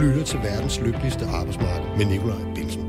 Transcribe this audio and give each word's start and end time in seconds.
lytter 0.00 0.24
til 0.24 0.38
verdens 0.38 0.80
lykkeligste 0.80 1.26
arbejdsmarked 1.26 1.96
med 1.96 2.06
Nikolaj 2.06 2.54
Bilsen. 2.54 2.82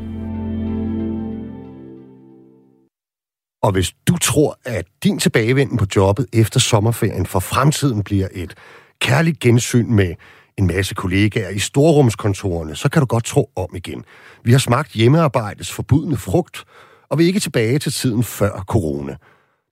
Og 3.63 3.71
hvis 3.71 3.93
du 4.07 4.17
tror, 4.17 4.57
at 4.65 4.85
din 5.03 5.19
tilbagevenden 5.19 5.77
på 5.77 5.85
jobbet 5.95 6.25
efter 6.33 6.59
sommerferien 6.59 7.25
for 7.25 7.39
fremtiden 7.39 8.03
bliver 8.03 8.27
et 8.31 8.53
kærligt 8.99 9.39
gensyn 9.39 9.91
med 9.91 10.15
en 10.57 10.67
masse 10.67 10.95
kollegaer 10.95 11.49
i 11.49 11.59
storrumskontorerne, 11.59 12.75
så 12.75 12.89
kan 12.89 12.99
du 12.99 13.05
godt 13.05 13.25
tro 13.25 13.51
om 13.55 13.75
igen. 13.75 14.05
Vi 14.43 14.51
har 14.51 14.59
smagt 14.59 14.91
hjemmearbejdets 14.91 15.71
forbudne 15.71 16.17
frugt, 16.17 16.63
og 17.09 17.17
vi 17.17 17.23
er 17.23 17.27
ikke 17.27 17.39
tilbage 17.39 17.79
til 17.79 17.91
tiden 17.91 18.23
før 18.23 18.63
corona. 18.67 19.15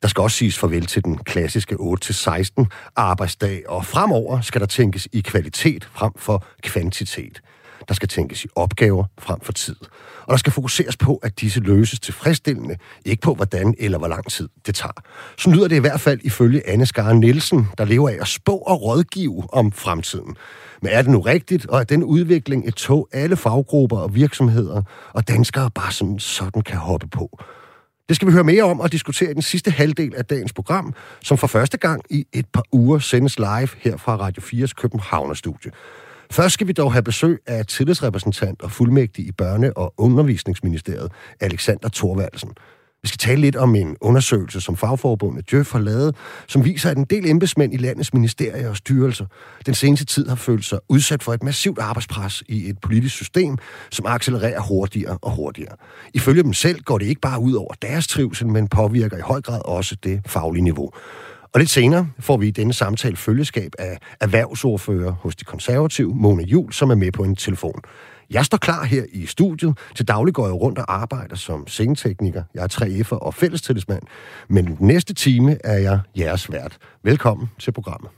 Der 0.02 0.08
skal 0.08 0.22
også 0.22 0.38
siges 0.38 0.60
farvel 0.60 0.86
til 0.86 1.04
den 1.04 1.18
klassiske 1.18 1.76
8-16 1.76 2.66
arbejdsdag, 2.96 3.64
og 3.68 3.86
fremover 3.86 4.42
skal 4.42 4.62
der 4.62 4.68
tænkes 4.68 5.08
i 5.12 5.22
kvalitet 5.22 5.90
frem 5.94 6.12
for 6.18 6.46
kvantitet. 6.64 7.42
Der 7.88 7.94
skal 7.94 8.10
tænkes 8.10 8.46
i 8.46 8.48
opgaver 8.56 9.06
frem 9.20 9.40
for 9.42 9.54
tid. 9.54 9.76
Og 10.22 10.32
der 10.32 10.38
skal 10.38 10.54
fokuseres 10.54 10.98
på, 10.98 11.16
at 11.16 11.40
disse 11.40 11.60
løses 11.60 12.00
tilfredsstillende, 12.00 12.76
ikke 13.06 13.22
på 13.22 13.34
hvordan 13.34 13.76
eller 13.80 13.98
hvor 13.98 14.08
lang 14.08 14.32
tid 14.32 14.50
det 14.66 14.76
tager. 14.76 15.04
Så 15.38 15.50
lyder 15.50 15.68
det 15.68 15.76
i 15.76 15.80
hvert 15.80 16.00
fald 16.00 16.20
ifølge 16.24 16.70
Anne 16.70 16.86
Skar 16.86 17.14
Nielsen, 17.14 17.68
der 17.78 17.86
lever 17.86 18.10
af 18.10 18.18
at 18.22 18.28
spå 18.28 18.56
og 18.56 18.82
rådgive 18.82 19.54
om 19.54 19.72
fremtiden. 19.72 20.36
Men 20.82 20.92
er 20.92 21.02
det 21.02 21.12
nu 21.12 21.20
rigtigt, 21.20 21.66
og 21.66 21.80
er 21.80 21.84
den 21.84 22.04
udvikling 22.04 22.68
et 22.68 22.76
tog 22.76 23.10
alle 23.12 23.36
faggrupper 23.36 23.98
og 23.98 24.16
virksomheder 24.16 24.82
og 25.14 25.28
danskere 25.28 25.72
bare 25.72 25.92
sådan, 25.92 26.20
sådan 26.20 26.62
kan 26.62 26.78
hoppe 26.78 27.08
på? 27.08 27.40
Det 28.10 28.16
skal 28.16 28.28
vi 28.28 28.32
høre 28.32 28.44
mere 28.44 28.64
om 28.64 28.80
og 28.80 28.92
diskutere 28.92 29.32
i 29.32 29.34
den 29.34 29.42
sidste 29.42 29.72
halvdel 29.72 30.16
af 30.16 30.26
dagens 30.26 30.54
program, 30.54 30.94
som 31.24 31.38
for 31.38 31.48
første 31.48 31.78
gang 31.78 32.02
i 32.10 32.26
et 32.34 32.46
par 32.54 32.64
uger 32.72 33.00
sendes 33.00 33.40
live 33.40 33.70
her 33.78 33.98
fra 33.98 34.16
Radio 34.16 34.42
4's 34.42 34.74
Københavnerstudie. 34.74 35.72
Først 36.32 36.54
skal 36.54 36.68
vi 36.68 36.72
dog 36.72 36.94
have 36.94 37.04
besøg 37.04 37.40
af 37.48 37.66
tillidsrepræsentant 37.66 38.62
og 38.62 38.72
fuldmægtig 38.72 39.26
i 39.26 39.32
Børne- 39.42 39.72
og 39.76 39.94
Undervisningsministeriet, 39.98 41.12
Alexander 41.40 41.90
Thorvaldsen. 41.90 42.50
Vi 43.04 43.08
skal 43.08 43.18
tale 43.18 43.42
lidt 43.42 43.56
om 43.56 43.76
en 43.76 43.96
undersøgelse, 44.02 44.62
som 44.62 44.78
fagforbundet 44.78 45.52
Djøf 45.52 45.72
har 45.72 45.80
lavet, 45.80 46.16
som 46.48 46.66
viser, 46.66 46.90
at 46.90 46.98
en 46.98 47.06
del 47.06 47.30
embedsmænd 47.30 47.74
i 47.74 47.78
landets 47.78 48.14
ministerier 48.14 48.70
og 48.70 48.78
styrelser 48.78 49.26
den 49.66 49.74
seneste 49.74 50.06
tid 50.06 50.28
har 50.28 50.36
følt 50.36 50.66
sig 50.66 50.80
udsat 50.90 51.24
for 51.24 51.34
et 51.34 51.44
massivt 51.44 51.80
arbejdspres 51.80 52.44
i 52.48 52.70
et 52.70 52.78
politisk 52.82 53.16
system, 53.16 53.58
som 53.92 54.06
accelererer 54.06 54.62
hurtigere 54.62 55.18
og 55.22 55.32
hurtigere. 55.32 55.76
Ifølge 56.14 56.44
dem 56.44 56.54
selv 56.54 56.82
går 56.82 56.98
det 56.98 57.06
ikke 57.06 57.22
bare 57.22 57.40
ud 57.40 57.54
over 57.54 57.74
deres 57.82 58.08
trivsel, 58.08 58.48
men 58.48 58.68
påvirker 58.68 59.18
i 59.18 59.22
høj 59.22 59.42
grad 59.42 59.62
også 59.66 59.96
det 60.04 60.22
faglige 60.26 60.64
niveau. 60.64 60.92
Og 61.54 61.60
lidt 61.60 61.70
senere 61.70 62.08
får 62.20 62.38
vi 62.38 62.48
i 62.48 62.52
denne 62.52 62.74
samtale 62.74 63.16
følgeskab 63.16 63.72
af 63.80 63.98
erhvervsordfører 64.22 65.12
hos 65.12 65.36
de 65.36 65.46
konservative, 65.46 66.16
Mona 66.16 66.44
Jul, 66.44 66.74
som 66.74 66.90
er 66.90 66.96
med 66.96 67.12
på 67.12 67.24
en 67.24 67.36
telefon. 67.36 67.82
Jeg 68.32 68.46
står 68.46 68.58
klar 68.58 68.84
her 68.84 69.06
i 69.12 69.26
studiet. 69.26 69.78
Til 69.96 70.08
daglig 70.08 70.34
går 70.34 70.46
jeg 70.46 70.54
rundt 70.54 70.80
og 70.80 70.94
arbejder 70.94 71.36
som 71.36 71.68
scenetekniker. 71.68 72.44
Jeg 72.54 72.64
er 72.64 72.68
3F'er 72.68 73.18
og 73.18 73.34
fællestillidsmand. 73.34 74.04
Men 74.48 74.66
den 74.66 74.88
næste 74.88 75.14
time 75.14 75.58
er 75.64 75.78
jeg 75.78 76.00
jeres 76.18 76.52
vært. 76.52 76.78
Velkommen 77.04 77.50
til 77.60 77.72
programmet. 77.72 78.12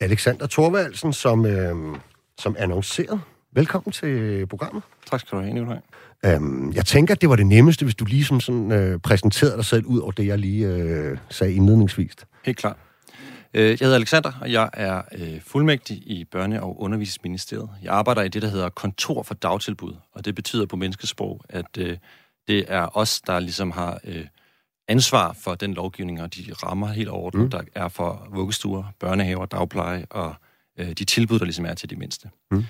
Alexander 0.00 0.46
Thorvaldsen, 0.46 1.12
som, 1.12 1.46
øh, 1.46 1.96
som 2.38 2.56
annonceret. 2.58 3.20
Velkommen 3.52 3.92
til 3.92 4.46
programmet. 4.46 4.82
Tak 5.10 5.20
skal 5.20 5.38
du 5.38 5.42
have, 5.42 5.54
Nikolaj. 5.54 5.78
Øhm, 6.24 6.72
jeg 6.72 6.86
tænker, 6.86 7.14
at 7.14 7.20
det 7.20 7.28
var 7.28 7.36
det 7.36 7.46
nemmeste, 7.46 7.84
hvis 7.84 7.94
du 7.94 8.04
ligesom 8.04 8.40
sådan, 8.40 8.72
øh, 8.72 8.98
præsenterede 8.98 9.56
dig 9.56 9.64
selv 9.64 9.86
ud 9.86 9.98
over 9.98 10.12
det, 10.12 10.26
jeg 10.26 10.38
lige 10.38 10.66
øh, 10.66 11.18
sagde 11.28 11.54
indledningsvis. 11.54 12.12
Helt 12.44 12.58
klart. 12.58 12.76
Øh, 13.54 13.70
jeg 13.70 13.78
hedder 13.80 13.94
Alexander, 13.94 14.32
og 14.40 14.52
jeg 14.52 14.70
er 14.72 15.02
øh, 15.12 15.40
fuldmægtig 15.40 15.96
i 15.96 16.26
Børne- 16.36 16.60
og 16.60 16.80
Undervisningsministeriet. 16.80 17.70
Jeg 17.82 17.94
arbejder 17.94 18.22
i 18.22 18.28
det, 18.28 18.42
der 18.42 18.48
hedder 18.48 18.68
Kontor 18.68 19.22
for 19.22 19.34
Dagtilbud, 19.34 19.94
og 20.12 20.24
det 20.24 20.34
betyder 20.34 20.66
på 20.66 20.76
menneskesprog, 20.76 21.40
at 21.48 21.78
øh, 21.78 21.96
det 22.48 22.64
er 22.68 22.96
os, 22.96 23.20
der 23.20 23.40
ligesom 23.40 23.70
har 23.70 24.00
ansvar 24.88 25.32
for 25.32 25.54
den 25.54 25.74
lovgivning 25.74 26.22
og 26.22 26.34
de 26.34 26.52
rammer 26.52 26.88
helt 26.88 27.08
overordnet, 27.08 27.42
mm. 27.42 27.50
der 27.50 27.62
er 27.74 27.88
for 27.88 28.28
vuggestuer, 28.30 28.84
børnehaver, 29.00 29.46
dagpleje 29.46 30.06
og 30.10 30.34
de 30.78 31.04
tilbud, 31.04 31.38
der 31.38 31.44
ligesom 31.44 31.66
er 31.66 31.74
til 31.74 31.90
de 31.90 31.96
mindste. 31.96 32.30
Mm. 32.50 32.64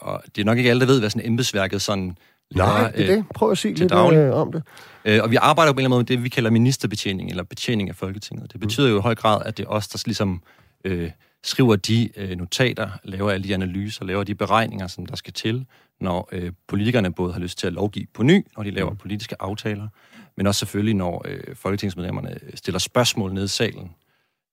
og 0.00 0.22
det 0.36 0.40
er 0.40 0.44
nok 0.44 0.58
ikke 0.58 0.70
alle, 0.70 0.80
der 0.80 0.86
ved, 0.86 1.00
hvad 1.00 1.10
sådan 1.10 1.26
embedsværket 1.26 1.82
sådan 1.82 2.18
Nej, 2.54 2.90
det 2.90 3.10
er 3.10 3.14
det. 3.14 3.24
Prøv 3.34 3.50
at 3.50 3.58
sige 3.58 3.74
lidt 3.74 3.92
øh, 3.92 4.34
om 4.34 4.52
det. 4.52 4.62
Øh, 5.04 5.22
og 5.22 5.30
vi 5.30 5.36
arbejder 5.36 5.72
på 5.72 5.76
en 5.76 5.78
eller 5.78 5.86
anden 5.86 5.90
måde 5.90 6.00
med 6.00 6.06
det, 6.06 6.24
vi 6.24 6.28
kalder 6.28 6.50
ministerbetjening, 6.50 7.30
eller 7.30 7.42
betjening 7.42 7.88
af 7.88 7.96
Folketinget. 7.96 8.52
Det 8.52 8.60
betyder 8.60 8.88
jo 8.88 8.98
i 8.98 9.00
høj 9.00 9.14
grad, 9.14 9.42
at 9.44 9.56
det 9.56 9.64
er 9.64 9.68
os, 9.68 9.88
der 9.88 10.02
ligesom 10.06 10.42
øh, 10.84 11.10
skriver 11.44 11.76
de 11.76 12.10
øh, 12.16 12.38
notater, 12.38 12.88
laver 13.04 13.30
alle 13.30 13.48
de 13.48 13.54
analyser, 13.54 14.04
laver 14.04 14.24
de 14.24 14.34
beregninger, 14.34 14.86
som 14.86 15.06
der 15.06 15.16
skal 15.16 15.32
til, 15.32 15.66
når 16.00 16.28
øh, 16.32 16.52
politikerne 16.68 17.12
både 17.12 17.32
har 17.32 17.40
lyst 17.40 17.58
til 17.58 17.66
at 17.66 17.72
lovgive 17.72 18.06
på 18.14 18.22
ny, 18.22 18.46
når 18.56 18.62
de 18.62 18.70
laver 18.70 18.90
mm. 18.90 18.96
politiske 18.96 19.36
aftaler, 19.40 19.88
men 20.36 20.46
også 20.46 20.58
selvfølgelig, 20.58 20.94
når 20.94 21.24
øh, 21.28 21.56
folketingsmedlemmerne 21.56 22.38
stiller 22.54 22.78
spørgsmål 22.78 23.34
ned 23.34 23.44
i 23.44 23.48
salen 23.48 23.90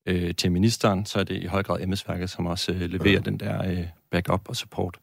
øh, 0.05 0.35
til 0.35 0.51
ministeren, 0.51 1.05
så 1.05 1.19
er 1.19 1.23
det 1.23 1.43
i 1.43 1.45
høj 1.45 1.63
grad 1.63 1.81
embedsværket, 1.81 2.29
som 2.29 2.45
også 2.45 2.71
øh, 2.71 2.81
leverer 2.81 3.17
mm. 3.17 3.23
den 3.23 3.39
der 3.39 3.71
øh, 3.71 3.85
backup 4.11 4.49
og 4.49 4.55
support. 4.55 4.97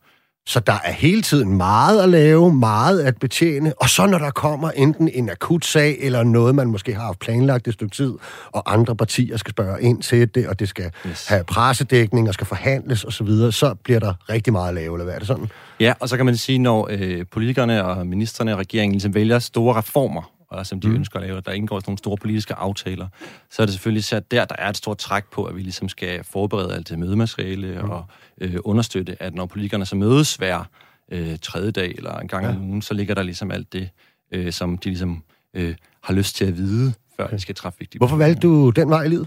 Så 0.48 0.60
der 0.60 0.78
er 0.84 0.92
hele 0.92 1.22
tiden 1.22 1.56
meget 1.56 2.02
at 2.02 2.08
lave, 2.08 2.54
meget 2.54 3.00
at 3.00 3.16
betjene, 3.16 3.72
og 3.80 3.88
så 3.88 4.06
når 4.06 4.18
der 4.18 4.30
kommer 4.30 4.70
enten 4.70 5.08
en 5.14 5.30
akut 5.30 5.64
sag, 5.64 5.96
eller 6.00 6.22
noget, 6.22 6.54
man 6.54 6.68
måske 6.68 6.94
har 6.94 7.02
haft 7.02 7.18
planlagt 7.18 7.68
et 7.68 7.74
stykke 7.74 7.94
tid, 7.94 8.14
og 8.52 8.72
andre 8.72 8.96
partier 8.96 9.36
skal 9.36 9.50
spørge 9.50 9.82
ind 9.82 10.02
til 10.02 10.34
det, 10.34 10.48
og 10.48 10.60
det 10.60 10.68
skal 10.68 10.90
yes. 11.06 11.26
have 11.26 11.44
pressedækning, 11.44 12.28
og 12.28 12.34
skal 12.34 12.46
forhandles 12.46 13.04
osv., 13.04 13.10
så, 13.10 13.24
videre, 13.24 13.52
så 13.52 13.74
bliver 13.74 14.00
der 14.00 14.14
rigtig 14.30 14.52
meget 14.52 14.68
at 14.68 14.74
lave, 14.74 14.94
eller 14.94 15.04
hvad 15.04 15.14
er 15.14 15.18
det 15.18 15.28
sådan? 15.28 15.50
Ja, 15.80 15.94
og 16.00 16.08
så 16.08 16.16
kan 16.16 16.26
man 16.26 16.36
sige, 16.36 16.58
når 16.58 16.88
øh, 16.90 17.24
politikerne 17.32 17.84
og 17.84 18.06
ministerne 18.06 18.52
og 18.52 18.58
regeringen 18.58 18.92
ligesom 18.92 19.14
vælger 19.14 19.38
store 19.38 19.78
reformer, 19.78 20.30
og 20.50 20.66
som 20.66 20.80
de 20.80 20.88
mm. 20.88 20.94
ønsker 20.94 21.18
at 21.20 21.26
lave, 21.26 21.40
der 21.40 21.52
indgår 21.52 21.82
nogle 21.86 21.98
store 21.98 22.16
politiske 22.16 22.54
aftaler, 22.54 23.08
så 23.50 23.62
er 23.62 23.66
det 23.66 23.72
selvfølgelig 23.74 24.04
sat 24.04 24.30
der, 24.30 24.44
der 24.44 24.56
er 24.58 24.68
et 24.68 24.76
stort 24.76 24.98
træk 24.98 25.24
på, 25.32 25.44
at 25.44 25.56
vi 25.56 25.60
ligesom 25.60 25.88
skal 25.88 26.24
forberede 26.24 26.74
alt 26.74 26.88
det 26.88 26.98
mødemateriale 26.98 27.80
mm. 27.82 27.90
og 27.90 28.04
øh, 28.40 28.56
understøtte, 28.64 29.22
at 29.22 29.34
når 29.34 29.46
politikerne 29.46 29.86
så 29.86 29.96
mødes 29.96 30.34
hver 30.34 30.64
øh, 31.12 31.38
tredje 31.42 31.70
dag 31.70 31.94
eller 31.96 32.18
en 32.18 32.28
gang 32.28 32.44
ja. 32.44 32.50
om 32.50 32.68
ugen, 32.68 32.82
så 32.82 32.94
ligger 32.94 33.14
der 33.14 33.22
ligesom 33.22 33.50
alt 33.50 33.72
det, 33.72 33.90
øh, 34.32 34.52
som 34.52 34.78
de 34.78 34.88
ligesom 34.88 35.22
øh, 35.54 35.74
har 36.02 36.14
lyst 36.14 36.36
til 36.36 36.44
at 36.44 36.56
vide, 36.56 36.92
før 37.16 37.24
okay. 37.24 37.36
de 37.36 37.40
skal 37.40 37.54
træffe 37.54 37.78
vigtige 37.78 37.98
Hvorfor 37.98 38.16
valgte 38.16 38.40
du 38.40 38.70
den 38.70 38.90
vej 38.90 39.04
i 39.04 39.08
livet? 39.08 39.26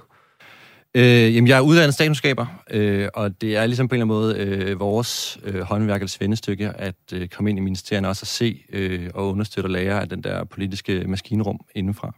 Øh, 0.95 1.35
jamen, 1.35 1.47
jeg 1.47 1.57
er 1.57 1.61
uddannet 1.61 1.94
statskundskaber, 1.94 2.45
øh, 2.69 3.07
og 3.13 3.41
det 3.41 3.57
er 3.57 3.66
ligesom 3.66 3.88
på 3.88 3.95
en 3.95 4.01
eller 4.01 4.16
anden 4.16 4.47
måde 4.47 4.69
øh, 4.69 4.79
vores 4.79 5.39
øh, 5.44 5.61
håndværk 5.61 6.01
eller 6.01 6.09
svendestykke 6.09 6.69
at 6.69 6.95
øh, 7.13 7.27
komme 7.27 7.50
ind 7.50 7.59
i 7.59 7.61
ministerierne 7.61 8.07
også 8.07 8.23
og 8.23 8.27
se 8.27 8.63
øh, 8.69 9.09
og 9.13 9.29
understøtte 9.29 9.67
og 9.67 9.71
lære 9.71 10.01
af 10.01 10.09
den 10.09 10.23
der 10.23 10.44
politiske 10.44 11.03
maskinrum 11.07 11.59
indenfra. 11.75 12.16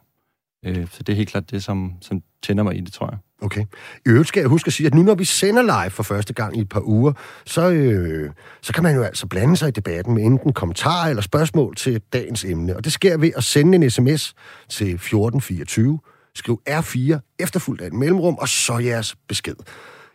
Øh, 0.66 0.88
så 0.92 1.04
det 1.04 1.14
er 1.14 1.18
helt 1.18 1.30
klart 1.30 1.52
det, 1.52 1.64
som, 1.64 1.94
som 2.02 2.24
tænder 2.44 2.64
mig 2.64 2.78
i 2.78 2.80
det, 2.80 2.94
tror 2.94 3.10
jeg. 3.12 3.18
Okay. 3.44 3.66
I 4.06 4.10
øvrigt 4.10 4.28
skal 4.28 4.40
jeg 4.40 4.50
huske 4.50 4.68
at 4.68 4.74
sige, 4.74 4.88
at 4.88 4.94
nu 4.94 5.04
når 5.04 5.16
vi 5.16 5.26
sender 5.26 5.62
live 5.62 5.90
for 5.90 6.04
første 6.04 6.34
gang 6.34 6.58
i 6.58 6.62
et 6.62 6.70
par 6.70 6.82
uger, 6.82 7.14
så, 7.46 7.70
øh, 7.70 8.30
så 8.62 8.74
kan 8.74 8.84
man 8.84 8.96
jo 8.96 9.04
altså 9.04 9.28
blande 9.28 9.58
sig 9.58 9.68
i 9.68 9.72
debatten 9.72 10.14
med 10.14 10.24
enten 10.24 10.54
kommentarer 10.54 11.10
eller 11.10 11.22
spørgsmål 11.22 11.76
til 11.76 12.02
dagens 12.14 12.46
emne. 12.46 12.76
Og 12.76 12.84
det 12.84 12.94
sker 12.94 13.18
ved 13.18 13.32
at 13.36 13.44
sende 13.44 13.76
en 13.76 13.90
sms 13.90 14.36
til 14.70 14.94
1424 14.94 16.00
Skriv 16.36 16.62
R4 16.70 17.36
efterfulgt 17.40 17.82
af 17.82 17.88
et 17.88 17.94
mellemrum, 17.94 18.36
og 18.36 18.50
så 18.50 18.78
jeres 18.78 19.16
besked. 19.28 19.56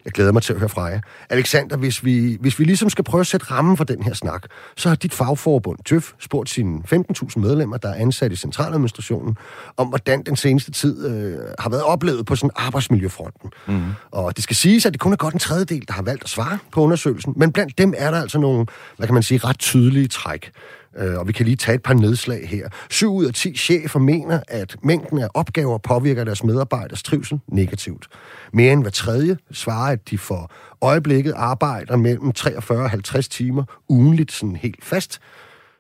Jeg 0.09 0.13
glæder 0.13 0.33
mig 0.33 0.43
til 0.43 0.53
at 0.53 0.59
høre 0.59 0.69
fra 0.69 0.85
jer. 0.85 1.01
Alexander, 1.31 1.77
hvis 1.77 2.05
vi, 2.05 2.37
hvis 2.41 2.59
vi 2.59 2.65
ligesom 2.65 2.91
skal 2.91 3.05
prøve 3.05 3.21
at 3.21 3.27
sætte 3.27 3.47
rammen 3.51 3.77
for 3.77 3.85
den 3.85 4.03
her 4.03 4.15
snak, 4.15 4.43
så 4.77 4.89
har 4.89 4.97
dit 4.97 5.15
fagforbund, 5.15 5.79
TØF, 5.85 6.13
spurgt 6.19 6.51
sine 6.51 6.83
15.000 6.93 7.41
medlemmer, 7.41 7.77
der 7.77 7.89
er 7.89 7.95
ansat 7.95 8.33
i 8.33 8.37
centraladministrationen, 8.37 9.37
om 9.77 9.87
hvordan 9.87 10.23
den 10.23 10.37
seneste 10.37 10.71
tid 10.71 11.07
øh, 11.07 11.39
har 11.59 11.71
været 11.71 11.83
oplevet 11.83 12.27
på 12.27 12.37
sådan 12.37 12.51
arbejdsmiljøfronten. 12.57 13.51
Mm. 13.67 13.83
Og 14.11 14.37
det 14.37 14.45
skal 14.45 14.57
siges, 14.57 14.87
at 14.87 14.93
det 14.93 15.01
kun 15.01 15.13
er 15.13 15.17
godt 15.17 15.35
en 15.35 15.41
tredjedel, 15.41 15.85
der 15.89 15.93
har 15.93 16.03
valgt 16.03 16.25
at 16.25 16.31
svare 16.31 16.59
på 16.73 16.81
undersøgelsen, 16.81 17.33
men 17.37 17.53
blandt 17.53 17.79
dem 17.79 17.95
er 17.97 18.11
der 18.11 18.21
altså 18.21 18.39
nogle, 18.39 18.67
hvad 18.97 19.07
kan 19.07 19.15
man 19.15 19.23
sige, 19.23 19.39
ret 19.39 19.59
tydelige 19.59 20.09
træk. 20.09 20.51
Øh, 20.99 21.19
og 21.19 21.29
vi 21.29 21.33
kan 21.33 21.45
lige 21.45 21.57
tage 21.57 21.75
et 21.75 21.83
par 21.83 21.95
nedslag 21.95 22.49
her. 22.49 22.69
7 22.91 23.15
ud 23.15 23.25
af 23.25 23.35
10 23.35 23.57
chefer 23.57 23.99
mener, 23.99 24.41
at 24.49 24.77
mængden 24.83 25.19
af 25.19 25.29
opgaver 25.35 25.79
påvirker 25.79 26.25
deres 26.25 26.45
medarbejders 26.45 27.03
trivsel 27.03 27.41
negativt. 27.49 28.07
Mere 28.53 28.73
end 28.73 28.83
hver 28.83 28.91
tredje 28.91 29.37
svarer, 29.53 29.93
at 29.93 30.11
de 30.11 30.19
for 30.19 30.51
øjeblikket 30.81 31.33
arbejder 31.37 31.97
mellem 31.97 32.33
43 32.33 32.83
og 32.83 32.91
50 32.91 33.29
timer 33.29 33.65
ugenligt 33.89 34.33
sådan 34.33 34.57
helt 34.57 34.85
fast. 34.85 35.21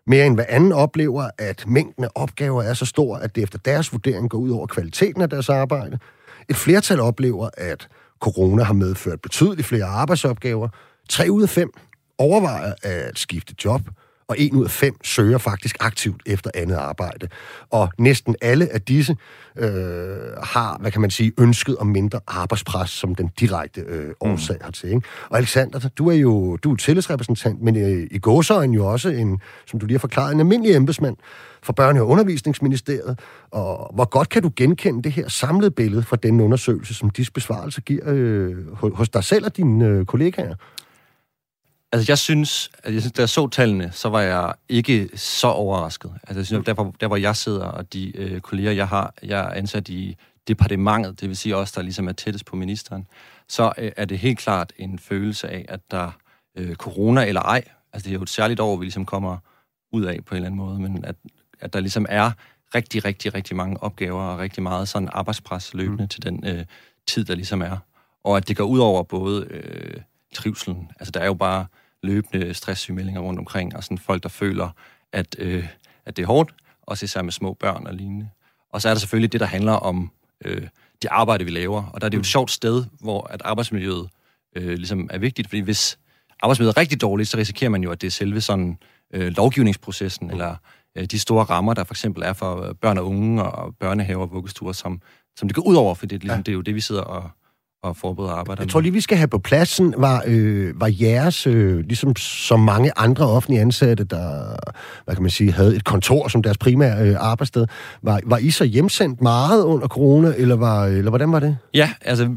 Mere 0.06 0.26
end 0.26 0.34
hver 0.34 0.44
anden 0.48 0.72
oplever, 0.72 1.30
at 1.38 1.64
mængden 1.66 2.04
af 2.04 2.08
opgaver 2.14 2.62
er 2.62 2.74
så 2.74 2.84
stor, 2.86 3.16
at 3.16 3.36
det 3.36 3.42
efter 3.42 3.58
deres 3.58 3.92
vurdering 3.92 4.30
går 4.30 4.38
ud 4.38 4.50
over 4.50 4.66
kvaliteten 4.66 5.22
af 5.22 5.30
deres 5.30 5.48
arbejde. 5.48 5.98
Et 6.48 6.56
flertal 6.56 7.00
oplever, 7.00 7.50
at 7.56 7.88
corona 8.20 8.62
har 8.62 8.74
medført 8.74 9.20
betydeligt 9.20 9.68
flere 9.68 9.84
arbejdsopgaver. 9.84 10.68
3 11.08 11.30
ud 11.30 11.42
af 11.42 11.48
5 11.48 11.70
overvejer 12.18 12.72
at 12.82 13.18
skifte 13.18 13.54
job– 13.64 13.80
og 14.28 14.36
en 14.38 14.56
ud 14.56 14.64
af 14.64 14.70
fem 14.70 15.04
søger 15.04 15.38
faktisk 15.38 15.76
aktivt 15.80 16.22
efter 16.26 16.50
andet 16.54 16.76
arbejde. 16.76 17.28
Og 17.70 17.88
næsten 17.98 18.34
alle 18.40 18.72
af 18.72 18.82
disse 18.82 19.16
øh, 19.56 19.68
har, 20.42 20.78
hvad 20.80 20.90
kan 20.90 21.00
man 21.00 21.10
sige, 21.10 21.32
ønsket 21.38 21.76
om 21.76 21.86
mindre 21.86 22.20
arbejdspres 22.26 22.90
som 22.90 23.14
den 23.14 23.30
direkte 23.40 23.80
øh, 23.80 24.10
årsag 24.20 24.56
mm. 24.60 24.64
hertil. 24.64 24.88
Ikke? 24.88 25.02
Og 25.30 25.38
Alexander, 25.38 25.88
du 25.98 26.08
er 26.08 26.14
jo 26.14 26.56
du 26.56 26.72
er 26.72 26.76
tillidsrepræsentant, 26.76 27.62
men 27.62 27.76
øh, 27.76 28.06
i 28.10 28.18
gåsøjen 28.18 28.72
jo 28.72 28.86
også 28.86 29.08
en, 29.08 29.40
som 29.66 29.80
du 29.80 29.86
lige 29.86 29.94
har 29.94 30.00
forklaret, 30.00 30.34
en 30.34 30.40
almindelig 30.40 30.76
embedsmand 30.76 31.16
for 31.62 31.74
Børne- 31.80 32.00
og 32.00 32.08
Undervisningsministeriet. 32.08 33.18
Og 33.50 33.94
hvor 33.94 34.04
godt 34.04 34.28
kan 34.28 34.42
du 34.42 34.50
genkende 34.56 35.02
det 35.02 35.12
her 35.12 35.28
samlede 35.28 35.70
billede 35.70 36.02
fra 36.02 36.16
den 36.16 36.40
undersøgelse, 36.40 36.94
som 36.94 37.10
disse 37.10 37.32
besvarelser 37.32 37.80
giver 37.80 38.02
øh, 38.06 38.72
hos 38.94 39.08
dig 39.08 39.24
selv 39.24 39.44
og 39.44 39.56
dine 39.56 39.86
øh, 39.86 40.06
kollegaer? 40.06 40.54
Altså, 41.92 42.12
jeg 42.12 42.18
synes, 42.18 42.70
at 42.82 42.94
jeg 42.94 43.02
synes, 43.02 43.12
da 43.12 43.22
jeg 43.22 43.28
så 43.28 43.48
tallene, 43.48 43.92
så 43.92 44.08
var 44.08 44.20
jeg 44.20 44.54
ikke 44.68 45.10
så 45.14 45.46
overrasket. 45.46 46.12
Altså, 46.22 46.38
jeg 46.38 46.46
synes, 46.46 46.66
der, 46.66 46.74
hvor, 46.74 46.94
der, 47.00 47.06
hvor 47.06 47.16
jeg 47.16 47.36
sidder, 47.36 47.64
og 47.64 47.92
de 47.92 48.16
øh, 48.16 48.40
kolleger, 48.40 48.72
jeg 48.72 48.88
har, 48.88 49.14
jeg 49.22 49.40
er 49.40 49.50
ansat 49.50 49.88
i 49.88 50.16
departementet, 50.48 51.20
det 51.20 51.28
vil 51.28 51.36
sige 51.36 51.56
os, 51.56 51.72
der 51.72 51.82
ligesom 51.82 52.08
er 52.08 52.12
tættest 52.12 52.44
på 52.44 52.56
ministeren, 52.56 53.06
så 53.48 53.72
øh, 53.78 53.92
er 53.96 54.04
det 54.04 54.18
helt 54.18 54.38
klart 54.38 54.72
en 54.76 54.98
følelse 54.98 55.48
af, 55.48 55.64
at 55.68 55.80
der 55.90 56.10
øh, 56.56 56.74
corona 56.74 57.26
eller 57.26 57.40
ej, 57.42 57.64
altså 57.92 58.04
det 58.04 58.10
er 58.14 58.18
jo 58.18 58.22
et 58.22 58.30
særligt 58.30 58.60
år, 58.60 58.76
vi 58.76 58.84
ligesom 58.84 59.06
kommer 59.06 59.36
ud 59.92 60.04
af 60.04 60.24
på 60.24 60.34
en 60.34 60.36
eller 60.36 60.46
anden 60.46 60.58
måde, 60.58 60.80
men 60.80 61.04
at, 61.04 61.16
at 61.60 61.72
der 61.72 61.80
ligesom 61.80 62.06
er 62.08 62.30
rigtig, 62.74 63.04
rigtig, 63.04 63.34
rigtig 63.34 63.56
mange 63.56 63.82
opgaver 63.82 64.22
og 64.22 64.38
rigtig 64.38 64.62
meget 64.62 64.88
sådan 64.88 65.08
arbejdspres 65.12 65.74
løbende 65.74 66.04
mm. 66.04 66.08
til 66.08 66.22
den 66.22 66.46
øh, 66.46 66.64
tid, 67.06 67.24
der 67.24 67.34
ligesom 67.34 67.62
er. 67.62 67.76
Og 68.24 68.36
at 68.36 68.48
det 68.48 68.56
går 68.56 68.64
ud 68.64 68.78
over 68.78 69.02
både 69.02 69.46
øh, 69.50 70.00
trivselen. 70.34 70.90
Altså, 71.00 71.10
der 71.10 71.20
er 71.20 71.26
jo 71.26 71.34
bare 71.34 71.66
løbende 72.02 72.54
stresssygemeldinger 72.54 73.20
rundt 73.20 73.38
omkring, 73.38 73.76
og 73.76 73.84
sådan 73.84 73.98
folk, 73.98 74.22
der 74.22 74.28
føler, 74.28 74.70
at, 75.12 75.36
øh, 75.38 75.68
at 76.06 76.16
det 76.16 76.22
er 76.22 76.26
hårdt, 76.26 76.54
også 76.82 77.04
især 77.04 77.22
med 77.22 77.32
små 77.32 77.54
børn 77.54 77.86
og 77.86 77.94
lignende. 77.94 78.28
Og 78.72 78.82
så 78.82 78.88
er 78.88 78.94
der 78.94 78.98
selvfølgelig 78.98 79.32
det, 79.32 79.40
der 79.40 79.46
handler 79.46 79.72
om 79.72 80.10
øh, 80.44 80.68
det 81.02 81.08
arbejde, 81.10 81.44
vi 81.44 81.50
laver. 81.50 81.84
Og 81.84 82.00
der 82.00 82.04
er 82.04 82.08
det 82.08 82.16
jo 82.16 82.20
et 82.20 82.26
sjovt 82.26 82.50
sted, 82.50 82.84
hvor 83.00 83.26
at 83.30 83.42
arbejdsmiljøet 83.44 84.08
øh, 84.56 84.78
ligesom 84.78 85.10
er 85.12 85.18
vigtigt, 85.18 85.48
fordi 85.48 85.60
hvis 85.60 85.98
arbejdsmiljøet 86.42 86.76
er 86.76 86.80
rigtig 86.80 87.00
dårligt, 87.00 87.28
så 87.28 87.36
risikerer 87.36 87.70
man 87.70 87.82
jo, 87.82 87.90
at 87.90 88.00
det 88.00 88.06
er 88.06 88.10
selve 88.10 88.40
sådan 88.40 88.78
øh, 89.14 89.32
lovgivningsprocessen, 89.36 90.30
eller 90.30 90.56
øh, 90.96 91.04
de 91.04 91.18
store 91.18 91.44
rammer, 91.44 91.74
der 91.74 91.84
for 91.84 91.94
eksempel 91.94 92.22
er 92.22 92.32
for 92.32 92.76
børn 92.80 92.98
og 92.98 93.06
unge 93.06 93.42
og 93.42 93.76
børnehaver 93.76 94.22
og 94.22 94.32
vuggestuer, 94.32 94.72
som, 94.72 95.00
som 95.36 95.48
det 95.48 95.54
går 95.54 95.62
ud 95.62 95.74
over, 95.74 95.94
for 95.94 96.06
det, 96.06 96.20
ligesom, 96.22 96.38
ja. 96.38 96.42
det 96.42 96.48
er 96.48 96.54
jo 96.54 96.60
det, 96.60 96.74
vi 96.74 96.80
sidder 96.80 97.02
og, 97.02 97.30
og 97.82 97.96
forberede 97.96 98.32
arbejder 98.32 98.62
Jeg 98.62 98.70
tror 98.70 98.80
lige, 98.80 98.92
vi 98.92 99.00
skal 99.00 99.16
have 99.16 99.28
på 99.28 99.38
pladsen, 99.38 99.94
var, 99.96 100.22
øh, 100.26 100.80
var 100.80 100.90
jeres, 101.00 101.46
øh, 101.46 101.78
ligesom 101.78 102.16
så 102.16 102.56
mange 102.56 102.90
andre 102.96 103.26
offentlige 103.26 103.60
ansatte, 103.60 104.04
der, 104.04 104.56
hvad 105.04 105.14
kan 105.14 105.22
man 105.22 105.30
sige, 105.30 105.52
havde 105.52 105.76
et 105.76 105.84
kontor 105.84 106.28
som 106.28 106.42
deres 106.42 106.58
primære 106.58 107.08
øh, 107.08 107.16
arbejdssted, 107.18 107.66
var, 108.02 108.20
var 108.24 108.38
I 108.38 108.50
så 108.50 108.64
hjemsendt 108.64 109.20
meget 109.20 109.64
under 109.64 109.88
corona, 109.88 110.32
eller, 110.36 110.56
var, 110.56 110.84
eller 110.84 111.10
hvordan 111.10 111.32
var 111.32 111.40
det? 111.40 111.56
Ja, 111.74 111.90
altså 112.00 112.30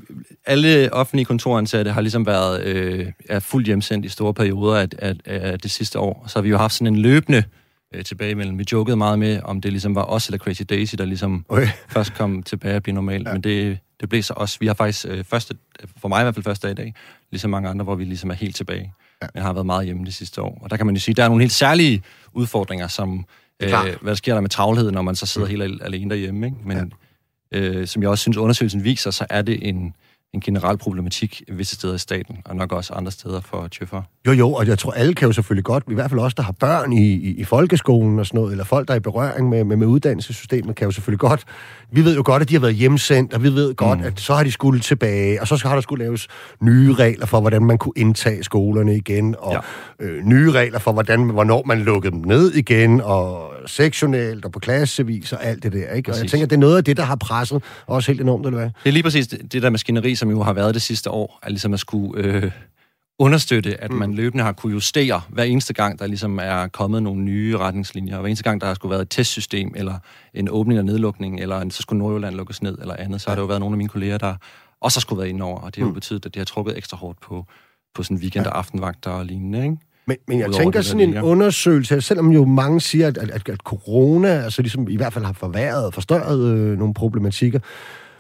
alle 0.46 0.94
offentlige 0.94 1.26
kontoransatte 1.26 1.92
har 1.92 2.02
ligesom 2.02 2.26
været 2.26 2.64
øh, 2.64 3.06
er 3.30 3.40
fuldt 3.40 3.68
hjemsendt 3.68 4.06
i 4.06 4.10
store 4.10 4.34
perioder 4.34 4.76
af, 4.76 4.88
af, 5.00 5.16
af 5.26 5.60
det 5.60 5.72
sidste 5.72 6.00
år. 6.00 6.24
Så 6.28 6.40
har 6.40 6.42
vi 6.42 6.50
jo 6.50 6.58
haft 6.58 6.74
sådan 6.74 6.94
en 6.94 7.00
løbende 7.00 7.44
øh, 7.96 8.04
tilbage 8.04 8.32
imellem. 8.32 8.60
Vi 8.60 8.66
jokede 8.72 8.98
meget 8.98 9.20
med, 9.20 9.40
om 9.44 9.62
det 9.62 9.72
ligesom 9.72 9.96
var 9.96 10.04
os 10.04 10.28
eller 10.28 10.38
Crazy 10.38 10.62
Daisy, 10.70 10.96
der 10.96 11.06
ligesom 11.06 11.46
okay. 11.50 11.68
først 11.90 12.14
kom 12.14 12.44
tilbage 12.44 12.76
og 12.76 12.84
blive 12.84 12.96
normalt. 12.96 13.28
Ja. 13.28 13.34
Men 13.34 13.42
det, 13.42 13.78
det 14.02 14.10
blev 14.10 14.24
så 14.24 14.34
også. 14.38 14.58
Vi 14.60 14.68
har 14.68 14.74
faktisk 14.74 15.06
øh, 15.10 15.24
første, 15.24 15.56
for 15.98 16.08
mig 16.08 16.22
i 16.22 16.24
hvert 16.24 16.36
fald 16.36 16.44
første 16.44 16.68
dag 16.68 16.72
i 16.72 16.76
dag, 16.76 16.94
ligesom 17.32 17.52
mange 17.52 17.70
andre, 17.70 17.84
hvor 17.84 17.96
vi 17.96 18.04
ligesom 18.04 18.30
er 18.30 18.34
helt 18.34 18.56
tilbage. 18.56 18.94
Ja. 19.22 19.28
Men 19.34 19.44
har 19.44 19.54
været 19.54 19.66
meget 19.66 19.86
hjemme 19.86 20.06
de 20.06 20.12
sidste 20.12 20.42
år. 20.42 20.60
Og 20.62 20.70
der 20.70 20.78
kan 20.78 20.86
man 20.86 20.96
jo 20.96 21.02
sige, 21.02 21.16
der 21.16 21.24
er 21.24 21.28
nogle 21.28 21.44
helt 21.44 21.54
særlige 21.54 22.04
udfordringer, 22.34 22.88
som 22.88 23.26
øh, 23.60 23.70
hvad 24.02 24.16
sker 24.16 24.34
der 24.34 24.42
med 24.42 24.50
travlhed, 24.50 24.92
når 24.92 25.02
man 25.02 25.16
så 25.16 25.26
sidder 25.26 25.48
mm. 25.48 25.52
helt 25.52 25.84
alene 25.84 26.10
derhjemme. 26.10 26.46
Ikke? 26.46 26.58
Men 26.66 26.94
ja. 27.52 27.60
øh, 27.60 27.88
som 27.88 28.02
jeg 28.02 28.10
også 28.10 28.22
synes, 28.22 28.38
undersøgelsen 28.38 28.84
viser, 28.84 29.12
så 29.12 29.26
er 29.30 29.42
det 29.42 29.68
en, 29.68 29.94
en 30.34 30.42
generel 30.42 30.78
problematik 30.78 31.44
visse 31.48 31.76
steder 31.76 31.96
i 31.96 31.98
staten, 31.98 32.38
og 32.46 32.56
nok 32.56 32.72
også 32.72 32.94
andre 32.94 33.12
steder 33.12 33.42
for 33.42 33.68
tjøffer. 33.68 34.02
Jo, 34.28 34.32
jo, 34.32 34.54
og 34.54 34.68
jeg 34.68 34.80
tror, 34.80 34.92
alle 34.92 35.14
kan 35.14 35.28
jo 35.28 35.32
selvfølgelig 35.32 35.64
godt, 35.64 35.84
i 35.92 35.94
hvert 35.94 36.10
fald 36.10 36.20
også, 36.20 36.36
der 36.36 36.44
har 36.44 36.52
børn 36.52 36.94
i, 36.94 37.14
i, 37.14 37.36
i 37.38 37.44
folkeskolen 37.44 38.20
og 38.20 38.26
sådan 38.26 38.38
noget, 38.38 38.52
eller 38.52 38.64
folk, 38.64 38.88
der 38.88 38.94
er 38.94 38.98
i 38.98 39.02
berøring 39.02 39.50
med, 39.50 39.64
med, 39.64 39.76
med 39.78 39.88
uddannelsessystemet, 39.88 40.76
kan 40.76 40.86
jo 40.86 40.92
selvfølgelig 40.92 41.20
godt, 41.20 41.46
vi 41.92 42.06
ved 42.06 42.16
jo 42.16 42.22
godt, 42.26 42.42
at 42.42 42.50
de 42.50 42.54
har 42.54 42.62
været 42.62 42.76
hjemsendt, 42.76 43.34
og 43.34 43.44
vi 43.44 43.54
ved 43.54 43.76
godt, 43.76 44.00
mm. 44.00 44.06
at 44.06 44.20
så 44.20 44.34
har 44.34 44.44
de 44.44 44.52
skulle 44.52 44.80
tilbage, 44.80 45.42
og 45.42 45.48
så 45.48 45.68
har 45.68 45.74
der 45.74 45.82
skulle 45.82 46.04
laves 46.04 46.28
nye 46.62 46.94
regler 46.94 47.26
for, 47.26 47.40
hvordan 47.40 47.64
man 47.64 47.78
kunne 47.78 47.94
indtage 47.96 48.44
skolerne 48.44 48.96
igen, 48.96 49.36
og 49.40 49.64
ja. 50.00 50.06
øh, 50.06 50.26
nye 50.26 50.52
regler 50.52 50.80
for, 50.80 50.92
hvordan, 50.92 51.30
hvornår 51.30 51.64
man 51.66 51.80
lukkede 51.80 52.12
dem 52.12 52.22
ned 52.26 52.54
igen, 52.54 53.02
og 53.02 53.52
sektionelt, 53.66 54.46
og 54.46 54.52
på 54.52 54.60
klassevis, 54.60 55.34
og 55.34 55.46
alt 55.46 55.64
det 55.64 55.74
der, 55.74 55.92
ikke? 55.94 56.12
Og 56.12 56.18
jeg 56.18 56.28
tænker, 56.28 56.48
det 56.48 56.56
er 56.56 56.60
noget 56.60 56.78
af 56.78 56.84
det, 56.84 56.98
der 56.98 57.04
har 57.04 57.16
presset 57.16 57.64
også 57.88 58.12
helt 58.12 58.22
enormt, 58.22 58.46
eller 58.46 58.60
hvad? 58.60 58.70
Det 58.84 58.90
er 58.90 58.94
lige 58.94 59.04
præcis 59.04 59.28
det, 59.28 59.54
det 59.54 59.62
der 59.62 59.70
maskineri, 59.70 60.16
som 60.16 60.30
jo 60.30 60.44
har 60.44 60.54
været 60.54 60.74
det 60.74 60.82
sidste 60.82 61.10
år, 61.10 61.40
at 61.44 61.52
ligesom 61.52 61.74
at 61.74 61.80
skulle 61.80 62.24
øh, 62.24 62.52
understøtte, 63.20 63.84
at 63.84 63.92
mm. 63.92 63.98
man 63.98 64.14
løbende 64.14 64.44
har 64.44 64.52
kunne 64.52 64.74
justere 64.74 65.22
hver 65.30 65.44
eneste 65.44 65.74
gang, 65.74 66.00
der 66.00 66.08
ligesom 66.08 66.40
er 66.42 66.68
kommet 66.68 67.04
nogle 67.04 67.22
nye 67.22 67.58
retningslinjer, 67.58 68.20
hver 68.20 68.28
eneste 68.28 68.44
gang, 68.44 68.62
der 68.62 68.68
har 68.68 68.74
skulle 68.74 68.90
været 68.90 69.02
et 69.02 69.10
testsystem, 69.10 69.74
eller 69.76 70.00
en 70.34 70.50
åbning 70.50 70.80
og 70.80 70.86
nedlukning, 70.86 71.40
eller 71.40 71.62
en, 71.62 71.72
så 71.72 71.82
skulle 71.82 72.00
Nordjylland 72.00 72.36
lukkes 72.36 72.62
ned, 72.62 72.78
eller 72.82 72.96
andet, 73.00 73.22
så 73.22 73.30
har 73.30 73.36
der 73.36 73.42
jo 73.42 73.48
været 73.48 73.60
nogle 73.60 73.74
af 73.74 73.78
mine 73.78 73.90
kolleger, 73.90 74.18
der 74.18 74.36
også 74.82 75.00
har 75.00 75.02
skulle 75.02 75.20
været 75.20 75.30
ind 75.30 75.42
over, 75.42 75.60
og 75.60 75.76
det 75.76 75.82
har 75.82 75.86
jo 75.86 75.90
mm. 75.90 75.94
betydet, 75.94 76.26
at 76.26 76.34
det 76.34 76.40
har 76.40 76.46
trukket 76.46 76.78
ekstra 76.78 76.98
hårdt 76.98 77.20
på, 77.22 77.46
på 77.96 78.04
sådan 78.04 78.18
weekend- 78.18 78.48
og 78.48 78.58
aftenvagter 78.58 79.12
og 79.12 79.26
lignende, 79.26 79.64
ikke? 79.64 79.78
Men, 80.12 80.18
men 80.28 80.40
jeg 80.40 80.52
tænker 80.52 80.80
det, 80.80 80.86
sådan 80.86 81.10
en 81.10 81.22
undersøgelse, 81.22 82.02
selvom 82.02 82.32
jo 82.32 82.46
mange 82.46 82.82
siger, 82.82 83.08
at, 83.08 83.18
at, 83.18 83.50
at 83.50 83.58
corona 83.58 84.28
altså 84.28 84.62
ligesom 84.62 84.90
i 84.90 84.96
hvert 84.96 85.14
fald 85.14 85.26
har 85.26 85.34
forværret 85.34 85.86
og 85.86 85.94
forstørret 85.94 86.58
øh, 86.58 86.78
nogle 86.78 86.94
problematikker, 86.94 87.60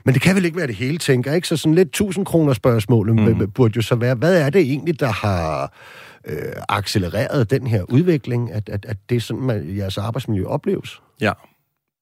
men 0.05 0.13
det 0.13 0.21
kan 0.21 0.35
vel 0.35 0.45
ikke 0.45 0.57
være 0.57 0.67
det 0.67 0.75
hele, 0.75 0.97
tænker 0.97 1.33
ikke? 1.33 1.47
Så 1.47 1.57
sådan 1.57 1.75
lidt 1.75 1.87
1000 1.87 2.25
kroner 2.25 2.53
spørgsmål 2.53 3.13
mm. 3.13 3.51
burde 3.51 3.73
jo 3.75 3.81
så 3.81 3.95
være, 3.95 4.15
hvad 4.15 4.41
er 4.41 4.49
det 4.49 4.61
egentlig, 4.61 4.99
der 4.99 5.11
har 5.11 5.73
øh, 6.27 6.53
accelereret 6.69 7.49
den 7.49 7.67
her 7.67 7.83
udvikling, 7.89 8.51
at, 8.51 8.69
at, 8.69 8.85
at 8.85 8.97
det 9.09 9.15
er 9.15 9.21
sådan, 9.21 9.49
at 9.49 9.77
jeres 9.77 9.97
arbejdsmiljø 9.97 10.45
opleves? 10.45 11.01
Ja, 11.21 11.31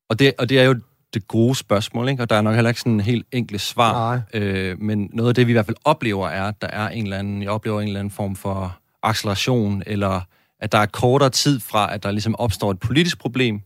og 0.10 0.20
det, 0.20 0.34
og 0.38 0.50
det 0.50 0.60
er 0.60 0.64
jo 0.64 0.76
det 1.14 1.28
gode 1.28 1.56
spørgsmål, 1.56 2.10
ikke? 2.10 2.24
og 2.24 2.30
der 2.30 2.36
er 2.36 2.42
nok 2.42 2.56
heller 2.56 2.70
ikke 2.70 2.80
sådan 2.80 2.94
en 2.94 3.00
helt 3.00 3.28
enkelt 3.32 3.62
svar. 3.62 4.22
Øh, 4.34 4.82
men 4.82 5.10
noget 5.14 5.30
af 5.30 5.36
det, 5.36 5.48
vi 5.48 5.52
i 5.52 5.54
hvert 5.54 5.66
fald 5.66 5.78
oplever, 5.86 6.28
er, 6.28 6.44
at 6.44 6.62
der 6.62 6.68
er 6.68 6.90
en 6.90 7.04
eller 7.04 7.18
anden, 7.18 7.44
jeg 7.44 7.50
oplever 7.50 7.82
en 7.82 7.88
eller 7.88 8.00
anden 8.00 8.12
form 8.12 8.36
for 8.36 8.79
acceleration, 9.04 9.84
eller 9.86 10.22
at 10.60 10.72
der 10.72 10.78
er 10.78 10.86
kortere 10.86 11.30
tid 11.30 11.60
fra, 11.60 11.94
at 11.94 12.04
der 12.04 12.12
ligesom 12.12 12.36
opstår 12.36 12.72
et 12.72 12.80
politisk 12.80 13.20
problem, 13.20 13.62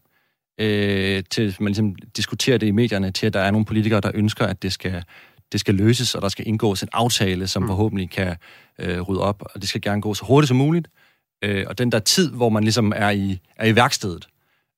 øh, 0.59 1.23
til 1.29 1.57
man 1.59 1.67
ligesom 1.67 1.95
diskuterer 1.95 2.57
det 2.57 2.67
i 2.67 2.71
medierne, 2.71 3.11
til 3.11 3.27
at 3.27 3.33
der 3.33 3.39
er 3.39 3.51
nogle 3.51 3.65
politikere, 3.65 4.01
der 4.01 4.11
ønsker, 4.13 4.45
at 4.45 4.63
det 4.63 4.73
skal, 4.73 5.03
det 5.51 5.59
skal 5.59 5.75
løses, 5.75 6.15
og 6.15 6.21
der 6.21 6.27
skal 6.27 6.47
indgås 6.47 6.83
en 6.83 6.89
aftale, 6.93 7.47
som 7.47 7.63
mm. 7.63 7.67
forhåbentlig 7.67 8.09
kan 8.09 8.35
øh, 8.79 9.01
rydde 9.01 9.21
op, 9.21 9.43
og 9.55 9.61
det 9.61 9.69
skal 9.69 9.81
gerne 9.81 10.01
gå 10.01 10.13
så 10.13 10.25
hurtigt 10.25 10.47
som 10.47 10.57
muligt. 10.57 10.87
Øh, 11.43 11.65
og 11.67 11.77
den 11.77 11.91
der 11.91 11.99
tid, 11.99 12.31
hvor 12.31 12.49
man 12.49 12.63
ligesom 12.63 12.93
er 12.95 13.09
i, 13.09 13.39
er 13.55 13.65
i 13.65 13.75
værkstedet, 13.75 14.27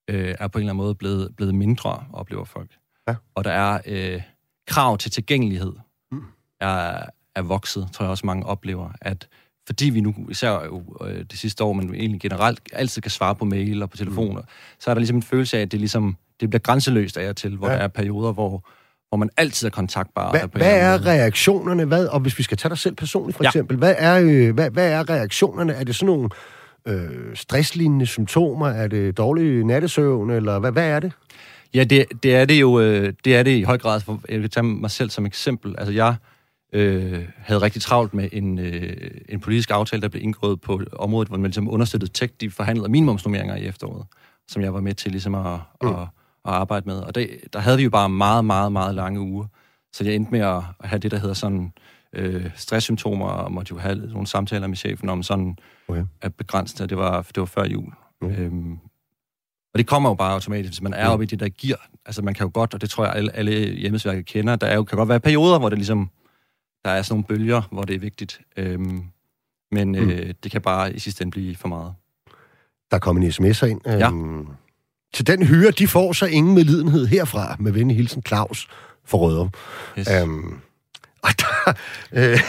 øh, 0.10 0.36
er 0.39 0.48
på 0.48 0.58
en 0.58 0.62
eller 0.62 0.74
anden 0.74 0.84
måde 0.84 0.96
blevet, 0.96 1.36
blevet 1.36 1.56
mindre, 1.56 2.03
oplever 2.13 2.46
folk. 2.46 2.72
Ja. 3.08 3.15
Og 3.36 3.44
der 3.44 3.51
er 3.51 3.80
øh, 3.86 4.22
krav 4.68 4.98
til 4.98 5.12
tilgængelighed, 5.12 5.74
mm. 6.12 6.24
er, 6.62 7.06
er 7.36 7.41
vokset, 7.41 7.89
tror 7.94 8.06
jeg 8.06 8.10
også 8.10 8.25
mange 8.25 8.46
oplever, 8.46 8.89
at 9.01 9.27
fordi 9.67 9.89
vi 9.89 10.01
nu, 10.01 10.15
især 10.29 10.50
jo 10.65 10.84
øh, 11.05 11.25
det 11.31 11.39
sidste 11.39 11.63
år, 11.63 11.74
men 11.74 11.95
egentlig 11.95 12.22
generelt 12.22 12.60
altid 12.74 13.01
kan 13.01 13.12
svare 13.12 13.36
på 13.36 13.45
mail 13.45 13.84
og 13.84 13.89
på 13.89 13.98
telefoner, 13.98 14.41
mm. 14.41 14.48
så 14.79 14.89
er 14.89 14.93
der 14.93 15.00
ligesom 15.00 15.15
en 15.15 15.24
følelse 15.24 15.57
af, 15.57 15.62
at 15.62 15.72
det 15.72 15.79
ligesom 15.79 16.17
det 16.39 16.50
bliver 16.50 16.60
grænseløst 16.60 17.17
af 17.17 17.29
og 17.29 17.36
til, 17.36 17.57
hvor 17.57 17.69
ja. 17.69 17.74
der 17.74 17.79
er 17.79 17.88
perioder, 17.88 18.34
hvor, 18.34 18.67
hvor 19.10 19.17
man 19.17 19.29
altid 19.38 19.67
er 19.67 19.72
kontaktbar. 19.72 20.31
Hvad, 20.31 20.41
hvad 20.53 20.79
er 20.79 20.98
måde. 20.98 21.10
reaktionerne? 21.10 21.86
Hvad, 21.86 22.07
og 22.07 22.19
hvis 22.19 22.38
vi 22.38 22.43
skal 22.43 22.57
tage 22.57 22.69
dig 22.69 22.77
selv 22.77 22.95
personligt, 22.95 23.38
for 23.38 23.43
ja. 23.43 23.50
eksempel, 23.50 23.77
hvad 23.77 23.95
er, 23.98 24.22
øh, 24.24 24.53
hvad, 24.53 24.69
hvad 24.69 24.91
er 24.91 25.10
reaktionerne? 25.10 25.74
Er 25.74 25.84
det 25.84 25.95
sådan 25.95 26.05
nogle 26.05 26.29
øh, 26.88 27.36
stresslignende 27.36 28.05
symptomer? 28.05 28.67
Er 28.67 28.88
det 28.88 29.17
dårlig 29.17 29.63
nattesøvn, 29.63 30.29
eller 30.29 30.60
hvad, 30.60 30.72
hvad 30.72 30.89
er 30.89 31.00
det? 31.00 31.12
Ja, 31.74 31.84
det, 31.84 32.05
det 32.24 32.36
er 32.36 32.45
det 32.45 32.62
jo 32.62 32.79
øh, 32.79 33.13
det 33.25 33.36
er 33.36 33.43
det 33.43 33.51
i 33.51 33.63
høj 33.63 33.77
grad. 33.77 34.01
Jeg 34.29 34.39
vil 34.39 34.50
tage 34.50 34.63
mig 34.63 34.91
selv 34.91 35.10
som 35.10 35.25
eksempel. 35.25 35.75
Altså, 35.77 35.93
jeg 35.93 36.15
øh, 36.75 37.27
havde 37.38 37.62
rigtig 37.62 37.82
travlt 37.82 38.13
med 38.13 38.29
en, 38.32 38.60
øh, 38.60 39.12
en 39.29 39.39
politisk 39.39 39.72
aftale, 39.72 40.01
der 40.01 40.08
blev 40.08 40.24
indgået 40.24 40.62
på 40.62 40.82
området, 40.94 41.27
hvor 41.27 41.38
man 41.38 41.48
ligesom 41.48 41.70
understøttede 41.70 42.12
tech, 42.12 42.34
de 42.41 42.50
forhandlede 42.50 42.89
minimumsnummeringer 42.89 43.55
i 43.55 43.65
efteråret, 43.65 44.05
som 44.48 44.62
jeg 44.62 44.74
var 44.74 44.82
med 44.82 44.94
til 44.94 45.12
ligesom 45.12 45.36
at, 45.36 45.60
mm. 45.82 45.88
at, 45.88 46.01
at 46.46 46.51
arbejde 46.51 46.86
med. 46.86 46.98
Og 46.98 47.15
det, 47.15 47.29
der 47.53 47.60
havde 47.60 47.77
vi 47.77 47.84
jo 47.84 47.89
bare 47.89 48.10
meget, 48.10 48.46
meget, 48.46 48.72
meget 48.72 48.96
lange 48.96 49.20
uger. 49.20 49.46
Så 49.94 50.03
jeg 50.03 50.15
endte 50.15 50.32
med 50.32 50.39
at, 50.39 50.63
at 50.79 50.89
have 50.89 51.00
det, 51.00 51.12
der 51.12 51.17
hedder 51.17 51.34
sådan 51.34 51.74
øh, 52.13 52.50
stresssymptomer, 52.55 53.27
og 53.27 53.51
måtte 53.51 53.72
jo 53.72 53.79
have 53.79 53.96
nogle 53.96 54.27
samtaler 54.27 54.67
med 54.67 54.77
chefen 54.77 55.10
om 55.10 55.24
sådan 55.24 55.58
okay. 55.88 56.03
at 56.22 56.36
begrænse 56.36 56.77
det. 56.77 56.89
Det 56.89 56.98
var, 56.98 57.22
det 57.22 57.38
var 57.38 57.46
før 57.46 57.65
jul. 57.65 57.94
Okay. 58.22 58.39
Øhm, 58.39 58.79
og 59.74 59.77
det 59.77 59.88
kommer 59.88 60.10
jo 60.10 60.15
bare 60.15 60.34
automatisk, 60.34 60.72
hvis 60.72 60.82
man 60.82 60.94
er 60.94 61.08
oppe 61.08 61.24
i 61.24 61.27
det 61.27 61.39
der 61.39 61.50
gear. 61.62 61.88
Altså 62.05 62.22
man 62.22 62.34
kan 62.34 62.46
jo 62.46 62.51
godt, 62.53 62.74
og 62.74 62.82
det 62.82 62.89
tror 62.89 63.05
jeg 63.05 63.13
alle, 63.15 63.36
alle 63.36 63.51
hjemmesværker 63.51 64.22
kender, 64.22 64.55
der 64.55 64.67
er 64.67 64.75
jo, 64.75 64.84
kan 64.84 64.98
godt 64.98 65.10
være 65.10 65.20
perioder, 65.20 65.60
hvor 65.60 65.70
det 65.70 65.77
ligesom 65.77 66.10
der 66.86 66.92
er 66.92 67.01
sådan 67.01 67.13
nogle 67.13 67.24
bølger, 67.24 67.62
hvor 67.72 67.82
det 67.82 67.96
er 67.96 68.00
vigtigt. 68.00 68.42
Øhm, 68.58 69.04
men 69.72 69.88
mm. 69.92 70.10
øh, 70.10 70.34
det 70.44 70.51
kan 70.51 70.62
bare 70.62 70.94
i 70.94 71.00
sidste 71.00 71.22
ende 71.22 71.32
blive 71.32 71.56
for 71.56 71.68
meget. 71.68 71.94
Der 72.92 72.96
er 72.98 73.00
kommet 73.00 73.25
en 73.25 73.32
sms 73.32 73.62
ind. 73.62 73.82
Ja. 73.86 74.08
Øhm, 74.10 74.48
til 75.13 75.27
den 75.27 75.44
hyre, 75.44 75.72
de 75.72 75.88
får 75.88 76.13
så 76.13 76.25
ingen 76.25 76.56
medlidenhed 76.56 77.08
herfra, 77.08 77.56
med 77.60 77.72
venlig 77.72 77.98
hilsen 77.98 78.24
Claus 78.27 78.68
for 79.06 79.18
Rødrum. 79.18 79.50
Yes. 80.00 80.08
Øhm, 80.22 80.60
og 81.22 81.30
der, 81.39 81.74
øh, 82.34 82.39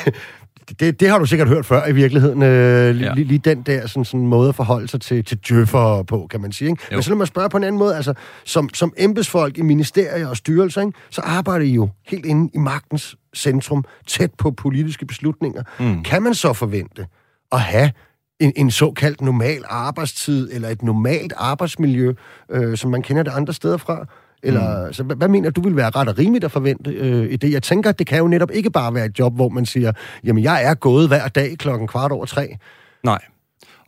det, 0.81 1.01
det 1.01 1.09
har 1.09 1.19
du 1.19 1.27
sikkert 1.27 1.49
hørt 1.49 1.67
før 1.67 1.87
i 1.87 1.93
virkeligheden. 1.93 2.43
Øh, 2.43 2.95
lige, 2.95 3.09
Ja. 3.09 3.15
lige, 3.15 3.25
lige 3.25 3.39
den 3.39 3.63
der 3.63 3.87
sådan, 3.87 4.05
sådan 4.05 4.27
måde 4.27 4.49
at 4.49 4.55
forholde 4.55 4.89
sig 4.89 5.01
til, 5.01 5.25
til 5.25 5.39
djøffer 5.49 6.03
på, 6.03 6.27
kan 6.31 6.41
man 6.41 6.53
sige. 6.53 6.71
Ikke? 6.71 6.83
Jo. 6.93 6.97
Men 6.97 7.03
så 7.03 7.11
lad 7.11 7.17
mig 7.17 7.27
spørge 7.27 7.49
på 7.49 7.57
en 7.57 7.65
anden 7.65 7.79
måde. 7.79 7.97
Altså, 7.97 8.15
som, 8.45 8.69
som 8.75 8.93
embedsfolk 8.97 9.59
i 9.59 9.63
ministerier 9.63 10.29
og 10.29 10.37
styrelser, 10.37 10.81
ikke, 10.81 10.93
så 11.11 11.21
arbejder 11.21 11.65
I 11.65 11.71
jo 11.71 11.89
helt 12.07 12.27
inde 12.27 12.51
i 12.55 12.59
magtens 12.59 13.17
centrum, 13.37 13.85
tæt 14.07 14.35
på 14.39 14.51
politiske 14.51 15.07
beslutninger. 15.07 15.63
Mm. 15.81 16.03
Kan 16.03 16.23
man 16.23 16.35
så 16.35 16.53
forvente 16.53 17.07
at 17.53 17.61
have 17.61 17.93
en, 18.41 18.53
en 18.57 18.71
såkaldt 18.71 19.21
normal 19.21 19.63
arbejdstid, 19.69 20.53
eller 20.53 20.69
et 20.69 20.83
normalt 20.83 21.33
arbejdsmiljø, 21.37 22.15
øh, 22.51 22.77
som 22.77 22.91
man 22.91 23.03
kender 23.03 23.23
det 23.23 23.31
andre 23.31 23.53
steder 23.53 23.77
fra? 23.77 24.07
Eller, 24.43 24.87
mm. 24.87 24.93
så, 24.93 25.03
hvad, 25.03 25.17
hvad 25.17 25.29
mener 25.29 25.51
du 25.51 25.61
vil 25.61 25.77
være 25.77 25.91
ret 25.91 26.09
og 26.09 26.19
rimeligt 26.19 26.45
at 26.45 26.53
forvente 26.53 26.91
øh, 26.91 27.33
i 27.33 27.37
det? 27.37 27.53
Jeg 27.53 27.63
tænker, 27.63 27.91
at 27.91 27.99
det 27.99 28.07
kan 28.07 28.19
jo 28.19 28.29
netop 28.29 28.51
ikke 28.51 28.71
bare 28.71 28.95
være 28.95 29.07
et 29.07 29.19
job, 29.19 29.35
hvor 29.35 29.49
man 29.49 29.67
siger, 29.67 29.93
jamen 30.25 30.45
jeg 30.45 30.65
er 30.65 30.75
gået 30.75 31.09
hver 31.09 31.29
dag 31.29 31.59
klokken 31.59 31.89
kvart 31.89 32.13
over 32.13 32.27
tre. 32.27 32.57
Nej. 33.05 33.19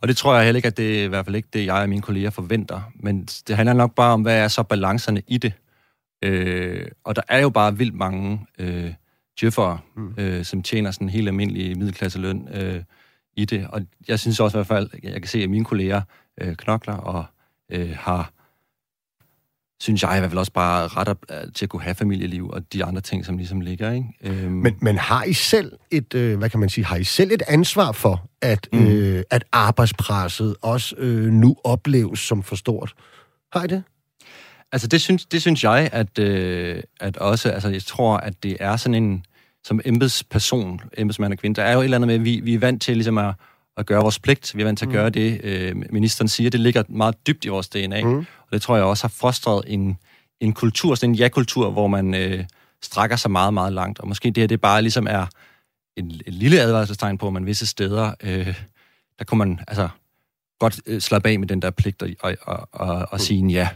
Og 0.01 0.07
det 0.07 0.17
tror 0.17 0.35
jeg 0.35 0.45
heller 0.45 0.57
ikke, 0.57 0.67
at 0.67 0.77
det 0.77 0.99
er 0.99 1.03
i 1.03 1.07
hvert 1.07 1.25
fald 1.25 1.35
ikke 1.35 1.49
det, 1.53 1.65
jeg 1.65 1.75
og 1.75 1.89
mine 1.89 2.01
kolleger 2.01 2.29
forventer. 2.29 2.81
Men 2.99 3.25
det 3.47 3.55
handler 3.55 3.73
nok 3.73 3.95
bare 3.95 4.13
om, 4.13 4.21
hvad 4.21 4.37
er 4.37 4.47
så 4.47 4.63
balancerne 4.63 5.21
i 5.27 5.37
det. 5.37 5.53
Øh, 6.23 6.87
og 7.03 7.15
der 7.15 7.21
er 7.27 7.39
jo 7.39 7.49
bare 7.49 7.77
vildt 7.77 7.95
mange 7.95 8.45
øh, 8.59 8.93
djøffere, 9.41 9.79
mm. 9.95 10.13
øh, 10.17 10.45
som 10.45 10.63
tjener 10.63 10.91
sådan 10.91 11.07
en 11.07 11.11
helt 11.11 11.27
almindelig 11.27 11.77
middelklasseløn 11.77 12.47
øh, 12.53 12.83
i 13.37 13.45
det. 13.45 13.67
Og 13.69 13.81
jeg 14.07 14.19
synes 14.19 14.39
også 14.39 14.57
i 14.57 14.59
hvert 14.59 14.67
fald, 14.67 14.89
jeg 15.03 15.21
kan 15.21 15.27
se, 15.27 15.43
at 15.43 15.49
mine 15.49 15.65
kolleger 15.65 16.01
øh, 16.41 16.55
knokler 16.55 16.93
og 16.93 17.25
øh, 17.71 17.95
har, 17.99 18.33
synes 19.79 20.03
jeg 20.03 20.17
i 20.17 20.19
hvert 20.19 20.31
fald 20.31 20.39
også 20.39 20.51
bare 20.51 20.87
ret 20.87 21.17
øh, 21.31 21.53
til 21.55 21.65
at 21.65 21.69
kunne 21.69 21.81
have 21.81 21.95
familieliv 21.95 22.49
og 22.49 22.73
de 22.73 22.83
andre 22.83 23.01
ting, 23.01 23.25
som 23.25 23.37
ligesom 23.37 23.61
ligger. 23.61 23.91
Ikke? 23.91 24.07
Øhm, 24.23 24.51
Men, 24.51 24.77
men 24.81 24.97
har 24.97 25.23
I 25.23 25.33
selv 25.33 25.71
et, 25.91 26.13
øh, 26.13 26.37
hvad 26.37 26.49
kan 26.49 26.59
man 26.59 26.69
sige, 26.69 26.85
har 26.85 26.97
I 26.97 27.03
selv 27.03 27.31
et 27.31 27.43
ansvar 27.47 27.91
for, 27.91 28.29
at, 28.41 28.67
mm. 28.73 28.87
øh, 28.87 29.23
at 29.29 29.43
arbejdspresset 29.51 30.55
også 30.61 30.95
øh, 30.97 31.31
nu 31.31 31.55
opleves 31.63 32.19
som 32.19 32.43
for 32.43 32.55
stort? 32.55 32.93
Har 33.53 33.63
I 33.63 33.67
det? 33.67 33.83
Altså, 34.71 34.87
det 34.87 35.01
synes, 35.01 35.25
det 35.25 35.41
synes 35.41 35.63
jeg, 35.63 35.89
at, 35.91 36.19
øh, 36.19 36.83
at 36.99 37.17
også, 37.17 37.49
altså, 37.49 37.69
jeg 37.69 37.83
tror, 37.83 38.17
at 38.17 38.43
det 38.43 38.57
er 38.59 38.75
sådan 38.75 39.03
en, 39.03 39.25
som 39.63 39.81
embedsperson, 39.85 40.81
embedsmand 40.97 41.33
og 41.33 41.39
kvinde, 41.39 41.61
der 41.61 41.67
er 41.67 41.73
jo 41.73 41.79
et 41.79 41.83
eller 41.83 41.97
andet 41.97 42.07
med, 42.07 42.15
at 42.15 42.25
vi, 42.25 42.39
vi 42.39 42.53
er 42.53 42.59
vant 42.59 42.81
til 42.81 42.97
ligesom 42.97 43.17
at, 43.17 43.33
at 43.77 43.85
gøre 43.85 44.01
vores 44.01 44.19
pligt. 44.19 44.55
Vi 44.55 44.61
er 44.61 44.65
vant 44.65 44.79
til 44.79 44.85
at 44.85 44.91
gøre 44.91 45.09
det, 45.09 45.41
øh, 45.43 45.75
ministeren 45.89 46.27
siger. 46.27 46.49
Det 46.49 46.59
ligger 46.59 46.83
meget 46.89 47.27
dybt 47.27 47.45
i 47.45 47.47
vores 47.47 47.69
DNA. 47.69 48.03
Mm. 48.03 48.17
Og 48.17 48.51
det 48.51 48.61
tror 48.61 48.75
jeg 48.75 48.85
også 48.85 49.03
har 49.03 49.13
fostret 49.17 49.63
en, 49.67 49.97
en 50.39 50.53
kultur, 50.53 50.95
sådan 50.95 51.09
en 51.09 51.15
ja-kultur, 51.15 51.71
hvor 51.71 51.87
man 51.87 52.15
øh, 52.15 52.45
strækker 52.81 53.15
sig 53.15 53.31
meget, 53.31 53.53
meget 53.53 53.73
langt. 53.73 53.99
Og 53.99 54.07
måske 54.07 54.31
det 54.31 54.41
her, 54.41 54.47
det 54.47 54.61
bare 54.61 54.81
ligesom 54.81 55.07
er 55.09 55.25
en, 55.97 56.21
en 56.27 56.33
lille 56.33 56.61
advarselstegn 56.61 57.17
på, 57.17 57.27
at 57.27 57.33
man 57.33 57.45
visse 57.45 57.65
steder, 57.65 58.13
øh, 58.23 58.61
der 59.19 59.25
kunne 59.25 59.37
man 59.37 59.59
altså 59.67 59.89
godt 60.59 60.81
øh, 60.85 61.01
slappe 61.01 61.29
af 61.29 61.39
med 61.39 61.47
den 61.47 61.61
der 61.61 61.71
pligt 61.71 62.01
og, 62.01 62.09
og, 62.19 62.37
og, 62.41 62.69
og, 62.71 63.07
og 63.11 63.21
sige 63.21 63.39
en 63.39 63.49
ja 63.49 63.69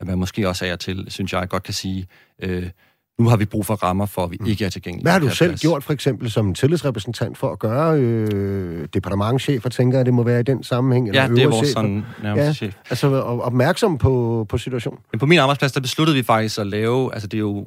at 0.00 0.06
man 0.06 0.18
måske 0.18 0.48
også 0.48 0.64
af 0.64 0.72
og 0.72 0.80
til, 0.80 1.06
synes 1.08 1.32
jeg, 1.32 1.48
godt 1.48 1.62
kan 1.62 1.74
sige, 1.74 2.06
øh, 2.38 2.70
nu 3.18 3.28
har 3.28 3.36
vi 3.36 3.44
brug 3.44 3.66
for 3.66 3.74
rammer 3.74 4.06
for, 4.06 4.24
at 4.24 4.30
vi 4.30 4.38
ikke 4.46 4.64
er 4.64 4.68
tilgængelige. 4.68 5.02
Hvad 5.04 5.12
har 5.12 5.18
du 5.18 5.28
selv 5.28 5.50
plads. 5.50 5.60
gjort, 5.60 5.84
for 5.84 5.92
eksempel 5.92 6.30
som 6.30 6.54
tillidsrepræsentant, 6.54 7.38
for 7.38 7.52
at 7.52 7.58
gøre 7.58 7.98
øh, 8.00 8.88
departementchef, 8.94 9.64
og 9.64 9.72
tænker, 9.72 10.00
at 10.00 10.06
det 10.06 10.14
må 10.14 10.22
være 10.22 10.40
i 10.40 10.42
den 10.42 10.62
sammenhæng? 10.62 11.08
Eller 11.08 11.22
Ja, 11.22 11.28
det 11.28 11.38
er 11.42 11.48
vores 11.48 11.66
chefer? 11.68 11.80
sådan 11.80 12.04
nærmeste 12.22 12.44
Ja, 12.46 12.52
chef. 12.52 12.74
altså 12.90 13.06
opmærksom 13.22 13.98
på, 13.98 14.46
på 14.48 14.58
situationen. 14.58 15.00
Men 15.12 15.18
på 15.18 15.26
min 15.26 15.38
arbejdsplads, 15.38 15.72
der 15.72 15.80
besluttede 15.80 16.16
vi 16.16 16.22
faktisk 16.22 16.58
at 16.58 16.66
lave, 16.66 17.14
altså 17.14 17.28
det 17.28 17.36
er 17.36 17.40
jo, 17.40 17.66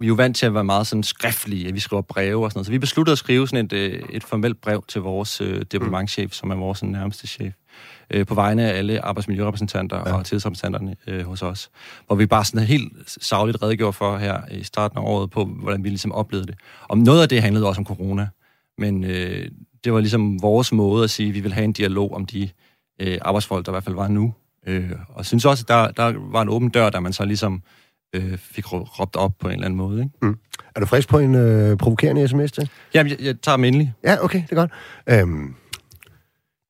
vi 0.00 0.06
er 0.06 0.08
jo 0.08 0.14
vant 0.14 0.36
til 0.36 0.46
at 0.46 0.54
være 0.54 0.64
meget 0.64 0.86
sådan 0.86 1.02
skriftlige, 1.02 1.68
at 1.68 1.74
vi 1.74 1.80
skriver 1.80 2.02
breve 2.02 2.44
og 2.44 2.50
sådan 2.50 2.58
noget, 2.58 2.66
så 2.66 2.72
vi 2.72 2.78
besluttede 2.78 3.12
at 3.12 3.18
skrive 3.18 3.48
sådan 3.48 3.64
et, 3.64 3.72
øh, 3.72 4.02
et 4.10 4.24
formelt 4.24 4.60
brev 4.60 4.84
til 4.88 5.00
vores 5.00 5.40
øh, 5.40 5.62
departementchef, 5.72 6.32
som 6.32 6.50
er 6.50 6.54
vores 6.56 6.78
sådan, 6.78 6.92
nærmeste 6.92 7.26
chef, 7.26 7.52
øh, 8.10 8.26
på 8.26 8.34
vegne 8.34 8.72
af 8.72 8.78
alle 8.78 9.04
arbejdsmiljørepræsentanter 9.04 9.96
ja. 10.06 10.14
og 10.14 10.24
tillidsrepræsentanterne 10.24 10.96
øh, 11.06 11.26
hos 11.26 11.42
os, 11.42 11.70
hvor 12.06 12.16
vi 12.16 12.26
bare 12.26 12.44
sådan 12.44 12.66
helt 12.66 12.92
savligt 13.06 13.62
redegjorde 13.62 13.92
for 13.92 14.16
her 14.16 14.40
i 14.50 14.62
starten 14.62 14.98
af 14.98 15.02
året 15.02 15.30
på, 15.30 15.44
hvordan 15.44 15.84
vi 15.84 15.88
ligesom 15.88 16.12
oplevede 16.12 16.46
det. 16.46 16.54
Om 16.88 16.98
noget 16.98 17.22
af 17.22 17.28
det 17.28 17.42
handlede 17.42 17.66
også 17.66 17.80
om 17.80 17.84
corona, 17.84 18.28
men 18.78 19.04
øh, 19.04 19.48
det 19.84 19.92
var 19.92 20.00
ligesom 20.00 20.42
vores 20.42 20.72
måde 20.72 21.04
at 21.04 21.10
sige, 21.10 21.28
at 21.28 21.34
vi 21.34 21.40
vil 21.40 21.52
have 21.52 21.64
en 21.64 21.72
dialog 21.72 22.14
om 22.14 22.26
de 22.26 22.48
øh, 23.00 23.18
arbejdsfolk, 23.22 23.66
der 23.66 23.72
i 23.72 23.74
hvert 23.74 23.84
fald 23.84 23.94
var 23.94 24.08
nu. 24.08 24.34
Øh, 24.66 24.90
og 25.08 25.26
synes 25.26 25.44
også, 25.44 25.64
at 25.64 25.68
der, 25.68 25.90
der 25.90 26.18
var 26.32 26.42
en 26.42 26.48
åben 26.48 26.68
dør, 26.68 26.90
der 26.90 27.00
man 27.00 27.12
så 27.12 27.24
ligesom 27.24 27.62
øh, 28.14 28.38
fik 28.38 28.64
råb- 28.66 29.00
råbt 29.00 29.16
op 29.16 29.32
på 29.40 29.48
en 29.48 29.52
eller 29.52 29.64
anden 29.64 29.76
måde. 29.76 30.02
Ikke? 30.02 30.36
Er 30.74 30.80
du 30.80 30.86
frisk 30.86 31.08
på 31.08 31.18
en 31.18 31.34
øh, 31.34 31.76
provokerende 31.76 32.28
sms 32.28 32.52
til? 32.52 32.70
Jamen, 32.94 33.10
jeg, 33.10 33.20
jeg 33.20 33.40
tager 33.40 33.56
dem 33.56 33.64
endelig. 33.64 33.94
Ja, 34.04 34.24
okay, 34.24 34.42
det 34.42 34.52
er 34.52 34.56
godt. 34.56 34.70
Øhm, 35.06 35.54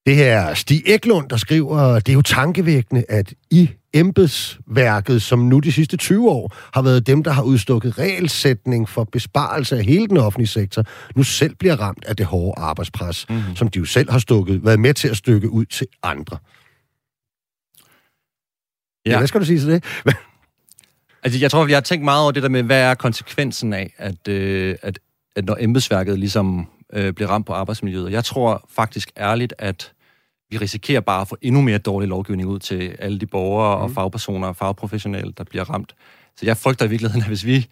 det 0.06 0.16
her 0.16 0.54
Stig 0.54 0.82
Eklund, 0.86 1.28
der 1.28 1.36
skriver, 1.36 1.94
det 1.94 2.08
er 2.08 2.12
jo 2.14 2.22
tankevækkende, 2.22 3.04
at 3.08 3.34
I 3.50 3.70
embedsværket, 3.94 5.22
som 5.22 5.38
nu 5.38 5.58
de 5.58 5.72
sidste 5.72 5.96
20 5.96 6.30
år 6.30 6.56
har 6.74 6.82
været 6.82 7.06
dem, 7.06 7.22
der 7.22 7.30
har 7.30 7.42
udstukket 7.42 7.98
regelsætning 7.98 8.88
for 8.88 9.04
besparelse 9.04 9.76
af 9.76 9.84
hele 9.84 10.06
den 10.06 10.16
offentlige 10.16 10.48
sektor, 10.48 10.84
nu 11.16 11.22
selv 11.22 11.54
bliver 11.54 11.76
ramt 11.76 12.04
af 12.04 12.16
det 12.16 12.26
hårde 12.26 12.60
arbejdspres, 12.60 13.26
mm-hmm. 13.28 13.56
som 13.56 13.68
de 13.68 13.78
jo 13.78 13.84
selv 13.84 14.10
har 14.10 14.18
stukket, 14.18 14.64
været 14.64 14.80
med 14.80 14.94
til 14.94 15.08
at 15.08 15.16
stykke 15.16 15.50
ud 15.50 15.64
til 15.64 15.86
andre. 16.02 16.38
Ja, 19.06 19.10
Ja. 19.10 19.18
hvad 19.18 19.26
skal 19.28 19.40
du 19.40 19.46
sige 19.46 19.58
til 19.58 19.68
det? 19.68 19.84
Altså, 21.22 21.38
jeg 21.38 21.50
tror, 21.50 21.64
vi 21.64 21.72
har 21.72 21.80
tænkt 21.80 22.04
meget 22.04 22.22
over 22.22 22.32
det 22.32 22.42
der 22.42 22.48
med, 22.48 22.62
hvad 22.62 22.80
er 22.82 22.94
konsekvensen 22.94 23.72
af, 23.72 23.94
at, 23.96 24.28
øh, 24.28 24.76
at, 24.82 24.98
at 25.36 25.44
når 25.44 25.56
embedsværket 25.60 26.18
ligesom 26.18 26.68
øh, 26.92 27.12
bliver 27.12 27.28
ramt 27.30 27.46
på 27.46 27.52
arbejdsmiljøet. 27.52 28.12
Jeg 28.12 28.24
tror 28.24 28.68
faktisk 28.76 29.10
ærligt, 29.18 29.54
at 29.58 29.92
vi 30.50 30.56
risikerer 30.56 31.00
bare 31.00 31.20
at 31.20 31.28
få 31.28 31.36
endnu 31.42 31.60
mere 31.60 31.78
dårlig 31.78 32.08
lovgivning 32.08 32.48
ud 32.48 32.58
til 32.58 32.96
alle 32.98 33.18
de 33.18 33.26
borgere 33.26 33.76
mm. 33.76 33.82
og 33.82 33.90
fagpersoner 33.90 34.48
og 34.48 34.56
fagprofessionelle, 34.56 35.32
der 35.38 35.44
bliver 35.44 35.64
ramt. 35.70 35.94
Så 36.36 36.46
jeg 36.46 36.56
frygter 36.56 36.86
i 36.86 36.88
virkeligheden, 36.88 37.22
at 37.22 37.28
hvis 37.28 37.44
vi 37.44 37.66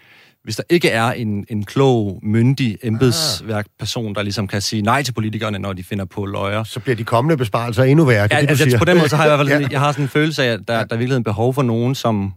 hvis 0.44 0.56
der 0.56 0.62
ikke 0.68 0.88
er 0.90 1.12
en, 1.12 1.46
en 1.48 1.64
klog, 1.64 2.20
myndig 2.22 2.78
embedsværkperson, 2.82 4.14
der 4.14 4.22
ligesom 4.22 4.48
kan 4.48 4.60
sige 4.60 4.82
nej 4.82 5.02
til 5.02 5.12
politikerne, 5.12 5.58
når 5.58 5.72
de 5.72 5.84
finder 5.84 6.04
på 6.04 6.26
løjer, 6.26 6.64
Så 6.64 6.80
bliver 6.80 6.96
de 6.96 7.04
kommende 7.04 7.36
besparelser 7.36 7.82
endnu 7.82 8.04
værre, 8.04 8.22
det, 8.22 8.34
Ja, 8.34 8.40
det, 8.40 8.50
altså, 8.50 8.64
siger. 8.64 8.78
på 8.78 8.84
den 8.84 8.96
måde, 8.96 9.08
så 9.08 9.16
har 9.16 9.24
jeg 9.24 9.34
i 9.34 9.36
hvert 9.36 9.48
fald 9.48 9.60
Ja. 9.60 9.66
ja. 9.66 9.68
jeg 9.70 9.80
har 9.80 9.92
sådan 9.92 10.04
en 10.04 10.08
følelse 10.08 10.44
af, 10.44 10.52
at 10.52 10.60
der, 10.68 10.84
der 10.84 10.94
er 10.94 10.98
virkelig 10.98 11.16
en 11.16 11.24
behov 11.24 11.54
for 11.54 11.62
nogen, 11.62 11.94
som, 11.94 12.34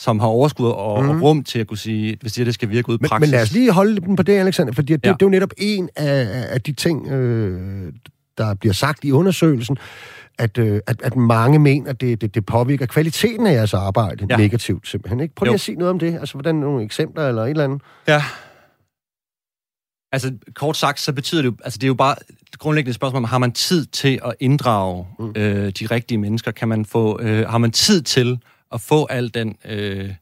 som 0.00 0.20
har 0.20 0.26
overskud 0.26 0.66
og, 0.66 1.04
mm. 1.04 1.10
og 1.10 1.22
rum 1.22 1.44
til 1.44 1.58
at 1.58 1.66
kunne 1.66 1.78
sige, 1.78 2.16
hvis 2.20 2.32
det, 2.32 2.46
det 2.46 2.54
skal 2.54 2.68
virke 2.70 2.88
ud 2.88 2.94
i 2.94 2.98
praksis. 2.98 3.20
men 3.20 3.30
lad 3.30 3.42
os 3.42 3.52
lige 3.52 3.72
holde 3.72 4.00
den 4.00 4.16
på 4.16 4.22
det, 4.22 4.32
Alexander, 4.32 4.72
fordi 4.72 4.92
det, 4.92 5.04
ja. 5.04 5.08
Ja. 5.08 5.12
det 5.14 5.22
er 5.22 5.26
jo 5.26 5.30
netop 5.30 5.50
en 5.56 5.88
af, 5.96 6.46
af 6.48 6.60
de 6.60 6.72
ting, 6.72 7.08
øh, 7.08 7.92
der 8.38 8.54
bliver 8.54 8.72
sagt 8.72 9.04
i 9.04 9.12
undersøgelsen, 9.12 9.76
at, 10.38 10.58
øh, 10.58 10.80
at, 10.86 11.02
at 11.02 11.16
mange 11.16 11.58
mener, 11.58 11.90
at 11.90 12.00
det, 12.00 12.20
det, 12.20 12.34
det 12.34 12.46
påvirker 12.46 12.86
kvaliteten 12.86 13.46
af 13.46 13.52
jeres 13.52 13.74
arbejde 13.74 14.26
ja. 14.30 14.36
Negativt 14.36 14.88
simpelthen. 14.88 15.20
Ikke? 15.20 15.34
Prøv 15.34 15.44
lige 15.44 15.52
Jo. 15.52 15.54
at 15.54 15.60
sige 15.60 15.76
noget 15.78 15.90
om 15.90 15.98
det. 15.98 16.14
Altså, 16.14 16.34
hvordan 16.34 16.54
nogle 16.54 16.84
eksempler 16.84 17.28
eller 17.28 17.42
et 17.42 17.50
eller 17.50 17.64
andet. 17.64 17.82
Ja. 18.08 18.22
Altså, 20.12 20.32
kort 20.54 20.76
sagt, 20.76 21.00
så 21.00 21.12
betyder 21.12 21.42
det 21.42 21.48
jo, 21.48 21.56
altså 21.64 21.78
det 21.78 21.84
er 21.84 21.88
jo 21.88 21.94
bare 21.94 22.14
et 22.52 22.58
grundlæggende 22.58 22.94
spørgsmål, 22.94 23.24
har 23.24 23.38
man 23.38 23.52
tid 23.52 23.86
til 23.86 24.20
at 24.24 24.34
inddrage 24.40 25.06
mm. 25.18 25.32
øh, 25.36 25.72
de 25.80 25.86
rigtige 25.86 26.18
mennesker? 26.18 26.50
Kan 26.50 26.68
man 26.68 26.84
få, 26.84 27.20
øh, 27.20 27.48
har 27.48 27.58
man 27.58 27.70
tid 27.70 28.02
til 28.02 28.38
at 28.72 28.80
få 28.80 29.06
al 29.10 29.34
den 29.34 29.56
øh, 29.64 30.14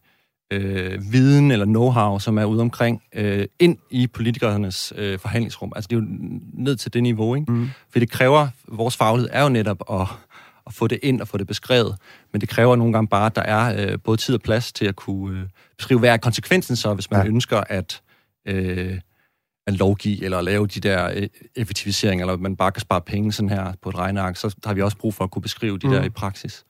øh, 0.52 1.12
viden 1.12 1.50
eller 1.50 1.66
know-how, 1.66 2.18
som 2.18 2.38
er 2.38 2.44
ude 2.44 2.60
omkring, 2.60 3.02
øh, 3.14 3.46
ind 3.58 3.78
i 3.90 4.06
politikernes 4.06 4.92
øh, 4.96 5.18
forhandlingsrum? 5.18 5.72
Altså, 5.76 5.88
det 5.88 5.96
er 5.96 6.00
jo 6.00 6.06
ned 6.52 6.76
til 6.76 6.92
det 6.92 7.02
niveau, 7.02 7.34
ikke? 7.34 7.52
Mm. 7.52 7.68
For 7.92 7.98
det 7.98 8.10
kræver, 8.10 8.48
vores 8.68 8.96
faglighed 8.96 9.30
er 9.32 9.42
jo 9.42 9.48
netop 9.48 9.82
at, 9.90 10.06
at 10.66 10.74
få 10.74 10.86
det 10.86 10.98
ind 11.02 11.20
og 11.20 11.28
få 11.28 11.38
det 11.38 11.46
beskrevet, 11.46 11.96
men 12.32 12.40
det 12.40 12.48
kræver 12.48 12.76
nogle 12.76 12.92
gange 12.92 13.08
bare, 13.08 13.26
at 13.26 13.36
der 13.36 13.42
er 13.42 13.86
øh, 13.92 13.98
både 14.04 14.16
tid 14.16 14.34
og 14.34 14.40
plads 14.40 14.72
til 14.72 14.86
at 14.86 14.96
kunne 14.96 15.38
øh, 15.40 15.46
beskrive, 15.78 15.98
hvad 15.98 16.10
er 16.10 16.16
konsekvensen 16.16 16.76
så, 16.76 16.94
hvis 16.94 17.10
man 17.10 17.20
Ja. 17.20 17.26
ønsker 17.26 17.60
at 17.68 18.00
øh, 18.48 19.00
at 19.66 19.74
lovgive 19.74 20.24
eller 20.24 20.40
lave 20.40 20.66
de 20.66 20.80
der 20.80 21.10
øh, 21.14 21.28
effektiviseringer, 21.56 22.26
eller 22.26 22.36
man 22.36 22.56
bare 22.56 22.72
kan 22.72 22.80
spare 22.80 23.00
penge 23.00 23.32
sådan 23.32 23.48
her 23.48 23.72
på 23.82 23.88
et 23.88 23.98
regneark, 23.98 24.36
så 24.36 24.56
har 24.64 24.74
vi 24.74 24.82
også 24.82 24.96
brug 24.96 25.14
for 25.14 25.24
at 25.24 25.30
kunne 25.30 25.42
beskrive 25.42 25.78
de 25.78 25.86
mm. 25.86 25.92
der 25.92 26.02
i 26.04 26.08
praksis. 26.08 26.64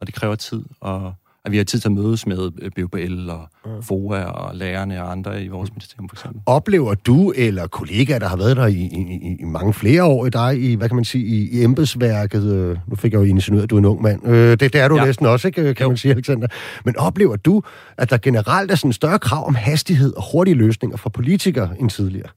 Og 0.00 0.06
det 0.06 0.14
kræver 0.14 0.34
tid, 0.34 0.62
og 0.80 1.12
at 1.44 1.52
vi 1.52 1.56
har 1.56 1.64
tid 1.64 1.78
til 1.80 1.88
at 1.88 1.92
mødes 1.92 2.26
med 2.26 2.50
øh, 2.62 2.70
BUPL 2.76 3.30
og. 3.30 3.48
FOA 3.82 4.24
og 4.24 4.56
lærerne 4.56 5.02
og 5.02 5.12
andre 5.12 5.44
i 5.44 5.48
vores 5.48 5.70
ministerium 5.72 6.08
for 6.08 6.16
eksempel. 6.16 6.40
Oplever 6.46 6.94
du 6.94 7.32
eller 7.36 7.66
kollegaer, 7.66 8.18
der 8.18 8.28
har 8.28 8.36
været 8.36 8.56
der 8.56 8.66
i, 8.66 8.72
i, 8.74 9.36
i- 9.40 9.44
mange 9.44 9.74
flere 9.74 10.04
år 10.04 10.26
i 10.26 10.30
dig, 10.30 10.62
i, 10.62 10.74
hvad 10.74 10.88
kan 10.88 10.94
man 10.96 11.04
sige, 11.04 11.24
i, 11.26 11.48
i 11.60 11.64
embedsværket, 11.64 12.44
øh, 12.44 12.76
nu 12.86 12.96
fik 12.96 13.12
jeg 13.12 13.18
jo 13.18 13.24
insinueret, 13.24 13.62
at 13.64 13.70
du 13.70 13.74
er 13.74 13.78
en 13.78 13.84
ung 13.84 14.02
mand, 14.02 14.26
øh, 14.28 14.50
det, 14.50 14.60
det 14.60 14.74
er 14.74 14.88
du. 14.88 14.96
Ja. 14.96 15.04
næsten 15.04 15.26
også, 15.26 15.48
ikke, 15.48 15.74
kan 15.74 15.84
Jo. 15.84 15.88
man 15.88 15.96
sige, 15.96 16.12
Alexander. 16.12 16.46
Men 16.84 16.96
oplever 16.96 17.36
du, 17.36 17.62
at 17.98 18.10
der 18.10 18.18
generelt 18.18 18.70
er 18.70 18.74
sådan 18.74 18.88
en 18.88 18.92
større 18.92 19.18
krav 19.18 19.46
om 19.46 19.54
hastighed 19.54 20.12
og 20.16 20.22
hurtige 20.32 20.54
løsninger 20.54 20.96
fra 20.96 21.10
politikere 21.10 21.70
end 21.80 21.90
tidligere? 21.90 22.28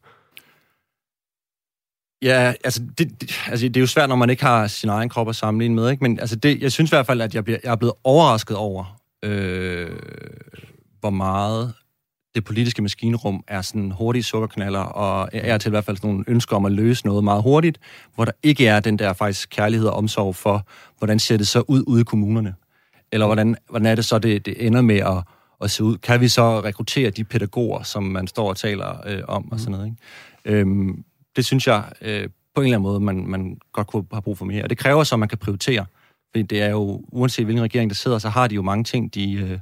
Ja, 2.24 2.54
altså 2.64 2.82
det, 2.98 3.22
det, 3.22 3.40
altså 3.48 3.68
det 3.68 3.78
er 3.78 3.82
jo 3.82 3.88
svært, 3.88 4.10
når 4.10 4.16
man 4.16 4.30
ikke 4.30 4.44
har 4.44 4.68
sin 4.68 4.90
egen 4.90 5.10
krop 5.10 5.30
at 5.30 5.36
sammenligne 5.36 5.76
med, 5.76 5.92
ikke? 5.92 6.04
men 6.04 6.20
altså 6.20 6.36
det, 6.36 6.62
jeg 6.62 6.72
synes 6.72 6.92
i 6.92 6.96
hvert 6.96 7.06
fald, 7.06 7.22
at 7.22 7.36
jeg, 7.36 7.44
bliver, 7.44 7.60
jeg 7.64 7.72
er 7.72 7.76
blevet 7.76 7.94
overrasket 8.04 8.58
over, 8.58 9.00
øh, 9.24 9.90
hvor 11.00 11.10
meget 11.10 11.74
det 12.36 12.44
politiske 12.44 12.82
maskinrum 12.82 13.44
er 13.48 13.62
sådan 13.62 13.92
hurtige 13.92 14.24
sukkerknaller, 14.24 14.80
og 14.80 15.30
er 15.34 15.58
til 15.58 15.70
i 15.70 15.70
hvert 15.70 15.86
fald 15.86 15.98
sådan 15.98 16.10
nogle 16.10 16.24
ønsker 16.28 16.56
om 16.56 16.66
at 16.66 16.72
løse 16.72 17.06
noget 17.06 17.24
meget 17.24 17.44
hurtigt, 17.44 17.80
hvor 18.16 18.26
der 18.26 18.32
ikke 18.44 18.68
er 18.68 18.80
den 18.80 19.00
der 19.00 19.14
faktisk 19.14 19.50
kærlighed 19.50 19.88
og 19.88 19.94
omsorg 19.94 20.36
for, 20.36 20.68
hvordan 20.98 21.20
ser 21.20 21.38
det 21.38 21.48
så 21.48 21.64
ud 21.68 21.84
ude 21.88 22.02
i 22.02 22.04
kommunerne? 22.04 22.56
Eller 23.12 23.26
hvordan, 23.26 23.56
hvordan 23.70 23.86
er 23.86 23.96
det 23.96 24.06
så, 24.06 24.20
det, 24.20 24.46
det 24.46 24.68
ender 24.68 24.82
med 24.82 24.98
at, 24.98 25.24
at 25.62 25.72
se 25.72 25.84
ud? 25.84 25.98
Kan 25.98 26.22
vi 26.22 26.28
så 26.28 26.60
rekruttere 26.60 27.10
de 27.10 27.24
pædagoger, 27.24 27.84
som 27.84 28.04
man 28.04 28.28
står 28.28 28.50
og 28.50 28.58
taler 28.58 29.08
øh, 29.08 29.22
om 29.28 29.52
og 29.52 29.60
sådan 29.60 29.72
noget? 29.72 29.86
Ikke? 29.86 30.60
Øhm, 30.60 31.04
det 31.36 31.46
synes 31.46 31.68
jeg 31.68 31.84
øh, 32.02 32.30
på 32.56 32.62
en 32.62 32.68
eller 32.68 32.78
anden 32.78 32.84
måde, 32.84 33.00
man, 33.00 33.28
man 33.28 33.58
godt 33.72 33.88
kunne 33.88 34.06
have 34.12 34.22
brug 34.22 34.38
for 34.38 34.46
mere. 34.46 34.64
Og 34.64 34.70
det 34.70 34.78
kræver 34.78 35.04
så, 35.04 35.16
at 35.16 35.20
man 35.20 35.30
kan 35.30 35.38
prioritere. 35.38 35.86
Fordi 36.32 36.44
det 36.44 36.62
er 36.62 36.70
jo, 36.70 37.02
uanset 37.08 37.46
hvilken 37.46 37.64
regering 37.64 37.90
der 37.90 37.96
sidder, 37.96 38.18
så 38.18 38.30
har 38.30 38.48
de 38.48 38.56
jo 38.56 38.62
mange 38.62 38.84
ting, 38.84 39.14
de, 39.14 39.34
øh, 39.34 39.60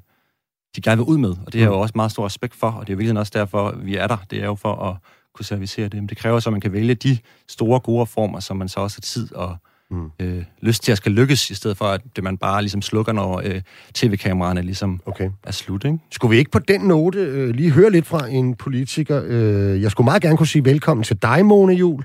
de 0.75 0.81
gerne 0.81 0.97
vil 0.97 1.05
ud 1.05 1.17
med. 1.17 1.29
Og 1.45 1.53
det 1.53 1.61
er 1.61 1.65
jo 1.65 1.75
mm. 1.75 1.79
også 1.79 1.91
meget 1.95 2.11
stor 2.11 2.25
respekt 2.25 2.55
for, 2.55 2.71
og 2.71 2.87
det 2.87 2.93
er 2.93 2.97
virkelig 2.97 3.19
også 3.19 3.31
derfor, 3.35 3.71
vi 3.71 3.95
er 3.95 4.07
der. 4.07 4.17
Det 4.29 4.39
er 4.39 4.45
jo 4.45 4.55
for 4.55 4.75
at 4.75 4.95
kunne 5.33 5.45
servicere 5.45 5.83
det. 5.83 5.93
Men 5.93 6.09
det 6.09 6.17
kræver 6.17 6.39
så, 6.39 6.49
at 6.49 6.51
man 6.51 6.61
kan 6.61 6.73
vælge 6.73 6.95
de 6.95 7.17
store, 7.47 7.79
gode 7.79 8.01
reformer, 8.01 8.39
som 8.39 8.57
man 8.57 8.69
så 8.69 8.79
også 8.79 8.97
har 8.97 9.01
tid 9.01 9.35
og 9.35 9.57
mm. 9.91 10.11
øh, 10.19 10.43
lyst 10.61 10.83
til 10.83 10.91
at 10.91 10.97
skal 10.97 11.11
lykkes, 11.11 11.49
i 11.49 11.55
stedet 11.55 11.77
for, 11.77 11.85
at 11.85 12.01
det 12.15 12.23
man 12.23 12.37
bare 12.37 12.61
ligesom 12.61 12.81
slukker, 12.81 13.13
når 13.13 13.41
øh, 13.45 13.61
tv-kameraerne 13.93 14.61
ligesom 14.61 15.01
okay. 15.05 15.29
er 15.43 15.51
slut. 15.51 15.85
Ikke? 15.85 15.97
Skulle 16.11 16.31
vi 16.31 16.37
ikke 16.37 16.51
på 16.51 16.59
den 16.59 16.81
note 16.81 17.19
øh, 17.19 17.49
lige 17.49 17.71
høre 17.71 17.91
lidt 17.91 18.07
fra 18.07 18.27
en 18.27 18.55
politiker? 18.55 19.21
Øh, 19.25 19.81
jeg 19.81 19.91
skulle 19.91 20.05
meget 20.05 20.21
gerne 20.21 20.37
kunne 20.37 20.47
sige 20.47 20.65
velkommen 20.65 21.03
til 21.03 21.21
dig, 21.21 21.45
Mone 21.45 21.73
Jul. 21.73 22.03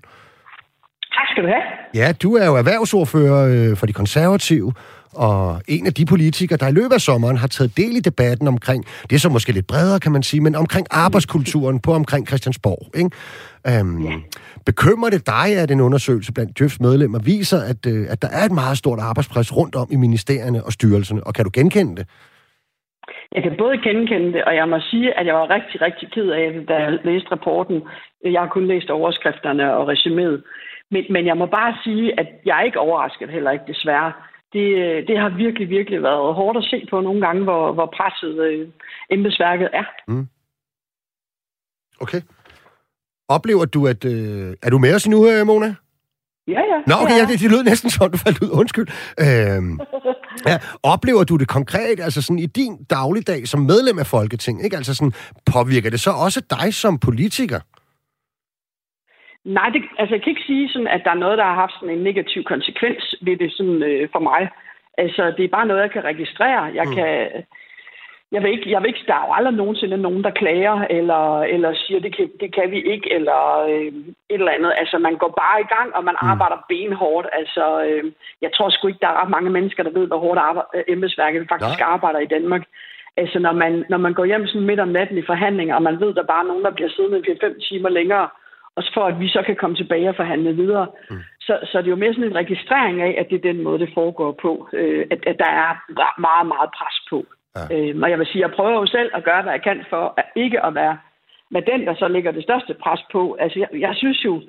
Tak 1.17 1.27
skal 1.33 1.43
du 1.43 1.49
have. 1.49 1.63
Ja, 1.95 2.13
du 2.13 2.37
er 2.37 2.47
jo 2.47 2.57
erhvervsordfører 2.57 3.71
øh, 3.71 3.77
for 3.77 3.87
de 3.87 3.93
konservative, 3.93 4.73
og 5.17 5.61
en 5.69 5.87
af 5.87 5.95
de 5.95 6.05
politikere, 6.07 6.59
der 6.63 6.69
i 6.69 6.73
løbet 6.73 6.93
af 6.93 7.01
sommeren 7.01 7.37
har 7.37 7.47
taget 7.47 7.77
del 7.77 7.97
i 7.97 8.01
debatten 8.01 8.49
omkring, 8.49 8.85
det 9.09 9.15
er 9.17 9.19
så 9.19 9.29
måske 9.29 9.53
lidt 9.53 9.67
bredere, 9.67 10.01
kan 10.01 10.13
man 10.13 10.23
sige, 10.23 10.41
men 10.41 10.55
omkring 10.55 10.87
arbejdskulturen 10.91 11.81
på 11.81 11.93
omkring 11.93 12.27
Christiansborg. 12.27 12.83
Ikke? 13.01 13.11
Øhm, 13.71 14.03
ja. 14.03 14.17
Bekymrer 14.67 15.11
det 15.11 15.27
dig, 15.27 15.49
at 15.63 15.71
en 15.71 15.81
undersøgelse 15.81 16.33
blandt 16.33 16.59
Djøfs 16.59 16.81
medlemmer 16.81 17.19
viser, 17.25 17.61
at, 17.73 17.81
øh, 17.93 18.07
at 18.13 18.23
der 18.23 18.29
er 18.29 18.45
et 18.45 18.53
meget 18.53 18.79
stort 18.79 18.99
arbejdspres 18.99 19.57
rundt 19.57 19.75
om 19.83 19.89
i 19.91 19.97
ministerierne 19.97 20.65
og 20.65 20.73
styrelserne, 20.73 21.21
og 21.27 21.35
kan 21.35 21.45
du 21.45 21.51
genkende 21.55 21.97
det? 21.97 22.07
Jeg 23.35 23.43
kan 23.43 23.55
både 23.59 23.79
genkende 23.79 24.33
det, 24.33 24.45
og 24.45 24.55
jeg 24.55 24.69
må 24.69 24.79
sige, 24.91 25.19
at 25.19 25.27
jeg 25.27 25.35
var 25.35 25.51
rigtig, 25.51 25.81
rigtig 25.81 26.13
ked 26.15 26.29
af 26.31 26.53
det, 26.53 26.69
da 26.69 26.75
jeg 26.75 26.99
læste 27.05 27.33
rapporten. 27.33 27.83
Jeg 28.25 28.41
har 28.41 28.49
kun 28.49 28.67
læst 28.67 28.91
overskrifterne 28.91 29.75
og 29.77 29.93
resuméet. 29.93 30.39
Men, 30.91 31.05
men 31.11 31.27
jeg 31.27 31.37
må 31.37 31.47
bare 31.47 31.75
sige, 31.85 32.21
at 32.21 32.29
jeg 32.45 32.59
er 32.59 32.63
ikke 32.63 32.79
overrasket 32.79 33.31
heller 33.31 33.51
ikke, 33.51 33.65
desværre 33.69 34.13
det, 34.53 34.65
det 35.09 35.19
har 35.19 35.37
virkelig, 35.37 35.69
virkelig 35.69 36.03
været 36.03 36.35
hårdt 36.35 36.59
at 36.59 36.65
se 36.65 36.87
på 36.91 37.01
nogle 37.01 37.21
gange, 37.27 37.43
hvor, 37.45 37.73
hvor 37.73 37.95
presset 37.97 38.35
øh, 38.47 38.69
embedsværket 39.11 39.69
er. 39.73 39.85
Mm. 40.09 40.27
Okay. 42.01 42.21
Oplever 43.29 43.65
du, 43.65 43.87
at... 43.87 44.05
Øh, 44.05 44.55
er 44.63 44.71
du 44.71 44.79
med 44.79 44.95
os 44.95 45.09
nu, 45.09 45.29
øh, 45.31 45.47
Mona? 45.47 45.75
Ja, 46.49 46.61
ja. 46.73 46.79
Nå, 46.87 46.95
okay, 47.03 47.17
ja, 47.17 47.27
det, 47.27 47.41
det 47.41 47.51
lød 47.51 47.63
næsten 47.63 47.91
som, 47.91 48.11
du 48.11 48.19
faldt 48.19 48.43
ud. 48.43 48.51
Undskyld. 48.51 48.89
Øhm, 49.21 49.81
ja, 50.47 50.59
oplever 50.83 51.25
du 51.25 51.37
det 51.37 51.49
konkret, 51.49 52.01
altså 52.01 52.23
sådan 52.23 52.39
i 52.39 52.47
din 52.47 52.85
dagligdag 52.85 53.49
som 53.49 53.61
medlem 53.61 53.99
af 53.99 54.07
Folketinget, 54.07 54.65
ikke? 54.65 54.77
Altså 54.77 54.95
sådan, 54.95 55.13
påvirker 55.53 55.91
det 55.91 56.01
så 56.01 56.11
også 56.11 56.41
dig 56.51 56.75
som 56.75 56.99
politiker? 56.99 57.61
Nej, 59.47 59.69
det, 59.69 59.83
altså 59.99 60.15
jeg 60.15 60.23
kan 60.23 60.31
ikke 60.31 60.47
sige, 60.47 60.69
sådan, 60.69 60.89
at 60.89 61.05
der 61.05 61.11
er 61.11 61.25
noget, 61.25 61.39
der 61.39 61.45
har 61.45 61.55
haft 61.55 61.73
sådan 61.75 61.95
en 61.95 62.05
negativ 62.05 62.45
konsekvens 62.45 63.15
ved 63.21 63.37
det 63.37 63.53
sådan, 63.53 63.83
øh, 63.83 64.09
for 64.13 64.19
mig. 64.19 64.49
Altså, 64.99 65.23
det 65.37 65.45
er 65.45 65.57
bare 65.57 65.67
noget, 65.67 65.83
jeg 65.83 65.91
kan 65.91 66.05
registrere. 66.05 66.63
Jeg 66.63 66.87
mm. 66.87 66.95
kan... 66.95 67.31
Jeg 68.33 68.43
vil, 68.43 68.51
ikke, 68.51 68.71
jeg 68.71 68.81
vil 68.83 68.89
ikke, 68.89 69.05
der 69.07 69.15
er 69.15 69.27
jo 69.27 69.33
aldrig 69.33 69.55
nogensinde 69.55 69.97
nogen, 69.97 70.25
der 70.25 70.31
klager, 70.31 70.87
eller, 70.91 71.41
eller 71.41 71.75
siger, 71.75 72.01
det 72.01 72.17
kan, 72.17 72.31
det 72.41 72.55
kan 72.55 72.71
vi 72.71 72.83
ikke, 72.83 73.13
eller 73.13 73.41
øh, 73.71 73.93
et 74.33 74.41
eller 74.41 74.57
andet. 74.57 74.73
Altså, 74.77 74.99
man 74.99 75.17
går 75.17 75.33
bare 75.43 75.61
i 75.61 75.69
gang, 75.75 75.95
og 75.97 76.05
man 76.05 76.17
mm. 76.23 76.29
arbejder 76.31 76.65
benhårdt. 76.69 77.29
Altså, 77.33 77.65
øh, 77.89 78.05
jeg 78.43 78.51
tror 78.53 78.71
sgu 78.71 78.87
ikke, 78.89 79.05
der 79.05 79.09
er 79.09 79.21
ret 79.23 79.31
mange 79.31 79.51
mennesker, 79.51 79.83
der 79.83 79.99
ved, 79.99 80.07
hvor 80.07 80.19
hårdt 80.19 80.39
arbejde, 80.39 80.69
øh, 80.75 80.85
embedsværket 80.89 81.49
faktisk 81.53 81.81
ja. 81.81 81.93
arbejder 81.95 82.19
i 82.19 82.33
Danmark. 82.35 82.63
Altså, 83.17 83.39
når 83.39 83.53
man, 83.53 83.85
når 83.89 83.99
man 83.99 84.15
går 84.15 84.25
hjem 84.25 84.47
sådan 84.47 84.67
midt 84.67 84.81
om 84.81 84.89
natten 84.89 85.19
i 85.19 85.29
forhandlinger, 85.31 85.75
og 85.75 85.83
man 85.83 86.01
ved, 86.01 86.15
der 86.15 86.23
bare 86.33 86.43
er 86.43 86.51
nogen, 86.51 86.65
der 86.65 86.71
bliver 86.71 86.91
siddende 86.91 87.19
i 87.19 87.39
5 87.41 87.61
timer 87.69 87.89
længere, 87.89 88.29
og 88.77 88.83
for 88.95 89.05
at 89.07 89.21
vi 89.21 89.29
så 89.29 89.43
kan 89.47 89.57
komme 89.57 89.77
tilbage 89.77 90.09
og 90.09 90.17
forhandle 90.17 90.53
videre. 90.53 90.87
Mm. 91.11 91.17
Så, 91.41 91.55
så 91.71 91.79
det 91.79 91.87
er 91.87 91.97
jo 91.97 92.03
mere 92.03 92.15
sådan 92.15 92.31
en 92.31 92.41
registrering 92.43 93.03
af, 93.03 93.15
at 93.19 93.27
det 93.31 93.37
er 93.37 93.53
den 93.53 93.63
måde, 93.63 93.79
det 93.79 93.91
foregår 93.95 94.33
på. 94.43 94.69
Øh, 94.73 95.07
at, 95.11 95.21
at 95.27 95.37
der 95.39 95.51
er 95.65 95.73
meget, 96.21 96.47
meget 96.47 96.71
pres 96.79 96.99
på. 97.11 97.19
Ja. 97.57 97.63
Øh, 97.75 98.03
og 98.03 98.11
jeg 98.11 98.19
vil 98.19 98.27
sige, 98.27 98.43
jeg 98.47 98.57
prøver 98.57 98.81
jo 98.81 98.87
selv 98.87 99.11
at 99.15 99.25
gøre, 99.25 99.43
hvad 99.43 99.53
jeg 99.53 99.63
kan 99.63 99.85
for 99.91 100.15
at 100.17 100.25
ikke 100.37 100.65
at 100.67 100.75
være 100.75 100.99
med 101.51 101.63
den, 101.63 101.87
der 101.87 101.95
så 101.95 102.09
ligger 102.09 102.31
det 102.33 102.43
største 102.43 102.75
pres 102.75 103.01
på. 103.13 103.37
Altså, 103.41 103.59
jeg, 103.59 103.69
jeg 103.81 103.95
synes 103.97 104.25
jo, 104.25 104.43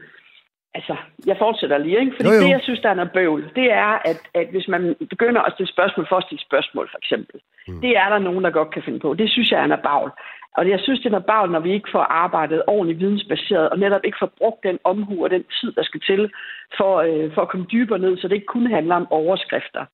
altså, 0.74 0.96
jeg 1.26 1.38
fortsætter 1.40 1.78
lige, 1.78 2.00
ikke? 2.00 2.16
Fordi 2.16 2.30
jo, 2.30 2.36
jo. 2.36 2.42
det, 2.42 2.50
jeg 2.50 2.62
synes, 2.64 2.80
der 2.80 2.90
er 2.90 3.00
noget 3.00 3.12
bøvl, 3.12 3.52
det 3.56 3.72
er, 3.72 3.94
at, 4.12 4.20
at 4.34 4.48
hvis 4.52 4.68
man 4.68 4.96
begynder 5.10 5.42
at 5.42 5.54
stille 5.54 5.72
spørgsmål 5.76 6.06
for 6.10 6.18
at 6.18 6.24
stille 6.28 6.44
spørgsmål, 6.50 6.90
for 6.92 6.98
eksempel, 6.98 7.40
mm. 7.68 7.82
det 7.82 7.98
er 7.98 8.10
der 8.10 8.20
nogen, 8.20 8.44
der 8.44 8.50
godt 8.60 8.74
kan 8.74 8.84
finde 8.84 9.00
på. 9.00 9.14
Det 9.14 9.30
synes 9.32 9.52
jeg 9.52 9.60
er 9.60 9.64
en 9.64 9.84
bagl. 9.84 10.12
Og 10.58 10.70
jeg 10.70 10.80
synes, 10.80 11.00
det 11.00 11.14
er 11.14 11.20
bag, 11.20 11.50
når 11.50 11.60
vi 11.60 11.72
ikke 11.74 11.90
får 11.92 12.06
arbejdet 12.24 12.64
ordentligt 12.68 13.00
vidensbaseret, 13.00 13.70
og 13.70 13.80
netop 13.80 14.02
ikke 14.04 14.18
får 14.20 14.32
brugt 14.38 14.64
den 14.64 14.80
omhu 14.84 15.24
og 15.24 15.30
den 15.30 15.44
tid, 15.62 15.72
der 15.72 15.84
skal 15.84 16.02
til, 16.02 16.32
for, 16.78 16.94
øh, 17.08 17.34
for 17.34 17.42
at 17.42 17.50
komme 17.50 17.66
dybere 17.72 18.00
ned, 18.00 18.18
så 18.18 18.28
det 18.28 18.36
ikke 18.36 18.56
kun 18.56 18.68
handler 18.68 18.96
om 18.96 19.12
overskrifter. 19.12 19.86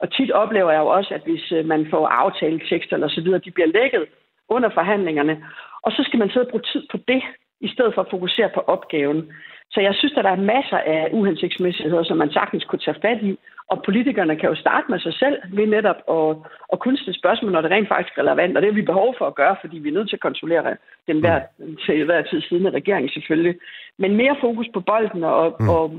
Og 0.00 0.12
tit 0.12 0.30
oplever 0.30 0.70
jeg 0.70 0.80
jo 0.80 0.86
også, 0.86 1.14
at 1.14 1.22
hvis 1.24 1.52
øh, 1.52 1.64
man 1.66 1.86
får 1.90 2.06
aftaletekster 2.06 2.94
eller 2.96 3.08
så 3.08 3.20
videre, 3.20 3.44
de 3.44 3.50
bliver 3.50 3.72
lækket 3.78 4.06
under 4.48 4.70
forhandlingerne, 4.74 5.44
og 5.82 5.92
så 5.92 6.02
skal 6.06 6.18
man 6.18 6.30
sidde 6.30 6.46
og 6.46 6.50
bruge 6.50 6.68
tid 6.72 6.82
på 6.90 6.98
det, 7.08 7.22
i 7.60 7.68
stedet 7.68 7.94
for 7.94 8.02
at 8.02 8.10
fokusere 8.10 8.50
på 8.54 8.60
opgaven. 8.60 9.32
Så 9.70 9.80
jeg 9.80 9.94
synes, 9.94 10.14
at 10.16 10.24
der 10.24 10.30
er 10.30 10.46
masser 10.54 10.78
af 10.78 11.08
uhensigtsmæssigheder, 11.12 12.02
som 12.02 12.16
man 12.16 12.30
sagtens 12.32 12.64
kunne 12.64 12.78
tage 12.78 13.00
fat 13.02 13.22
i, 13.22 13.38
og 13.72 13.82
politikerne 13.82 14.36
kan 14.36 14.48
jo 14.48 14.54
starte 14.54 14.86
med 14.90 14.98
sig 14.98 15.14
selv 15.14 15.36
ved 15.52 15.66
netop 15.66 16.00
at, 16.16 16.36
at 16.72 16.78
kunne 16.80 16.98
stille 16.98 17.18
spørgsmål, 17.18 17.52
når 17.52 17.60
det 17.60 17.70
rent 17.70 17.88
faktisk 17.88 18.18
er 18.18 18.22
relevant. 18.22 18.56
Og 18.56 18.62
det 18.62 18.70
har 18.70 18.80
vi 18.80 18.92
behov 18.92 19.14
for 19.18 19.26
at 19.26 19.34
gøre, 19.34 19.56
fordi 19.60 19.78
vi 19.78 19.88
er 19.88 19.92
nødt 19.92 20.08
til 20.08 20.16
at 20.16 20.26
kontrollere 20.28 20.76
den 21.06 21.20
hver, 21.20 21.40
til 21.86 22.04
hver 22.04 22.22
tid 22.22 22.40
siddende 22.40 22.70
regering 22.70 23.10
selvfølgelig. 23.10 23.54
Men 23.98 24.16
mere 24.16 24.36
fokus 24.40 24.68
på 24.74 24.80
bolden 24.80 25.24
og, 25.24 25.56
mm. 25.60 25.68
og 25.68 25.92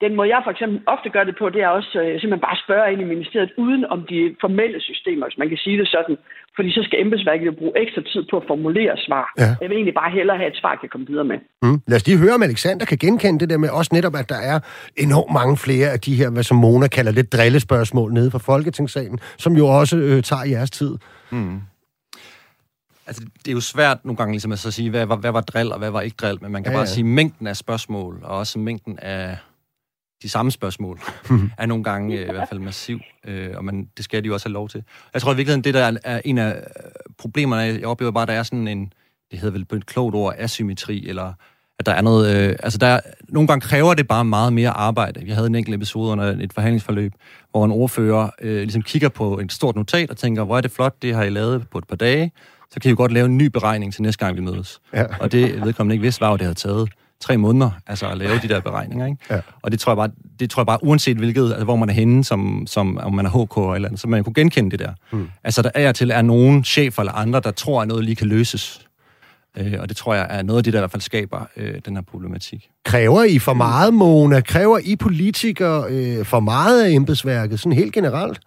den 0.00 0.12
måde, 0.16 0.28
jeg 0.34 0.40
for 0.44 0.50
eksempel 0.50 0.78
ofte 0.94 1.08
gør 1.16 1.24
det 1.24 1.36
på, 1.38 1.44
det 1.54 1.62
er 1.62 1.68
også 1.68 1.92
øh, 2.02 2.12
simpelthen 2.20 2.46
bare 2.48 2.58
spørge 2.66 2.92
ind 2.92 3.00
i 3.00 3.12
ministeriet, 3.14 3.52
uden 3.64 3.82
om 3.94 4.00
de 4.10 4.36
formelle 4.40 4.80
systemer, 4.80 5.26
hvis 5.26 5.38
man 5.38 5.48
kan 5.48 5.58
sige 5.64 5.78
det 5.78 5.88
sådan. 5.88 6.16
Fordi 6.56 6.70
så 6.72 6.82
skal 6.84 7.00
embedsværket 7.04 7.46
jo 7.46 7.54
bruge 7.60 7.72
ekstra 7.82 8.02
tid 8.12 8.22
på 8.30 8.36
at 8.36 8.44
formulere 8.46 8.94
svar. 9.06 9.26
Ja. 9.38 9.50
Jeg 9.60 9.68
vil 9.68 9.76
egentlig 9.76 9.94
bare 10.02 10.10
hellere 10.18 10.36
have 10.36 10.50
et 10.52 10.58
svar, 10.60 10.70
jeg 10.70 10.80
kan 10.80 10.88
komme 10.88 11.06
videre 11.06 11.24
med. 11.24 11.38
Mm. 11.62 11.80
Lad 11.88 11.96
os 11.96 12.06
lige 12.06 12.18
høre, 12.18 12.34
om 12.34 12.42
Alexander 12.42 12.86
kan 12.86 12.98
genkende 12.98 13.40
det 13.40 13.50
der 13.50 13.58
med 13.58 13.70
også 13.70 13.90
netop, 13.94 14.14
at 14.16 14.28
der 14.28 14.40
er 14.52 14.58
enormt 14.96 15.32
mange 15.32 15.56
flere 15.56 15.88
af 15.94 16.00
de 16.00 16.14
her, 16.14 16.30
hvad 16.30 16.42
som 16.42 16.56
Mona 16.56 16.86
kalder 16.86 17.12
lidt 17.12 17.32
drillespørgsmål 17.32 18.12
nede 18.12 18.30
fra 18.30 18.38
Folketingssalen, 18.38 19.18
som 19.38 19.52
jo 19.56 19.66
også 19.66 19.96
øh, 19.96 20.22
tager 20.22 20.44
jeres 20.44 20.70
tid. 20.70 20.92
Mm. 21.30 21.60
Altså, 23.06 23.22
det 23.38 23.48
er 23.48 23.52
jo 23.52 23.60
svært 23.60 24.04
nogle 24.04 24.16
gange 24.16 24.32
ligesom 24.32 24.52
at 24.52 24.58
så 24.58 24.70
sige, 24.70 24.90
hvad 24.90 25.06
var, 25.06 25.16
hvad 25.16 25.32
var 25.32 25.40
drill 25.40 25.72
og 25.72 25.78
hvad 25.78 25.90
var 25.90 26.00
ikke 26.00 26.16
drill, 26.16 26.38
men 26.42 26.52
man 26.52 26.62
kan 26.62 26.72
ja, 26.72 26.76
bare 26.76 26.88
ja. 26.88 26.94
sige 26.94 27.04
mængden 27.04 27.46
af 27.46 27.56
spørgsmål, 27.56 28.20
og 28.22 28.38
også 28.38 28.58
mængden 28.58 28.98
af 28.98 29.36
de 30.22 30.28
samme 30.28 30.50
spørgsmål, 30.50 31.00
er 31.58 31.66
nogle 31.66 31.84
gange 31.84 32.18
øh, 32.18 32.28
i 32.28 32.32
hvert 32.32 32.48
fald 32.48 32.60
massiv, 32.60 33.00
øh, 33.26 33.50
og 33.54 33.64
man, 33.64 33.88
det 33.96 34.04
skal 34.04 34.22
de 34.22 34.26
jo 34.26 34.34
også 34.34 34.48
have 34.48 34.52
lov 34.52 34.68
til. 34.68 34.82
Jeg 35.14 35.22
tror 35.22 35.32
i 35.32 35.36
virkeligheden, 35.36 35.64
det 35.64 35.74
der 35.74 35.98
er 36.04 36.20
en 36.24 36.38
af 36.38 36.62
problemerne, 37.18 37.62
jeg 37.62 37.86
oplever 37.86 38.12
bare, 38.12 38.22
at 38.22 38.28
der 38.28 38.34
er 38.34 38.42
sådan 38.42 38.68
en, 38.68 38.92
det 39.30 39.38
hedder 39.38 39.52
vel 39.52 39.64
på 39.64 39.76
et 39.76 39.86
klogt 39.86 40.14
ord, 40.14 40.34
asymmetri, 40.38 41.08
eller 41.08 41.32
at 41.78 41.86
der 41.86 41.92
er 41.92 42.00
noget, 42.00 42.36
øh, 42.36 42.56
altså 42.62 42.78
der, 42.78 43.00
nogle 43.28 43.46
gange 43.46 43.60
kræver 43.60 43.94
det 43.94 44.08
bare 44.08 44.24
meget 44.24 44.52
mere 44.52 44.70
arbejde. 44.70 45.20
Vi 45.20 45.30
havde 45.30 45.46
en 45.46 45.54
enkelt 45.54 45.74
episode 45.74 46.12
under 46.12 46.24
et 46.24 46.52
forhandlingsforløb, 46.52 47.12
hvor 47.50 47.64
en 47.64 47.70
ordfører 47.70 48.30
øh, 48.40 48.56
ligesom 48.56 48.82
kigger 48.82 49.08
på 49.08 49.38
et 49.38 49.52
stort 49.52 49.76
notat 49.76 50.10
og 50.10 50.16
tænker, 50.16 50.44
hvor 50.44 50.56
er 50.56 50.60
det 50.60 50.70
flot, 50.70 51.02
det 51.02 51.14
har 51.14 51.22
I 51.22 51.30
lavet 51.30 51.68
på 51.70 51.78
et 51.78 51.86
par 51.88 51.96
dage, 51.96 52.32
så 52.70 52.80
kan 52.80 52.88
I 52.88 52.90
jo 52.90 52.96
godt 52.96 53.12
lave 53.12 53.26
en 53.26 53.38
ny 53.38 53.46
beregning 53.46 53.92
til 53.92 54.02
næste 54.02 54.24
gang, 54.24 54.36
vi 54.36 54.40
mødes. 54.40 54.80
Ja. 54.92 55.04
Og 55.20 55.32
det 55.32 55.64
vedkommende 55.64 55.94
ikke 55.94 56.02
vidste, 56.02 56.18
hvad 56.18 56.32
det 56.32 56.40
havde 56.40 56.54
taget 56.54 56.88
tre 57.26 57.36
måneder, 57.36 57.70
altså 57.86 58.06
at 58.08 58.18
lave 58.18 58.38
de 58.42 58.48
der 58.48 58.60
beregninger. 58.60 59.06
Ikke? 59.06 59.18
Ja. 59.30 59.40
Og 59.62 59.70
det 59.72 59.80
tror, 59.80 59.92
jeg 59.92 59.96
bare, 59.96 60.10
det 60.40 60.50
tror 60.50 60.62
jeg 60.62 60.66
bare, 60.66 60.78
uanset 60.82 61.16
hvilket, 61.16 61.42
altså, 61.42 61.64
hvor 61.64 61.76
man 61.76 61.88
er 61.88 61.92
henne, 61.92 62.24
som, 62.24 62.66
som, 62.66 62.98
om 62.98 63.14
man 63.14 63.26
er 63.26 63.30
HK 63.30 63.56
eller 63.76 63.88
andet, 63.88 64.00
så 64.00 64.08
man 64.08 64.24
kunne 64.24 64.34
genkende 64.34 64.70
det 64.70 64.78
der. 64.78 64.92
Mm. 65.12 65.30
Altså 65.44 65.62
der 65.62 65.70
er 65.74 65.92
til 65.92 66.10
er 66.10 66.22
nogen 66.22 66.64
chefer 66.64 67.00
eller 67.02 67.12
andre, 67.12 67.40
der 67.40 67.50
tror, 67.50 67.82
at 67.82 67.88
noget 67.88 68.04
lige 68.04 68.16
kan 68.16 68.26
løses. 68.26 68.80
Øh, 69.58 69.74
og 69.80 69.88
det 69.88 69.96
tror 69.96 70.14
jeg 70.14 70.26
er 70.30 70.42
noget 70.42 70.58
af 70.58 70.64
det, 70.64 70.72
der 70.72 70.78
i 70.78 70.82
hvert 70.82 70.90
fald 70.90 71.10
skaber 71.12 71.40
øh, 71.56 71.74
den 71.86 71.96
her 71.96 72.02
problematik. 72.02 72.68
Kræver 72.84 73.22
I 73.24 73.38
for 73.38 73.54
meget, 73.66 73.94
Mona? 73.94 74.40
Kræver 74.40 74.78
I 74.92 74.96
politikere 74.96 75.78
øh, 75.94 76.24
for 76.32 76.40
meget 76.40 76.84
af 76.84 76.90
embedsværket, 76.90 77.60
sådan 77.60 77.78
helt 77.82 77.94
generelt? 77.94 78.40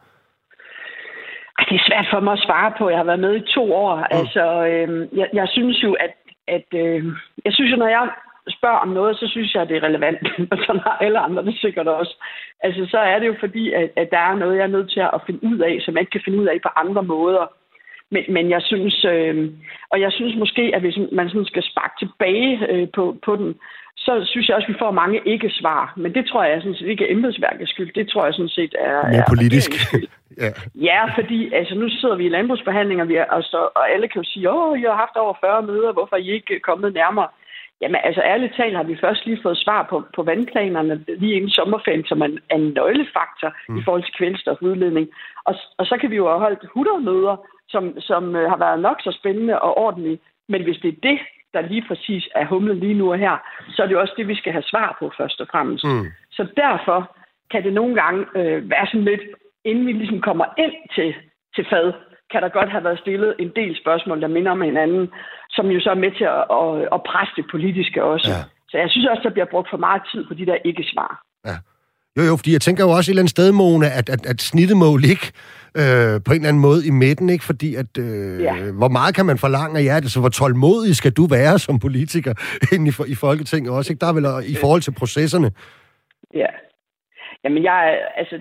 Det 1.70 1.76
er 1.76 1.88
svært 1.90 2.08
for 2.14 2.20
mig 2.20 2.34
at 2.34 2.46
svare 2.48 2.72
på. 2.78 2.90
Jeg 2.90 3.00
har 3.00 3.10
været 3.12 3.26
med 3.28 3.34
i 3.36 3.48
to 3.56 3.64
år. 3.74 3.96
Mm. 3.96 4.18
Altså, 4.20 4.44
øh, 4.72 4.90
jeg, 5.20 5.28
jeg 5.34 5.48
synes 5.56 5.78
jo, 5.84 5.92
at, 6.06 6.14
at 6.48 6.68
øh, 6.84 7.02
jeg 7.46 7.54
synes 7.54 7.72
jo, 7.72 7.78
når 7.78 7.92
jeg 7.98 8.06
spørger 8.50 8.78
om 8.78 8.88
noget, 8.88 9.18
så 9.18 9.28
synes 9.28 9.54
jeg, 9.56 9.70
det 9.70 9.78
er 9.78 9.84
relevant. 9.84 10.22
Og 10.52 10.58
sådan 10.66 10.82
har 10.82 10.98
alle 11.02 11.20
andre 11.20 11.46
det 11.46 11.58
sikkert 11.62 11.88
også. 11.88 12.24
Altså, 12.64 12.88
så 12.92 12.98
er 12.98 13.20
det 13.20 13.28
jo 13.28 13.36
fordi, 13.40 13.74
at, 13.74 13.90
at 13.96 14.08
der 14.12 14.18
er 14.18 14.36
noget, 14.36 14.58
jeg 14.58 14.64
er 14.64 14.76
nødt 14.78 14.92
til 14.92 15.00
at 15.00 15.22
finde 15.26 15.44
ud 15.44 15.60
af, 15.60 15.78
som 15.82 15.94
jeg 15.94 16.02
ikke 16.02 16.12
kan 16.12 16.26
finde 16.26 16.40
ud 16.40 16.48
af 16.48 16.58
på 16.64 16.70
andre 16.76 17.04
måder. 17.04 17.46
Men, 18.12 18.24
men 18.30 18.50
jeg 18.50 18.62
synes, 18.62 19.06
øh, 19.06 19.52
og 19.92 20.02
jeg 20.02 20.12
synes 20.12 20.36
måske, 20.36 20.72
at 20.76 20.82
hvis 20.82 20.98
man 21.12 21.30
sådan 21.30 21.46
skal 21.46 21.64
sparke 21.64 21.96
tilbage 22.00 22.68
øh, 22.72 22.88
på, 22.96 23.18
på 23.26 23.36
den, 23.36 23.56
så 23.98 24.26
synes 24.32 24.48
jeg 24.48 24.56
også, 24.56 24.68
at 24.68 24.74
vi 24.74 24.80
får 24.80 24.92
mange 24.92 25.20
ikke-svar. 25.26 25.94
Men 25.98 26.14
det 26.14 26.26
tror 26.26 26.44
jeg 26.44 26.62
sådan 26.62 26.76
set 26.76 26.88
ikke 26.88 27.08
er 27.08 27.14
embedsværkets 27.16 27.72
skyld. 27.72 27.94
Det 27.94 28.10
tror 28.10 28.26
jeg 28.26 28.34
sådan 28.34 28.56
set 28.60 28.76
er... 28.80 29.08
Mere 29.08 29.18
er 29.18 29.34
politisk. 29.34 29.72
ja. 30.44 30.52
ja, 30.90 31.00
fordi 31.18 31.54
altså, 31.54 31.76
nu 31.76 31.90
sidder 31.90 32.16
vi 32.16 32.26
i 32.26 32.30
landbrugsforhandlinger, 32.30 33.06
vi 33.06 33.16
er, 33.16 33.26
og, 33.26 33.44
så, 33.44 33.58
og 33.76 33.92
alle 33.94 34.08
kan 34.08 34.22
jo 34.22 34.30
sige, 34.32 34.52
åh, 34.52 34.82
jeg 34.82 34.90
har 34.92 34.98
haft 34.98 35.16
over 35.16 35.34
40 35.42 35.62
møder, 35.62 35.92
hvorfor 35.94 36.16
er 36.16 36.20
I 36.20 36.30
ikke 36.32 36.60
kommet 36.60 36.94
nærmere? 36.94 37.28
Jamen 37.82 38.02
altså 38.04 38.22
ærligt 38.22 38.56
talt 38.56 38.76
har 38.76 38.84
vi 38.84 38.98
først 39.02 39.26
lige 39.26 39.40
fået 39.44 39.58
svar 39.58 39.88
på, 39.90 40.04
på 40.16 40.24
vandplanerne 40.24 41.06
lige 41.08 41.36
inden 41.36 41.50
sommerferien, 41.50 42.06
som 42.06 42.22
er 42.22 42.26
en, 42.26 42.40
en 42.56 42.74
nøglefaktor 42.74 43.54
mm. 43.70 43.78
i 43.78 43.82
forhold 43.84 44.04
til 44.04 44.14
kvælstofudledning. 44.14 45.08
Og, 45.46 45.56
og 45.78 45.86
så 45.86 45.98
kan 46.02 46.12
vi 46.12 46.16
jo 46.16 46.28
have 46.28 46.40
holdt 46.40 46.64
100 46.64 47.02
møder, 47.02 47.36
som, 47.70 48.00
som 48.00 48.36
øh, 48.36 48.50
har 48.50 48.58
været 48.58 48.80
nok 48.80 48.98
så 49.02 49.12
spændende 49.20 49.62
og 49.62 49.78
ordentlige. 49.78 50.20
Men 50.50 50.64
hvis 50.64 50.78
det 50.78 50.90
er 50.90 51.02
det, 51.04 51.20
der 51.54 51.62
lige 51.62 51.86
præcis 51.88 52.30
er 52.36 52.46
humlet 52.46 52.78
lige 52.78 52.94
nu 52.94 53.12
og 53.12 53.18
her, 53.18 53.38
så 53.70 53.84
er 53.84 53.88
det 53.88 53.94
jo 53.94 54.02
også 54.02 54.14
det, 54.18 54.28
vi 54.28 54.36
skal 54.36 54.52
have 54.52 54.64
svar 54.72 54.98
på 55.00 55.12
først 55.18 55.42
og 55.42 55.48
fremmest. 55.52 55.86
Mm. 55.86 56.06
Så 56.32 56.48
derfor 56.56 57.16
kan 57.52 57.64
det 57.64 57.74
nogle 57.74 57.96
gange 58.02 58.26
øh, 58.36 58.70
være 58.70 58.88
sådan 58.88 59.04
lidt, 59.04 59.22
inden 59.66 59.88
vi 59.88 59.92
ligesom 59.92 60.22
kommer 60.22 60.46
ind 60.58 60.74
til, 60.96 61.16
til 61.56 61.66
fad, 61.70 61.94
kan 62.32 62.42
der 62.44 62.50
godt 62.50 62.72
have 62.72 62.84
været 62.84 63.00
stillet 63.00 63.36
en 63.40 63.52
del 63.56 63.78
spørgsmål, 63.82 64.22
der 64.22 64.28
minder 64.28 64.52
om 64.52 64.62
hinanden, 64.62 65.04
som 65.50 65.66
jo 65.76 65.80
så 65.80 65.90
er 65.90 66.04
med 66.06 66.12
til 66.20 66.28
at, 66.36 66.44
at, 66.62 66.72
at 66.96 67.02
presse 67.10 67.34
det 67.40 67.46
politiske 67.52 68.04
også. 68.04 68.30
Ja. 68.30 68.42
Så 68.70 68.78
jeg 68.78 68.90
synes 68.90 69.08
også, 69.12 69.24
der 69.24 69.36
bliver 69.36 69.52
brugt 69.54 69.70
for 69.70 69.78
meget 69.78 70.02
tid 70.12 70.26
på 70.28 70.34
de 70.34 70.46
der 70.46 70.58
ikke-svar. 70.66 71.12
Ja. 71.46 71.56
Jo, 72.18 72.22
jo, 72.30 72.36
fordi 72.36 72.52
jeg 72.54 72.62
tænker 72.62 72.84
jo 72.84 72.90
også 72.90 73.10
et 73.10 73.14
eller 73.14 73.22
andet 73.22 73.38
sted, 73.38 73.52
Mona, 73.52 73.88
at, 74.00 74.10
at, 74.10 74.26
at 74.26 74.42
snittet 74.42 74.78
må 74.78 74.98
ligge 74.98 75.26
øh, 75.82 76.16
på 76.26 76.32
en 76.32 76.40
eller 76.40 76.52
anden 76.52 76.66
måde 76.68 76.88
i 76.88 76.92
midten, 77.04 77.30
ikke? 77.30 77.46
Fordi 77.46 77.76
at, 77.76 77.92
øh, 78.00 78.42
ja. 78.44 78.72
hvor 78.72 78.92
meget 78.98 79.16
kan 79.16 79.26
man 79.26 79.38
forlange 79.38 79.80
af 79.80 79.84
jer? 79.84 79.96
Altså, 79.96 80.20
hvor 80.20 80.30
tålmodig 80.30 80.96
skal 80.96 81.12
du 81.12 81.26
være 81.38 81.60
som 81.66 81.80
politiker 81.80 82.34
inde 82.74 82.86
i, 82.92 83.12
i 83.12 83.16
Folketinget 83.16 83.72
også, 83.74 83.94
ikke? 83.94 84.02
Der 84.02 84.08
er 84.08 84.14
vel 84.14 84.52
i 84.54 84.56
forhold 84.62 84.82
til 84.82 84.94
processerne. 85.00 85.52
Ja. 86.34 86.52
Jamen, 87.44 87.64
jeg, 87.64 88.00
altså, 88.16 88.36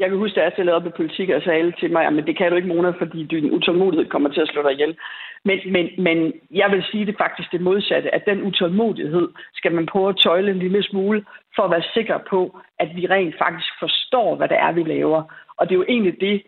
jeg 0.00 0.08
kan 0.08 0.18
huske, 0.18 0.36
at 0.40 0.44
jeg 0.44 0.52
stillede 0.52 0.76
op 0.76 0.86
i 0.86 0.98
politik, 1.00 1.28
og 1.30 1.42
sagde 1.42 1.58
alle 1.58 1.74
til 1.80 1.92
mig, 1.92 2.06
at 2.06 2.26
det 2.26 2.36
kan 2.38 2.50
du 2.50 2.56
ikke, 2.56 2.68
Mona, 2.68 2.90
fordi 2.90 3.22
din 3.22 3.52
utålmodighed 3.56 4.06
kommer 4.08 4.28
til 4.28 4.40
at 4.40 4.48
slå 4.48 4.62
dig 4.62 4.72
ihjel. 4.72 4.98
Men, 5.44 5.58
men, 5.74 5.86
men 5.98 6.32
jeg 6.50 6.68
vil 6.70 6.84
sige 6.90 7.06
det 7.06 7.16
faktisk 7.18 7.52
det 7.52 7.60
modsatte, 7.60 8.14
at 8.14 8.26
den 8.26 8.42
utålmodighed 8.42 9.28
skal 9.54 9.72
man 9.72 9.86
prøve 9.86 10.08
at 10.08 10.20
tøjle 10.24 10.50
en 10.50 10.58
lille 10.58 10.82
smule, 10.82 11.24
for 11.56 11.62
at 11.62 11.70
være 11.70 11.90
sikker 11.94 12.18
på, 12.30 12.60
at 12.78 12.88
vi 12.96 13.06
rent 13.06 13.34
faktisk 13.38 13.72
forstår, 13.80 14.36
hvad 14.36 14.48
det 14.48 14.58
er, 14.58 14.72
vi 14.72 14.82
laver. 14.82 15.22
Og 15.56 15.68
det 15.68 15.74
er 15.74 15.78
jo 15.82 15.90
egentlig 15.94 16.16
det, 16.20 16.42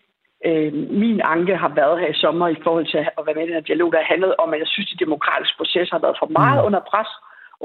øh, 0.47 0.73
min 1.03 1.21
anke 1.25 1.57
har 1.57 1.73
været 1.75 2.01
her 2.01 2.09
i 2.09 2.21
sommer 2.25 2.49
i 2.49 2.63
forhold 2.63 2.87
til 2.87 2.99
at 2.99 3.27
være 3.27 3.35
med 3.35 3.45
i 3.45 3.47
den 3.47 3.55
her 3.55 3.71
dialog, 3.71 3.93
der 3.93 4.11
handlede 4.13 4.35
om, 4.39 4.53
at 4.55 4.59
jeg 4.61 4.69
synes, 4.69 4.89
at 4.89 4.99
de 4.99 5.05
demokratiske 5.05 5.57
processer 5.57 5.95
har 5.95 6.05
været 6.07 6.21
for 6.23 6.31
meget 6.41 6.61
mm. 6.61 6.67
under 6.67 6.81
pres 6.91 7.09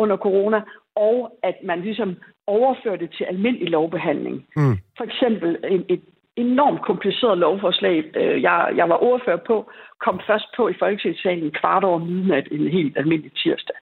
under 0.04 0.18
corona, 0.18 0.60
og 1.06 1.16
at 1.44 1.58
man 1.64 1.82
ligesom 1.82 2.16
overfører 2.48 2.96
det 2.96 3.10
til 3.18 3.24
almindelig 3.24 3.70
lovbehandling. 3.70 4.46
Mm. 4.56 4.78
For 4.98 5.04
eksempel 5.04 5.50
et, 5.76 5.86
et 5.90 6.02
enormt 6.36 6.82
kompliceret 6.82 7.38
lovforslag, 7.38 7.98
øh, 8.22 8.42
jeg, 8.42 8.74
jeg 8.76 8.90
var 8.90 9.04
ordfører 9.04 9.42
på, 9.48 9.72
kom 10.06 10.20
først 10.28 10.48
på 10.58 10.68
i 10.68 10.80
Folketingssalen 10.80 11.52
kvart 11.52 11.84
over 11.84 12.00
midnat 12.00 12.48
en 12.52 12.68
helt 12.68 12.98
almindelig 12.98 13.32
tirsdag. 13.44 13.76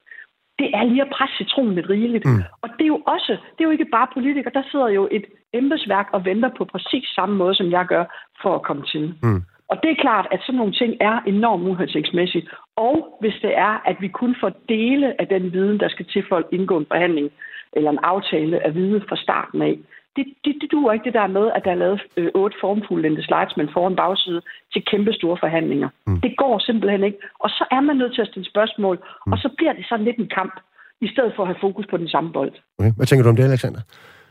Det 0.59 0.69
er 0.73 0.83
lige 0.83 1.01
at 1.01 1.13
presse 1.17 1.35
citronen 1.37 1.75
lidt 1.75 1.89
rigeligt. 1.89 2.25
Mm. 2.25 2.43
Og 2.61 2.69
det 2.77 2.83
er 2.83 2.93
jo 2.95 3.01
også, 3.15 3.31
det 3.31 3.59
er 3.59 3.69
jo 3.69 3.75
ikke 3.77 3.91
bare 3.97 4.07
politikere, 4.13 4.53
der 4.53 4.63
sidder 4.71 4.87
jo 4.87 5.07
et 5.11 5.25
embedsværk 5.53 6.07
og 6.13 6.25
venter 6.25 6.49
på 6.57 6.65
præcis 6.65 7.07
samme 7.15 7.35
måde, 7.35 7.55
som 7.55 7.71
jeg 7.71 7.85
gør, 7.85 8.05
for 8.41 8.55
at 8.55 8.61
komme 8.61 8.83
til. 8.83 9.13
Mm. 9.23 9.41
Og 9.69 9.77
det 9.83 9.91
er 9.91 10.03
klart, 10.05 10.27
at 10.31 10.39
sådan 10.45 10.57
nogle 10.57 10.73
ting 10.73 10.93
er 10.99 11.19
enormt 11.27 11.67
uhensigtsmæssigt. 11.67 12.47
Og 12.75 13.17
hvis 13.21 13.33
det 13.41 13.57
er, 13.57 13.73
at 13.89 13.97
vi 13.99 14.07
kun 14.07 14.35
får 14.41 14.51
dele 14.69 15.21
af 15.21 15.27
den 15.27 15.53
viden, 15.53 15.79
der 15.79 15.89
skal 15.89 16.05
til 16.05 16.23
for 16.29 16.37
at 16.37 16.45
indgå 16.51 16.77
en 16.77 16.91
forhandling 16.91 17.29
eller 17.73 17.91
en 17.91 17.99
aftale 18.03 18.65
af 18.65 18.75
vide 18.75 19.01
fra 19.09 19.15
starten 19.15 19.61
af, 19.61 19.75
det, 20.15 20.25
det, 20.45 20.53
det 20.61 20.71
duer 20.71 20.93
ikke 20.93 21.05
det 21.09 21.13
der 21.13 21.27
med, 21.27 21.45
at 21.55 21.61
der 21.65 21.71
er 21.71 21.81
lavet 21.83 22.01
øh, 22.17 22.29
otte 22.35 22.57
formfulde 22.61 23.23
slides 23.23 23.57
med 23.57 23.65
en 23.65 23.73
foran 23.73 23.95
bagside 23.95 24.41
til 24.73 24.81
kæmpe 24.91 25.13
store 25.13 25.37
forhandlinger. 25.43 25.89
Mm. 26.07 26.21
Det 26.21 26.37
går 26.37 26.59
simpelthen 26.59 27.03
ikke. 27.03 27.17
Og 27.39 27.49
så 27.49 27.63
er 27.71 27.81
man 27.81 27.95
nødt 27.95 28.13
til 28.15 28.21
at 28.21 28.27
stille 28.27 28.49
spørgsmål, 28.49 28.95
mm. 29.25 29.31
og 29.31 29.37
så 29.37 29.49
bliver 29.57 29.73
det 29.73 29.85
sådan 29.89 30.05
lidt 30.05 30.17
en 30.17 30.29
kamp, 30.39 30.53
i 31.01 31.07
stedet 31.13 31.33
for 31.35 31.43
at 31.43 31.47
have 31.47 31.61
fokus 31.61 31.85
på 31.91 31.97
den 31.97 32.07
samme 32.07 32.31
bold. 32.33 32.53
Okay. 32.79 32.91
Hvad 32.97 33.05
tænker 33.05 33.23
du 33.23 33.29
om 33.29 33.35
det, 33.35 33.43
Alexander? 33.43 33.81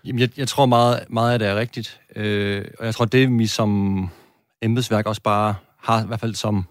Jamen, 0.05 0.21
jeg, 0.21 0.29
jeg 0.39 0.49
tror 0.49 0.67
meget, 0.67 0.97
meget 1.11 1.33
af 1.33 1.39
det 1.39 1.49
er 1.49 1.57
rigtigt. 1.61 2.01
Øh, 2.17 2.65
og 2.79 2.85
jeg 2.87 2.95
tror, 2.95 3.05
det 3.05 3.39
vi 3.39 3.47
som 3.47 3.71
embedsværk 4.65 5.07
også 5.07 5.23
bare 5.23 5.55
har, 5.83 6.05
i 6.05 6.07
hvert 6.07 6.21
fald 6.21 6.35
som 6.35 6.67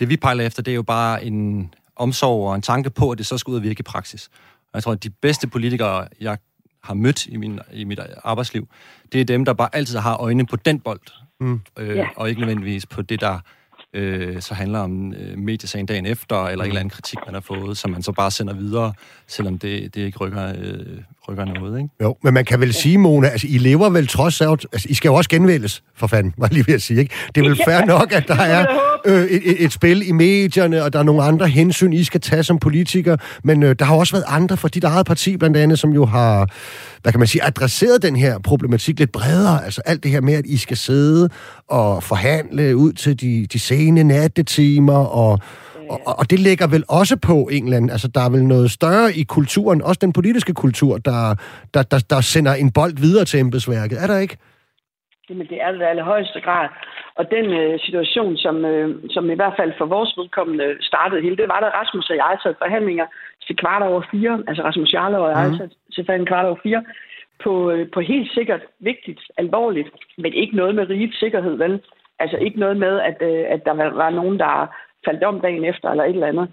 det 0.00 0.08
vi 0.08 0.16
pejler 0.16 0.46
efter, 0.46 0.62
det 0.62 0.70
er 0.70 0.74
jo 0.74 0.82
bare 0.82 1.24
en 1.24 1.74
omsorg 1.96 2.48
og 2.48 2.54
en 2.54 2.62
tanke 2.62 2.90
på, 2.90 3.10
at 3.10 3.18
det 3.18 3.26
så 3.26 3.38
skal 3.38 3.50
ud 3.50 3.56
og 3.56 3.62
virke 3.62 3.80
i 3.80 3.82
praksis. 3.82 4.28
Og 4.56 4.70
jeg 4.74 4.82
tror, 4.82 4.92
at 4.92 5.02
de 5.02 5.10
bedste 5.10 5.46
politikere, 5.46 6.08
jeg 6.20 6.38
har 6.82 6.94
mødt 6.94 7.26
i, 7.26 7.36
min, 7.36 7.60
i 7.72 7.84
mit 7.84 8.00
arbejdsliv, 8.24 8.68
det 9.12 9.20
er 9.20 9.24
dem, 9.24 9.44
der 9.44 9.52
bare 9.52 9.68
altid 9.72 9.98
har 9.98 10.16
øjne 10.16 10.46
på 10.46 10.56
den 10.56 10.80
bold, 10.80 11.00
mm. 11.40 11.60
øh, 11.78 11.96
ja. 11.96 12.08
og 12.16 12.28
ikke 12.28 12.40
nødvendigvis 12.40 12.86
på 12.86 13.02
det, 13.02 13.20
der 13.20 13.40
øh, 13.96 14.42
så 14.42 14.54
handler 14.54 14.78
om 14.78 15.12
øh, 15.12 15.38
mediesagen 15.38 15.86
dagen 15.86 16.06
efter, 16.06 16.44
eller 16.44 16.64
en 16.64 16.68
eller 16.68 16.80
anden 16.80 16.90
kritik, 16.90 17.18
man 17.26 17.34
har 17.34 17.40
fået, 17.40 17.78
som 17.78 17.90
man 17.90 18.02
så 18.02 18.12
bare 18.12 18.30
sender 18.30 18.54
videre, 18.54 18.92
selvom 19.26 19.58
det, 19.58 19.94
det 19.94 20.00
ikke 20.00 20.18
rykker, 20.18 20.48
øh, 20.48 20.76
rykker 21.28 21.44
noget, 21.44 21.78
ikke? 21.78 21.90
Jo, 22.02 22.16
men 22.22 22.34
man 22.34 22.44
kan 22.44 22.60
vel 22.60 22.74
sige, 22.74 22.98
Mona, 22.98 23.28
altså 23.28 23.46
I 23.50 23.58
lever 23.58 23.90
vel 23.90 24.06
trods 24.06 24.40
alt, 24.40 24.66
altså 24.72 24.88
I 24.90 24.94
skal 24.94 25.08
jo 25.08 25.14
også 25.14 25.30
genvælges, 25.30 25.82
for 25.94 26.06
fanden, 26.06 26.34
var 26.38 26.48
lige 26.52 26.66
ved 26.66 26.74
at 26.74 26.82
sige, 26.82 27.00
ikke? 27.00 27.14
Det 27.34 27.44
er 27.44 27.48
vel 27.48 27.60
fair 27.64 27.84
nok, 27.84 28.12
at 28.12 28.28
der 28.28 28.40
er 28.56 28.66
øh, 29.04 29.24
et, 29.24 29.64
et, 29.64 29.72
spil 29.72 30.08
i 30.08 30.12
medierne, 30.12 30.82
og 30.82 30.92
der 30.92 30.98
er 30.98 31.02
nogle 31.02 31.22
andre 31.22 31.48
hensyn, 31.48 31.92
I 31.92 32.04
skal 32.04 32.20
tage 32.20 32.42
som 32.42 32.58
politiker, 32.58 33.16
men 33.44 33.62
øh, 33.62 33.76
der 33.78 33.84
har 33.84 33.94
også 33.94 34.12
været 34.12 34.24
andre 34.28 34.56
fra 34.56 34.68
dit 34.68 34.84
eget 34.84 35.06
parti, 35.06 35.36
blandt 35.36 35.56
andet, 35.56 35.78
som 35.78 35.90
jo 35.90 36.04
har, 36.04 36.48
hvad 37.06 37.12
kan 37.12 37.24
man 37.24 37.32
sige, 37.34 37.46
adresseret 37.50 38.02
den 38.02 38.16
her 38.16 38.34
problematik 38.50 38.98
lidt 38.98 39.12
bredere, 39.12 39.64
altså 39.64 39.80
alt 39.90 40.02
det 40.02 40.10
her 40.10 40.20
med, 40.20 40.34
at 40.34 40.46
I 40.46 40.56
skal 40.56 40.76
sidde 40.76 41.28
og 41.78 42.02
forhandle 42.02 42.76
ud 42.76 42.92
til 42.92 43.20
de, 43.20 43.46
de 43.52 43.58
sene 43.58 44.04
nattetimer, 44.04 45.00
og 45.22 45.32
og, 45.92 45.98
og 46.20 46.24
det 46.32 46.38
ligger 46.48 46.66
vel 46.74 46.84
også 47.00 47.16
på 47.28 47.36
en 47.56 47.64
eller 47.64 47.76
anden, 47.76 47.90
altså 47.96 48.08
der 48.14 48.22
er 48.26 48.30
vel 48.36 48.44
noget 48.54 48.68
større 48.78 49.08
i 49.20 49.22
kulturen, 49.36 49.78
også 49.88 50.00
den 50.06 50.12
politiske 50.18 50.54
kultur, 50.54 50.92
der, 51.08 51.20
der, 51.74 51.82
der, 51.92 52.00
der 52.12 52.20
sender 52.34 52.54
en 52.62 52.70
bold 52.78 52.94
videre 53.04 53.24
til 53.30 53.40
embedsværket. 53.40 53.96
Er 54.02 54.06
der 54.12 54.18
ikke? 54.24 54.36
Jamen 55.28 55.46
det 55.50 55.58
er 55.64 55.70
det 55.72 55.82
allerhøjeste 55.92 56.40
grad. 56.46 56.68
Og 57.18 57.24
den 57.36 57.46
øh, 57.60 57.72
situation, 57.86 58.32
som, 58.44 58.56
øh, 58.72 58.88
som 59.14 59.24
i 59.34 59.38
hvert 59.40 59.56
fald 59.58 59.72
for 59.78 59.86
vores 59.96 60.12
vedkommende 60.20 60.66
startede 60.90 61.22
hele, 61.24 61.36
det 61.40 61.48
var 61.52 61.60
der 61.60 61.76
Rasmus 61.80 62.10
og 62.10 62.16
jeg 62.16 62.34
sad 62.42 62.54
forhandlinger 62.64 63.06
til 63.46 63.56
kvart 63.56 63.82
over 63.82 64.02
fire, 64.10 64.42
altså 64.48 64.62
Rasmus 64.62 64.92
Jarlov 64.92 65.24
og 65.24 65.30
jeg 65.30 65.48
mm. 65.50 65.56
sad 65.56 65.68
til 65.94 66.06
forhandlinger 66.06 66.26
kvart 66.26 66.46
over 66.46 66.56
fire, 66.62 66.84
på, 67.44 67.70
øh, 67.70 67.90
på 67.94 68.00
helt 68.00 68.32
sikkert 68.34 68.60
vigtigt, 68.80 69.20
alvorligt, 69.36 69.88
men 70.18 70.32
ikke 70.32 70.56
noget 70.56 70.74
med 70.74 70.90
rigets 70.90 71.18
sikkerhed, 71.18 71.56
vel? 71.56 71.82
Altså 72.18 72.36
ikke 72.36 72.58
noget 72.58 72.76
med, 72.76 73.00
at, 73.00 73.16
øh, 73.20 73.44
at 73.48 73.64
der 73.64 73.72
var, 73.72 74.10
nogen, 74.10 74.38
der 74.38 74.66
faldt 75.04 75.24
om 75.24 75.40
dagen 75.40 75.64
efter 75.64 75.90
eller 75.90 76.04
et 76.04 76.10
eller 76.10 76.26
andet. 76.26 76.48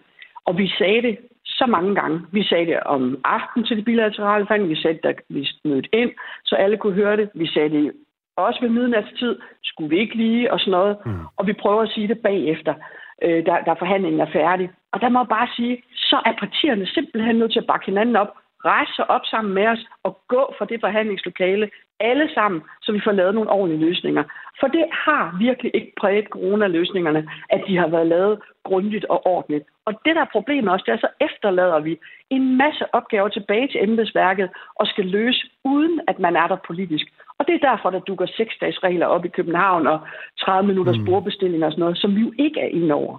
Og 0.46 0.58
vi 0.58 0.68
sagde 0.78 1.02
det 1.02 1.18
så 1.46 1.66
mange 1.66 1.96
gange. 1.96 2.22
Vi 2.32 2.44
sagde 2.44 2.66
det 2.66 2.80
om 2.80 3.22
aften 3.24 3.66
til 3.66 3.78
de 3.78 3.84
bilaterale 3.84 4.46
forhandlinger. 4.46 4.76
Vi 4.76 4.82
sagde 4.82 4.96
det, 4.98 5.04
da 5.04 5.14
vi 5.30 5.48
mødte 5.66 5.90
ind, 5.94 6.12
så 6.44 6.56
alle 6.56 6.78
kunne 6.78 6.94
høre 6.94 7.18
det. 7.18 7.30
Vi 7.34 7.48
sagde 7.48 7.70
det 7.70 7.92
også 8.38 8.60
ved 8.62 8.70
midnatstid. 8.70 9.36
Skulle 9.64 9.90
vi 9.90 10.00
ikke 10.00 10.16
lige 10.16 10.54
og 10.54 10.60
sådan 10.60 10.72
noget. 10.72 10.98
Mm. 11.06 11.26
Og 11.38 11.48
vi 11.48 11.54
prøver 11.54 11.82
at 11.82 11.90
sige 11.90 12.08
det 12.08 12.20
bagefter, 12.20 12.74
øh, 13.22 13.46
da, 13.46 13.52
da 13.66 13.74
forhandlingen 13.74 14.22
er 14.22 14.32
færdig. 14.34 14.70
Og 14.94 15.02
der 15.02 15.10
må 15.10 15.20
jeg 15.20 15.28
bare 15.28 15.50
sige, 15.56 15.84
så 15.96 16.18
er 16.26 16.34
partierne 16.40 16.88
simpelthen 16.88 17.36
nødt 17.36 17.52
til 17.52 17.60
at 17.60 17.68
bakke 17.68 17.86
hinanden 17.86 18.16
op 18.16 18.32
rejse 18.66 18.94
sig 18.96 19.10
op 19.10 19.26
sammen 19.26 19.54
med 19.54 19.68
os 19.68 19.86
og 20.04 20.20
gå 20.28 20.54
fra 20.58 20.66
det 20.66 20.80
forhandlingslokale 20.80 21.70
alle 22.00 22.30
sammen, 22.34 22.62
så 22.82 22.92
vi 22.92 23.02
får 23.04 23.12
lavet 23.12 23.36
nogle 23.36 23.50
ordentlige 23.50 23.86
løsninger. 23.86 24.24
For 24.60 24.68
det 24.68 24.86
har 24.92 25.38
virkelig 25.40 25.72
ikke 25.74 25.94
præget 26.00 26.26
coronaløsningerne, 26.26 27.30
at 27.50 27.62
de 27.68 27.78
har 27.78 27.88
været 27.88 28.08
lavet 28.08 28.40
grundigt 28.64 29.06
og 29.06 29.28
ordentligt. 29.28 29.66
Og 29.86 29.94
det, 30.06 30.16
der 30.16 30.22
er 30.22 30.36
problemet 30.38 30.74
også, 30.74 30.84
det 30.86 30.94
er, 30.94 30.98
så 30.98 31.08
efterlader 31.22 31.80
vi 31.80 31.98
en 32.30 32.58
masse 32.58 32.96
opgaver 32.96 33.30
tilbage 33.30 33.68
til 33.68 33.84
embedsværket 33.84 34.50
og 34.76 34.88
skal 34.88 35.06
løse, 35.06 35.42
uden 35.64 36.02
at 36.08 36.20
man 36.20 36.36
er 36.36 36.48
der 36.48 36.58
politisk. 36.68 37.06
Og 37.38 37.48
det 37.48 37.56
er 37.56 37.70
derfor, 37.70 37.90
der 37.90 38.00
dukker 38.00 38.26
seksdagsregler 38.26 39.06
op 39.06 39.26
i 39.26 39.36
København 39.38 39.88
og 39.88 40.00
30 40.40 40.68
minutters 40.68 40.98
mm. 40.98 41.06
bordbestilling 41.06 41.66
og 41.66 41.72
sådan 41.72 41.82
noget, 41.82 41.98
som 41.98 42.16
vi 42.16 42.22
jo 42.22 42.34
ikke 42.40 42.60
er 42.60 42.68
inde 42.68 42.94
over. 42.94 43.18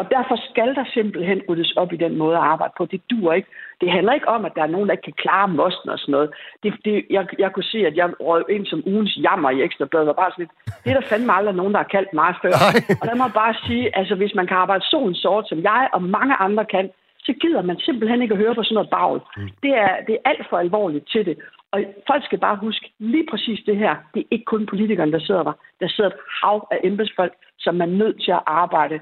Og 0.00 0.06
derfor 0.16 0.36
skal 0.50 0.74
der 0.74 0.84
simpelthen 0.94 1.40
ryddes 1.48 1.72
op 1.72 1.92
i 1.92 2.02
den 2.04 2.14
måde 2.16 2.36
at 2.36 2.42
arbejde 2.42 2.72
på. 2.78 2.84
Det 2.86 3.00
dur 3.10 3.32
ikke. 3.32 3.48
Det 3.80 3.90
handler 3.90 4.12
ikke 4.12 4.28
om, 4.28 4.44
at 4.44 4.52
der 4.56 4.62
er 4.62 4.74
nogen, 4.74 4.86
der 4.86 4.92
ikke 4.92 5.08
kan 5.10 5.22
klare 5.24 5.48
mosten 5.48 5.90
og 5.90 5.98
sådan 5.98 6.12
noget. 6.12 6.30
Det, 6.62 6.72
det, 6.84 7.06
jeg, 7.10 7.26
jeg 7.38 7.52
kunne 7.52 7.70
se, 7.74 7.78
at 7.86 7.96
jeg 7.96 8.08
røg 8.20 8.44
ind 8.50 8.66
som 8.66 8.82
ugens 8.86 9.18
jammer 9.26 9.50
i 9.50 9.62
Ekstrabladet, 9.62 10.08
og 10.08 10.16
bare 10.16 10.30
sådan 10.30 10.42
lidt, 10.42 10.54
det 10.84 10.90
er 10.90 11.00
der 11.00 11.08
fandme 11.10 11.32
aldrig 11.32 11.54
nogen, 11.54 11.72
der 11.72 11.82
har 11.84 11.94
kaldt 11.96 12.12
mig 12.14 12.34
før. 12.42 12.54
og 13.00 13.04
der 13.08 13.14
må 13.14 13.26
bare 13.34 13.54
sige, 13.66 13.96
altså 13.98 14.14
hvis 14.14 14.34
man 14.34 14.46
kan 14.46 14.56
arbejde 14.56 14.84
solen 14.90 15.14
sort, 15.14 15.48
som 15.48 15.58
jeg 15.62 15.88
og 15.92 16.02
mange 16.02 16.34
andre 16.34 16.64
kan, 16.64 16.90
så 17.26 17.32
gider 17.40 17.62
man 17.62 17.78
simpelthen 17.78 18.22
ikke 18.22 18.34
at 18.34 18.40
høre 18.40 18.54
på 18.54 18.62
sådan 18.62 18.74
noget 18.74 18.90
bagl. 18.90 19.20
Mm. 19.36 19.50
Det, 19.62 19.72
er, 19.84 19.92
det 20.06 20.14
er 20.14 20.28
alt 20.30 20.46
for 20.50 20.56
alvorligt 20.58 21.08
til 21.12 21.26
det. 21.26 21.38
Og 21.72 21.78
folk 22.06 22.24
skal 22.24 22.38
bare 22.38 22.56
huske, 22.56 22.92
lige 22.98 23.26
præcis 23.30 23.60
det 23.66 23.76
her, 23.76 23.94
det 24.14 24.20
er 24.20 24.30
ikke 24.30 24.44
kun 24.44 24.66
politikerne, 24.66 25.12
der 25.12 25.20
sidder 25.20 25.42
der. 25.42 25.52
Der 25.80 25.88
sidder 25.88 26.10
et 26.10 26.16
hav 26.42 26.68
af 26.70 26.78
embedsfolk, 26.84 27.34
som 27.58 27.80
er 27.80 27.86
nødt 27.86 28.22
til 28.24 28.30
at 28.30 28.42
arbejde 28.46 29.00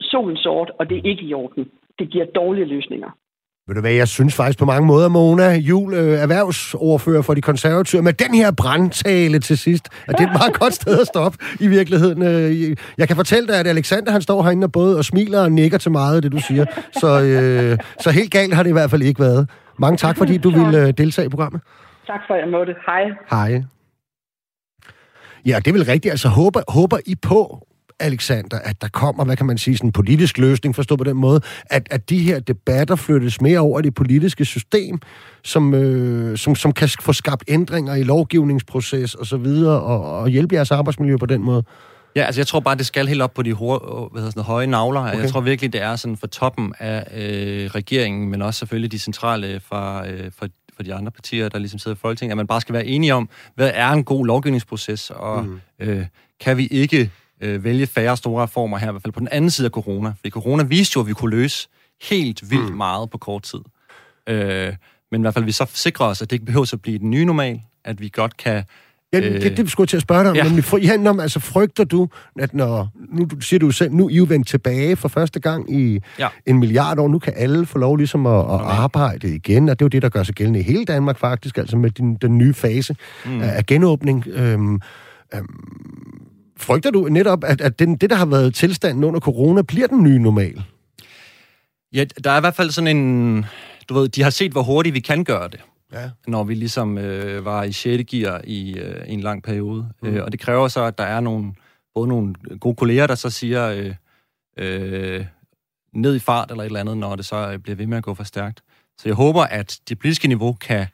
solen 0.00 0.36
sort, 0.36 0.70
og 0.78 0.88
det 0.88 0.96
er 0.98 1.02
ikke 1.10 1.22
i 1.22 1.34
orden. 1.34 1.64
Det 1.98 2.10
giver 2.12 2.24
dårlige 2.34 2.64
løsninger. 2.64 3.10
Ved 3.68 3.74
du 3.74 3.80
hvad, 3.80 3.92
jeg 3.92 4.08
synes 4.08 4.36
faktisk 4.36 4.58
på 4.58 4.64
mange 4.64 4.86
måder, 4.86 5.08
Mona 5.08 5.54
Jul, 5.54 5.94
øh, 5.94 6.18
erhvervsordfører 6.18 7.22
for 7.22 7.34
de 7.34 7.40
konservative, 7.40 8.02
med 8.02 8.12
den 8.12 8.34
her 8.34 8.50
brandtale 8.56 9.38
til 9.38 9.58
sidst, 9.58 9.88
at 10.08 10.14
det 10.18 10.24
er 10.24 10.28
et 10.28 10.38
meget 10.40 10.54
godt 10.60 10.74
sted 10.74 11.00
at 11.00 11.06
stoppe 11.06 11.38
i 11.60 11.66
virkeligheden. 11.68 12.22
Øh, 12.22 12.76
jeg 12.98 13.06
kan 13.08 13.16
fortælle 13.16 13.48
dig, 13.48 13.60
at 13.60 13.66
Alexander 13.66 14.12
han 14.12 14.22
står 14.22 14.42
herinde 14.42 14.64
og 14.64 14.72
både 14.72 14.98
og 14.98 15.04
smiler 15.04 15.40
og 15.40 15.52
nikker 15.52 15.78
til 15.78 15.92
meget 15.92 16.16
af 16.16 16.22
det, 16.22 16.32
du 16.32 16.38
siger. 16.38 16.64
Så, 16.92 17.08
øh, 17.22 17.78
så 18.00 18.10
helt 18.10 18.32
galt 18.32 18.54
har 18.54 18.62
det 18.62 18.70
i 18.70 18.72
hvert 18.72 18.90
fald 18.90 19.02
ikke 19.02 19.20
været. 19.20 19.50
Mange 19.78 19.96
tak, 19.96 20.16
fordi 20.18 20.38
du 20.38 20.50
ville 20.50 20.78
øh, 20.86 20.92
deltage 20.98 21.26
i 21.26 21.28
programmet. 21.28 21.60
Tak 22.06 22.20
for, 22.26 22.34
at 22.34 22.40
jeg 22.40 22.48
måtte. 22.48 22.74
Hej. 22.86 23.04
Hej. 23.30 23.62
Ja, 25.46 25.56
det 25.56 25.68
er 25.68 25.72
vel 25.72 25.84
rigtigt. 25.84 26.10
Altså, 26.10 26.28
håber, 26.28 26.60
håber 26.68 26.98
I 27.06 27.14
på, 27.14 27.66
Alexander, 28.00 28.58
at 28.58 28.82
der 28.82 28.88
kommer, 28.88 29.24
hvad 29.24 29.36
kan 29.36 29.46
man 29.46 29.58
sige, 29.58 29.76
sådan 29.76 29.88
en 29.88 29.92
politisk 29.92 30.38
løsning, 30.38 30.74
forstå 30.74 30.96
på 30.96 31.04
den 31.04 31.16
måde, 31.16 31.40
at, 31.66 31.88
at 31.90 32.10
de 32.10 32.18
her 32.18 32.40
debatter 32.40 32.96
flyttes 32.96 33.40
mere 33.40 33.58
over 33.58 33.78
i 33.78 33.82
det 33.82 33.94
politiske 33.94 34.44
system, 34.44 35.00
som, 35.44 35.74
øh, 35.74 36.38
som, 36.38 36.54
som 36.54 36.72
kan 36.72 36.88
få 37.00 37.12
skabt 37.12 37.44
ændringer 37.48 37.94
i 37.94 38.02
lovgivningsproces 38.02 39.14
og 39.14 39.26
så 39.26 39.36
videre, 39.36 39.80
og, 39.80 40.20
og 40.20 40.28
hjælpe 40.28 40.54
jeres 40.54 40.70
arbejdsmiljø 40.70 41.16
på 41.16 41.26
den 41.26 41.42
måde? 41.42 41.62
Ja, 42.16 42.24
altså 42.24 42.40
jeg 42.40 42.46
tror 42.46 42.60
bare, 42.60 42.74
det 42.74 42.86
skal 42.86 43.06
helt 43.06 43.22
op 43.22 43.34
på 43.34 43.42
de 43.42 43.52
hår, 43.52 44.08
hvad 44.12 44.20
hedder 44.22 44.30
sådan, 44.30 44.42
høje 44.42 44.66
navler. 44.66 45.00
Okay. 45.00 45.20
Jeg 45.20 45.30
tror 45.30 45.40
virkelig, 45.40 45.72
det 45.72 45.82
er 45.82 45.96
sådan 45.96 46.16
for 46.16 46.26
toppen 46.26 46.74
af 46.78 47.04
øh, 47.14 47.70
regeringen, 47.70 48.30
men 48.30 48.42
også 48.42 48.58
selvfølgelig 48.58 48.92
de 48.92 48.98
centrale 48.98 49.60
fra, 49.60 50.08
øh, 50.08 50.30
fra, 50.38 50.46
fra 50.76 50.82
de 50.82 50.94
andre 50.94 51.12
partier, 51.12 51.48
der 51.48 51.58
ligesom 51.58 51.78
sidder 51.78 51.96
i 51.96 51.98
Folketinget, 51.98 52.32
at 52.32 52.36
man 52.36 52.46
bare 52.46 52.60
skal 52.60 52.72
være 52.72 52.86
enige 52.86 53.14
om, 53.14 53.28
hvad 53.54 53.70
er 53.74 53.90
en 53.90 54.04
god 54.04 54.26
lovgivningsproces, 54.26 55.10
og 55.10 55.44
mm. 55.44 55.60
øh, 55.80 56.06
kan 56.40 56.56
vi 56.56 56.66
ikke 56.66 57.10
øh, 57.40 57.64
vælge 57.64 57.86
færre 57.86 58.16
store 58.16 58.42
reformer 58.42 58.78
her, 58.78 58.88
i 58.88 58.90
hvert 58.90 59.02
fald 59.02 59.12
på 59.12 59.20
den 59.20 59.28
anden 59.28 59.50
side 59.50 59.66
af 59.66 59.70
corona. 59.70 60.12
Fordi 60.16 60.30
corona 60.30 60.62
viste 60.62 60.92
jo, 60.96 61.00
at 61.00 61.06
vi 61.06 61.12
kunne 61.12 61.30
løse 61.30 61.68
helt 62.10 62.50
vildt 62.50 62.70
mm. 62.70 62.76
meget 62.76 63.10
på 63.10 63.18
kort 63.18 63.42
tid. 63.42 63.60
Øh, 64.28 64.72
men 65.10 65.20
i 65.20 65.22
hvert 65.22 65.34
fald, 65.34 65.44
vi 65.44 65.52
så 65.52 65.70
sikrer 65.74 66.06
os, 66.06 66.22
at 66.22 66.30
det 66.30 66.36
ikke 66.36 66.46
behøver 66.46 66.70
at 66.72 66.82
blive 66.82 66.98
den 66.98 67.10
nye 67.10 67.24
normal, 67.24 67.60
at 67.84 68.00
vi 68.00 68.08
godt 68.08 68.36
kan 68.36 68.64
Ja, 69.12 69.20
det, 69.20 69.42
det, 69.42 69.56
det 69.56 69.70
skulle 69.70 69.84
jeg 69.84 69.88
til 69.88 69.96
at 69.96 70.02
spørge 70.02 70.22
dig 70.22 70.30
om. 70.30 70.36
Ja. 70.36 70.44
Nemlig, 70.44 70.64
ja, 70.82 71.10
om, 71.10 71.20
altså, 71.20 71.40
frygter 71.40 71.84
du, 71.84 72.08
at 72.38 72.54
når... 72.54 72.88
Nu 73.12 73.28
siger 73.40 73.58
du 73.58 73.70
selv, 73.70 73.92
nu 73.92 74.06
er 74.06 74.10
I 74.10 74.28
vendt 74.28 74.48
tilbage 74.48 74.96
for 74.96 75.08
første 75.08 75.40
gang 75.40 75.74
i 75.74 76.00
ja. 76.18 76.28
en 76.46 76.58
milliard 76.58 76.98
år. 76.98 77.08
Nu 77.08 77.18
kan 77.18 77.32
alle 77.36 77.66
få 77.66 77.78
lov 77.78 77.96
ligesom 77.96 78.26
at, 78.26 78.38
at 78.38 78.44
okay. 78.44 78.64
arbejde 78.64 79.34
igen, 79.34 79.68
og 79.68 79.78
det 79.78 79.84
er 79.84 79.86
jo 79.86 79.88
det, 79.88 80.02
der 80.02 80.08
gør 80.08 80.22
sig 80.22 80.34
gældende 80.34 80.60
i 80.60 80.62
hele 80.62 80.84
Danmark 80.84 81.18
faktisk, 81.18 81.58
altså 81.58 81.76
med 81.76 81.90
din, 81.90 82.14
den 82.14 82.38
nye 82.38 82.54
fase 82.54 82.96
mm. 83.26 83.40
af, 83.40 83.56
af 83.56 83.66
genåbning. 83.66 84.24
Øhm, 84.28 84.80
øhm, 85.34 85.46
frygter 86.56 86.90
du 86.90 87.08
netop, 87.08 87.44
at, 87.44 87.60
at 87.60 87.78
den, 87.78 87.96
det, 87.96 88.10
der 88.10 88.16
har 88.16 88.26
været 88.26 88.54
tilstanden 88.54 89.04
under 89.04 89.20
corona, 89.20 89.62
bliver 89.62 89.86
den 89.86 90.02
nye 90.02 90.18
normal? 90.18 90.62
Ja, 91.92 92.04
der 92.04 92.30
er 92.30 92.36
i 92.36 92.40
hvert 92.40 92.54
fald 92.54 92.70
sådan 92.70 92.96
en... 92.96 93.46
Du 93.88 93.94
ved, 93.94 94.08
de 94.08 94.22
har 94.22 94.30
set, 94.30 94.52
hvor 94.52 94.62
hurtigt 94.62 94.94
vi 94.94 95.00
kan 95.00 95.24
gøre 95.24 95.48
det. 95.48 95.60
Ja. 95.92 96.10
Når 96.26 96.44
vi 96.44 96.54
ligesom 96.54 96.98
øh, 96.98 97.44
var 97.44 97.62
i 97.62 97.72
6. 97.72 98.04
gear 98.10 98.40
i 98.44 98.78
øh, 98.78 99.04
en 99.06 99.20
lang 99.20 99.42
periode. 99.42 99.88
Mm. 100.02 100.08
Øh, 100.08 100.24
og 100.24 100.32
det 100.32 100.40
kræver 100.40 100.68
så, 100.68 100.84
at 100.84 100.98
der 100.98 101.04
er 101.04 101.20
nogle, 101.20 101.54
både 101.94 102.08
nogle 102.08 102.34
gode 102.60 102.76
kolleger, 102.76 103.06
der 103.06 103.14
så 103.14 103.30
siger 103.30 103.68
øh, 103.68 103.94
øh, 104.58 105.24
ned 105.94 106.16
i 106.16 106.18
fart 106.18 106.50
eller 106.50 106.62
et 106.62 106.66
eller 106.66 106.80
andet, 106.80 106.96
når 106.96 107.16
det 107.16 107.24
så 107.24 107.52
øh, 107.52 107.58
bliver 107.58 107.76
ved 107.76 107.86
med 107.86 107.96
at 107.96 108.04
gå 108.04 108.14
for 108.14 108.24
stærkt. 108.24 108.62
Så 108.98 109.08
jeg 109.08 109.14
håber, 109.14 109.42
at 109.42 109.78
det 109.88 109.98
politiske 109.98 110.28
niveau 110.28 110.52
kan 110.52 110.86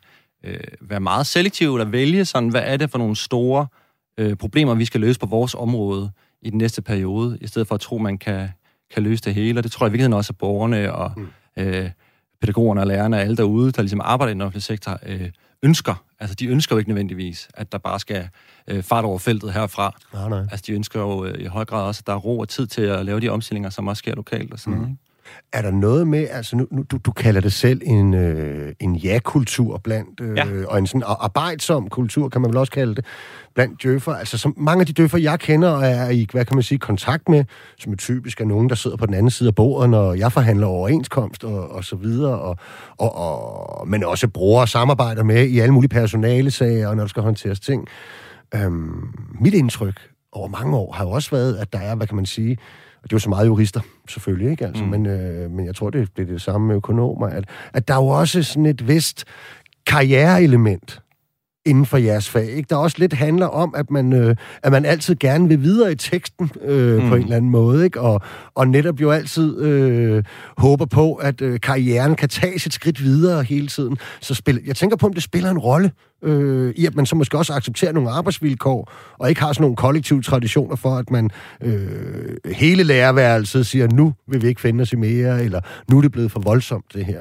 øh, 0.45 0.61
være 0.81 1.01
meget 1.01 1.27
selektivt 1.27 1.81
og 1.81 1.93
vælge 1.93 2.25
sådan, 2.25 2.49
hvad 2.49 2.63
er 2.65 2.77
det 2.77 2.91
for 2.91 2.99
nogle 2.99 3.17
store 3.17 3.67
øh, 3.73 3.82
problemer, 4.39 4.75
vi 4.75 4.85
skal 4.85 5.01
løse 5.01 5.21
på 5.21 5.27
vores 5.27 5.55
område 5.55 6.11
i 6.43 6.51
den 6.51 6.59
næste 6.59 6.83
periode, 6.83 7.39
i 7.41 7.47
stedet 7.47 7.69
for 7.69 7.75
at 7.75 7.81
tro, 7.81 7.99
man 7.99 8.19
kan, 8.19 8.49
kan 8.95 9.03
løse 9.03 9.23
det 9.23 9.35
hele. 9.35 9.61
Og 9.61 9.65
det 9.65 9.73
tror 9.73 9.87
jeg 9.87 9.91
i 9.91 9.93
virkeligheden 9.93 10.13
også, 10.13 10.33
at 10.33 10.39
borgerne 10.39 10.93
og 10.93 11.13
mm. 11.17 11.29
øh, 11.57 11.91
pædagogerne 12.41 12.81
og 12.81 12.87
lærerne 12.87 13.17
og 13.17 13.23
alle 13.23 13.37
derude, 13.37 13.73
der 13.73 13.83
ligesom 13.83 14.01
arbejder 14.05 14.31
i 14.31 14.35
den 14.35 14.41
offentlige 14.41 14.63
sektor, 14.63 14.99
øh, 15.07 15.31
ønsker. 15.63 16.05
Altså, 16.21 16.35
de 16.35 16.47
ønsker 16.47 16.77
jo 16.77 16.79
ikke 16.79 16.91
nødvendigvis, 16.91 17.49
at 17.55 17.73
der 17.73 17.79
bare 17.79 18.01
skal 18.01 18.29
øh, 18.69 18.83
fart 18.83 19.05
over 19.05 19.19
feltet 19.19 19.53
herfra. 19.53 19.97
Nej, 20.15 20.29
nej. 20.29 20.41
Altså, 20.41 20.65
de 20.67 20.73
ønsker 20.73 21.01
jo 21.01 21.25
øh, 21.25 21.41
i 21.41 21.45
høj 21.45 21.65
grad 21.65 21.83
også, 21.83 22.01
at 22.03 22.07
der 22.07 22.13
er 22.13 22.17
ro 22.17 22.39
og 22.39 22.49
tid 22.49 22.67
til 22.67 22.83
at 22.83 23.07
lave 23.07 23.21
de 23.21 23.29
omstillinger, 23.29 23.71
som 23.71 23.89
også 23.89 23.99
sker 23.99 24.15
lokalt 24.15 24.53
og 24.53 24.59
sådan 24.59 24.73
mm. 24.73 24.79
noget. 24.79 24.91
Ikke? 24.93 25.12
Er 25.53 25.63
der 25.63 25.71
noget 25.71 26.07
med, 26.07 26.29
altså 26.31 26.57
nu, 26.57 26.67
nu 26.71 26.83
du, 26.91 26.97
du 26.97 27.13
kalder 27.13 27.41
det 27.41 27.53
selv 27.53 27.81
en, 27.85 28.15
øh, 28.15 28.73
en 28.81 28.97
ja-kultur 28.97 29.79
blandt, 29.79 30.21
øh, 30.21 30.37
ja. 30.37 30.45
og 30.69 30.79
en 30.79 30.87
sådan 30.87 31.03
arbejdsom 31.07 31.89
kultur, 31.89 32.29
kan 32.29 32.41
man 32.41 32.51
vel 32.51 32.57
også 32.57 32.73
kalde 32.73 32.95
det, 32.95 33.05
blandt 33.55 33.83
døffer. 33.83 34.15
Altså 34.15 34.39
som 34.39 34.55
mange 34.57 34.81
af 34.81 34.87
de 34.87 34.93
døffer, 34.93 35.19
jeg 35.19 35.41
kender 35.41 35.69
og 35.69 35.87
er 35.87 36.09
i, 36.09 36.27
hvad 36.33 36.45
kan 36.45 36.57
man 36.57 36.63
sige, 36.63 36.79
kontakt 36.79 37.29
med, 37.29 37.45
som 37.79 37.93
er 37.93 37.97
typisk 37.97 38.41
er 38.41 38.45
nogen, 38.45 38.69
der 38.69 38.75
sidder 38.75 38.97
på 38.97 39.07
den 39.07 39.15
anden 39.15 39.31
side 39.31 39.49
af 39.49 39.55
bordet, 39.55 39.91
når 39.91 40.15
jeg 40.15 40.33
forhandler 40.33 40.67
overenskomst 40.67 41.45
og, 41.45 41.71
og 41.71 41.85
så 41.85 41.97
videre, 41.97 42.39
og, 42.39 42.57
og, 42.99 43.17
og, 43.17 43.89
men 43.89 44.05
også 44.05 44.29
bruger 44.29 44.61
og 44.61 44.69
samarbejder 44.69 45.23
med 45.23 45.47
i 45.47 45.59
alle 45.59 45.75
mulige 45.75 45.89
personalesager, 45.89 46.89
og 46.89 46.97
når 46.97 47.03
der 47.03 47.09
skal 47.09 47.23
håndteres 47.23 47.61
ting. 47.61 47.89
Øhm, 48.55 49.09
mit 49.41 49.55
indtryk 49.55 50.01
over 50.33 50.49
mange 50.49 50.77
år 50.77 50.93
har 50.93 51.05
jo 51.05 51.11
også 51.11 51.31
været, 51.31 51.57
at 51.57 51.73
der 51.73 51.79
er, 51.79 51.95
hvad 51.95 52.07
kan 52.07 52.17
man 52.17 52.27
sige, 52.27 52.59
og 53.03 53.11
det 53.11 53.13
er 53.13 53.17
jo 53.17 53.19
så 53.19 53.29
meget 53.29 53.47
jurister, 53.47 53.81
selvfølgelig, 54.09 54.51
ikke? 54.51 54.67
Altså, 54.67 54.85
mm. 54.85 54.91
men, 54.91 55.07
øh, 55.07 55.51
men 55.51 55.67
jeg 55.67 55.75
tror, 55.75 55.91
det, 55.91 56.17
det 56.17 56.23
er 56.23 56.27
det 56.27 56.43
samme 56.43 56.67
med 56.67 56.77
økonomer, 56.77 57.27
at, 57.27 57.45
at 57.73 57.89
der 57.89 57.95
er 57.95 57.99
jo 57.99 58.07
også 58.09 58.43
sådan 58.43 58.67
et 58.67 58.89
vist 58.89 59.25
karriereelement 59.87 61.03
inden 61.67 61.87
for 61.87 61.97
jeres 61.97 62.29
fag. 62.29 62.49
Ikke? 62.49 62.67
Der 62.71 62.77
også 62.77 62.97
lidt 62.99 63.13
handler 63.13 63.47
om, 63.47 63.75
at 63.77 63.91
man, 63.91 64.13
øh, 64.13 64.37
at 64.63 64.73
man 64.73 64.85
altid 64.85 65.17
gerne 65.17 65.49
vil 65.49 65.63
videre 65.63 65.93
i 65.93 65.95
teksten 65.95 66.51
øh, 66.65 67.03
mm. 67.03 67.09
på 67.09 67.15
en 67.15 67.23
eller 67.23 67.37
anden 67.37 67.51
måde, 67.51 67.85
ikke? 67.85 68.01
Og, 68.01 68.21
og 68.55 68.69
netop 68.69 69.01
jo 69.01 69.11
altid 69.11 69.61
øh, 69.61 70.25
håber 70.59 70.85
på, 70.85 71.15
at 71.15 71.41
øh, 71.41 71.61
karrieren 71.61 72.15
kan 72.15 72.29
tage 72.29 72.55
et 72.55 72.73
skridt 72.73 73.03
videre 73.03 73.43
hele 73.43 73.67
tiden. 73.67 73.99
Så 74.21 74.35
spil, 74.35 74.61
jeg 74.67 74.77
tænker 74.77 74.97
på, 74.97 75.07
om 75.07 75.13
det 75.13 75.23
spiller 75.23 75.51
en 75.51 75.59
rolle 75.59 75.91
øh, 76.23 76.75
i, 76.77 76.87
at 76.87 76.95
man 76.95 77.07
så 77.07 77.17
måske 77.17 77.39
også 77.39 77.53
accepterer 77.53 77.93
nogle 77.93 78.11
arbejdsvilkår, 78.11 78.93
og 79.19 79.29
ikke 79.29 79.41
har 79.41 79.53
sådan 79.53 79.63
nogle 79.63 79.77
kollektive 79.77 80.23
traditioner 80.23 80.77
for, 80.77 80.97
at 80.97 81.11
man 81.11 81.31
øh, 81.63 82.37
hele 82.53 82.83
lærerværelset 82.83 83.67
siger, 83.67 83.89
nu 83.93 84.15
vil 84.29 84.43
vi 84.43 84.49
ikke 84.49 84.61
finde 84.61 84.83
os 84.83 84.93
i 84.93 84.97
mere, 84.97 85.45
eller 85.45 85.61
nu 85.91 85.99
er 85.99 86.03
det 86.03 86.13
blevet 86.13 86.33
for 86.33 86.41
voldsomt, 86.41 86.95
det 86.95 87.05
her. 87.05 87.21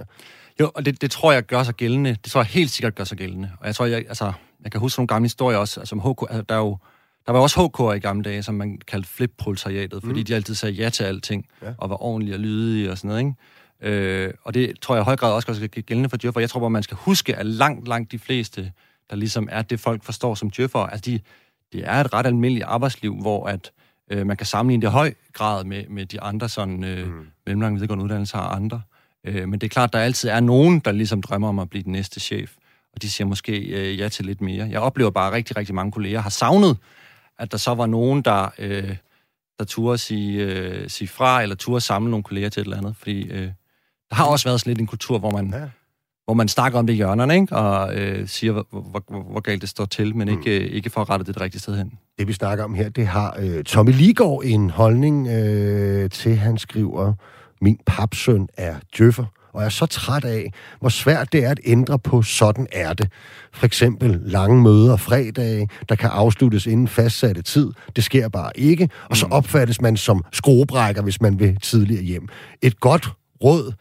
Jo, 0.60 0.72
og 0.76 0.86
det, 0.86 1.02
det 1.02 1.12
tror 1.12 1.32
jeg 1.32 1.46
gør 1.46 1.64
sig 1.64 1.76
gældende. 1.76 2.10
Det 2.10 2.32
tror 2.32 2.42
jeg 2.42 2.46
helt 2.46 2.72
sikkert 2.72 2.96
gør 2.96 3.04
sig 3.04 3.18
gældende. 3.18 3.52
Og 3.60 3.68
jeg 3.68 3.76
tror, 3.76 3.86
jeg, 3.86 3.98
altså, 3.98 4.34
jeg 4.64 4.72
kan 4.72 4.80
huske 4.80 5.00
nogle 5.00 5.08
gamle 5.08 5.26
historier 5.26 5.58
også. 5.58 5.80
Altså, 5.80 5.96
HK, 5.96 6.30
altså, 6.30 6.42
der, 6.50 6.56
er 6.56 6.60
jo, 6.60 6.78
der 7.26 7.32
var 7.32 7.40
også 7.40 7.60
HK'er 7.60 7.92
i 7.92 8.00
gamle 8.00 8.24
dage, 8.24 8.44
som 8.44 8.56
man 8.56 8.78
kaldte 8.88 9.10
flip-proletariatet, 9.10 10.04
fordi 10.04 10.20
mm. 10.20 10.26
de 10.26 10.36
altid 10.36 10.56
sagde 10.56 10.76
ja 10.76 10.90
til 10.90 11.04
alting, 11.04 11.46
ja. 11.62 11.74
og 11.78 11.90
var 11.90 12.04
ordentlige 12.04 12.36
og 12.36 12.40
lydige 12.40 12.92
og 12.92 12.98
sådan 12.98 13.08
noget, 13.08 13.20
ikke? 13.20 13.36
Øh, 13.82 14.34
og 14.44 14.54
det 14.54 14.80
tror 14.82 14.96
jeg 14.96 15.02
i 15.02 15.06
høj 15.06 15.16
grad 15.16 15.34
også 15.34 15.54
sig 15.54 15.70
gældende 15.70 16.10
for 16.10 16.18
djøffer. 16.18 16.40
Jeg 16.40 16.50
tror 16.50 16.60
bare, 16.60 16.70
man 16.70 16.84
skal 16.84 16.98
huske, 16.98 17.36
at 17.36 17.46
langt, 17.46 17.88
langt 17.88 18.12
de 18.12 18.20
fleste, 18.20 18.72
der 19.10 19.16
ligesom 19.16 19.48
er 19.52 19.62
det, 19.62 19.80
folk 19.80 20.04
forstår 20.04 20.36
som 20.36 20.50
djøffer, 20.50 20.80
altså 20.80 21.12
de, 21.12 21.20
det 21.74 21.82
er 21.88 21.94
et 21.94 22.14
ret 22.14 22.26
almindeligt 22.26 22.66
arbejdsliv, 22.66 23.16
hvor 23.22 23.48
at 23.48 23.72
øh, 24.12 24.28
man 24.28 24.38
kan 24.38 24.46
sammenligne 24.46 24.82
det 24.82 24.88
i 24.88 24.92
høj 24.92 25.14
grad 25.34 25.64
med, 25.64 25.84
med 25.90 26.06
de 26.06 26.22
andre 26.22 26.50
sådan 26.50 26.84
øh, 26.84 27.08
mm. 27.08 27.28
mellemlange 27.46 27.76
videregående 27.76 28.04
uddannelser 28.04 28.38
og 28.38 28.56
andre. 28.56 28.82
Øh, 29.28 29.50
men 29.50 29.60
det 29.60 29.64
er 29.64 29.70
klart, 29.70 29.94
der 29.94 30.00
altid 30.00 30.30
er 30.30 30.40
nogen, 30.40 30.80
der 30.80 30.92
ligesom 30.92 31.22
drømmer 31.22 31.48
om 31.50 31.60
at 31.60 31.70
blive 31.70 31.84
den 31.84 31.92
næste 31.92 32.20
chef. 32.20 32.52
Og 32.94 33.02
de 33.02 33.12
siger 33.12 33.28
måske 33.28 33.58
øh, 33.58 34.00
ja 34.00 34.10
til 34.10 34.26
lidt 34.26 34.42
mere. 34.42 34.68
Jeg 34.70 34.80
oplever 34.80 35.10
bare, 35.10 35.28
at 35.28 35.34
rigtig, 35.34 35.58
rigtig 35.58 35.76
mange 35.76 35.92
kolleger 35.92 36.20
har 36.20 36.30
savnet, 36.30 36.78
at 37.40 37.52
der 37.52 37.58
så 37.58 37.74
var 37.74 37.86
nogen, 37.86 38.22
der, 38.22 38.54
øh, 38.58 38.96
der 39.60 39.66
turde 39.66 39.98
sige, 39.98 40.44
øh, 40.44 40.90
sige 40.90 41.08
fra, 41.08 41.42
eller 41.42 41.56
turde 41.56 41.82
samle 41.82 42.10
nogle 42.12 42.24
kolleger 42.24 42.50
til 42.50 42.62
et 42.62 42.66
eller 42.66 42.78
andet. 42.78 42.96
Fordi 42.96 43.24
øh, 43.24 43.52
der 44.10 44.16
har 44.16 44.26
også 44.26 44.48
været 44.48 44.60
sådan 44.60 44.72
lidt 44.72 44.80
en 44.80 44.88
kultur, 44.88 45.20
hvor 45.20 45.32
man, 45.32 45.54
ja. 45.54 45.70
hvor 46.26 46.34
man 46.34 46.48
snakker 46.48 46.80
om 46.80 46.88
det 46.88 46.94
i 46.94 46.96
hjørnerne, 46.96 47.36
ikke? 47.36 47.56
og 47.56 47.96
øh, 47.96 48.28
siger, 48.28 48.52
hvor, 48.52 48.66
hvor, 48.72 49.32
hvor, 49.32 49.40
galt 49.40 49.62
det 49.62 49.70
står 49.70 49.86
til, 49.86 50.16
men 50.16 50.28
ikke, 50.28 50.60
mm. 50.60 50.76
ikke 50.76 50.90
for 50.90 51.02
at 51.02 51.10
rette 51.10 51.26
det 51.26 51.36
det 51.36 51.42
rigtige 51.42 51.62
sted 51.62 51.78
hen. 51.78 51.94
Det, 52.20 52.28
vi 52.28 52.34
snakker 52.34 52.64
om 52.64 52.74
her, 52.74 52.90
det 52.90 53.08
har 53.08 53.38
øh, 53.40 53.64
Tommy 53.64 53.92
Ligård 53.92 54.44
en 54.46 54.70
holdning 54.70 55.28
øh, 55.28 56.10
til. 56.10 56.36
Han 56.36 56.58
skriver, 56.58 57.14
min 57.62 57.80
papsøn 57.86 58.48
er 58.58 58.76
djøffer, 58.98 59.26
og 59.54 59.62
jeg 59.62 59.66
er 59.66 59.70
så 59.70 59.86
træt 59.86 60.26
af, 60.26 60.54
hvor 60.80 60.90
svært 60.90 61.34
det 61.34 61.46
er 61.46 61.50
at 61.50 61.60
ændre 61.64 62.00
på 62.00 62.22
sådan 62.22 62.68
er 62.72 62.94
det. 62.94 63.12
For 63.54 63.66
eksempel 63.66 64.22
lange 64.24 64.62
møder 64.62 64.98
fredag, 64.98 65.68
der 65.90 65.96
kan 65.96 66.10
afsluttes 66.10 66.66
inden 66.66 66.88
fastsatte 66.88 67.42
tid. 67.42 67.72
Det 67.96 68.04
sker 68.04 68.30
bare 68.30 68.52
ikke, 68.56 68.90
og 69.10 69.18
så 69.18 69.26
mm. 69.26 69.32
opfattes 69.32 69.82
man 69.82 69.98
som 69.98 70.24
skruebrækker, 70.32 71.02
hvis 71.02 71.22
man 71.22 71.40
vil 71.40 71.58
tidligere 71.62 72.04
hjem. 72.04 72.28
Et 72.62 72.80
godt 72.80 73.10
råd, 73.44 73.74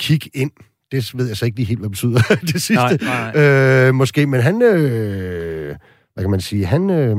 kig 0.00 0.20
ind. 0.34 0.50
Det 0.92 1.10
ved 1.14 1.26
jeg 1.26 1.36
så 1.36 1.44
ikke 1.44 1.56
lige 1.56 1.66
helt, 1.66 1.80
hvad 1.80 1.88
det 1.88 1.92
betyder, 1.92 2.36
det 2.52 2.62
sidste. 2.62 2.74
Nej, 3.04 3.32
nej. 3.34 3.42
Øh, 3.42 3.94
måske, 3.94 4.26
men 4.26 4.40
han, 4.40 4.62
øh, 4.62 5.76
hvad 6.14 6.24
kan 6.24 6.30
man 6.30 6.40
sige, 6.40 6.66
han, 6.66 6.90
øh, 6.90 7.16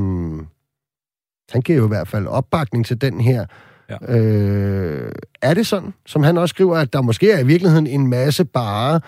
han 1.50 1.62
giver 1.62 1.78
jo 1.78 1.84
i 1.84 1.88
hvert 1.88 2.08
fald 2.08 2.26
opbakning 2.26 2.86
til 2.86 3.00
den 3.00 3.20
her 3.20 3.46
Ja. 3.90 4.16
Øh, 4.16 5.12
Er 5.42 5.54
det 5.54 5.66
sådan, 5.66 5.94
som 6.06 6.22
han 6.22 6.38
også 6.38 6.52
skriver, 6.52 6.76
at 6.76 6.92
der 6.92 7.02
måske 7.02 7.30
er 7.30 7.38
i 7.38 7.46
virkeligheden 7.46 7.86
en 7.86 8.06
masse 8.06 8.44
bare 8.44 9.00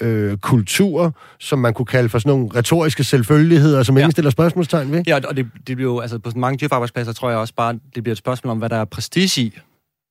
øh, 0.00 0.36
kultur, 0.38 1.16
som 1.38 1.58
man 1.58 1.74
kunne 1.74 1.86
kalde 1.86 2.08
for 2.08 2.18
sådan 2.18 2.30
nogle 2.30 2.48
retoriske 2.54 3.04
selvfølgeligheder, 3.04 3.82
som 3.82 3.96
ja. 3.96 4.00
ingen 4.00 4.12
stiller 4.12 4.30
spørgsmålstegn 4.30 4.92
ved? 4.92 5.02
Ja, 5.06 5.20
og 5.28 5.36
det, 5.36 5.46
det 5.66 5.76
bliver 5.76 5.92
jo, 5.92 6.00
altså 6.00 6.18
på 6.18 6.30
mange 6.36 6.58
djøfarbejdspladser, 6.58 7.12
tror 7.12 7.30
jeg 7.30 7.38
også 7.38 7.54
bare, 7.54 7.72
det 7.94 8.02
bliver 8.02 8.12
et 8.12 8.18
spørgsmål 8.18 8.50
om, 8.50 8.58
hvad 8.58 8.68
der 8.68 8.76
er 8.76 8.84
prestige 8.84 9.42
i. 9.42 9.58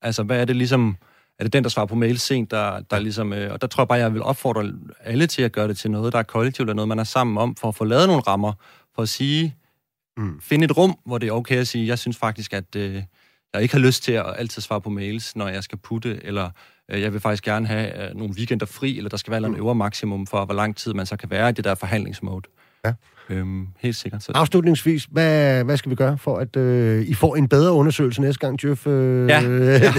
Altså, 0.01 0.23
hvad 0.23 0.41
er 0.41 0.45
det 0.45 0.55
ligesom, 0.55 0.95
er 1.39 1.43
det 1.43 1.53
den, 1.53 1.63
der 1.63 1.69
svarer 1.69 1.85
på 1.85 1.95
mail 1.95 2.19
sent, 2.19 2.51
der, 2.51 2.79
der 2.91 2.99
ligesom, 2.99 3.33
øh, 3.33 3.53
og 3.53 3.61
der 3.61 3.67
tror 3.67 3.83
jeg 3.83 3.87
bare, 3.87 3.99
jeg 3.99 4.13
vil 4.13 4.23
opfordre 4.23 4.71
alle 5.03 5.27
til 5.27 5.41
at 5.41 5.51
gøre 5.51 5.67
det 5.67 5.77
til 5.77 5.91
noget, 5.91 6.13
der 6.13 6.19
er 6.19 6.23
kollektivt, 6.23 6.69
og 6.69 6.75
noget, 6.75 6.87
man 6.87 6.99
er 6.99 7.03
sammen 7.03 7.37
om, 7.37 7.55
for 7.55 7.67
at 7.67 7.75
få 7.75 7.83
lavet 7.83 8.07
nogle 8.07 8.21
rammer, 8.21 8.53
for 8.95 9.01
at 9.01 9.09
sige, 9.09 9.55
mm. 10.17 10.41
finde 10.41 10.65
et 10.65 10.77
rum, 10.77 10.95
hvor 11.05 11.17
det 11.17 11.27
er 11.27 11.31
okay 11.31 11.57
at 11.57 11.67
sige, 11.67 11.87
jeg 11.87 11.99
synes 11.99 12.17
faktisk, 12.17 12.53
at 12.53 12.75
øh, 12.75 13.03
jeg 13.53 13.61
ikke 13.61 13.75
har 13.75 13.81
lyst 13.81 14.03
til 14.03 14.11
at 14.11 14.25
altid 14.37 14.61
svare 14.61 14.81
på 14.81 14.89
mails, 14.89 15.35
når 15.35 15.47
jeg 15.47 15.63
skal 15.63 15.77
putte, 15.77 16.19
eller 16.23 16.49
øh, 16.91 17.01
jeg 17.01 17.13
vil 17.13 17.21
faktisk 17.21 17.43
gerne 17.43 17.67
have 17.67 18.09
øh, 18.09 18.15
nogle 18.15 18.33
weekender 18.37 18.65
fri, 18.65 18.97
eller 18.97 19.09
der 19.09 19.17
skal 19.17 19.31
være 19.31 19.39
mm. 19.39 19.45
en 19.45 19.55
øvre 19.55 19.75
maksimum 19.75 20.27
for, 20.27 20.45
hvor 20.45 20.55
lang 20.55 20.75
tid 20.75 20.93
man 20.93 21.05
så 21.05 21.17
kan 21.17 21.29
være 21.29 21.49
i 21.49 21.51
det 21.51 21.63
der 21.63 21.75
forhandlingsmode. 21.75 22.43
Ja. 22.85 22.93
Øhm, 23.29 23.67
helt 23.79 23.95
sikkert. 23.95 24.23
Så... 24.23 24.31
Afslutningsvis, 24.35 25.07
hvad, 25.11 25.63
hvad 25.63 25.77
skal 25.77 25.89
vi 25.89 25.95
gøre 25.95 26.17
for, 26.17 26.37
at 26.37 26.55
øh, 26.55 27.01
I 27.01 27.13
får 27.13 27.35
en 27.35 27.47
bedre 27.47 27.71
undersøgelse 27.71 28.21
næste 28.21 28.39
gang, 28.39 28.65
Jeff 28.65 28.87
øh, 28.87 29.29
ja, 29.29 29.41
ja. 29.41 29.93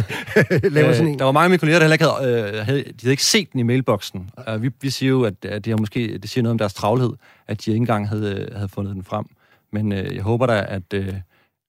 laver 0.69 0.93
sådan 0.93 1.09
en? 1.09 1.15
Øh, 1.15 1.19
der 1.19 1.25
var 1.25 1.33
mange 1.33 1.45
af 1.45 1.51
mine 1.51 1.59
kolleger, 1.59 1.79
der 1.79 1.85
heller 1.85 1.95
ikke 1.95 2.05
havde, 2.05 2.59
øh, 2.59 2.67
havde, 2.67 2.83
de 2.83 2.95
havde 3.03 3.13
ikke 3.13 3.25
set 3.25 3.53
den 3.53 3.61
i 3.61 3.63
mailboksen. 3.63 4.31
Uh, 4.55 4.63
vi, 4.63 4.71
vi 4.81 4.91
siger 4.91 5.11
jo, 5.11 5.23
at, 5.25 5.45
at 5.45 5.65
det, 5.65 5.73
har 5.73 5.79
måske, 5.79 6.19
det 6.19 6.31
siger 6.31 6.43
noget 6.43 6.53
om 6.53 6.59
deres 6.59 6.75
travlhed, 6.75 7.13
at 7.47 7.65
de 7.65 7.71
ikke 7.71 7.77
engang 7.77 8.09
havde, 8.09 8.49
havde 8.55 8.69
fundet 8.69 8.95
den 8.95 9.05
frem. 9.05 9.25
Men 9.73 9.93
øh, 9.93 10.15
jeg 10.15 10.23
håber 10.23 10.47
da, 10.47 10.65
at, 10.69 10.93
øh, 10.95 11.15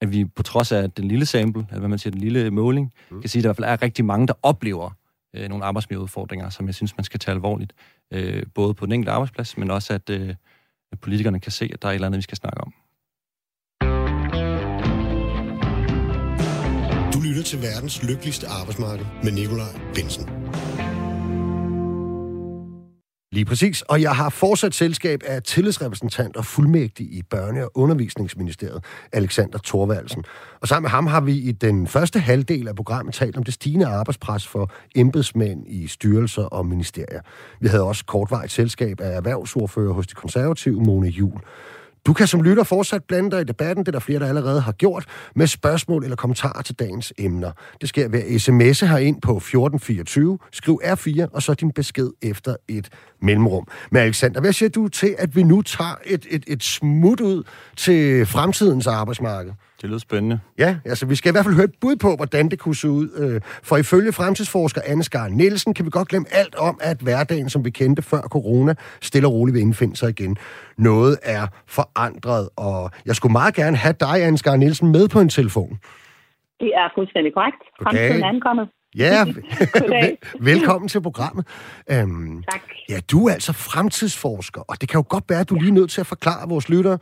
at 0.01 0.11
vi 0.11 0.25
på 0.25 0.43
trods 0.43 0.71
af 0.71 0.91
den 0.91 1.07
lille 1.07 1.25
sample, 1.25 1.65
eller 1.69 1.79
hvad 1.79 1.89
man 1.89 1.99
siger, 1.99 2.11
den 2.11 2.21
lille 2.21 2.51
måling, 2.51 2.93
mm. 3.11 3.21
kan 3.21 3.29
sige, 3.29 3.39
at 3.39 3.43
der 3.43 3.47
i 3.47 3.49
hvert 3.49 3.55
fald 3.55 3.73
er 3.73 3.81
rigtig 3.81 4.05
mange, 4.05 4.27
der 4.27 4.33
oplever 4.43 4.91
øh, 5.35 5.49
nogle 5.49 5.65
arbejdsmiljøudfordringer, 5.65 6.49
som 6.49 6.65
jeg 6.67 6.75
synes, 6.75 6.97
man 6.97 7.03
skal 7.03 7.19
tage 7.19 7.35
alvorligt. 7.35 7.73
Øh, 8.13 8.43
både 8.55 8.73
på 8.73 8.85
den 8.85 8.93
enkelte 8.93 9.11
arbejdsplads, 9.11 9.57
men 9.57 9.71
også 9.71 9.93
at, 9.93 10.09
øh, 10.09 10.29
at 10.91 10.99
politikerne 10.99 11.39
kan 11.39 11.51
se, 11.51 11.69
at 11.73 11.81
der 11.81 11.87
er 11.87 11.91
et 11.91 11.95
eller 11.95 12.07
andet, 12.07 12.17
vi 12.17 12.21
skal 12.21 12.37
snakke 12.37 12.61
om. 12.61 12.73
Du 17.13 17.19
lytter 17.21 17.43
til 17.43 17.61
verdens 17.61 18.03
lykkeligste 18.03 18.47
arbejdsmarked 18.47 19.05
med 19.23 19.31
Nikolaj 19.31 19.79
Bensen. 19.95 20.46
Lige 23.37 23.45
præcis. 23.45 23.81
Og 23.81 24.01
jeg 24.01 24.15
har 24.15 24.29
fortsat 24.29 24.73
selskab 24.73 25.21
af 25.25 25.43
tillidsrepræsentant 25.43 26.37
og 26.37 26.45
fuldmægtig 26.45 27.05
i 27.05 27.23
Børne- 27.35 27.63
og 27.63 27.71
Undervisningsministeriet, 27.75 28.83
Alexander 29.13 29.59
Thorvaldsen. 29.65 30.23
Og 30.61 30.67
sammen 30.67 30.83
med 30.83 30.89
ham 30.89 31.07
har 31.07 31.21
vi 31.21 31.33
i 31.33 31.51
den 31.51 31.87
første 31.87 32.19
halvdel 32.19 32.67
af 32.67 32.75
programmet 32.75 33.13
talt 33.13 33.37
om 33.37 33.43
det 33.43 33.53
stigende 33.53 33.85
arbejdspres 33.85 34.47
for 34.47 34.71
embedsmænd 34.95 35.67
i 35.67 35.87
styrelser 35.87 36.43
og 36.43 36.65
ministerier. 36.65 37.21
Vi 37.61 37.67
havde 37.67 37.83
også 37.83 38.05
kortvarigt 38.05 38.51
selskab 38.51 39.01
af 39.01 39.17
erhvervsordfører 39.17 39.93
hos 39.93 40.07
de 40.07 40.13
konservative, 40.13 40.81
Mone 40.81 41.07
Jul. 41.07 41.41
Du 42.07 42.13
kan 42.13 42.27
som 42.27 42.41
lytter 42.41 42.63
fortsat 42.63 43.03
blande 43.03 43.31
dig 43.31 43.41
i 43.41 43.43
debatten, 43.43 43.85
det 43.85 43.87
er 43.87 43.91
der 43.91 43.99
flere, 43.99 44.19
der 44.19 44.27
allerede 44.27 44.61
har 44.61 44.71
gjort, 44.71 45.05
med 45.35 45.47
spørgsmål 45.47 46.03
eller 46.03 46.15
kommentarer 46.15 46.61
til 46.61 46.75
dagens 46.75 47.13
emner. 47.17 47.51
Det 47.81 47.89
sker 47.89 48.07
ved 48.09 48.19
at 48.19 48.25
sms'e 48.25 48.85
herind 48.85 49.21
på 49.21 49.37
1424, 49.37 50.39
skriv 50.51 50.81
R4, 50.83 51.27
og 51.33 51.43
så 51.43 51.53
din 51.53 51.71
besked 51.71 52.09
efter 52.21 52.55
et 52.67 52.89
mellemrum. 53.21 53.67
Men 53.91 54.01
Alexander, 54.01 54.41
hvad 54.41 54.53
siger 54.53 54.69
du 54.69 54.87
til, 54.87 55.15
at 55.17 55.35
vi 55.35 55.43
nu 55.43 55.61
tager 55.61 55.95
et, 56.05 56.25
et, 56.29 56.43
et 56.47 56.63
smut 56.63 57.21
ud 57.21 57.43
til 57.77 58.25
fremtidens 58.25 58.87
arbejdsmarked? 58.87 59.51
Det 59.81 59.89
lyder 59.89 59.99
spændende. 59.99 60.39
Ja, 60.57 60.77
altså 60.85 61.05
vi 61.05 61.15
skal 61.15 61.29
i 61.29 61.33
hvert 61.33 61.45
fald 61.45 61.55
høre 61.55 61.65
et 61.65 61.75
bud 61.81 61.95
på, 61.95 62.15
hvordan 62.15 62.49
det 62.49 62.59
kunne 62.59 62.75
se 62.75 62.89
ud. 62.89 63.09
Øh, 63.17 63.41
for 63.63 63.77
ifølge 63.77 64.11
fremtidsforsker 64.13 64.81
Anne 64.85 65.03
Skar 65.03 65.27
Nielsen 65.27 65.73
kan 65.73 65.85
vi 65.85 65.89
godt 65.89 66.07
glemme 66.07 66.27
alt 66.31 66.55
om, 66.55 66.79
at 66.81 66.97
hverdagen, 66.97 67.49
som 67.49 67.65
vi 67.65 67.69
kendte 67.69 68.01
før 68.01 68.21
corona, 68.21 68.75
stille 69.01 69.27
og 69.27 69.33
roligt 69.33 69.53
vil 69.53 69.61
indfinde 69.61 69.95
sig 69.95 70.09
igen. 70.09 70.37
Noget 70.77 71.17
er 71.23 71.47
forandret, 71.67 72.49
og 72.55 72.91
jeg 73.05 73.15
skulle 73.15 73.31
meget 73.31 73.55
gerne 73.55 73.77
have 73.77 73.95
dig, 73.99 74.23
Anne 74.23 74.37
Skar 74.37 74.55
Nielsen, 74.55 74.91
med 74.91 75.07
på 75.07 75.19
en 75.19 75.29
telefon. 75.29 75.79
Det 76.59 76.71
er 76.75 76.89
fuldstændig 76.95 77.33
korrekt. 77.33 77.61
Fremtiden 77.83 78.23
er 78.23 78.27
ankommet. 78.27 78.67
Ja, 78.97 79.25
velkommen 80.51 80.87
til 80.87 81.01
programmet. 81.01 81.45
Um, 82.03 82.43
tak. 82.51 82.61
Ja, 82.89 82.99
du 83.11 83.27
er 83.27 83.33
altså 83.33 83.53
fremtidsforsker, 83.53 84.61
og 84.61 84.81
det 84.81 84.89
kan 84.89 84.97
jo 84.97 85.05
godt 85.09 85.23
være, 85.29 85.39
at 85.39 85.49
du 85.49 85.55
er 85.55 85.59
lige 85.59 85.71
nødt 85.71 85.91
til 85.91 86.01
at 86.01 86.07
forklare 86.07 86.49
vores 86.49 86.69
lyttere, 86.69 86.97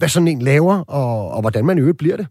hvad 0.00 0.08
sådan 0.08 0.28
en 0.34 0.42
laver, 0.50 0.76
og, 0.98 1.12
og 1.34 1.40
hvordan 1.44 1.64
man 1.66 1.78
i 1.78 1.80
øvrigt 1.80 2.02
bliver 2.02 2.18
det? 2.20 2.28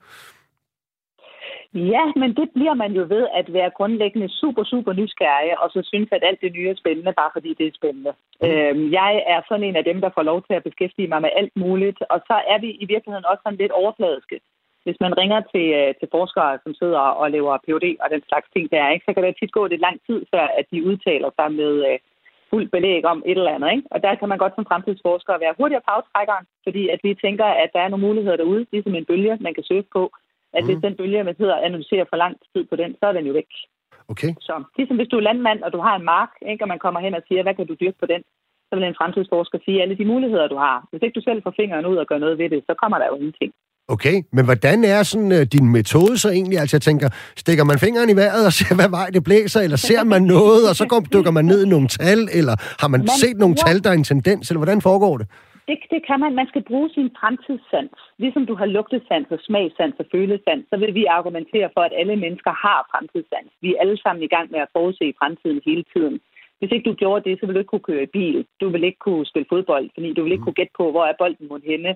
Ja, 1.73 2.03
men 2.21 2.29
det 2.39 2.47
bliver 2.55 2.73
man 2.73 2.91
jo 2.99 3.03
ved 3.15 3.27
at 3.39 3.53
være 3.53 3.75
grundlæggende 3.77 4.29
super, 4.29 4.63
super 4.63 4.93
nysgerrig, 4.93 5.59
og 5.61 5.67
så 5.73 5.79
synes, 5.91 6.09
at 6.11 6.23
alt 6.23 6.41
det 6.41 6.51
nye 6.53 6.69
er 6.69 6.81
spændende, 6.81 7.13
bare 7.21 7.31
fordi 7.35 7.49
det 7.59 7.65
er 7.67 7.79
spændende. 7.79 8.13
Mm. 8.41 8.47
Øhm, 8.47 8.91
jeg 8.99 9.23
er 9.33 9.41
sådan 9.47 9.67
en 9.67 9.75
af 9.75 9.83
dem, 9.83 10.01
der 10.01 10.09
får 10.13 10.23
lov 10.31 10.39
til 10.43 10.53
at 10.53 10.63
beskæftige 10.63 11.07
mig 11.07 11.21
med 11.21 11.31
alt 11.39 11.55
muligt, 11.55 11.99
og 12.13 12.19
så 12.29 12.35
er 12.53 12.59
vi 12.65 12.69
i 12.83 12.85
virkeligheden 12.93 13.29
også 13.31 13.41
sådan 13.43 13.61
lidt 13.61 13.71
overfladiske. 13.81 14.39
Hvis 14.85 14.99
man 15.05 15.17
ringer 15.21 15.41
til, 15.53 15.65
øh, 15.79 15.93
til 15.99 16.07
forskere, 16.11 16.59
som 16.63 16.73
sidder 16.73 17.03
og 17.21 17.31
laver 17.31 17.63
PhD 17.65 17.87
og 18.03 18.07
den 18.13 18.23
slags 18.29 18.47
ting 18.53 18.65
der, 18.71 18.93
ikke, 18.93 19.05
så 19.07 19.13
kan 19.13 19.23
det 19.23 19.39
tit 19.39 19.51
gå 19.57 19.63
lidt 19.67 19.85
lang 19.87 19.97
tid, 20.07 20.19
før 20.33 20.45
at 20.59 20.65
de 20.71 20.85
udtaler 20.89 21.29
sig 21.39 21.49
med, 21.61 21.73
øh, 21.89 21.97
fuldt 22.51 22.71
belæg 22.71 23.05
om 23.05 23.19
et 23.25 23.37
eller 23.37 23.55
andet. 23.55 23.71
Ikke? 23.75 23.87
Og 23.91 24.03
der 24.03 24.15
kan 24.15 24.29
man 24.29 24.37
godt 24.37 24.55
som 24.55 24.65
fremtidsforsker 24.69 25.43
være 25.43 25.57
hurtigere 25.59 25.85
på 25.85 25.91
aftrækkeren, 25.97 26.45
fordi 26.65 26.83
at 26.93 26.99
vi 27.03 27.21
tænker, 27.25 27.45
at 27.63 27.69
der 27.73 27.81
er 27.81 27.89
nogle 27.89 28.07
muligheder 28.07 28.37
derude, 28.37 28.65
ligesom 28.71 28.95
en 28.95 29.05
bølge, 29.05 29.37
man 29.41 29.53
kan 29.53 29.63
søge 29.69 29.85
på. 29.95 30.03
At 30.53 30.63
mm. 30.63 30.67
hvis 30.67 30.83
den 30.85 30.95
bølge, 30.95 31.23
man 31.23 31.37
sidder 31.37 31.55
og 31.55 31.65
analyserer 31.65 32.05
for 32.09 32.17
lang 32.23 32.33
tid 32.53 32.63
på 32.69 32.75
den, 32.75 32.91
så 32.99 33.05
er 33.07 33.13
den 33.17 33.25
jo 33.25 33.33
væk. 33.33 33.51
Okay. 34.11 34.31
Så 34.47 34.53
ligesom 34.77 34.97
hvis 34.97 35.11
du 35.11 35.17
er 35.17 35.27
landmand, 35.29 35.63
og 35.63 35.73
du 35.73 35.79
har 35.87 35.95
en 35.95 36.09
mark, 36.15 36.31
ikke, 36.51 36.63
og 36.63 36.67
man 36.67 36.79
kommer 36.79 36.99
hen 36.99 37.13
og 37.15 37.23
siger, 37.27 37.43
hvad 37.43 37.55
kan 37.55 37.67
du 37.67 37.75
dyrke 37.81 37.99
på 37.99 38.05
den, 38.05 38.21
så 38.67 38.75
vil 38.75 38.83
en 38.83 38.99
fremtidsforsker 38.99 39.59
sige 39.65 39.81
alle 39.81 39.97
de 39.97 40.05
muligheder, 40.05 40.47
du 40.47 40.55
har. 40.55 40.87
Hvis 40.89 41.01
ikke 41.03 41.17
du 41.19 41.23
selv 41.27 41.43
får 41.43 41.53
fingeren 41.59 41.85
ud 41.85 41.97
og 41.97 42.07
gør 42.07 42.17
noget 42.17 42.37
ved 42.37 42.49
det, 42.49 42.63
så 42.69 42.73
kommer 42.73 42.97
der 42.97 43.07
jo 43.07 43.15
ingenting. 43.15 43.53
Okay, 43.95 44.15
men 44.35 44.43
hvordan 44.49 44.77
er 44.95 45.01
sådan 45.11 45.31
uh, 45.37 45.43
din 45.55 45.67
metode 45.77 46.15
så 46.23 46.29
egentlig? 46.37 46.57
Altså 46.61 46.75
jeg 46.77 46.85
tænker, 46.89 47.07
stikker 47.43 47.63
man 47.69 47.77
fingeren 47.85 48.09
i 48.13 48.15
vejret 48.21 48.43
og 48.49 48.53
ser, 48.59 48.71
hvad 48.79 48.91
vej 48.99 49.07
det 49.15 49.23
blæser, 49.29 49.59
eller 49.65 49.79
ser 49.89 50.03
man 50.13 50.21
noget, 50.35 50.63
og 50.69 50.75
så 50.79 50.85
går, 50.91 50.99
dykker 51.15 51.33
man 51.39 51.45
ned 51.51 51.59
i 51.65 51.69
nogle 51.75 51.87
tal, 51.99 52.19
eller 52.39 52.55
har 52.81 52.89
man, 52.93 52.99
man 53.01 53.19
set 53.23 53.37
nogle 53.43 53.55
ja. 53.57 53.63
tal, 53.65 53.77
der 53.83 53.89
er 53.91 53.97
en 54.01 54.09
tendens, 54.11 54.43
eller 54.49 54.61
hvordan 54.63 54.81
foregår 54.89 55.15
det? 55.21 55.27
Det, 55.69 55.77
det 55.93 56.01
kan 56.07 56.19
man. 56.23 56.31
Man 56.41 56.47
skal 56.51 56.63
bruge 56.69 56.89
sin 56.95 57.09
fremtidssans. 57.19 57.97
Ligesom 58.23 58.43
du 58.49 58.55
har 58.59 58.67
lugtesans 58.75 59.27
og 59.35 59.39
smagsans 59.47 59.95
og 60.01 60.05
følesans, 60.15 60.63
så 60.71 60.75
vil 60.81 60.93
vi 60.99 61.03
argumentere 61.17 61.69
for, 61.75 61.81
at 61.87 61.93
alle 62.01 62.15
mennesker 62.23 62.53
har 62.65 62.79
fremtidssans. 62.91 63.51
Vi 63.63 63.69
er 63.71 63.81
alle 63.83 63.97
sammen 64.03 64.23
i 64.23 64.33
gang 64.35 64.47
med 64.53 64.59
at 64.65 64.71
forudse 64.75 65.05
fremtiden 65.19 65.59
hele 65.69 65.85
tiden. 65.93 66.15
Hvis 66.59 66.71
ikke 66.73 66.89
du 66.89 66.95
gjorde 67.01 67.25
det, 67.27 67.35
så 67.35 67.43
vil 67.45 67.55
du 67.55 67.61
ikke 67.61 67.73
kunne 67.73 67.89
køre 67.91 68.03
i 68.07 68.13
bil. 68.17 68.37
Du 68.61 68.65
vil 68.73 68.83
ikke 68.83 69.03
kunne 69.07 69.25
spille 69.31 69.51
fodbold, 69.53 69.85
fordi 69.95 70.09
du 70.13 70.21
vil 70.23 70.31
ikke 70.31 70.45
kunne 70.45 70.59
gætte 70.59 70.77
på, 70.79 70.85
hvor 70.91 71.05
er 71.05 71.19
bolden 71.21 71.47
mod 71.51 71.61
henne. 71.71 71.91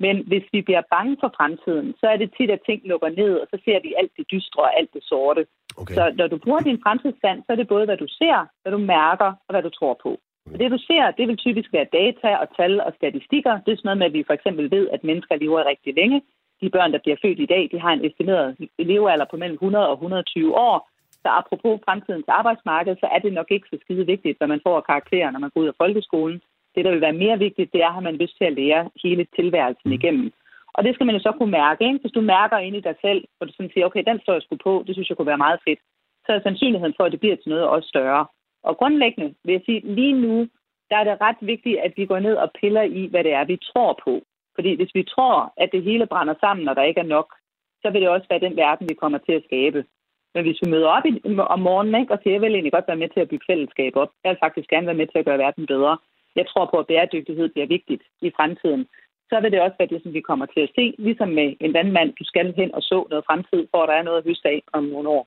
Men 0.00 0.16
hvis 0.26 0.46
vi 0.52 0.60
bliver 0.62 0.82
bange 0.90 1.16
for 1.20 1.30
fremtiden, 1.36 1.94
så 2.00 2.06
er 2.06 2.16
det 2.16 2.34
tit, 2.36 2.50
at 2.50 2.64
ting 2.66 2.80
lukker 2.84 3.08
ned, 3.08 3.32
og 3.42 3.46
så 3.50 3.56
ser 3.64 3.78
vi 3.82 3.94
alt 3.98 4.12
det 4.16 4.26
dystre 4.32 4.62
og 4.62 4.78
alt 4.78 4.90
det 4.94 5.04
sorte. 5.04 5.46
Okay. 5.76 5.94
Så 5.94 6.12
når 6.18 6.26
du 6.26 6.36
bruger 6.36 6.60
din 6.60 6.82
fremtidsstand, 6.82 7.38
så 7.42 7.52
er 7.52 7.56
det 7.56 7.68
både, 7.68 7.84
hvad 7.84 7.96
du 7.96 8.08
ser, 8.08 8.46
hvad 8.62 8.72
du 8.72 8.78
mærker 8.78 9.30
og 9.46 9.50
hvad 9.50 9.62
du 9.62 9.70
tror 9.70 9.98
på. 10.02 10.12
Og 10.52 10.58
det 10.58 10.70
du 10.70 10.78
ser, 10.78 11.10
det 11.18 11.28
vil 11.28 11.36
typisk 11.36 11.72
være 11.72 11.92
data 12.00 12.36
og 12.42 12.46
tal 12.56 12.80
og 12.80 12.92
statistikker. 12.96 13.52
Det 13.64 13.72
er 13.72 13.76
sådan 13.76 13.88
noget 13.88 13.98
med, 13.98 14.06
at 14.06 14.12
vi 14.12 14.24
for 14.26 14.32
eksempel 14.38 14.70
ved, 14.70 14.88
at 14.88 15.04
mennesker 15.04 15.36
lever 15.36 15.70
rigtig 15.72 15.94
længe. 15.94 16.22
De 16.60 16.70
børn, 16.70 16.92
der 16.92 16.98
bliver 17.04 17.16
født 17.22 17.40
i 17.40 17.46
dag, 17.54 17.68
de 17.72 17.80
har 17.80 17.92
en 17.92 18.04
estimeret 18.04 18.56
levealder 18.78 19.26
på 19.30 19.36
mellem 19.36 19.54
100 19.54 19.88
og 19.88 19.92
120 19.92 20.54
år. 20.68 20.88
Så 21.22 21.28
apropos 21.40 21.80
fremtidens 21.84 22.28
arbejdsmarked, 22.28 22.96
så 23.00 23.06
er 23.14 23.18
det 23.18 23.32
nok 23.32 23.50
ikke 23.50 23.68
så 23.70 23.78
skide 23.80 24.06
vigtigt, 24.06 24.38
hvad 24.38 24.48
man 24.48 24.60
får 24.66 24.76
af 24.76 24.84
karakterer, 24.84 25.30
når 25.30 25.40
man 25.40 25.50
går 25.54 25.60
ud 25.60 25.72
af 25.72 25.78
folkeskolen. 25.82 26.42
Det, 26.74 26.84
der 26.84 26.90
vil 26.90 27.00
være 27.00 27.22
mere 27.24 27.38
vigtigt, 27.38 27.72
det 27.72 27.82
er, 27.82 27.96
at 27.96 28.02
man 28.02 28.16
lyst 28.16 28.36
til 28.38 28.44
at 28.44 28.52
lære 28.52 28.90
hele 29.02 29.26
tilværelsen 29.36 29.90
mm. 29.90 29.98
igennem. 29.98 30.32
Og 30.74 30.84
det 30.84 30.94
skal 30.94 31.06
man 31.06 31.14
jo 31.16 31.22
så 31.22 31.32
kunne 31.32 31.50
mærke. 31.50 31.84
Ikke? 31.84 31.98
Hvis 32.02 32.12
du 32.12 32.20
mærker 32.20 32.58
ind 32.58 32.76
i 32.76 32.80
dig 32.80 32.94
selv, 33.00 33.24
hvor 33.36 33.46
du 33.46 33.52
sådan 33.52 33.70
siger, 33.72 33.86
okay, 33.86 34.02
den 34.06 34.20
står 34.20 34.32
jeg 34.32 34.42
sgu 34.42 34.56
på, 34.64 34.84
det 34.86 34.94
synes 34.94 35.08
jeg 35.08 35.16
kunne 35.16 35.32
være 35.32 35.44
meget 35.46 35.60
fedt, 35.66 35.80
så 36.26 36.32
er 36.32 36.40
sandsynligheden 36.42 36.94
for, 36.96 37.04
at 37.04 37.12
det 37.12 37.20
bliver 37.20 37.36
til 37.36 37.48
noget 37.48 37.66
også 37.66 37.88
større. 37.88 38.26
Og 38.62 38.76
grundlæggende 38.76 39.34
vil 39.44 39.52
jeg 39.52 39.62
sige, 39.66 39.80
lige 39.94 40.12
nu, 40.12 40.48
der 40.90 40.96
er 40.96 41.04
det 41.04 41.20
ret 41.20 41.40
vigtigt, 41.40 41.78
at 41.78 41.92
vi 41.96 42.06
går 42.06 42.18
ned 42.18 42.34
og 42.34 42.50
piller 42.60 42.82
i, 42.82 43.06
hvad 43.06 43.24
det 43.24 43.32
er, 43.32 43.44
vi 43.44 43.56
tror 43.56 44.00
på. 44.04 44.22
Fordi 44.54 44.76
hvis 44.76 44.94
vi 44.94 45.02
tror, 45.02 45.52
at 45.56 45.68
det 45.72 45.82
hele 45.82 46.06
brænder 46.06 46.34
sammen, 46.40 46.64
når 46.66 46.74
der 46.74 46.82
ikke 46.82 47.00
er 47.00 47.12
nok, 47.16 47.34
så 47.82 47.90
vil 47.90 48.00
det 48.00 48.08
også 48.08 48.26
være 48.30 48.44
den 48.46 48.56
verden, 48.56 48.88
vi 48.88 48.94
kommer 48.94 49.18
til 49.18 49.32
at 49.32 49.44
skabe. 49.44 49.84
Men 50.34 50.44
hvis 50.44 50.60
vi 50.62 50.70
møder 50.70 50.88
op 50.88 51.06
i, 51.06 51.12
om 51.54 51.60
morgenen 51.60 52.00
ikke, 52.00 52.12
og 52.12 52.18
siger, 52.22 52.34
jeg 52.34 52.40
vil 52.40 52.54
egentlig 52.54 52.72
godt 52.72 52.88
være 52.88 53.02
med 53.02 53.08
til 53.08 53.20
at 53.20 53.28
bygge 53.28 53.48
fællesskab 53.50 53.96
op, 53.96 54.10
jeg 54.24 54.30
vil 54.30 54.44
faktisk 54.44 54.68
gerne 54.68 54.86
være 54.86 55.00
med 55.00 55.06
til 55.06 55.18
at 55.18 55.24
gøre 55.24 55.38
verden 55.38 55.66
bedre, 55.66 55.98
jeg 56.36 56.46
tror 56.48 56.64
på, 56.70 56.76
at 56.78 56.86
bæredygtighed 56.90 57.48
bliver 57.48 57.68
vigtigt 57.76 58.02
i 58.26 58.30
fremtiden, 58.36 58.82
så 59.30 59.36
vil 59.40 59.52
det 59.52 59.60
også 59.60 59.76
være 59.78 59.92
det, 59.94 60.00
som 60.02 60.12
vi 60.12 60.20
kommer 60.20 60.46
til 60.46 60.62
at 60.66 60.72
se, 60.78 60.84
ligesom 61.06 61.28
med 61.28 61.48
en 61.64 61.74
vandmand, 61.76 62.10
du 62.20 62.24
skal 62.30 62.54
hen 62.60 62.70
og 62.74 62.82
så 62.82 62.98
noget 63.10 63.24
fremtid, 63.28 63.60
for 63.70 63.86
der 63.86 63.94
er 63.96 64.02
noget 64.02 64.18
at 64.18 64.26
høste 64.28 64.48
af 64.48 64.60
om 64.72 64.84
nogle 64.84 65.08
år. 65.08 65.24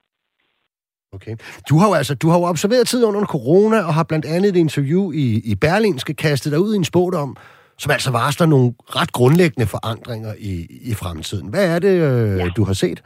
Okay. 1.15 1.35
Du 1.69 1.75
har 1.79 1.87
jo 1.89 1.93
altså 2.01 2.15
du 2.15 2.27
har 2.31 2.37
jo 2.39 2.45
observeret 2.53 2.87
tid 2.87 3.01
under 3.05 3.25
corona, 3.35 3.77
og 3.87 3.93
har 3.97 4.05
blandt 4.09 4.25
andet 4.25 4.49
et 4.49 4.59
interview 4.65 5.03
i, 5.11 5.25
i 5.51 5.53
Berlinske 5.63 6.13
kastet 6.13 6.51
dig 6.51 6.59
ud 6.65 6.73
i 6.73 6.77
en 6.77 6.89
spådom, 6.91 7.31
som 7.77 7.91
altså 7.91 8.11
varsler 8.11 8.47
nogle 8.47 8.69
ret 8.99 9.11
grundlæggende 9.17 9.67
forandringer 9.75 10.33
i, 10.51 10.53
i 10.91 10.93
fremtiden. 11.01 11.47
Hvad 11.53 11.65
er 11.75 11.79
det, 11.85 11.95
øh, 12.09 12.37
ja. 12.39 12.47
du 12.57 12.63
har 12.69 12.77
set? 12.83 12.99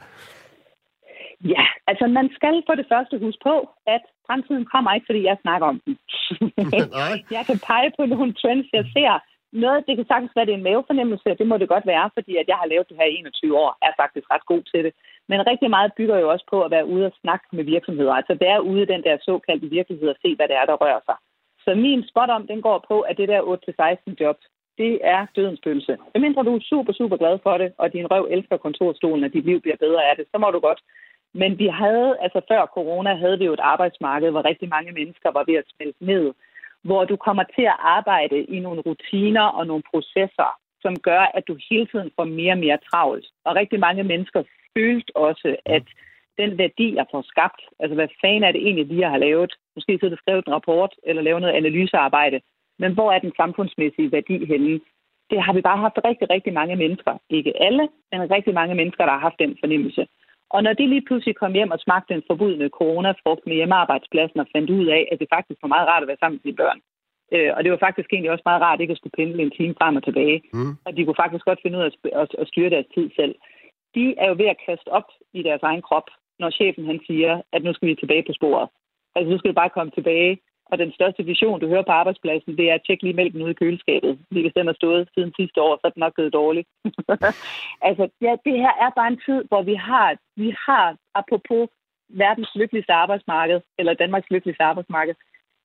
Ja, 1.54 1.64
altså 1.90 2.06
man 2.18 2.26
skal 2.36 2.54
for 2.68 2.74
det 2.80 2.86
første 2.92 3.14
huske 3.24 3.42
på, 3.50 3.56
at 3.96 4.04
fremtiden 4.30 4.64
kommer 4.72 4.90
ikke, 4.92 5.08
fordi 5.08 5.22
jeg 5.30 5.36
snakker 5.44 5.66
om 5.72 5.78
den. 5.84 5.94
jeg 7.36 7.44
kan 7.48 7.58
pege 7.70 7.90
på 7.98 8.02
nogle 8.12 8.32
trends, 8.40 8.68
jeg 8.78 8.86
ser. 8.94 9.12
Noget, 9.52 9.86
det 9.86 9.94
kan 9.96 10.06
sagtens 10.08 10.32
være, 10.36 10.46
det 10.46 10.54
er 10.54 10.60
en 10.60 10.68
mavefornemmelse, 10.68 11.38
det 11.40 11.46
må 11.46 11.54
det 11.58 11.68
godt 11.74 11.86
være, 11.94 12.10
fordi 12.16 12.32
at 12.36 12.48
jeg 12.48 12.56
har 12.60 12.66
lavet 12.72 12.88
det 12.88 12.96
her 13.00 13.08
i 13.10 13.16
21 13.16 13.58
år, 13.64 13.70
er 13.86 13.92
faktisk 14.02 14.26
ret 14.34 14.46
god 14.52 14.62
til 14.72 14.80
det. 14.84 14.92
Men 15.30 15.46
rigtig 15.50 15.70
meget 15.70 15.90
bygger 15.98 16.18
jo 16.22 16.26
også 16.34 16.46
på 16.52 16.58
at 16.62 16.70
være 16.70 16.86
ude 16.94 17.06
og 17.06 17.16
snakke 17.22 17.46
med 17.52 17.64
virksomheder. 17.64 18.12
Altså 18.12 18.34
være 18.46 18.64
ude 18.70 18.82
i 18.82 18.90
den 18.92 19.02
der 19.06 19.16
såkaldte 19.28 19.66
virkelighed 19.78 20.08
og 20.08 20.18
se, 20.22 20.36
hvad 20.36 20.48
det 20.48 20.56
er, 20.56 20.66
der 20.70 20.80
rører 20.82 21.02
sig. 21.08 21.16
Så 21.64 21.70
min 21.74 22.02
spot 22.10 22.30
om, 22.36 22.46
den 22.46 22.60
går 22.62 22.78
på, 22.88 23.00
at 23.00 23.16
det 23.16 23.28
der 23.28 23.40
8-16 24.10 24.14
job, 24.20 24.38
det 24.78 24.92
er 25.14 25.20
dødens 25.36 25.60
pølse. 25.64 25.96
Medmindre 26.14 26.44
du 26.48 26.56
er 26.56 26.68
super, 26.72 26.92
super 26.92 27.16
glad 27.16 27.38
for 27.42 27.54
det, 27.58 27.72
og 27.78 27.92
din 27.92 28.10
røv 28.12 28.24
elsker 28.30 28.56
kontorstolen, 28.56 29.24
og 29.24 29.32
dit 29.32 29.44
liv 29.44 29.60
bliver 29.60 29.76
bedre 29.84 30.02
af 30.10 30.14
det, 30.16 30.26
så 30.32 30.38
må 30.38 30.50
du 30.50 30.60
godt. 30.68 30.80
Men 31.34 31.58
vi 31.58 31.66
havde, 31.66 32.16
altså 32.20 32.40
før 32.48 32.66
corona, 32.66 33.14
havde 33.14 33.38
vi 33.38 33.44
jo 33.44 33.52
et 33.52 33.60
arbejdsmarked, 33.60 34.30
hvor 34.30 34.44
rigtig 34.44 34.68
mange 34.68 34.92
mennesker 34.92 35.30
var 35.30 35.44
ved 35.46 35.54
at 35.54 35.70
smelte 35.76 36.04
ned, 36.04 36.32
hvor 36.82 37.04
du 37.04 37.16
kommer 37.16 37.44
til 37.56 37.62
at 37.62 37.76
arbejde 37.78 38.38
i 38.44 38.60
nogle 38.60 38.80
rutiner 38.80 39.46
og 39.58 39.66
nogle 39.66 39.82
processer, 39.90 40.50
som 40.82 40.98
gør, 40.98 41.20
at 41.34 41.48
du 41.48 41.56
hele 41.70 41.86
tiden 41.86 42.10
får 42.16 42.24
mere 42.24 42.52
og 42.52 42.58
mere 42.58 42.78
travlt. 42.90 43.26
Og 43.44 43.56
rigtig 43.56 43.80
mange 43.80 44.02
mennesker 44.02 44.42
følte 44.76 45.16
også, 45.16 45.56
at 45.66 45.82
den 46.38 46.58
værdi, 46.58 46.94
jeg 46.94 47.06
får 47.10 47.22
skabt, 47.22 47.62
altså 47.80 47.94
hvad 47.94 48.08
fanden 48.20 48.44
er 48.44 48.52
det 48.52 48.62
egentlig, 48.62 48.88
vi 48.88 49.00
har 49.00 49.18
lavet? 49.18 49.52
Måske 49.74 49.92
sidder 49.98 50.14
du 50.14 50.22
skrevet 50.22 50.46
en 50.46 50.52
rapport 50.52 50.92
eller 51.02 51.22
lavet 51.22 51.40
noget 51.42 51.54
analysearbejde, 51.54 52.40
men 52.78 52.94
hvor 52.94 53.12
er 53.12 53.18
den 53.18 53.32
samfundsmæssige 53.36 54.12
værdi 54.12 54.44
henne? 54.44 54.80
Det 55.30 55.42
har 55.42 55.52
vi 55.52 55.60
bare 55.60 55.78
haft 55.78 55.98
rigtig, 56.04 56.30
rigtig 56.30 56.52
mange 56.52 56.76
mennesker. 56.76 57.14
Ikke 57.30 57.62
alle, 57.62 57.88
men 58.12 58.30
rigtig 58.30 58.54
mange 58.54 58.74
mennesker, 58.74 59.04
der 59.04 59.12
har 59.12 59.26
haft 59.28 59.38
den 59.38 59.56
fornemmelse. 59.60 60.06
Og 60.54 60.62
når 60.62 60.72
de 60.72 60.86
lige 60.86 61.06
pludselig 61.08 61.36
kom 61.36 61.52
hjem 61.52 61.70
og 61.70 61.80
smagte 61.80 62.14
en 62.14 62.26
forbudne 62.26 62.68
coronafrugt 62.68 63.46
med 63.46 63.54
hjemmearbejdspladsen 63.54 64.40
og 64.40 64.46
fandt 64.54 64.70
ud 64.70 64.86
af, 64.86 65.08
at 65.12 65.18
det 65.20 65.28
faktisk 65.34 65.58
var 65.62 65.74
meget 65.74 65.88
rart 65.88 66.02
at 66.02 66.08
være 66.08 66.20
sammen 66.20 66.36
med 66.36 66.44
sine 66.44 66.60
børn. 66.62 66.80
Øh, 67.34 67.50
og 67.56 67.60
det 67.64 67.70
var 67.72 67.84
faktisk 67.86 68.08
egentlig 68.12 68.30
også 68.30 68.46
meget 68.46 68.62
rart 68.62 68.80
ikke 68.80 68.94
at 68.94 68.98
skulle 68.98 69.18
pendle 69.18 69.42
en 69.42 69.56
time 69.58 69.74
frem 69.80 69.96
og 69.96 70.04
tilbage. 70.04 70.42
Mm. 70.52 70.72
Og 70.86 70.90
de 70.96 71.04
kunne 71.04 71.22
faktisk 71.22 71.44
godt 71.44 71.62
finde 71.62 71.78
ud 71.78 71.82
af 71.82 71.90
at 72.42 72.48
styre 72.48 72.70
deres 72.70 72.88
tid 72.94 73.10
selv. 73.18 73.34
De 73.94 74.14
er 74.18 74.28
jo 74.28 74.34
ved 74.40 74.48
at 74.54 74.62
kaste 74.66 74.88
op 74.88 75.08
i 75.32 75.42
deres 75.42 75.62
egen 75.62 75.82
krop, 75.82 76.08
når 76.38 76.50
chefen 76.50 76.86
han 76.86 77.00
siger, 77.06 77.42
at 77.52 77.62
nu 77.64 77.72
skal 77.72 77.88
vi 77.88 77.94
tilbage 77.94 78.24
på 78.26 78.32
sporet. 78.32 78.68
Altså 79.14 79.30
nu 79.30 79.38
skal 79.38 79.50
vi 79.50 79.60
bare 79.62 79.76
komme 79.76 79.92
tilbage 79.94 80.38
og 80.70 80.78
den 80.78 80.92
største 80.92 81.22
vision, 81.24 81.60
du 81.60 81.68
hører 81.68 81.82
på 81.82 81.92
arbejdspladsen, 81.92 82.56
det 82.56 82.70
er 82.70 82.74
at 82.74 82.82
tjekke 82.86 83.02
lige 83.04 83.16
mælken 83.20 83.42
ud 83.42 83.50
i 83.50 83.60
køleskabet. 83.62 84.18
Fordi 84.28 84.40
hvis 84.42 84.56
den 84.56 84.66
har 84.66 84.74
stået 84.74 85.08
siden 85.14 85.32
sidste 85.36 85.62
år, 85.62 85.76
så 85.76 85.86
er 85.86 85.90
den 85.90 86.00
nok 86.00 86.14
gået 86.14 86.32
dårligt. 86.32 86.68
altså, 87.88 88.08
ja, 88.20 88.32
det 88.44 88.54
her 88.64 88.74
er 88.84 88.90
bare 88.96 89.08
en 89.08 89.20
tid, 89.26 89.44
hvor 89.48 89.62
vi 89.62 89.74
har, 89.74 90.16
vi 90.36 90.54
har, 90.66 90.96
apropos 91.14 91.68
verdens 92.08 92.50
lykkeligste 92.54 92.92
arbejdsmarked, 92.92 93.60
eller 93.78 93.94
Danmarks 93.94 94.30
lykkeligste 94.30 94.64
arbejdsmarked, 94.64 95.14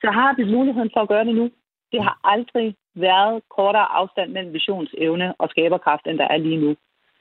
så 0.02 0.12
har 0.12 0.36
vi 0.38 0.44
muligheden 0.56 0.92
for 0.94 1.02
at 1.02 1.08
gøre 1.08 1.26
det 1.26 1.36
nu. 1.36 1.52
Det 1.92 2.04
har 2.04 2.20
aldrig 2.24 2.76
været 2.96 3.42
kortere 3.50 3.92
afstand 4.00 4.32
mellem 4.32 4.54
visionsevne 4.54 5.34
og 5.42 5.50
skaberkraft, 5.50 6.08
end 6.08 6.18
der 6.18 6.28
er 6.28 6.38
lige 6.38 6.58
nu. 6.58 6.76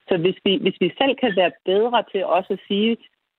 Så 0.08 0.16
hvis 0.16 0.36
vi, 0.44 0.58
hvis 0.62 0.76
vi 0.80 0.92
selv 0.98 1.16
kan 1.16 1.32
være 1.36 1.52
bedre 1.64 2.04
til 2.12 2.24
også 2.24 2.52
at 2.52 2.64
sige, 2.68 2.96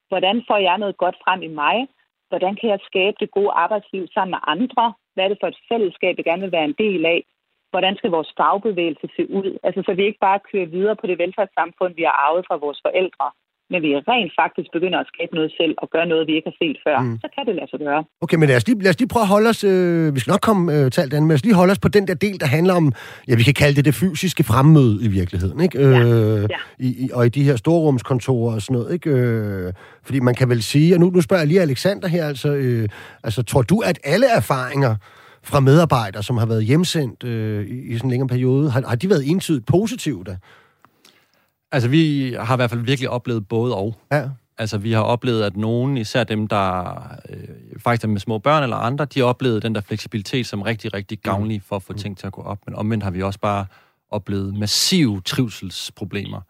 hvordan 0.07 0.43
får 0.47 0.57
jeg 0.57 0.77
noget 0.77 0.97
godt 0.97 1.17
frem 1.23 1.41
i 1.41 1.47
mig, 1.47 1.87
Hvordan 2.35 2.55
kan 2.59 2.69
jeg 2.69 2.79
skabe 2.89 3.17
det 3.19 3.31
gode 3.31 3.51
arbejdsliv 3.63 4.03
sammen 4.13 4.31
med 4.35 4.41
andre? 4.53 4.93
Hvad 5.13 5.23
er 5.23 5.31
det 5.31 5.37
for 5.41 5.47
et 5.47 5.63
fællesskab, 5.71 6.13
jeg 6.17 6.25
gerne 6.25 6.41
vil 6.45 6.57
være 6.57 6.69
en 6.71 6.79
del 6.85 7.05
af? 7.05 7.19
Hvordan 7.71 7.95
skal 7.95 8.11
vores 8.17 8.31
fagbevægelse 8.37 9.07
se 9.15 9.23
ud? 9.39 9.49
Altså, 9.63 9.81
så 9.85 9.93
vi 9.93 10.03
ikke 10.05 10.25
bare 10.27 10.39
kører 10.51 10.73
videre 10.75 10.95
på 10.95 11.07
det 11.07 11.17
velfærdssamfund, 11.23 11.93
vi 11.95 12.03
har 12.07 12.15
arvet 12.25 12.45
fra 12.47 12.55
vores 12.55 12.79
forældre, 12.85 13.27
men 13.71 13.79
vi 13.85 13.89
rent 14.11 14.31
faktisk 14.41 14.69
begynder 14.75 14.99
at 14.99 15.07
skabe 15.13 15.35
noget 15.35 15.51
selv 15.59 15.73
og 15.77 15.87
gøre 15.93 16.07
noget, 16.11 16.27
vi 16.27 16.33
ikke 16.37 16.49
har 16.51 16.57
set 16.63 16.77
før, 16.85 16.97
mm. 16.99 17.17
så 17.23 17.27
kan 17.35 17.43
det 17.47 17.55
lade 17.55 17.69
sig 17.69 17.79
gøre. 17.79 18.03
Okay, 18.21 18.37
men 18.37 18.47
lad 18.49 18.55
os 18.55 18.67
lige, 18.67 18.83
lad 18.85 18.89
os 18.89 18.99
lige 18.99 19.11
prøve 19.13 19.25
at 19.27 19.27
holde 19.27 19.49
os, 19.49 19.63
øh, 19.63 20.15
vi 20.15 20.19
skal 20.19 20.31
nok 20.31 20.43
komme 20.49 20.63
øh, 20.75 20.91
til 20.91 21.01
alt 21.01 21.13
andet, 21.13 21.23
men 21.23 21.29
lad 21.29 21.35
os 21.35 21.45
lige 21.45 21.55
holde 21.61 21.71
os 21.71 21.79
på 21.79 21.87
den 21.87 22.07
der 22.07 22.13
del, 22.13 22.39
der 22.39 22.45
handler 22.45 22.73
om, 22.73 22.93
ja, 23.27 23.35
vi 23.35 23.43
kan 23.43 23.53
kalde 23.53 23.75
det 23.75 23.85
det 23.85 23.95
fysiske 23.95 24.43
fremmøde 24.43 24.95
i 25.05 25.09
virkeligheden, 25.19 25.59
ikke? 25.61 25.79
Øh, 25.79 25.91
ja. 25.91 26.47
Ja. 26.55 26.59
I, 26.79 26.89
i, 27.03 27.09
og 27.13 27.25
i 27.25 27.29
de 27.29 27.43
her 27.43 27.55
storrumskontorer 27.55 28.55
og 28.55 28.61
sådan 28.61 28.73
noget, 28.73 28.93
ikke? 28.93 29.09
Øh, 29.09 29.73
fordi 30.03 30.19
man 30.19 30.35
kan 30.35 30.49
vel 30.49 30.63
sige, 30.63 30.95
og 30.95 30.99
nu, 30.99 31.09
nu 31.09 31.21
spørger 31.21 31.41
jeg 31.41 31.47
lige 31.47 31.61
Alexander 31.61 32.07
her, 32.07 32.27
altså, 32.27 32.49
øh, 32.53 32.89
altså 33.23 33.43
tror 33.43 33.61
du, 33.61 33.79
at 33.79 33.99
alle 34.03 34.27
erfaringer 34.35 34.95
fra 35.43 35.59
medarbejdere, 35.59 36.23
som 36.23 36.37
har 36.37 36.45
været 36.45 36.65
hjemsendt 36.65 37.23
øh, 37.23 37.65
i, 37.65 37.93
i 37.93 37.97
sådan 37.97 38.07
en 38.07 38.09
længere 38.09 38.27
periode, 38.27 38.71
har, 38.71 38.83
har 38.87 38.95
de 38.95 39.09
været 39.09 39.29
entydigt 39.31 39.65
positive 39.65 40.23
da? 40.23 40.37
Altså, 41.71 41.89
vi 41.89 42.33
har 42.39 42.55
i 42.55 42.57
hvert 42.57 42.69
fald 42.69 42.81
virkelig 42.81 43.09
oplevet 43.09 43.47
både 43.47 43.75
og. 43.75 43.95
Ja. 44.11 44.29
Altså, 44.57 44.77
vi 44.77 44.91
har 44.91 45.01
oplevet, 45.01 45.43
at 45.43 45.57
nogen, 45.57 45.97
især 45.97 46.23
dem, 46.23 46.47
der 46.47 46.93
øh, 47.29 47.37
faktisk 47.79 48.03
er 48.03 48.07
med 48.07 48.19
små 48.19 48.39
børn 48.39 48.63
eller 48.63 48.77
andre, 48.77 49.05
de 49.05 49.19
har 49.19 49.25
oplevet 49.25 49.63
den 49.63 49.75
der 49.75 49.81
fleksibilitet 49.81 50.45
som 50.45 50.61
rigtig, 50.61 50.93
rigtig 50.93 51.19
gavnlig 51.19 51.61
for 51.61 51.75
at 51.75 51.83
få 51.83 51.93
mm. 51.93 51.99
ting 51.99 52.17
til 52.17 52.27
at 52.27 52.33
gå 52.33 52.41
op. 52.41 52.59
Men 52.65 52.75
omvendt 52.75 53.03
har 53.03 53.11
vi 53.11 53.21
også 53.21 53.39
bare 53.39 53.65
oplevet 54.11 54.57
massive 54.57 55.21
trivselsproblemer 55.21 56.41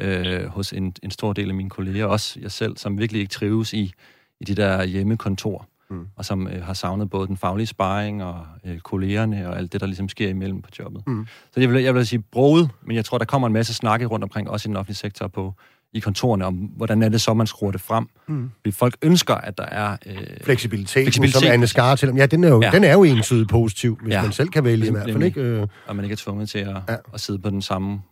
øh, 0.00 0.46
hos 0.46 0.72
en, 0.72 0.94
en 1.02 1.10
stor 1.10 1.32
del 1.32 1.48
af 1.48 1.54
mine 1.54 1.70
kolleger, 1.70 2.06
også 2.06 2.40
jeg 2.40 2.52
selv, 2.52 2.76
som 2.76 2.98
virkelig 2.98 3.20
ikke 3.20 3.32
trives 3.32 3.72
i, 3.72 3.92
i 4.40 4.44
de 4.44 4.54
der 4.54 4.84
hjemmekontor 4.84 5.68
mm. 5.90 6.06
og 6.16 6.24
som 6.24 6.48
øh, 6.48 6.62
har 6.62 6.74
savnet 6.74 7.10
både 7.10 7.26
den 7.26 7.36
faglige 7.36 7.66
sparring 7.66 8.24
og 8.24 8.46
øh, 8.64 8.78
kollegerne 8.78 9.48
og 9.48 9.58
alt 9.58 9.72
det, 9.72 9.80
der 9.80 9.86
ligesom 9.86 10.08
sker 10.08 10.28
imellem 10.28 10.62
på 10.62 10.68
jobbet. 10.78 11.02
Mm. 11.06 11.26
Så 11.54 11.60
jeg 11.60 11.70
vil, 11.70 11.82
jeg 11.82 11.94
vil 11.94 12.06
sige 12.06 12.22
broet, 12.32 12.70
men 12.86 12.96
jeg 12.96 13.04
tror, 13.04 13.18
der 13.18 13.24
kommer 13.24 13.46
en 13.46 13.52
masse 13.52 13.74
snakke 13.74 14.06
rundt 14.06 14.22
omkring, 14.22 14.50
også 14.50 14.66
i 14.66 14.68
den 14.68 14.76
offentlige 14.76 14.96
sektor, 14.96 15.28
på 15.28 15.54
i 15.94 16.00
kontorerne, 16.00 16.46
om 16.46 16.54
hvordan 16.54 17.02
er 17.02 17.08
det 17.08 17.20
så, 17.20 17.34
man 17.34 17.46
skruer 17.46 17.70
det 17.70 17.80
frem. 17.80 18.06
Mm. 18.28 18.50
Fordi 18.60 18.70
folk 18.70 18.96
ønsker, 19.02 19.34
at 19.34 19.58
der 19.58 19.64
er... 19.64 19.96
Øh, 20.06 20.16
fleksibilitet, 20.42 21.04
fleksibilitet, 21.04 21.40
som 21.40 21.52
Anne 21.52 21.66
Skar 21.66 21.96
til 21.96 22.08
dem. 22.08 22.16
Ja, 22.16 22.26
den 22.26 22.44
er 22.44 22.48
jo, 22.48 22.62
ja. 22.62 22.70
den 22.70 22.84
er 22.84 22.92
jo 22.92 23.02
entydigt 23.02 23.50
positiv, 23.50 23.98
hvis 24.02 24.12
ja. 24.12 24.22
man 24.22 24.32
selv 24.32 24.48
kan 24.48 24.64
vælge 24.64 24.86
i 24.86 24.90
hvert 24.90 25.10
fald. 25.12 25.22
Ikke? 25.22 25.40
Øh. 25.40 25.66
Og 25.86 25.96
man 25.96 26.04
ikke 26.04 26.12
er 26.12 26.16
tvunget 26.16 26.48
til 26.48 26.58
at, 26.58 26.76
ja. 26.88 26.96
at 27.14 27.20
sidde 27.20 27.38
på 27.38 27.50
den 27.50 27.62
samme 27.62 28.02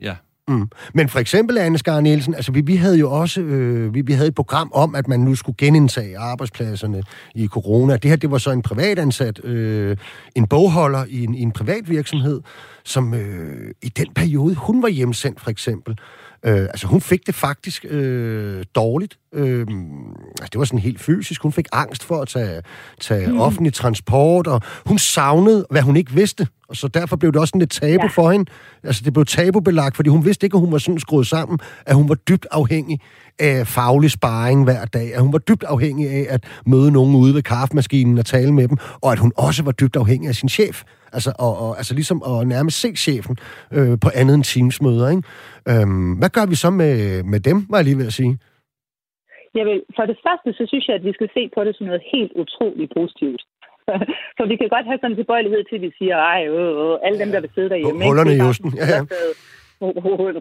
ja, 0.00 0.16
Mm. 0.48 0.68
Men 0.94 1.08
for 1.08 1.18
eksempel, 1.18 1.58
Anne 1.58 1.78
Skar 1.78 2.00
Nielsen, 2.00 2.34
altså 2.34 2.52
vi, 2.52 2.60
vi 2.60 2.76
havde 2.76 2.98
jo 2.98 3.12
også 3.12 3.40
øh, 3.40 3.94
vi, 3.94 4.00
vi 4.00 4.12
havde 4.12 4.28
et 4.28 4.34
program 4.34 4.70
om, 4.74 4.94
at 4.94 5.08
man 5.08 5.20
nu 5.20 5.34
skulle 5.34 5.56
genindtage 5.58 6.18
arbejdspladserne 6.18 7.02
i 7.34 7.46
corona. 7.46 7.96
Det 7.96 8.10
her, 8.10 8.16
det 8.16 8.30
var 8.30 8.38
så 8.38 8.50
en 8.50 8.62
privatansat, 8.62 9.44
øh, 9.44 9.96
en 10.34 10.46
bogholder 10.46 11.04
i 11.08 11.24
en, 11.24 11.34
i 11.34 11.42
en 11.42 11.52
privat 11.52 11.90
virksomhed, 11.90 12.40
som 12.84 13.14
øh, 13.14 13.70
i 13.82 13.88
den 13.88 14.14
periode, 14.14 14.54
hun 14.54 14.82
var 14.82 14.88
hjemsendt 14.88 15.40
for 15.40 15.50
eksempel, 15.50 15.92
Øh, 15.92 16.25
altså, 16.42 16.86
hun 16.86 17.00
fik 17.00 17.26
det 17.26 17.34
faktisk 17.34 17.84
øh, 17.88 18.64
dårligt. 18.74 19.18
Øh, 19.34 19.66
altså, 20.40 20.48
det 20.52 20.58
var 20.58 20.64
sådan 20.64 20.78
helt 20.78 21.00
fysisk. 21.00 21.42
Hun 21.42 21.52
fik 21.52 21.66
angst 21.72 22.04
for 22.04 22.22
at 22.22 22.28
tage, 22.28 22.62
tage 23.00 23.28
mm. 23.28 23.40
offentlig 23.40 23.74
transport, 23.74 24.46
og 24.46 24.60
hun 24.86 24.98
savnede, 24.98 25.66
hvad 25.70 25.82
hun 25.82 25.96
ikke 25.96 26.12
vidste. 26.12 26.46
Og 26.68 26.76
så 26.76 26.88
derfor 26.88 27.16
blev 27.16 27.32
det 27.32 27.40
også 27.40 27.50
sådan 27.50 27.58
lidt 27.58 27.70
tabu 27.70 28.02
ja. 28.02 28.08
for 28.08 28.30
hende. 28.30 28.50
Altså, 28.82 29.02
det 29.04 29.12
blev 29.12 29.24
tabubelagt, 29.24 29.96
fordi 29.96 30.08
hun 30.08 30.24
vidste 30.24 30.46
ikke, 30.46 30.56
at 30.56 30.60
hun 30.60 30.72
var 30.72 30.78
sådan 30.78 30.98
skruet 30.98 31.26
sammen, 31.26 31.58
at 31.86 31.94
hun 31.94 32.08
var 32.08 32.14
dybt 32.14 32.46
afhængig 32.50 33.00
af 33.38 33.66
faglig 33.66 34.10
sparring 34.10 34.64
hver 34.64 34.84
dag, 34.84 35.14
at 35.14 35.20
hun 35.20 35.32
var 35.32 35.38
dybt 35.38 35.64
afhængig 35.64 36.10
af 36.10 36.26
at 36.28 36.44
møde 36.66 36.90
nogen 36.90 37.14
ude 37.14 37.34
ved 37.34 37.42
kaffemaskinen 37.42 38.18
og 38.18 38.26
tale 38.26 38.54
med 38.54 38.68
dem, 38.68 38.76
og 39.02 39.12
at 39.12 39.18
hun 39.18 39.32
også 39.36 39.62
var 39.62 39.72
dybt 39.72 39.96
afhængig 39.96 40.28
af 40.28 40.34
sin 40.34 40.48
chef. 40.48 40.82
Altså, 41.12 41.30
og, 41.38 41.52
og, 41.64 41.76
altså 41.78 41.94
ligesom 41.94 42.22
at 42.30 42.46
nærmest 42.54 42.80
se 42.80 42.90
chefen 42.96 43.36
øh, 43.76 43.94
på 44.04 44.08
andet 44.14 44.34
end 44.34 44.44
teamsmøder. 44.44 45.08
Ikke? 45.14 45.22
Øhm, 45.70 46.12
hvad 46.20 46.30
gør 46.36 46.46
vi 46.52 46.54
så 46.54 46.70
med, 46.70 47.22
med 47.32 47.40
dem, 47.40 47.58
var 47.70 47.78
jeg 47.78 47.84
lige 47.84 47.98
ved 47.98 48.06
at 48.06 48.18
sige? 48.20 48.38
Jeg 49.58 49.64
vil, 49.68 49.78
for 49.96 50.04
det 50.10 50.18
første, 50.26 50.48
så 50.58 50.64
synes 50.70 50.84
jeg, 50.88 50.96
at 50.96 51.04
vi 51.08 51.12
skal 51.18 51.28
se 51.36 51.42
på 51.54 51.60
det 51.64 51.76
som 51.76 51.86
noget 51.86 52.02
helt 52.14 52.32
utroligt 52.42 52.92
positivt. 52.98 53.42
for 54.36 54.44
vi 54.50 54.56
kan 54.56 54.68
godt 54.74 54.86
have 54.90 54.98
sådan 54.98 55.10
en 55.10 55.20
tilbøjelighed 55.20 55.62
til, 55.64 55.76
at 55.78 55.84
vi 55.86 55.92
siger, 55.98 56.16
ej, 56.32 56.40
øh, 56.46 56.72
øh, 56.82 56.94
alle 57.06 57.18
dem, 57.22 57.30
der 57.34 57.40
vil 57.40 57.50
sidde 57.54 57.70
derhjemme. 57.72 58.04
Hullerne 58.04 58.36
i 58.36 58.40
osten, 58.50 58.70
ja, 58.80 58.86
ja. 58.94 59.00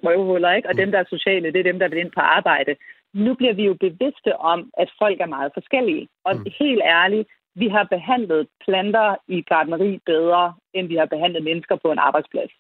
Røvhuller, 0.08 0.52
ikke? 0.58 0.70
Og 0.70 0.76
dem, 0.82 0.92
der 0.92 1.00
er 1.00 1.14
sociale, 1.16 1.54
det 1.54 1.60
er 1.60 1.72
dem, 1.72 1.80
der 1.80 1.88
vil 1.90 2.00
ind 2.04 2.12
på 2.18 2.24
arbejde. 2.38 2.76
Nu 3.14 3.32
bliver 3.40 3.54
vi 3.54 3.64
jo 3.70 3.74
bevidste 3.88 4.32
om, 4.54 4.60
at 4.78 4.90
folk 5.02 5.18
er 5.26 5.34
meget 5.38 5.52
forskellige. 5.58 6.08
Og 6.26 6.34
mm. 6.36 6.46
helt 6.60 6.84
ærligt, 7.00 7.28
vi 7.56 7.68
har 7.68 7.84
behandlet 7.84 8.48
planter 8.66 9.16
i 9.28 9.42
gardneri 9.42 10.00
bedre, 10.06 10.54
end 10.74 10.88
vi 10.88 10.96
har 10.96 11.06
behandlet 11.06 11.44
mennesker 11.44 11.76
på 11.76 11.92
en 11.92 12.00
arbejdsplads. 12.00 12.52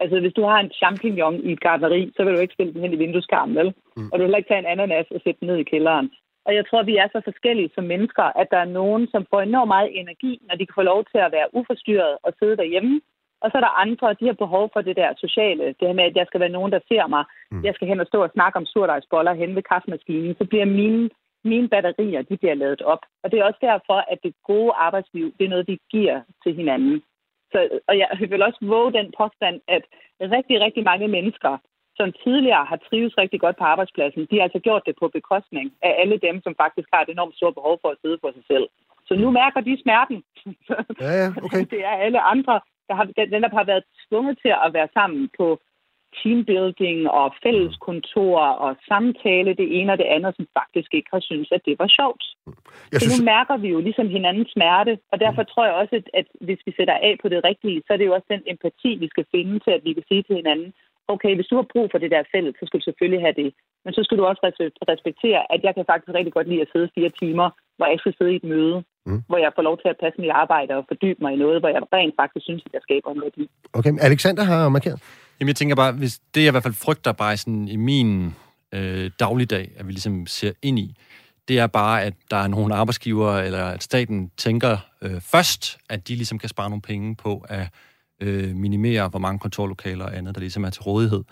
Altså, 0.00 0.20
hvis 0.20 0.32
du 0.32 0.42
har 0.42 0.58
en 0.60 0.72
champignon 0.80 1.34
i 1.34 1.52
et 1.52 1.60
gardneri, 1.60 2.12
så 2.16 2.24
vil 2.24 2.34
du 2.34 2.40
ikke 2.40 2.54
spille 2.54 2.72
den 2.72 2.82
hen 2.82 2.92
i 2.92 3.02
vindueskarmen, 3.02 3.56
vel? 3.56 3.74
Mm. 3.96 4.08
Og 4.10 4.12
du 4.12 4.18
vil 4.18 4.26
heller 4.26 4.38
ikke 4.42 4.48
tage 4.48 4.58
en 4.64 4.72
ananas 4.74 5.06
og 5.14 5.20
sætte 5.24 5.40
den 5.40 5.48
ned 5.48 5.56
i 5.56 5.70
kælderen. 5.72 6.10
Og 6.46 6.54
jeg 6.54 6.64
tror, 6.66 6.82
vi 6.82 6.96
er 6.96 7.08
så 7.12 7.20
forskellige 7.24 7.70
som 7.74 7.84
mennesker, 7.84 8.22
at 8.40 8.48
der 8.50 8.60
er 8.62 8.74
nogen, 8.80 9.08
som 9.12 9.26
får 9.30 9.40
enormt 9.40 9.72
meget 9.74 10.00
energi, 10.00 10.32
når 10.48 10.54
de 10.56 10.66
kan 10.66 10.78
få 10.80 10.82
lov 10.82 11.04
til 11.12 11.18
at 11.18 11.32
være 11.32 11.52
uforstyrret 11.58 12.16
og 12.22 12.32
sidde 12.38 12.56
derhjemme. 12.56 13.00
Og 13.42 13.50
så 13.50 13.54
er 13.58 13.64
der 13.64 13.80
andre, 13.84 14.16
de 14.20 14.26
har 14.26 14.38
behov 14.44 14.70
for 14.72 14.80
det 14.80 14.96
der 14.96 15.10
sociale. 15.24 15.64
Det 15.78 15.88
her 15.88 15.98
med, 15.98 16.04
at 16.04 16.16
jeg 16.16 16.26
skal 16.26 16.40
være 16.40 16.56
nogen, 16.56 16.72
der 16.72 16.80
ser 16.88 17.06
mig. 17.06 17.24
Mm. 17.50 17.64
Jeg 17.64 17.74
skal 17.74 17.88
hen 17.88 18.00
og 18.00 18.06
stå 18.06 18.22
og 18.22 18.30
snakke 18.34 18.56
om 18.56 18.66
surdejsboller 18.66 19.32
hen 19.32 19.54
ved 19.56 19.62
kaffemaskinen. 19.62 20.34
Så 20.38 20.44
bliver 20.44 20.64
mine 20.64 21.10
mine 21.44 21.68
batterier, 21.68 22.22
de 22.22 22.36
bliver 22.36 22.54
lavet 22.54 22.82
op. 22.82 23.02
Og 23.22 23.30
det 23.30 23.38
er 23.38 23.44
også 23.44 23.58
derfor, 23.62 23.98
at 24.12 24.18
det 24.22 24.34
gode 24.46 24.72
arbejdsliv, 24.72 25.26
det 25.38 25.44
er 25.44 25.48
noget, 25.48 25.68
vi 25.68 25.78
giver 25.90 26.20
til 26.44 26.54
hinanden. 26.54 27.02
Så, 27.52 27.68
og 27.88 27.98
jeg 27.98 28.08
vil 28.30 28.42
også 28.42 28.58
våge 28.62 28.92
den 28.92 29.12
påstand, 29.18 29.60
at 29.68 29.84
rigtig, 30.20 30.60
rigtig 30.60 30.84
mange 30.84 31.08
mennesker, 31.08 31.58
som 31.96 32.12
tidligere 32.24 32.64
har 32.64 32.78
trives 32.88 33.18
rigtig 33.18 33.40
godt 33.40 33.56
på 33.58 33.64
arbejdspladsen, 33.64 34.26
de 34.30 34.36
har 34.36 34.42
altså 34.42 34.58
gjort 34.58 34.82
det 34.86 34.94
på 35.00 35.08
bekostning 35.08 35.66
af 35.82 35.92
alle 36.00 36.18
dem, 36.26 36.36
som 36.42 36.54
faktisk 36.62 36.88
har 36.92 37.00
et 37.02 37.08
enormt 37.08 37.36
stort 37.36 37.54
behov 37.54 37.78
for 37.82 37.88
at 37.92 38.00
sidde 38.02 38.18
for 38.20 38.30
sig 38.36 38.44
selv. 38.52 38.66
Så 39.08 39.14
nu 39.22 39.30
mærker 39.30 39.60
de 39.60 39.82
smerten. 39.82 40.18
Ja, 41.04 41.12
ja, 41.22 41.28
okay. 41.44 41.64
det 41.72 41.80
er 41.90 41.94
alle 42.06 42.20
andre, 42.34 42.60
der 42.88 42.94
har, 42.94 43.04
den, 43.04 43.42
der 43.42 43.58
har 43.60 43.64
været 43.72 43.84
tvunget 44.08 44.38
til 44.42 44.52
at 44.66 44.70
være 44.72 44.88
sammen 44.98 45.30
på 45.38 45.46
teambuilding 46.18 47.00
og 47.20 47.26
fælleskontor 47.44 48.40
og 48.64 48.70
samtale, 48.88 49.50
det 49.60 49.68
ene 49.78 49.92
og 49.92 49.98
det 49.98 50.08
andet, 50.14 50.36
som 50.36 50.46
faktisk 50.60 50.90
ikke 50.94 51.10
har 51.12 51.22
syntes, 51.28 51.50
at 51.56 51.62
det 51.68 51.76
var 51.82 51.90
sjovt. 51.98 52.24
Jeg 52.92 53.00
synes... 53.00 53.14
Så 53.14 53.22
nu 53.22 53.24
mærker 53.34 53.56
vi 53.56 53.68
jo 53.74 53.80
ligesom 53.80 54.08
hinandens 54.16 54.50
smerte, 54.56 54.92
og 55.12 55.16
derfor 55.24 55.42
tror 55.42 55.64
jeg 55.66 55.74
også, 55.74 55.94
at, 56.00 56.06
at 56.20 56.26
hvis 56.46 56.60
vi 56.66 56.72
sætter 56.78 56.96
af 57.08 57.14
på 57.22 57.28
det 57.32 57.44
rigtige, 57.44 57.82
så 57.86 57.92
er 57.92 57.98
det 57.98 58.06
jo 58.06 58.14
også 58.14 58.28
den 58.34 58.42
empati, 58.52 58.90
vi 59.04 59.08
skal 59.12 59.24
finde 59.34 59.54
til, 59.64 59.72
at 59.78 59.84
vi 59.84 59.92
kan 59.92 60.04
sige 60.08 60.22
til 60.22 60.36
hinanden, 60.36 60.72
okay, 61.14 61.32
hvis 61.34 61.50
du 61.50 61.56
har 61.56 61.66
brug 61.72 61.86
for 61.90 61.98
det 62.02 62.10
der 62.14 62.30
fælles, 62.34 62.54
så 62.58 62.64
skal 62.66 62.80
du 62.80 62.86
selvfølgelig 62.88 63.22
have 63.26 63.36
det. 63.42 63.50
Men 63.84 63.92
så 63.96 64.00
skal 64.04 64.18
du 64.18 64.24
også 64.30 64.42
respektere, 64.92 65.40
at 65.54 65.60
jeg 65.66 65.72
kan 65.74 65.84
faktisk 65.90 66.14
rigtig 66.14 66.32
godt 66.32 66.48
lide 66.48 66.64
at 66.64 66.72
sidde 66.72 66.94
fire 66.96 67.12
timer, 67.22 67.48
hvor 67.76 67.86
jeg 67.92 67.98
skal 67.98 68.14
sidde 68.18 68.32
i 68.32 68.40
et 68.42 68.50
møde, 68.52 68.76
mm. 69.06 69.22
hvor 69.28 69.38
jeg 69.44 69.52
får 69.56 69.64
lov 69.68 69.76
til 69.78 69.88
at 69.92 70.00
passe 70.02 70.20
mit 70.20 70.36
arbejde 70.42 70.72
og 70.78 70.84
fordybe 70.90 71.20
mig 71.22 71.32
i 71.32 71.42
noget, 71.44 71.60
hvor 71.60 71.68
jeg 71.68 71.82
rent 71.92 72.14
faktisk 72.20 72.44
synes, 72.44 72.62
at 72.66 72.72
jeg 72.76 72.82
skaber 72.86 73.10
en 73.10 73.22
værdi. 73.26 73.44
Okay, 73.78 73.92
Alexander 74.08 74.44
har 74.50 74.68
markeret. 74.68 75.00
Jamen, 75.40 75.48
jeg 75.48 75.56
tænker 75.56 75.74
bare, 75.74 75.92
hvis 75.92 76.20
det 76.34 76.40
jeg 76.40 76.48
i 76.48 76.50
hvert 76.50 76.62
fald 76.62 76.74
frygter 76.74 77.12
bare 77.12 77.36
sådan 77.36 77.68
i 77.68 77.76
min 77.76 78.34
øh, 78.72 79.10
dagligdag, 79.20 79.70
at 79.76 79.86
vi 79.86 79.92
ligesom 79.92 80.26
ser 80.26 80.52
ind 80.62 80.78
i, 80.78 80.96
det 81.48 81.58
er 81.58 81.66
bare, 81.66 82.02
at 82.02 82.14
der 82.30 82.36
er 82.36 82.46
nogle 82.46 82.74
arbejdsgiver, 82.74 83.38
eller 83.38 83.64
at 83.64 83.82
staten 83.82 84.30
tænker 84.36 84.78
øh, 85.02 85.20
først, 85.20 85.78
at 85.88 86.08
de 86.08 86.14
ligesom 86.14 86.38
kan 86.38 86.48
spare 86.48 86.70
nogle 86.70 86.82
penge 86.82 87.16
på 87.16 87.46
at 87.48 87.68
øh, 88.20 88.56
minimere, 88.56 89.08
hvor 89.08 89.18
mange 89.18 89.38
kontorlokaler 89.38 90.04
og 90.04 90.16
andet, 90.16 90.34
der 90.34 90.40
ligesom 90.40 90.64
er 90.64 90.70
til 90.70 90.82
rådighed. 90.82 91.24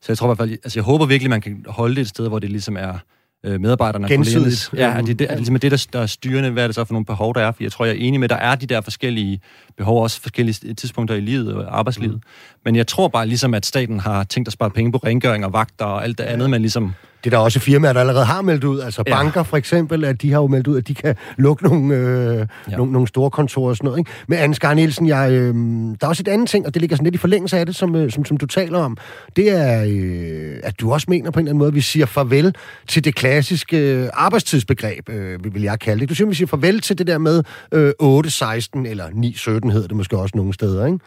Så 0.00 0.12
jeg 0.12 0.18
tror 0.18 0.26
i 0.26 0.28
hvert 0.28 0.38
fald, 0.38 0.50
altså 0.50 0.78
jeg 0.78 0.84
håber 0.84 1.06
virkelig, 1.06 1.30
man 1.30 1.40
kan 1.40 1.64
holde 1.68 1.94
det 1.94 2.00
et 2.00 2.08
sted, 2.08 2.28
hvor 2.28 2.38
det 2.38 2.50
ligesom 2.50 2.76
er 2.76 2.98
øh, 3.44 3.60
medarbejderne. 3.60 4.08
Gensidigt. 4.08 4.70
Ja, 4.76 4.98
at 4.98 5.06
det, 5.06 5.18
det 5.18 5.30
er 5.30 5.36
ligesom 5.36 5.58
det, 5.58 5.70
der, 5.70 5.86
der 5.92 6.00
er 6.00 6.06
styrende, 6.06 6.50
hvad 6.50 6.62
er 6.62 6.68
det 6.68 6.74
så 6.74 6.84
for 6.84 6.94
nogle 6.94 7.06
behov, 7.06 7.34
der 7.34 7.40
er. 7.40 7.52
For 7.52 7.62
jeg 7.62 7.72
tror, 7.72 7.84
jeg 7.84 7.92
er 7.92 7.98
enig 7.98 8.20
med, 8.20 8.28
der 8.28 8.36
er 8.36 8.54
de 8.54 8.66
der 8.66 8.80
forskellige 8.80 9.40
behov, 9.76 10.02
også 10.02 10.20
forskellige 10.20 10.74
tidspunkter 10.74 11.14
i 11.14 11.20
livet 11.20 11.54
og 11.54 11.78
arbejdslivet. 11.78 12.14
Mm. 12.14 12.22
Men 12.64 12.76
jeg 12.76 12.86
tror 12.86 13.08
bare 13.08 13.26
ligesom, 13.26 13.54
at 13.54 13.66
staten 13.66 14.00
har 14.00 14.24
tænkt 14.24 14.46
at 14.46 14.52
spare 14.52 14.70
penge 14.70 14.92
på 14.92 14.98
rengøring 14.98 15.44
og 15.44 15.52
vagter 15.52 15.84
og 15.84 16.04
alt 16.04 16.18
det 16.18 16.24
andet, 16.24 16.50
man 16.50 16.60
ligesom 16.60 16.94
det 17.24 17.32
er 17.32 17.36
der 17.36 17.44
også 17.44 17.60
firmaer, 17.60 17.92
der 17.92 18.00
allerede 18.00 18.24
har 18.24 18.42
meldt 18.42 18.64
ud. 18.64 18.80
Altså 18.80 19.02
ja. 19.06 19.16
banker 19.16 19.42
for 19.42 19.56
eksempel, 19.56 20.04
at 20.04 20.22
de 20.22 20.32
har 20.32 20.40
jo 20.40 20.46
meldt 20.46 20.66
ud, 20.66 20.76
at 20.76 20.88
de 20.88 20.94
kan 20.94 21.14
lukke 21.36 21.64
nogle, 21.64 21.94
øh, 21.94 22.46
ja. 22.70 22.76
nogle, 22.76 22.92
nogle 22.92 23.08
store 23.08 23.30
kontorer 23.30 23.68
og 23.68 23.76
sådan 23.76 23.84
noget. 23.86 23.98
Ikke? 23.98 24.10
Men 24.26 24.38
Anne 24.38 24.54
Skar 24.54 24.74
Nielsen, 24.74 25.06
jeg, 25.06 25.32
øh, 25.32 25.54
der 25.54 25.96
er 26.00 26.06
også 26.06 26.22
et 26.22 26.28
andet 26.28 26.48
ting, 26.48 26.66
og 26.66 26.74
det 26.74 26.82
ligger 26.82 26.96
sådan 26.96 27.04
lidt 27.04 27.14
i 27.14 27.18
forlængelse 27.18 27.58
af 27.58 27.66
det, 27.66 27.76
som, 27.76 27.96
øh, 27.96 28.10
som, 28.10 28.24
som 28.24 28.36
du 28.36 28.46
taler 28.46 28.78
om. 28.78 28.96
Det 29.36 29.50
er, 29.50 29.84
øh, 29.88 30.60
at 30.62 30.80
du 30.80 30.92
også 30.92 31.06
mener 31.10 31.30
på 31.30 31.40
en 31.40 31.44
eller 31.44 31.50
anden 31.50 31.58
måde, 31.58 31.68
at 31.68 31.74
vi 31.74 31.80
siger 31.80 32.06
farvel 32.06 32.54
til 32.88 33.04
det 33.04 33.14
klassiske 33.14 33.76
øh, 33.78 34.08
arbejdstidsbegreb, 34.12 35.08
øh, 35.08 35.54
vil 35.54 35.62
jeg 35.62 35.78
kalde 35.78 36.00
det. 36.00 36.08
Du 36.08 36.14
siger, 36.14 36.26
at 36.26 36.30
vi 36.30 36.34
siger 36.34 36.48
farvel 36.48 36.80
til 36.80 36.98
det 36.98 37.06
der 37.06 37.18
med 37.18 37.42
øh, 37.72 37.90
8-16 37.90 38.88
eller 38.88 39.06
9-17 39.06 39.72
hedder 39.72 39.88
det 39.88 39.96
måske 39.96 40.18
også 40.18 40.32
nogle 40.36 40.54
steder, 40.54 40.86
ikke? 40.86 40.98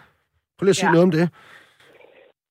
Prøv 0.59 0.66
lige 0.66 0.70
at 0.70 0.76
sige 0.76 0.88
ja. 0.88 0.91
noget 0.91 1.03
om 1.03 1.11
det. 1.11 1.30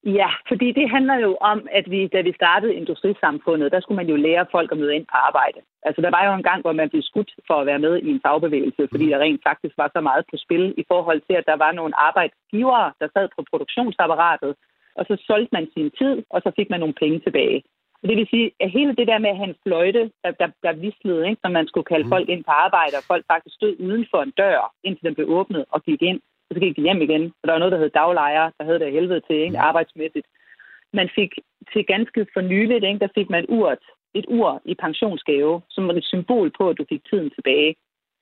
Ja, 0.07 0.31
fordi 0.49 0.73
det 0.73 0.91
handler 0.91 1.17
jo 1.27 1.37
om, 1.41 1.69
at 1.73 1.91
vi, 1.91 2.07
da 2.07 2.21
vi 2.21 2.33
startede 2.33 2.75
industrisamfundet, 2.75 3.73
der 3.73 3.81
skulle 3.81 3.97
man 3.97 4.09
jo 4.09 4.17
lære 4.17 4.47
folk 4.51 4.73
at 4.73 4.79
møde 4.79 4.95
ind 4.95 5.07
på 5.07 5.17
arbejde. 5.29 5.61
Altså, 5.83 6.01
der 6.03 6.11
var 6.11 6.27
jo 6.27 6.33
en 6.35 6.43
gang, 6.43 6.61
hvor 6.63 6.73
man 6.73 6.91
blev 6.91 7.03
skudt 7.03 7.31
for 7.47 7.55
at 7.55 7.67
være 7.67 7.79
med 7.79 7.95
i 8.03 8.11
en 8.11 8.21
fagbevægelse, 8.27 8.89
fordi 8.91 9.07
der 9.09 9.19
rent 9.19 9.43
faktisk 9.49 9.75
var 9.79 9.91
så 9.97 10.01
meget 10.01 10.25
på 10.31 10.37
spil 10.37 10.75
i 10.77 10.85
forhold 10.89 11.21
til, 11.21 11.35
at 11.37 11.47
der 11.47 11.57
var 11.57 11.73
nogle 11.73 12.01
arbejdsgivere, 12.09 12.93
der 13.01 13.09
sad 13.15 13.29
på 13.37 13.45
produktionsapparatet, 13.51 14.55
og 14.99 15.05
så 15.09 15.15
solgte 15.27 15.55
man 15.57 15.67
sin 15.75 15.91
tid, 15.99 16.23
og 16.31 16.41
så 16.45 16.53
fik 16.57 16.71
man 16.71 16.81
nogle 16.81 17.01
penge 17.03 17.19
tilbage. 17.21 17.63
Og 18.03 18.09
det 18.09 18.17
vil 18.17 18.29
sige, 18.31 18.51
at 18.61 18.71
hele 18.71 18.97
det 18.97 19.07
der 19.07 19.19
med 19.19 19.31
at 19.31 19.37
have 19.37 19.49
en 19.49 19.61
fløjte, 19.67 20.11
der, 20.25 20.31
der, 20.41 20.49
der 20.63 20.73
vislede, 20.73 21.29
ikke, 21.29 21.41
som 21.45 21.53
man 21.53 21.67
skulle 21.69 21.91
kalde 21.93 22.05
mm. 22.05 22.13
folk 22.15 22.29
ind 22.29 22.45
på 22.45 22.51
arbejde, 22.51 22.95
og 23.01 23.05
folk 23.13 23.25
faktisk 23.33 23.55
stod 23.55 23.77
uden 23.87 24.07
for 24.11 24.23
en 24.23 24.33
dør, 24.41 24.73
indtil 24.85 25.07
den 25.07 25.15
blev 25.15 25.29
åbnet 25.29 25.65
og 25.71 25.83
gik 25.83 26.03
ind, 26.03 26.21
så 26.53 26.61
gik 26.61 26.77
de 26.77 26.83
hjem 26.83 27.03
igen. 27.03 27.25
Og 27.43 27.45
der 27.45 27.53
var 27.53 27.59
noget, 27.59 27.73
der 27.73 27.79
hed 27.79 27.91
daglejre, 27.91 28.53
der 28.59 28.65
havde 28.65 28.79
det 28.79 28.93
helvede 28.93 29.23
til, 29.29 29.37
ikke? 29.37 29.59
arbejdsmæssigt. 29.59 30.27
Man 30.93 31.09
fik 31.15 31.33
til 31.73 31.87
ganske 31.87 32.27
for 32.35 32.41
nyligt, 32.41 32.85
ikke? 32.85 32.99
der 32.99 33.09
fik 33.15 33.31
man 33.31 33.45
urt, 33.49 33.83
et 34.15 34.27
ur 34.29 34.63
i 34.65 34.75
pensionsgave, 34.75 35.63
som 35.71 35.89
var 35.89 35.95
et 35.95 36.05
symbol 36.05 36.51
på, 36.59 36.69
at 36.69 36.79
du 36.79 36.85
fik 36.89 37.03
tiden 37.11 37.31
tilbage. 37.31 37.75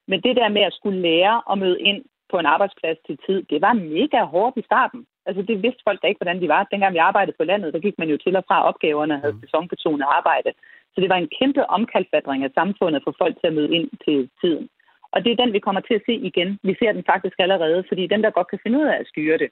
Men 0.08 0.20
det 0.22 0.36
der 0.36 0.48
med 0.48 0.62
at 0.62 0.72
skulle 0.72 1.00
lære 1.00 1.42
at 1.50 1.58
møde 1.58 1.80
ind 1.80 2.04
på 2.30 2.38
en 2.38 2.46
arbejdsplads 2.46 2.98
til 3.06 3.18
tid, 3.26 3.42
det 3.50 3.60
var 3.66 3.72
mega 3.72 4.20
hårdt 4.24 4.56
i 4.56 4.62
starten. 4.70 5.06
Altså 5.26 5.42
det 5.42 5.62
vidste 5.62 5.82
folk 5.86 6.02
da 6.02 6.06
ikke, 6.06 6.22
hvordan 6.22 6.40
de 6.42 6.48
var. 6.48 6.68
Dengang 6.70 6.94
vi 6.94 7.06
arbejdede 7.08 7.36
på 7.38 7.44
landet, 7.44 7.74
der 7.74 7.80
gik 7.86 7.98
man 7.98 8.08
jo 8.08 8.16
til 8.24 8.36
og 8.36 8.44
fra 8.48 8.64
opgaverne 8.70 9.14
og 9.14 9.20
havde 9.20 9.32
mm. 9.34 9.40
sæsonbetonet 9.40 10.06
arbejde. 10.18 10.50
Så 10.92 11.00
det 11.00 11.08
var 11.08 11.16
en 11.16 11.32
kæmpe 11.38 11.70
omkalfatring 11.70 12.44
af 12.44 12.50
samfundet 12.54 13.00
for 13.04 13.14
folk 13.18 13.34
til 13.36 13.46
at 13.46 13.54
møde 13.58 13.74
ind 13.76 13.88
til 14.04 14.30
tiden. 14.40 14.68
Og 15.12 15.24
det 15.24 15.30
er 15.32 15.42
den, 15.42 15.52
vi 15.52 15.58
kommer 15.66 15.80
til 15.80 15.94
at 15.94 16.06
se 16.06 16.14
igen. 16.30 16.58
Vi 16.62 16.74
ser 16.78 16.92
den 16.92 17.04
faktisk 17.12 17.36
allerede, 17.38 17.84
fordi 17.88 18.06
dem, 18.06 18.22
der 18.22 18.30
godt 18.30 18.50
kan 18.50 18.62
finde 18.62 18.78
ud 18.78 18.86
af 18.92 18.96
at 19.00 19.08
styre 19.12 19.38
det, 19.38 19.50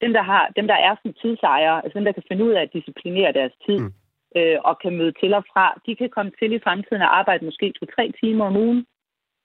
dem, 0.00 0.12
der, 0.12 0.22
har, 0.22 0.52
dem, 0.56 0.66
der 0.66 0.78
er 0.88 0.94
som 1.02 1.12
tidsejere, 1.22 1.84
altså 1.84 1.98
dem, 1.98 2.04
der 2.04 2.12
kan 2.12 2.28
finde 2.28 2.44
ud 2.44 2.52
af 2.52 2.62
at 2.62 2.72
disciplinere 2.72 3.32
deres 3.32 3.52
tid, 3.66 3.78
mm. 3.78 3.92
øh, 4.36 4.58
og 4.64 4.78
kan 4.82 4.96
møde 4.98 5.12
til 5.20 5.34
og 5.34 5.44
fra, 5.52 5.80
de 5.86 5.96
kan 5.96 6.10
komme 6.16 6.32
til 6.38 6.52
i 6.52 6.64
fremtiden 6.64 7.02
at 7.02 7.14
arbejde 7.20 7.44
måske 7.44 7.72
to-tre 7.72 8.12
timer 8.20 8.44
om 8.44 8.56
ugen, 8.56 8.86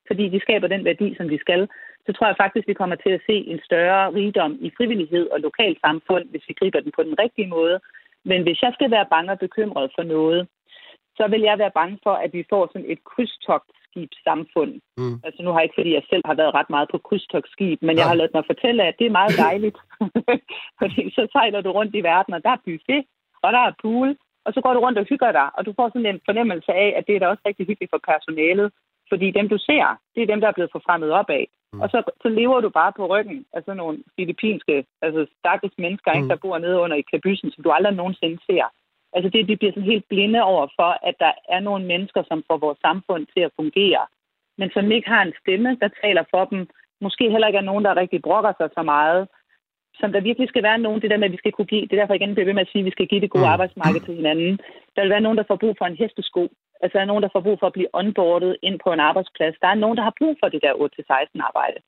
fordi 0.08 0.30
de 0.30 0.40
skaber 0.40 0.68
den 0.68 0.86
værdi, 0.86 1.16
som 1.18 1.30
de 1.30 1.40
skal. 1.40 1.68
Så 2.06 2.14
tror 2.14 2.28
jeg 2.28 2.42
faktisk, 2.44 2.68
vi 2.68 2.74
kommer 2.74 2.96
til 2.96 3.10
at 3.10 3.26
se 3.28 3.36
en 3.54 3.60
større 3.64 4.14
rigdom 4.14 4.58
i 4.62 4.72
frivillighed 4.78 5.30
og 5.30 5.40
lokalsamfund, 5.40 6.26
hvis 6.30 6.44
vi 6.48 6.54
griber 6.54 6.80
den 6.80 6.92
på 6.96 7.04
den 7.04 7.20
rigtige 7.20 7.48
måde. 7.48 7.80
Men 8.26 8.44
hvis 8.44 8.62
jeg 8.62 8.72
skal 8.74 8.92
være 8.92 9.08
bange 9.10 9.32
og 9.32 9.40
bekymret 9.40 9.92
for 9.96 10.04
noget, 10.04 10.48
så 11.18 11.28
vil 11.28 11.42
jeg 11.42 11.60
være 11.60 11.78
bange 11.80 12.00
for, 12.04 12.16
at 12.24 12.34
vi 12.34 12.46
får 12.50 12.68
sådan 12.68 12.92
et 12.92 13.04
krydstogtskibssamfund. 13.94 14.74
Mm. 14.98 15.18
Altså 15.26 15.40
nu 15.44 15.50
har 15.50 15.60
jeg 15.60 15.66
ikke, 15.66 15.80
fordi 15.80 15.94
jeg 15.94 16.06
selv 16.10 16.24
har 16.26 16.36
været 16.42 16.56
ret 16.58 16.70
meget 16.70 16.88
på 16.92 16.98
krydstogtskib, 16.98 17.80
men 17.82 17.96
ja. 17.96 18.00
jeg 18.00 18.08
har 18.10 18.16
ladet 18.16 18.34
mig 18.34 18.44
fortælle, 18.52 18.84
at 18.84 18.96
det 19.00 19.06
er 19.08 19.20
meget 19.20 19.36
dejligt. 19.38 19.78
fordi 20.82 21.02
så 21.16 21.28
sejler 21.32 21.62
du 21.62 21.72
rundt 21.72 21.96
i 21.96 22.04
verden, 22.12 22.34
og 22.34 22.44
der 22.44 22.52
er 22.54 22.64
buffet, 22.66 23.04
og 23.44 23.50
der 23.56 23.62
er 23.68 23.80
pool, 23.82 24.10
og 24.46 24.54
så 24.54 24.60
går 24.62 24.74
du 24.74 24.80
rundt 24.80 25.00
og 25.00 25.06
hygger 25.10 25.32
dig, 25.32 25.48
og 25.58 25.66
du 25.66 25.74
får 25.78 25.88
sådan 25.90 26.12
en 26.14 26.22
fornemmelse 26.26 26.72
af, 26.84 26.90
at 26.98 27.04
det 27.08 27.16
er 27.16 27.20
da 27.20 27.28
også 27.28 27.44
rigtig 27.46 27.66
hyggeligt 27.68 27.94
for 27.94 28.02
personalet, 28.12 28.68
fordi 29.12 29.28
dem, 29.32 29.50
du 29.50 29.58
ser, 29.58 29.86
det 30.16 30.22
er 30.24 30.32
dem, 30.32 30.42
der 30.42 30.48
er 30.48 30.58
blevet 30.58 30.76
forfremmet 30.76 31.12
op 31.12 31.30
af. 31.30 31.46
Mm. 31.74 31.82
Og 31.82 31.88
så, 31.90 32.00
så 32.24 32.30
lever 32.30 32.62
du 32.62 32.70
bare 32.70 32.94
på 32.98 33.04
ryggen 33.14 33.46
af 33.54 33.62
sådan 33.62 33.78
nogle 33.78 33.98
filippinske, 34.16 34.86
altså 35.02 35.22
stakkels 35.40 35.78
mennesker, 35.78 36.12
mm. 36.12 36.18
ikke, 36.18 36.30
der 36.30 36.44
bor 36.44 36.58
nede 36.58 36.78
under 36.84 36.98
i 36.98 37.10
kabysen, 37.12 37.52
som 37.52 37.64
du 37.64 37.70
aldrig 37.72 37.94
nogensinde 37.96 38.38
ser. 38.50 38.66
Altså 39.16 39.30
det, 39.30 39.48
de 39.48 39.58
bliver 39.58 39.74
sådan 39.74 39.92
helt 39.94 40.08
blinde 40.10 40.44
over 40.44 40.68
for, 40.80 40.92
at 41.10 41.16
der 41.20 41.32
er 41.50 41.60
nogle 41.60 41.86
mennesker, 41.86 42.24
som 42.28 42.44
får 42.48 42.58
vores 42.58 42.80
samfund 42.82 43.24
til 43.34 43.42
at 43.48 43.56
fungere, 43.56 44.04
men 44.58 44.70
som 44.74 44.92
ikke 44.92 45.10
har 45.10 45.22
en 45.24 45.34
stemme, 45.42 45.78
der 45.82 45.90
taler 46.04 46.24
for 46.32 46.46
dem. 46.46 46.70
Måske 47.02 47.32
heller 47.32 47.48
ikke 47.48 47.62
er 47.64 47.70
nogen, 47.72 47.86
der 47.86 47.98
rigtig 47.98 48.22
brokker 48.22 48.54
sig 48.58 48.70
så 48.78 48.84
meget. 48.84 49.28
Som 50.00 50.12
der 50.12 50.22
virkelig 50.22 50.50
skal 50.50 50.64
være 50.64 50.78
nogen, 50.78 51.02
det 51.02 51.10
der 51.10 51.18
med, 51.18 51.26
at 51.26 51.32
vi 51.32 51.38
skal 51.44 51.52
kunne 51.52 51.72
give, 51.74 51.82
det 51.82 51.94
er 51.94 52.02
derfor 52.02 52.14
igen 52.14 52.34
bliver 52.34 52.46
ved 52.46 52.54
med 52.54 52.62
at 52.62 52.72
sige, 52.72 52.82
at 52.82 52.86
vi 52.86 52.96
skal 52.96 53.08
give 53.08 53.22
det 53.22 53.30
gode 53.30 53.48
mm. 53.48 53.54
arbejdsmarked 53.54 54.02
til 54.02 54.16
hinanden. 54.16 54.60
Der 54.96 55.02
vil 55.02 55.10
være 55.10 55.26
nogen, 55.26 55.38
der 55.38 55.44
får 55.48 55.56
brug 55.56 55.76
for 55.78 55.86
en 55.86 56.00
hestesko. 56.02 56.44
Altså 56.82 56.94
der 56.98 57.04
er 57.04 57.12
nogen, 57.12 57.24
der 57.24 57.30
får 57.34 57.42
brug 57.48 57.58
for 57.60 57.68
at 57.68 57.74
blive 57.74 57.94
onboardet 57.94 58.58
ind 58.62 58.80
på 58.84 58.90
en 58.94 59.00
arbejdsplads. 59.00 59.56
Der 59.62 59.68
er 59.68 59.82
nogen, 59.84 59.98
der 59.98 60.04
har 60.04 60.16
brug 60.20 60.36
for 60.40 60.50
det 60.50 60.62
der 60.62 60.74
8-16 60.74 61.48
arbejde. 61.50 61.80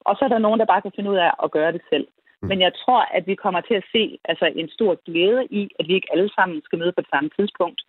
Og 0.00 0.16
så 0.16 0.24
er 0.24 0.28
der 0.28 0.38
nogen, 0.38 0.60
der 0.60 0.72
bare 0.72 0.82
kan 0.82 0.92
finde 0.96 1.10
ud 1.10 1.16
af 1.16 1.30
at 1.44 1.50
gøre 1.50 1.72
det 1.72 1.82
selv. 1.90 2.06
Mm. 2.42 2.48
Men 2.48 2.60
jeg 2.60 2.72
tror, 2.82 3.02
at 3.16 3.26
vi 3.26 3.34
kommer 3.34 3.60
til 3.60 3.74
at 3.74 3.88
se 3.92 4.18
altså, 4.24 4.46
en 4.46 4.68
stor 4.68 4.92
glæde 5.06 5.46
i, 5.50 5.70
at 5.78 5.88
vi 5.88 5.94
ikke 5.94 6.12
alle 6.12 6.30
sammen 6.36 6.62
skal 6.64 6.78
møde 6.78 6.92
på 6.92 7.00
det 7.00 7.10
samme 7.10 7.30
tidspunkt. 7.38 7.80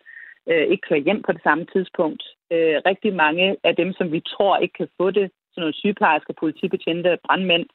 Øh, 0.50 0.66
ikke 0.72 0.86
køre 0.88 1.06
hjem 1.06 1.22
på 1.22 1.32
det 1.32 1.42
samme 1.42 1.64
tidspunkt. 1.72 2.22
Øh, 2.52 2.76
rigtig 2.90 3.14
mange 3.14 3.56
af 3.64 3.76
dem, 3.76 3.92
som 3.92 4.12
vi 4.12 4.20
tror 4.20 4.56
ikke 4.56 4.78
kan 4.80 4.88
få 4.96 5.10
det, 5.10 5.30
sådan 5.52 5.60
nogle 5.62 5.80
sygeplejersker, 5.80 6.32
politibetjente, 6.42 7.18
brandmænd, 7.26 7.66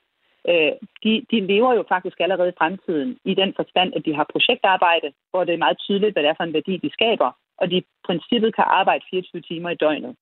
øh, 0.49 0.73
de, 1.03 1.11
de 1.31 1.39
lever 1.51 1.73
jo 1.73 1.83
faktisk 1.93 2.17
allerede 2.19 2.49
i 2.49 2.59
fremtiden 2.59 3.17
i 3.25 3.33
den 3.41 3.53
forstand, 3.55 3.93
at 3.95 4.05
de 4.05 4.15
har 4.15 4.31
projektarbejde, 4.31 5.09
hvor 5.31 5.43
det 5.43 5.53
er 5.53 5.63
meget 5.65 5.77
tydeligt, 5.85 6.13
hvad 6.13 6.23
det 6.23 6.29
er 6.29 6.37
for 6.37 6.43
en 6.43 6.53
værdi, 6.53 6.77
de 6.77 6.89
skaber, 6.97 7.31
og 7.57 7.71
de 7.71 7.77
i 7.77 7.85
princippet 8.07 8.55
kan 8.55 8.63
arbejde 8.67 9.03
24 9.09 9.41
timer 9.41 9.69
i 9.69 9.75
døgnet. 9.75 10.15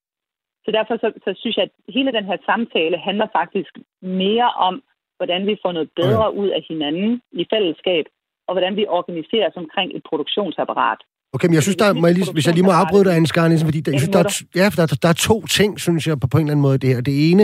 Så 0.65 0.71
derfor 0.71 0.97
så, 0.97 1.11
så 1.25 1.31
synes 1.37 1.57
jeg, 1.57 1.63
at 1.63 1.93
hele 1.93 2.11
den 2.11 2.25
her 2.25 2.37
samtale 2.45 2.97
handler 2.97 3.27
faktisk 3.39 3.73
mere 4.01 4.49
om, 4.67 4.83
hvordan 5.21 5.41
vi 5.49 5.55
får 5.63 5.71
noget 5.77 5.89
bedre 6.01 6.27
ja. 6.29 6.37
ud 6.41 6.49
af 6.57 6.61
hinanden 6.69 7.11
i 7.41 7.43
fællesskab, 7.53 8.05
og 8.47 8.51
hvordan 8.55 8.73
vi 8.79 8.83
organiserer 8.99 9.47
os 9.49 9.57
omkring 9.63 9.89
et 9.97 10.03
produktionsapparat. 10.09 10.99
Okay, 11.33 11.47
men 11.47 11.55
jeg 11.57 11.63
synes, 11.63 11.77
der, 11.83 11.87
må 11.93 12.07
jeg 12.07 12.15
lige, 12.15 12.33
hvis 12.35 12.45
jeg 12.47 12.55
lige 12.57 12.67
må 12.69 12.73
afbryde 12.81 13.05
dig, 13.05 13.13
Anne 13.15 13.27
Skarnisen, 13.33 13.67
fordi 13.67 13.81
der, 13.85 13.91
jeg 13.91 13.99
synes, 13.99 14.15
der, 14.17 14.23
er, 14.25 14.31
ja, 14.61 14.67
der, 14.77 14.85
der 15.03 15.09
er 15.15 15.19
to 15.29 15.37
ting, 15.57 15.71
synes 15.85 16.07
jeg, 16.07 16.15
på, 16.19 16.27
på 16.27 16.37
en 16.37 16.43
eller 16.43 16.53
anden 16.53 16.67
måde, 16.67 16.77
det 16.83 16.89
her. 16.93 17.01
Det 17.01 17.15
ene, 17.31 17.43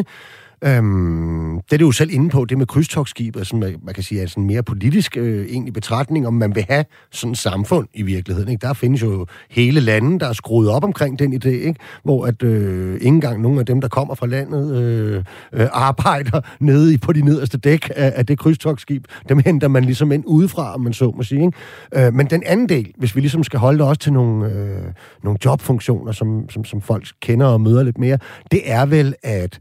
Øhm, 0.64 1.62
det 1.62 1.74
er 1.74 1.78
det 1.78 1.86
jo 1.86 1.92
selv 1.92 2.10
inde 2.14 2.30
på, 2.30 2.46
det 2.46 2.58
med 2.58 2.66
krydstogsskibet, 2.66 3.48
som 3.48 3.60
man, 3.60 3.76
man 3.84 3.94
kan 3.94 4.04
sige 4.04 4.22
er 4.22 4.28
sådan 4.28 4.44
mere 4.44 4.64
politisk 4.64 5.18
øh, 5.18 5.46
egentlig 5.46 5.74
betragtning, 5.74 6.28
om 6.28 6.34
man 6.34 6.56
vil 6.56 6.66
have 6.70 6.86
sådan 7.12 7.32
et 7.32 7.38
samfund 7.38 7.88
i 7.94 8.02
virkeligheden. 8.02 8.52
Ikke? 8.52 8.68
Der 8.68 8.74
findes 8.74 9.02
jo 9.02 9.26
hele 9.50 9.80
lande, 9.80 10.20
der 10.20 10.28
er 10.28 10.34
skruet 10.34 10.70
op 10.70 10.84
omkring 10.84 11.20
den 11.20 11.34
idé, 11.34 11.50
ikke? 11.50 11.80
hvor 12.04 12.26
at 12.26 12.44
øh, 12.44 12.94
ikke 12.94 13.08
engang 13.08 13.42
nogen 13.42 13.60
af 13.60 13.66
dem, 13.66 13.82
der 13.82 13.88
kommer 13.88 14.16
fra 14.16 14.28
landet, 14.28 14.76
øh, 14.76 15.24
øh, 15.54 15.68
arbejder 15.72 16.42
nede 16.60 16.94
i, 16.94 16.98
på 16.98 17.14
de 17.14 17.22
nederste 17.22 17.58
dæk 17.58 17.90
af, 17.96 18.14
af 18.16 18.26
det 18.26 18.40
krydstogsskib. 18.40 19.06
Dem 19.30 19.40
henter 19.46 19.68
man 19.68 19.86
ligesom 19.86 20.12
ind 20.12 20.24
udefra, 20.28 20.74
om 20.74 20.82
man 20.82 20.94
så 20.94 21.12
må 21.16 21.24
sige. 21.24 21.46
Ikke? 21.46 22.08
Øh, 22.08 22.14
men 22.14 22.28
den 22.28 22.44
anden 22.46 22.70
del, 22.70 22.92
hvis 22.98 23.16
vi 23.16 23.22
ligesom 23.22 23.44
skal 23.44 23.60
holde 23.60 23.80
det 23.80 23.88
også 23.88 24.00
til 24.00 24.14
nogle, 24.14 24.52
øh, 24.52 24.84
nogle 25.24 25.40
jobfunktioner, 25.46 26.12
som, 26.12 26.50
som, 26.50 26.66
som 26.66 26.82
folk 26.82 27.08
kender 27.22 27.46
og 27.46 27.62
møder 27.62 27.84
lidt 27.84 27.98
mere, 27.98 28.18
det 28.52 28.62
er 28.66 28.86
vel, 28.86 29.16
at 29.24 29.60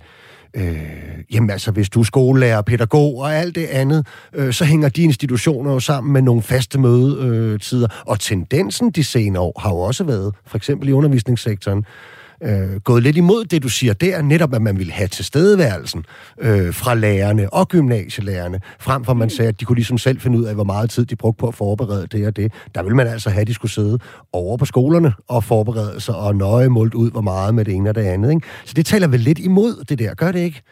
Øh, 0.57 1.25
jamen 1.33 1.51
altså, 1.51 1.71
hvis 1.71 1.89
du 1.89 2.01
er 2.01 2.05
skolelærer, 2.05 2.63
pædagog 2.63 3.19
og 3.19 3.35
alt 3.35 3.55
det 3.55 3.67
andet, 3.67 4.07
øh, 4.33 4.53
så 4.53 4.65
hænger 4.65 4.89
de 4.89 5.03
institutioner 5.03 5.73
jo 5.73 5.81
sammen 5.81 6.13
med 6.13 6.23
nogle 6.23 6.43
faste 6.43 6.79
mødetider. 6.79 7.89
Og 8.07 8.21
tendensen 8.21 8.91
de 8.91 9.05
senere 9.05 9.43
år 9.43 9.61
har 9.61 9.71
jo 9.71 9.79
også 9.79 10.05
været, 10.05 10.35
for 10.47 10.57
eksempel 10.57 10.89
i 10.89 10.93
undervisningssektoren, 10.93 11.85
øh, 12.43 12.81
gået 12.85 13.03
lidt 13.03 13.17
imod 13.17 13.45
det, 13.45 13.63
du 13.63 13.69
siger 13.69 13.95
der, 13.95 14.23
netop 14.23 14.55
at 14.55 14.63
man 14.63 14.79
ville 14.79 14.93
have 14.93 15.09
tilstedeværelsen 15.09 16.05
øh, 16.41 16.75
fra 16.75 16.95
lærerne 16.95 17.53
og 17.53 17.69
gymnasielærerne, 17.69 18.59
frem 18.81 19.05
for 19.05 19.13
at 19.13 19.17
man 19.17 19.31
sagde, 19.31 19.49
at 19.49 19.61
de 19.61 19.65
kunne 19.65 19.77
ligesom 19.77 19.99
selv 19.99 20.19
finde 20.21 20.39
ud 20.39 20.45
af, 20.45 20.55
hvor 20.55 20.65
meget 20.65 20.91
tid 20.91 21.07
de 21.07 21.17
brugte 21.17 21.41
på 21.41 21.49
at 21.49 21.55
forberede 21.55 22.07
det 22.07 22.27
og 22.27 22.37
det. 22.37 22.53
Der 22.75 22.83
vil 22.83 22.95
man 22.95 23.07
altså 23.07 23.31
have, 23.31 23.41
at 23.41 23.47
de 23.47 23.55
skulle 23.55 23.73
sidde 23.73 23.99
over 24.33 24.57
på 24.57 24.65
skolerne 24.65 25.13
og 25.29 25.45
forberede 25.45 26.01
sig 26.01 26.17
og 26.17 26.37
nøje 26.37 26.69
målt 26.69 26.95
ud, 26.95 27.11
hvor 27.11 27.21
meget 27.21 27.55
med 27.55 27.65
det 27.65 27.75
ene 27.75 27.89
og 27.91 27.95
det 27.95 28.07
andet. 28.15 28.31
Ikke? 28.31 28.47
Så 28.65 28.75
det 28.77 28.87
taler 28.87 29.09
vel 29.09 29.21
lidt 29.21 29.39
imod 29.39 29.85
det 29.89 29.99
der, 29.99 30.15
gør 30.15 30.33
det 30.33 30.41
ikke? 30.41 30.63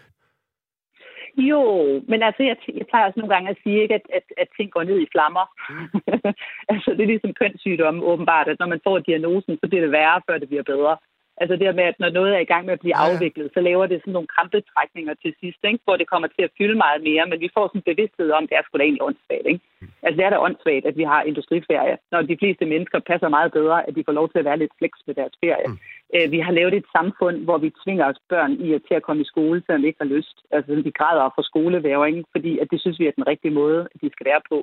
Jo, 1.36 1.62
men 2.10 2.22
altså, 2.22 2.42
jeg, 2.42 2.56
jeg 2.78 2.86
plejer 2.90 3.06
også 3.06 3.20
nogle 3.20 3.34
gange 3.34 3.50
at 3.50 3.60
sige, 3.62 3.82
ikke, 3.82 3.94
at, 3.94 4.06
at, 4.18 4.26
at 4.42 4.48
ting 4.56 4.68
går 4.70 4.82
ned 4.82 4.98
i 5.00 5.12
flammer. 5.14 5.44
Mm. 5.70 5.88
altså, 6.72 6.88
det 6.96 7.02
er 7.02 7.12
ligesom 7.12 7.32
kønssygdomme, 7.40 8.04
åbenbart, 8.10 8.48
at 8.48 8.58
når 8.60 8.66
man 8.66 8.80
får 8.86 8.98
diagnosen, 8.98 9.58
så 9.60 9.66
bliver 9.68 9.84
det 9.84 9.92
værre, 9.98 10.20
før 10.26 10.38
det 10.38 10.48
bliver 10.48 10.66
bedre. 10.72 10.96
Altså 11.40 11.54
det 11.56 11.74
med, 11.74 11.84
at 11.92 12.00
når 12.00 12.10
noget 12.18 12.32
er 12.34 12.42
i 12.42 12.50
gang 12.52 12.64
med 12.66 12.72
at 12.76 12.80
blive 12.84 12.98
ja. 12.98 13.04
afviklet, 13.06 13.50
så 13.54 13.60
laver 13.60 13.86
det 13.86 14.00
sådan 14.00 14.12
nogle 14.16 14.32
krampetrækninger 14.34 15.14
til 15.22 15.32
sidst, 15.40 15.60
ikke? 15.64 15.84
hvor 15.84 15.96
det 15.96 16.10
kommer 16.12 16.28
til 16.28 16.42
at 16.46 16.54
fylde 16.58 16.76
meget 16.84 17.02
mere, 17.08 17.24
men 17.30 17.40
vi 17.40 17.50
får 17.54 17.66
sådan 17.66 17.78
en 17.78 17.90
bevidsthed 17.90 18.30
om, 18.30 18.44
at 18.44 18.50
det 18.50 18.56
er 18.56 18.62
sgu 18.64 18.78
da 18.78 18.84
egentlig 18.84 19.06
åndssvagt. 19.08 19.46
Ikke? 19.52 19.62
Altså 20.04 20.16
det 20.18 20.24
er 20.24 20.32
da 20.32 20.38
åndssvagt, 20.46 20.86
at 20.90 20.96
vi 21.00 21.04
har 21.12 21.22
industriferie, 21.30 21.96
når 22.12 22.22
de 22.22 22.36
fleste 22.40 22.64
mennesker 22.72 22.98
passer 23.10 23.28
meget 23.36 23.52
bedre, 23.58 23.78
at 23.88 23.94
de 23.96 24.04
får 24.06 24.16
lov 24.20 24.26
til 24.28 24.38
at 24.38 24.48
være 24.48 24.60
lidt 24.62 24.74
flex 24.78 24.92
med 25.06 25.14
deres 25.20 25.34
ferie. 25.44 25.68
Mm. 25.68 25.78
Øh, 26.14 26.26
vi 26.34 26.38
har 26.46 26.52
lavet 26.52 26.74
et 26.74 26.88
samfund, 26.96 27.36
hvor 27.46 27.58
vi 27.58 27.70
tvinger 27.82 28.04
os 28.10 28.20
børn 28.32 28.52
i 28.66 28.68
at, 28.76 28.82
til 28.88 28.94
at 28.94 29.06
komme 29.06 29.22
i 29.22 29.30
skole, 29.32 29.62
selvom 29.66 29.82
de 29.82 29.88
ikke 29.88 30.04
har 30.04 30.14
lyst. 30.16 30.36
Altså 30.50 30.70
de 30.86 30.98
græder 31.00 31.28
for 31.36 31.42
skoleværing, 31.50 32.24
fordi 32.34 32.52
at 32.58 32.68
det 32.70 32.80
synes 32.80 33.00
vi 33.00 33.06
er 33.06 33.18
den 33.18 33.26
rigtige 33.26 33.58
måde, 33.60 33.80
at 33.94 34.00
de 34.02 34.10
skal 34.12 34.26
være 34.30 34.42
på. 34.52 34.58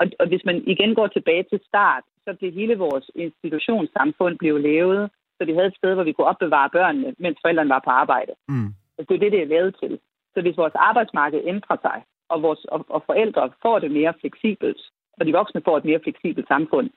Og, 0.00 0.04
og 0.20 0.26
hvis 0.28 0.44
man 0.44 0.56
igen 0.66 0.94
går 0.94 1.06
tilbage 1.06 1.44
til 1.50 1.60
start, 1.68 2.04
så 2.24 2.34
blev 2.38 2.52
hele 2.52 2.76
vores 2.78 3.10
institutionssamfund 3.14 4.38
blev 4.38 4.58
lavet 4.58 5.10
så 5.42 5.46
vi 5.46 5.58
havde 5.58 5.72
et 5.72 5.80
sted, 5.80 5.94
hvor 5.94 6.08
vi 6.08 6.12
kunne 6.12 6.32
opbevare 6.32 6.70
børnene, 6.70 7.14
mens 7.18 7.38
forældrene 7.42 7.74
var 7.74 7.82
på 7.84 7.90
arbejde. 7.90 8.32
Mm. 8.48 8.70
Altså, 8.98 9.08
det 9.08 9.14
er 9.14 9.22
det, 9.24 9.32
det 9.32 9.42
er 9.42 9.54
lavet 9.54 9.76
til. 9.82 9.98
Så 10.34 10.38
hvis 10.40 10.56
vores 10.56 10.76
arbejdsmarked 10.88 11.40
ændrer 11.44 11.76
sig, 11.86 11.98
og, 12.32 12.42
vores, 12.42 12.64
og, 12.64 12.80
og 12.88 13.02
forældre 13.06 13.50
får 13.62 13.78
det 13.78 13.90
mere 13.90 14.14
fleksibelt, 14.20 14.80
og 15.18 15.26
de 15.26 15.32
voksne 15.32 15.62
får 15.64 15.76
et 15.76 15.84
mere 15.84 16.00
fleksibelt 16.02 16.48
samfund, 16.48 16.90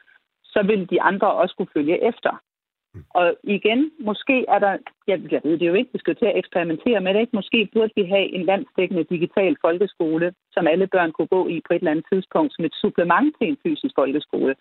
så 0.44 0.64
vil 0.70 0.90
de 0.90 1.02
andre 1.02 1.30
også 1.42 1.56
kunne 1.56 1.76
følge 1.78 2.08
efter. 2.10 2.32
Mm. 2.94 3.04
Og 3.10 3.36
igen, 3.44 3.92
måske 4.00 4.46
er 4.48 4.60
der, 4.60 4.78
jeg, 5.08 5.18
jeg 5.32 5.42
ved 5.44 5.58
det 5.60 5.68
jo 5.68 5.74
ikke, 5.74 5.94
vi 5.94 6.00
skal 6.00 6.16
til 6.16 6.26
at 6.26 6.38
eksperimentere 6.38 7.02
med 7.02 7.14
det, 7.14 7.22
ikke? 7.22 7.36
måske 7.40 7.70
burde 7.74 7.94
vi 7.96 8.04
have 8.04 8.28
en 8.38 8.46
landsdækkende 8.46 9.04
digital 9.04 9.56
folkeskole, 9.62 10.34
som 10.52 10.68
alle 10.68 10.88
børn 10.88 11.12
kunne 11.12 11.34
gå 11.38 11.48
i 11.48 11.62
på 11.68 11.74
et 11.74 11.80
eller 11.80 11.92
andet 11.92 12.06
tidspunkt, 12.14 12.54
som 12.54 12.66
et 12.66 12.76
supplement 12.82 13.36
til 13.38 13.48
en 13.48 13.58
fysisk 13.64 13.94
folkeskole. 13.96 14.56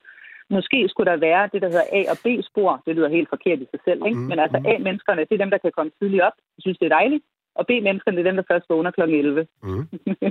Måske 0.50 0.88
skulle 0.88 1.10
der 1.12 1.16
være 1.16 1.48
det, 1.52 1.62
der 1.62 1.68
hedder 1.68 1.88
A- 1.92 2.10
og 2.12 2.18
B-spor. 2.24 2.82
Det 2.86 2.96
lyder 2.96 3.08
helt 3.08 3.28
forkert 3.28 3.58
i 3.60 3.66
sig 3.70 3.80
selv, 3.84 4.00
ikke? 4.06 4.18
Mm, 4.18 4.26
Men 4.30 4.38
altså 4.38 4.58
mm. 4.58 4.66
A-menneskerne, 4.66 5.20
det 5.20 5.34
er 5.34 5.44
dem, 5.44 5.50
der 5.50 5.58
kan 5.58 5.72
komme 5.76 5.92
tidligt 5.98 6.22
op. 6.22 6.36
Jeg 6.56 6.62
synes, 6.62 6.78
det 6.78 6.86
er 6.86 6.96
dejligt 7.00 7.24
og 7.58 7.64
B-menneskerne, 7.68 8.16
det 8.16 8.22
er 8.24 8.30
dem, 8.30 8.36
der 8.40 8.46
først 8.52 8.66
vågner 8.70 8.90
kl. 8.90 9.00
11. 9.00 9.46
Mm. 9.62 9.84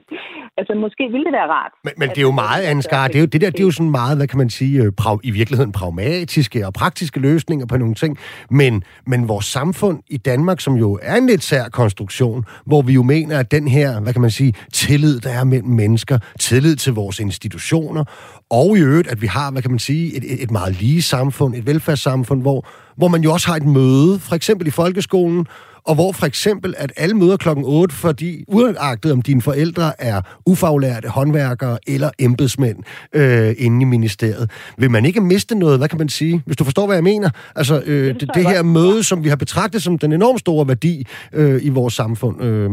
altså, 0.60 0.74
måske 0.86 1.04
ville 1.14 1.26
det 1.28 1.34
være 1.40 1.50
rart. 1.58 1.74
Men, 1.84 1.94
men 1.98 2.10
det 2.10 2.18
er 2.18 2.28
jo 2.32 2.32
meget, 2.32 2.64
Ansgar, 2.64 3.08
det 3.08 3.16
er 3.16 3.20
jo, 3.20 3.26
det 3.26 3.42
der, 3.42 3.50
det 3.50 3.60
er 3.60 3.64
jo 3.64 3.72
sådan 3.72 3.92
meget, 3.92 4.18
hvad 4.18 4.28
kan 4.28 4.38
man 4.38 4.50
sige, 4.50 4.84
øh, 4.84 4.92
prav, 4.92 5.20
i 5.24 5.32
virkeligheden 5.32 5.72
pragmatiske 5.72 6.68
og 6.68 6.74
praktiske 6.74 7.20
løsninger 7.20 7.66
på 7.66 7.78
nogle 7.78 7.96
ting. 7.96 8.18
Men, 8.50 8.84
men 9.08 9.28
vores 9.28 9.46
samfund 9.46 9.98
i 10.08 10.18
Danmark, 10.18 10.60
som 10.60 10.74
jo 10.74 11.00
er 11.02 11.16
en 11.16 11.28
lidt 11.28 11.44
sær 11.44 11.64
konstruktion, 11.70 12.46
hvor 12.66 12.82
vi 12.82 12.94
jo 12.94 13.04
mener, 13.04 13.40
at 13.40 13.52
den 13.52 13.68
her, 13.68 14.02
hvad 14.02 14.14
kan 14.14 14.22
man 14.22 14.32
sige, 14.32 14.54
tillid, 14.74 15.20
der 15.20 15.30
er 15.30 15.44
mellem 15.44 15.70
mennesker, 15.70 16.18
tillid 16.40 16.76
til 16.76 16.94
vores 16.94 17.20
institutioner, 17.20 18.04
og 18.50 18.78
i 18.78 18.82
øvrigt, 18.82 19.08
at 19.08 19.22
vi 19.22 19.28
har, 19.28 19.52
hvad 19.52 19.62
kan 19.62 19.72
man 19.72 19.80
sige, 19.80 20.18
et, 20.18 20.44
et 20.44 20.52
meget 20.52 20.82
lige 20.82 21.02
samfund, 21.02 21.56
et 21.56 21.68
velfærdssamfund, 21.68 22.42
hvor, 22.42 22.68
hvor 22.96 23.08
man 23.08 23.22
jo 23.22 23.34
også 23.34 23.48
har 23.48 23.56
et 23.56 23.66
møde, 23.66 24.20
for 24.20 24.36
eksempel 24.36 24.68
i 24.68 24.72
folkeskolen, 24.72 25.48
og 25.86 25.96
hvor 25.96 26.12
for 26.12 26.26
eksempel, 26.26 26.74
at 26.78 26.92
alle 26.98 27.16
møder 27.16 27.38
klokken 27.38 27.66
8, 27.66 27.96
fordi 27.96 28.44
uagtet 28.48 29.12
om 29.12 29.22
dine 29.22 29.42
forældre 29.42 30.02
er 30.02 30.22
ufaglærte 30.46 31.10
håndværkere 31.10 31.78
eller 31.88 32.10
embedsmænd 32.20 32.78
øh, 33.14 33.56
inde 33.58 33.82
i 33.82 33.86
ministeriet, 33.86 34.52
vil 34.78 34.92
man 34.92 35.06
ikke 35.06 35.22
miste 35.22 35.56
noget, 35.56 35.78
hvad 35.78 35.90
kan 35.90 35.98
man 35.98 36.10
sige, 36.10 36.42
hvis 36.46 36.58
du 36.58 36.64
forstår, 36.64 36.86
hvad 36.86 36.96
jeg 36.96 37.04
mener? 37.04 37.30
Altså, 37.56 37.82
øh, 37.86 38.08
det, 38.08 38.22
det, 38.22 38.30
det 38.36 38.48
her 38.48 38.64
møde, 38.64 39.04
som 39.04 39.24
vi 39.24 39.30
har 39.30 39.36
betragtet 39.36 39.84
som 39.84 39.98
den 39.98 40.14
enormt 40.14 40.40
store 40.40 40.68
værdi 40.68 41.08
øh, 41.34 41.66
i 41.66 41.70
vores 41.70 41.94
samfund, 41.94 42.44
øh, 42.44 42.72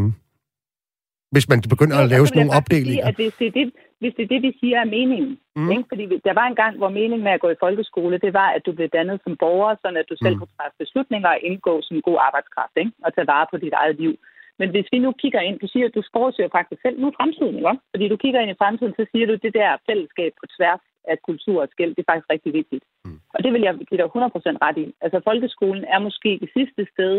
hvis 1.35 1.47
man 1.49 1.59
begynder 1.75 1.97
at 2.03 2.09
lave 2.13 2.27
sådan 2.27 2.39
nogle 2.41 2.57
opdelinger. 2.59 3.05
Sige, 3.05 3.11
at 3.11 3.17
hvis 3.21 3.35
det 3.41 3.47
er 3.51 3.55
det, 3.61 3.67
hvis 4.01 4.15
det 4.17 4.23
er 4.25 4.31
det, 4.35 4.43
vi 4.47 4.53
siger 4.61 4.79
er 4.85 4.89
meningen. 4.99 5.33
Mm. 5.57 5.71
Ikke? 5.75 5.85
Fordi 5.91 6.05
der 6.29 6.35
var 6.41 6.47
en 6.49 6.59
gang, 6.63 6.73
hvor 6.81 6.91
meningen 6.99 7.25
med 7.27 7.33
at 7.37 7.43
gå 7.45 7.49
i 7.53 7.63
folkeskole, 7.65 8.15
det 8.25 8.33
var, 8.41 8.49
at 8.57 8.63
du 8.67 8.73
blev 8.77 8.89
dannet 8.99 9.21
som 9.25 9.37
borger, 9.43 9.75
sådan 9.83 10.01
at 10.03 10.11
du 10.11 10.17
selv 10.25 10.35
mm. 10.35 10.41
kunne 10.41 10.55
træffe 10.57 10.77
beslutninger 10.83 11.29
og 11.35 11.41
indgå 11.49 11.75
som 11.83 11.97
god 12.09 12.19
arbejdskraft, 12.29 12.75
ikke? 12.83 12.93
og 13.05 13.11
tage 13.15 13.31
vare 13.33 13.47
på 13.51 13.57
dit 13.65 13.75
eget 13.83 13.97
liv. 14.03 14.15
Men 14.61 14.69
hvis 14.75 14.89
vi 14.93 14.99
nu 14.99 15.11
kigger 15.23 15.41
ind, 15.49 15.57
du 15.65 15.69
siger, 15.73 15.87
at 15.87 15.95
du 15.97 16.03
forudser 16.15 16.55
faktisk 16.59 16.81
selv 16.83 16.97
nu 17.03 17.09
fremtiden, 17.19 17.57
ikke? 17.57 17.83
fordi 17.93 18.05
du 18.13 18.17
kigger 18.23 18.41
ind 18.41 18.53
i 18.55 18.61
fremtiden, 18.63 18.95
så 18.99 19.05
siger 19.11 19.27
du, 19.27 19.33
at 19.33 19.45
det 19.47 19.55
der 19.61 19.83
fællesskab 19.89 20.33
på 20.41 20.47
tværs 20.57 20.83
af 21.13 21.17
kultur 21.29 21.59
og 21.65 21.69
skæld, 21.75 21.93
det 21.95 22.03
er 22.03 22.11
faktisk 22.11 22.31
rigtig 22.35 22.53
vigtigt. 22.61 22.85
Mm. 23.05 23.19
Og 23.35 23.39
det 23.45 23.51
vil 23.53 23.63
jeg 23.67 23.75
give 23.89 24.01
dig 24.01 24.09
100% 24.09 24.65
ret 24.67 24.79
i. 24.85 24.87
Altså 25.05 25.19
folkeskolen 25.29 25.85
er 25.95 26.01
måske 26.07 26.31
det 26.43 26.51
sidste 26.57 26.83
sted, 26.93 27.15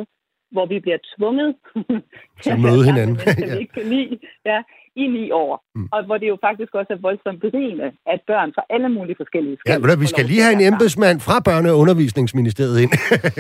hvor 0.52 0.66
vi 0.66 0.80
bliver 0.80 0.98
tvunget 1.18 1.56
til 2.44 2.50
at 2.56 2.60
møde 2.60 2.84
hinanden, 2.90 3.16
ja. 3.26 3.54
vi 3.54 3.60
ikke 3.60 3.74
kan 3.74 3.88
lide, 3.94 4.20
ja, 4.46 4.60
i 4.96 5.08
ni 5.08 5.32
år. 5.32 5.64
Mm. 5.76 5.90
Og 5.92 6.06
hvor 6.06 6.18
det 6.18 6.28
jo 6.28 6.38
faktisk 6.48 6.72
også 6.80 6.94
er 6.94 7.02
voldsomt 7.02 7.40
berigende, 7.42 7.88
at 8.14 8.20
børn 8.28 8.50
fra 8.56 8.64
alle 8.70 8.90
mulige 8.90 9.16
forskellige 9.22 9.58
skal... 9.60 9.82
Ja, 9.90 9.96
vi 9.96 10.08
skal 10.08 10.26
lige 10.26 10.42
have 10.42 10.54
en 10.54 10.74
embedsmand 10.74 11.20
fra 11.20 11.38
Børne- 11.48 11.70
og 11.70 11.78
Undervisningsministeriet 11.78 12.80
ind. 12.84 12.92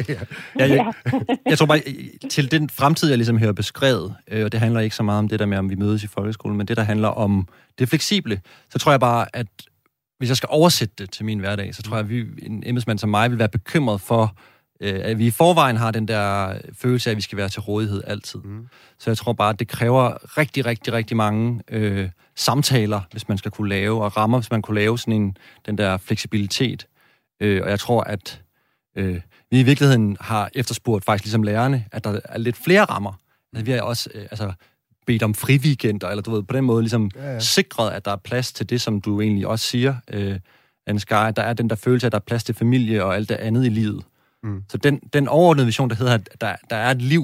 ja. 0.09 0.19
Ja, 0.59 0.65
jeg, 0.75 0.93
jeg 1.45 1.57
tror 1.57 1.65
bare, 1.65 1.79
til 2.29 2.51
den 2.51 2.69
fremtid, 2.69 3.09
jeg 3.09 3.17
ligesom 3.17 3.37
hører 3.37 3.53
beskrevet, 3.53 4.15
øh, 4.31 4.45
og 4.45 4.51
det 4.51 4.59
handler 4.59 4.79
ikke 4.79 4.95
så 4.95 5.03
meget 5.03 5.19
om 5.19 5.27
det 5.27 5.39
der 5.39 5.45
med, 5.45 5.57
om 5.57 5.69
vi 5.69 5.75
mødes 5.75 6.03
i 6.03 6.07
folkeskolen, 6.07 6.57
men 6.57 6.67
det, 6.67 6.77
der 6.77 6.83
handler 6.83 7.07
om 7.07 7.47
det 7.79 7.89
fleksible, 7.89 8.41
så 8.69 8.79
tror 8.79 8.91
jeg 8.91 8.99
bare, 8.99 9.25
at 9.33 9.47
hvis 10.21 10.29
jeg 10.29 10.37
skal 10.37 10.49
oversætte 10.51 10.93
det 10.97 11.11
til 11.11 11.25
min 11.25 11.39
hverdag, 11.39 11.75
så 11.75 11.83
tror 11.83 11.95
jeg, 11.95 12.03
at 12.03 12.09
vi, 12.09 12.25
en 12.43 12.63
embedsmand 12.65 12.99
som 12.99 13.09
mig 13.09 13.31
vil 13.31 13.39
være 13.39 13.49
bekymret 13.49 14.01
for, 14.01 14.35
øh, 14.81 14.99
at 15.03 15.19
vi 15.19 15.25
i 15.25 15.31
forvejen 15.31 15.77
har 15.77 15.91
den 15.91 16.07
der 16.07 16.53
følelse 16.73 17.09
af, 17.09 17.11
at 17.11 17.17
vi 17.17 17.21
skal 17.21 17.37
være 17.37 17.49
til 17.49 17.61
rådighed 17.61 18.03
altid. 18.07 18.39
Mm. 18.39 18.67
Så 18.99 19.09
jeg 19.09 19.17
tror 19.17 19.33
bare, 19.33 19.49
at 19.49 19.59
det 19.59 19.67
kræver 19.67 20.37
rigtig, 20.37 20.65
rigtig, 20.65 20.93
rigtig 20.93 21.17
mange 21.17 21.61
øh, 21.69 22.09
samtaler, 22.35 23.01
hvis 23.11 23.29
man 23.29 23.37
skal 23.37 23.51
kunne 23.51 23.69
lave, 23.69 24.03
og 24.03 24.17
rammer, 24.17 24.39
hvis 24.39 24.51
man 24.51 24.61
kunne 24.61 24.75
lave 24.75 24.99
sådan 24.99 25.13
en, 25.13 25.37
den 25.65 25.77
der 25.77 25.97
fleksibilitet. 25.97 26.87
Øh, 27.39 27.61
og 27.63 27.69
jeg 27.69 27.79
tror, 27.79 28.03
at 28.03 28.41
øh, 28.97 29.21
vi 29.51 29.59
i 29.59 29.63
virkeligheden 29.63 30.17
har 30.19 30.49
efterspurgt, 30.55 31.05
faktisk 31.05 31.25
ligesom 31.25 31.43
lærerne, 31.43 31.85
at 31.91 32.03
der 32.03 32.19
er 32.25 32.37
lidt 32.37 32.57
flere 32.57 32.83
rammer. 32.83 33.13
Altså, 33.53 33.65
vi 33.65 33.71
har 33.71 33.81
også 33.81 34.09
øh, 34.13 34.21
altså, 34.31 34.53
bedt 35.07 35.23
om 35.23 35.33
friweekender, 35.33 36.09
eller 36.09 36.21
du 36.21 36.31
ved, 36.31 36.43
på 36.43 36.53
den 36.53 36.63
måde 36.63 36.81
ligesom 36.81 37.11
ja, 37.15 37.33
ja. 37.33 37.39
sikret, 37.39 37.91
at 37.91 38.05
der 38.05 38.11
er 38.11 38.15
plads 38.15 38.53
til 38.53 38.69
det, 38.69 38.81
som 38.81 39.01
du 39.01 39.21
egentlig 39.21 39.47
også 39.47 39.65
siger, 39.65 39.95
øh, 40.07 40.39
Ansgar, 40.87 41.31
der 41.31 41.41
er 41.41 41.53
den 41.53 41.69
der 41.69 41.75
følelse, 41.75 42.05
at 42.05 42.11
der 42.11 42.17
er 42.17 42.23
plads 42.27 42.43
til 42.43 42.55
familie 42.55 43.03
og 43.03 43.15
alt 43.15 43.29
det 43.29 43.35
andet 43.35 43.65
i 43.65 43.69
livet. 43.69 44.03
Mm. 44.43 44.63
Så 44.69 44.77
den, 44.77 44.99
den 45.13 45.27
overordnede 45.27 45.65
vision, 45.65 45.89
der 45.89 45.95
hedder, 45.95 46.13
at 46.13 46.41
der, 46.41 46.55
der 46.69 46.75
er 46.75 46.91
et 46.91 47.01
liv 47.01 47.23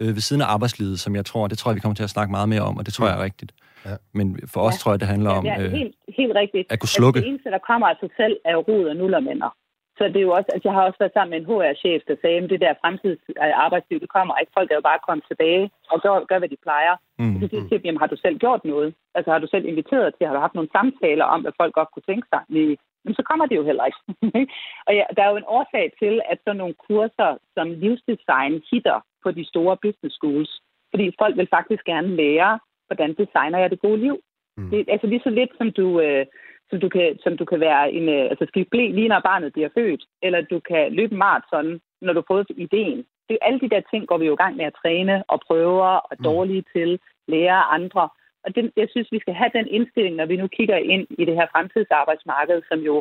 øh, 0.00 0.08
ved 0.16 0.20
siden 0.28 0.42
af 0.42 0.46
arbejdslivet, 0.46 1.00
som 1.00 1.16
jeg 1.16 1.24
tror, 1.24 1.46
det 1.46 1.58
tror 1.58 1.70
jeg, 1.70 1.76
vi 1.76 1.80
kommer 1.80 1.94
til 2.00 2.08
at 2.08 2.10
snakke 2.10 2.30
meget 2.30 2.48
mere 2.48 2.60
om, 2.60 2.76
og 2.78 2.86
det 2.86 2.94
tror 2.94 3.04
mm. 3.04 3.10
jeg 3.10 3.18
er 3.18 3.24
rigtigt. 3.24 3.52
Ja. 3.86 3.96
Men 4.18 4.26
for 4.52 4.60
os 4.60 4.74
ja. 4.74 4.78
tror 4.78 4.92
jeg, 4.92 5.00
det 5.00 5.08
handler 5.08 5.30
om 5.30 5.44
ja, 5.44 5.62
øh, 5.62 5.72
helt, 5.72 5.94
helt 6.18 6.34
rigtigt. 6.42 6.72
at 6.72 6.78
kunne 6.80 6.96
slukke. 6.98 7.18
Altså, 7.18 7.26
det 7.26 7.32
eneste, 7.32 7.50
der 7.56 7.62
kommer 7.70 7.86
af 7.92 7.96
sig 8.00 8.10
selv, 8.20 8.36
er 8.44 8.56
rod 8.56 8.84
og 8.92 8.96
nullermænder. 8.96 9.50
Så 9.98 10.02
det 10.12 10.20
er 10.20 10.28
jo 10.28 10.34
også, 10.38 10.50
altså 10.54 10.66
jeg 10.68 10.76
har 10.76 10.84
også 10.88 11.00
været 11.02 11.16
sammen 11.16 11.32
med 11.32 11.38
en 11.40 11.48
HR-chef, 11.50 12.00
der 12.08 12.16
sagde, 12.22 12.38
at 12.42 12.50
det 12.52 12.60
der 12.64 12.80
fremtids 12.82 13.20
arbejdsliv, 13.64 13.98
det 14.04 14.10
kommer 14.16 14.34
ikke. 14.40 14.52
Folk 14.58 14.68
er 14.70 14.78
jo 14.80 14.88
bare 14.90 15.04
kommet 15.06 15.24
tilbage 15.30 15.64
og 15.92 15.98
gør, 16.04 16.14
gør 16.30 16.38
hvad 16.42 16.52
de 16.54 16.64
plejer. 16.66 16.94
Mm. 17.20 17.36
Så 17.40 17.44
siger 17.48 17.64
til 17.68 17.80
jamen 17.84 18.02
har 18.02 18.10
du 18.12 18.18
selv 18.24 18.36
gjort 18.44 18.62
noget? 18.72 18.90
Altså 19.16 19.28
har 19.32 19.40
du 19.42 19.48
selv 19.50 19.64
inviteret 19.72 20.08
til, 20.14 20.26
har 20.26 20.34
du 20.34 20.44
haft 20.46 20.58
nogle 20.58 20.74
samtaler 20.76 21.26
om, 21.34 21.40
hvad 21.42 21.54
folk 21.60 21.72
godt 21.78 21.90
kunne 21.92 22.08
tænke 22.10 22.26
sig? 22.32 22.42
men 22.54 22.66
så 23.14 23.22
kommer 23.30 23.46
det 23.46 23.56
jo 23.56 23.64
heller 23.64 23.84
ikke. 23.84 24.00
og 24.86 24.92
ja, 24.94 25.04
der 25.16 25.22
er 25.22 25.30
jo 25.30 25.36
en 25.36 25.52
årsag 25.56 25.92
til, 25.98 26.14
at 26.30 26.38
sådan 26.44 26.56
nogle 26.56 26.74
kurser 26.88 27.30
som 27.54 27.66
livsdesign 27.82 28.62
hitter 28.70 29.00
på 29.22 29.30
de 29.30 29.44
store 29.52 29.76
business 29.84 30.14
schools. 30.16 30.60
Fordi 30.90 31.04
folk 31.20 31.36
vil 31.36 31.48
faktisk 31.56 31.84
gerne 31.84 32.16
lære, 32.16 32.58
hvordan 32.86 33.14
designer 33.20 33.58
jeg 33.58 33.70
det 33.70 33.80
gode 33.86 34.00
liv. 34.06 34.16
Mm. 34.56 34.70
Det 34.70 34.80
er 34.80 34.92
altså 34.92 35.06
lige 35.06 35.24
så 35.24 35.30
lidt, 35.30 35.52
som 35.58 35.72
du, 35.72 36.00
øh, 36.00 36.26
som 36.70 36.80
du 36.80 36.88
kan, 36.88 37.18
som 37.24 37.36
du 37.36 37.44
kan 37.44 37.60
være 37.60 37.92
en, 37.92 38.08
øh, 38.08 38.24
altså 38.30 38.44
skal 38.48 38.64
blæ 38.64 38.86
lige 38.88 39.08
når 39.08 39.20
barnet 39.20 39.52
bliver 39.52 39.68
født, 39.74 40.02
eller 40.22 40.40
du 40.40 40.60
kan 40.60 40.92
løbe 40.92 41.14
maraton, 41.14 41.80
når 42.00 42.12
du 42.12 42.20
har 42.20 42.34
fået 42.34 42.46
ideen. 42.56 43.04
Det 43.28 43.34
er 43.34 43.46
alle 43.46 43.60
de 43.60 43.70
der 43.70 43.80
ting, 43.90 44.06
går 44.06 44.18
vi 44.18 44.26
jo 44.26 44.32
i 44.32 44.42
gang 44.42 44.56
med 44.56 44.64
at 44.64 44.78
træne 44.82 45.24
og 45.28 45.40
prøve 45.46 45.82
og 45.82 46.16
mm. 46.18 46.24
dårlige 46.24 46.64
til, 46.74 47.00
lære 47.28 47.60
andre. 47.78 48.08
Og 48.46 48.50
det, 48.54 48.62
jeg 48.82 48.88
synes, 48.92 49.08
vi 49.14 49.20
skal 49.24 49.34
have 49.40 49.52
den 49.58 49.66
indstilling, 49.76 50.14
når 50.16 50.26
vi 50.32 50.36
nu 50.42 50.46
kigger 50.58 50.78
ind 50.94 51.04
i 51.20 51.22
det 51.28 51.34
her 51.38 51.46
fremtidsarbejdsmarked, 51.54 52.58
som 52.70 52.78
jo 52.88 52.96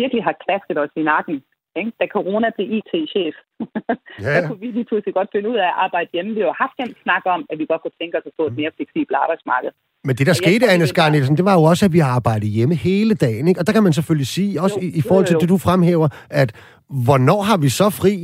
virkelig 0.00 0.22
har 0.28 0.36
klasket 0.44 0.76
os 0.84 0.92
i 1.00 1.02
nakken. 1.12 1.36
Ikke? 1.80 1.92
Da 2.00 2.06
corona 2.16 2.48
blev 2.56 2.66
IT-chef, 2.78 3.36
ja. 4.24 4.30
der 4.34 4.40
kunne 4.46 4.60
vi 4.64 4.66
lige 4.66 4.88
pludselig 4.90 5.14
godt 5.14 5.28
finde 5.34 5.48
ud 5.52 5.58
af 5.64 5.68
at 5.72 5.78
arbejde 5.84 6.08
hjemme. 6.12 6.30
Vi 6.34 6.40
har 6.40 6.46
jo 6.52 6.60
haft 6.64 6.76
den 6.82 6.90
snak 7.02 7.22
om, 7.34 7.40
at 7.50 7.56
vi 7.58 7.64
godt 7.72 7.82
kunne 7.82 7.98
tænke 8.00 8.18
os 8.18 8.26
at 8.30 8.36
få 8.38 8.44
et 8.46 8.52
mm. 8.52 8.58
mere 8.60 8.70
fleksibelt 8.76 9.16
arbejdsmarked. 9.24 9.70
Men 10.06 10.16
det, 10.16 10.26
der 10.26 10.32
og 10.32 10.36
skete, 10.36 10.64
Anne 10.74 10.86
Skar 10.86 11.10
Nielsen, 11.10 11.36
det 11.36 11.44
var 11.44 11.54
jo 11.58 11.62
også, 11.62 11.84
at 11.88 11.92
vi 11.92 11.98
har 11.98 12.10
arbejdet 12.18 12.48
hjemme 12.48 12.74
hele 12.74 13.14
dagen. 13.14 13.48
Ikke? 13.48 13.60
Og 13.60 13.66
der 13.66 13.72
kan 13.72 13.82
man 13.82 13.92
selvfølgelig 13.92 14.26
sige, 14.26 14.60
også 14.64 14.78
jo, 14.80 14.86
i, 14.86 14.98
i 15.00 15.02
forhold 15.08 15.26
til 15.26 15.34
jo, 15.34 15.38
jo. 15.38 15.40
det, 15.40 15.48
du 15.48 15.58
fremhæver, 15.58 16.08
at 16.30 16.50
hvornår 17.06 17.40
har 17.42 17.56
vi 17.64 17.68
så 17.68 17.90
fri, 17.90 18.14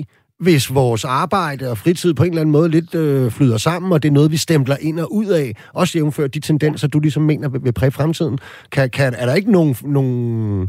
hvis 0.41 0.75
vores 0.75 1.05
arbejde 1.05 1.71
og 1.71 1.79
fritid 1.79 2.15
på 2.15 2.23
en 2.23 2.29
eller 2.29 2.41
anden 2.41 2.53
måde 2.53 2.69
lidt 2.69 2.95
øh, 2.95 3.31
flyder 3.31 3.57
sammen, 3.57 3.93
og 3.93 4.03
det 4.03 4.09
er 4.09 4.13
noget, 4.13 4.31
vi 4.31 4.37
stempler 4.37 4.77
ind 4.81 5.01
og 5.01 5.09
ud 5.13 5.27
af, 5.27 5.53
også 5.75 5.99
jævnført 5.99 6.35
de 6.35 6.41
tendenser, 6.41 6.89
du 6.89 7.01
ligesom 7.01 7.23
mener 7.23 7.49
vil, 7.49 7.61
vil 7.65 7.73
præge 7.73 7.91
fremtiden. 7.91 8.39
Kan, 8.73 8.91
kan, 8.91 9.15
er 9.19 9.27
der 9.27 9.35
ikke 9.35 9.53
nogen, 9.53 9.77
nogen, 9.85 10.69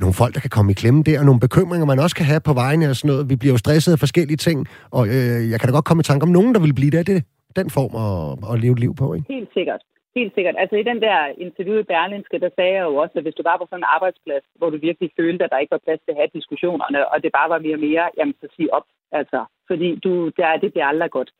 nogen 0.00 0.14
folk, 0.14 0.34
der 0.34 0.40
kan 0.40 0.50
komme 0.50 0.70
i 0.72 0.74
klemme 0.74 1.02
der, 1.02 1.18
og 1.18 1.24
nogle 1.24 1.40
bekymringer, 1.40 1.86
man 1.86 1.98
også 1.98 2.16
kan 2.16 2.26
have 2.26 2.40
på 2.40 2.52
vejen 2.52 2.82
og 2.82 2.96
sådan 2.96 3.08
noget? 3.08 3.30
Vi 3.30 3.36
bliver 3.36 3.54
jo 3.54 3.58
stresset 3.58 3.92
af 3.92 3.98
forskellige 3.98 4.36
ting, 4.36 4.66
og 4.90 5.06
øh, 5.08 5.50
jeg 5.50 5.60
kan 5.60 5.68
da 5.68 5.72
godt 5.74 5.84
komme 5.84 6.00
i 6.00 6.08
tanke 6.10 6.22
om 6.22 6.32
nogen, 6.38 6.54
der 6.54 6.60
vil 6.60 6.74
blive 6.74 6.90
det. 6.90 7.06
det 7.06 7.24
den 7.56 7.68
form 7.78 7.92
at, 8.06 8.16
at 8.50 8.54
leve 8.62 8.74
et 8.76 8.82
liv 8.84 8.92
på, 9.02 9.06
ikke? 9.14 9.26
Helt 9.36 9.50
sikkert. 9.58 9.82
Helt 10.18 10.32
sikkert. 10.34 10.56
Altså 10.62 10.76
i 10.76 10.84
den 10.90 10.98
der 11.06 11.18
interview 11.46 11.76
i 11.80 11.90
Berlinske, 11.92 12.38
der 12.44 12.50
sagde 12.56 12.74
jeg 12.78 12.84
jo 12.90 12.94
også, 13.02 13.14
at 13.18 13.24
hvis 13.24 13.38
du 13.38 13.44
var 13.50 13.56
på 13.58 13.66
sådan 13.66 13.82
en 13.82 13.92
arbejdsplads, 13.96 14.44
hvor 14.58 14.70
du 14.70 14.78
virkelig 14.88 15.10
følte, 15.20 15.44
at 15.44 15.52
der 15.52 15.62
ikke 15.62 15.76
var 15.76 15.86
plads 15.86 16.00
til 16.02 16.12
at 16.14 16.20
have 16.20 16.36
diskussionerne, 16.38 17.00
og 17.12 17.16
det 17.22 17.30
bare 17.38 17.52
var 17.54 17.60
mere 17.66 17.78
og 17.78 17.84
mere, 17.88 18.04
jamen 18.18 18.36
så 18.40 18.46
sig 18.56 18.66
op. 18.78 18.86
Altså, 19.12 19.44
fordi 19.66 19.88
du, 20.04 20.28
der, 20.28 20.56
det 20.56 20.72
bliver 20.72 20.86
aldrig 20.86 21.10
godt. 21.10 21.30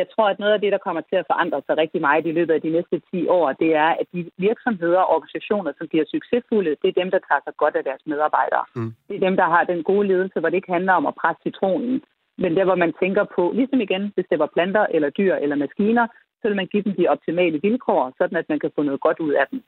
Jeg 0.00 0.06
tror, 0.12 0.26
at 0.28 0.38
noget 0.38 0.52
af 0.52 0.60
det, 0.60 0.72
der 0.72 0.84
kommer 0.86 1.02
til 1.10 1.16
at 1.16 1.28
forandre 1.30 1.62
sig 1.66 1.76
rigtig 1.76 2.00
meget 2.00 2.26
i 2.26 2.32
løbet 2.38 2.54
af 2.54 2.60
de 2.60 2.70
næste 2.76 3.02
10 3.10 3.28
år, 3.28 3.52
det 3.52 3.70
er, 3.74 3.90
at 4.00 4.06
de 4.14 4.30
virksomheder 4.38 4.98
og 4.98 5.14
organisationer, 5.16 5.72
som 5.78 5.88
bliver 5.88 6.04
succesfulde, 6.14 6.76
det 6.82 6.88
er 6.88 7.00
dem, 7.02 7.10
der 7.10 7.20
tager 7.28 7.42
sig 7.44 7.54
godt 7.62 7.76
af 7.76 7.84
deres 7.84 8.02
medarbejdere. 8.06 8.64
Mm. 8.76 8.92
Det 9.08 9.14
er 9.16 9.26
dem, 9.28 9.36
der 9.36 9.48
har 9.54 9.64
den 9.64 9.82
gode 9.82 10.08
ledelse, 10.08 10.40
hvor 10.40 10.48
det 10.48 10.56
ikke 10.56 10.76
handler 10.76 10.92
om 10.92 11.06
at 11.06 11.18
presse 11.20 11.42
citronen, 11.42 12.02
men 12.42 12.56
der, 12.56 12.64
hvor 12.64 12.74
man 12.84 12.92
tænker 13.02 13.24
på, 13.36 13.52
ligesom 13.54 13.80
igen, 13.80 14.12
hvis 14.14 14.26
det 14.30 14.38
var 14.38 14.50
planter 14.54 14.86
eller 14.94 15.10
dyr 15.10 15.34
eller 15.34 15.56
maskiner, 15.56 16.06
så 16.40 16.44
vil 16.48 16.56
man 16.56 16.66
give 16.66 16.82
dem 16.82 16.94
de 16.94 17.08
optimale 17.08 17.58
vilkår, 17.62 18.12
sådan 18.18 18.38
at 18.38 18.48
man 18.48 18.60
kan 18.60 18.70
få 18.74 18.82
noget 18.82 19.00
godt 19.00 19.18
ud 19.20 19.32
af 19.32 19.46
dem. 19.50 19.62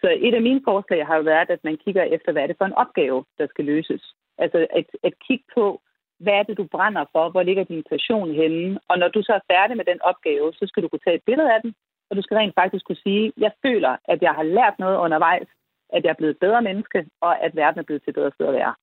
Så 0.00 0.08
et 0.26 0.34
af 0.34 0.42
mine 0.42 0.62
forslag 0.64 1.06
har 1.06 1.16
jo 1.16 1.22
været, 1.22 1.50
at 1.50 1.64
man 1.64 1.76
kigger 1.84 2.02
efter, 2.02 2.32
hvad 2.32 2.42
er 2.42 2.46
det 2.46 2.58
for 2.58 2.64
en 2.64 2.80
opgave, 2.82 3.24
der 3.38 3.46
skal 3.46 3.64
løses. 3.64 4.02
Altså 4.38 4.66
at, 4.78 4.86
at 5.02 5.14
kigge 5.26 5.44
på, 5.54 5.80
hvad 6.24 6.32
er 6.32 6.42
det, 6.42 6.56
du 6.58 6.66
brænder 6.74 7.04
for? 7.12 7.24
Hvor 7.30 7.42
ligger 7.42 7.64
din 7.64 7.84
passion 7.90 8.30
henne? 8.40 8.78
Og 8.88 8.98
når 8.98 9.08
du 9.08 9.20
så 9.22 9.32
er 9.32 9.48
færdig 9.54 9.76
med 9.76 9.84
den 9.84 10.00
opgave, 10.10 10.52
så 10.52 10.64
skal 10.66 10.82
du 10.82 10.88
kunne 10.88 11.04
tage 11.06 11.16
et 11.16 11.26
billede 11.28 11.52
af 11.54 11.60
den, 11.62 11.74
og 12.10 12.16
du 12.16 12.22
skal 12.22 12.36
rent 12.36 12.54
faktisk 12.60 12.84
kunne 12.84 13.04
sige, 13.06 13.32
jeg 13.36 13.52
føler, 13.64 13.96
at 14.12 14.22
jeg 14.22 14.32
har 14.38 14.42
lært 14.42 14.78
noget 14.78 14.96
undervejs, 14.98 15.48
at 15.94 16.04
jeg 16.04 16.10
er 16.10 16.20
blevet 16.20 16.34
et 16.34 16.44
bedre 16.44 16.62
menneske, 16.62 17.06
og 17.20 17.32
at 17.44 17.56
verden 17.56 17.80
er 17.80 17.86
blevet 17.88 18.02
til 18.02 18.10
et 18.10 18.18
bedre 18.20 18.32
sted 18.34 18.46
at 18.46 18.58
være. 18.60 18.74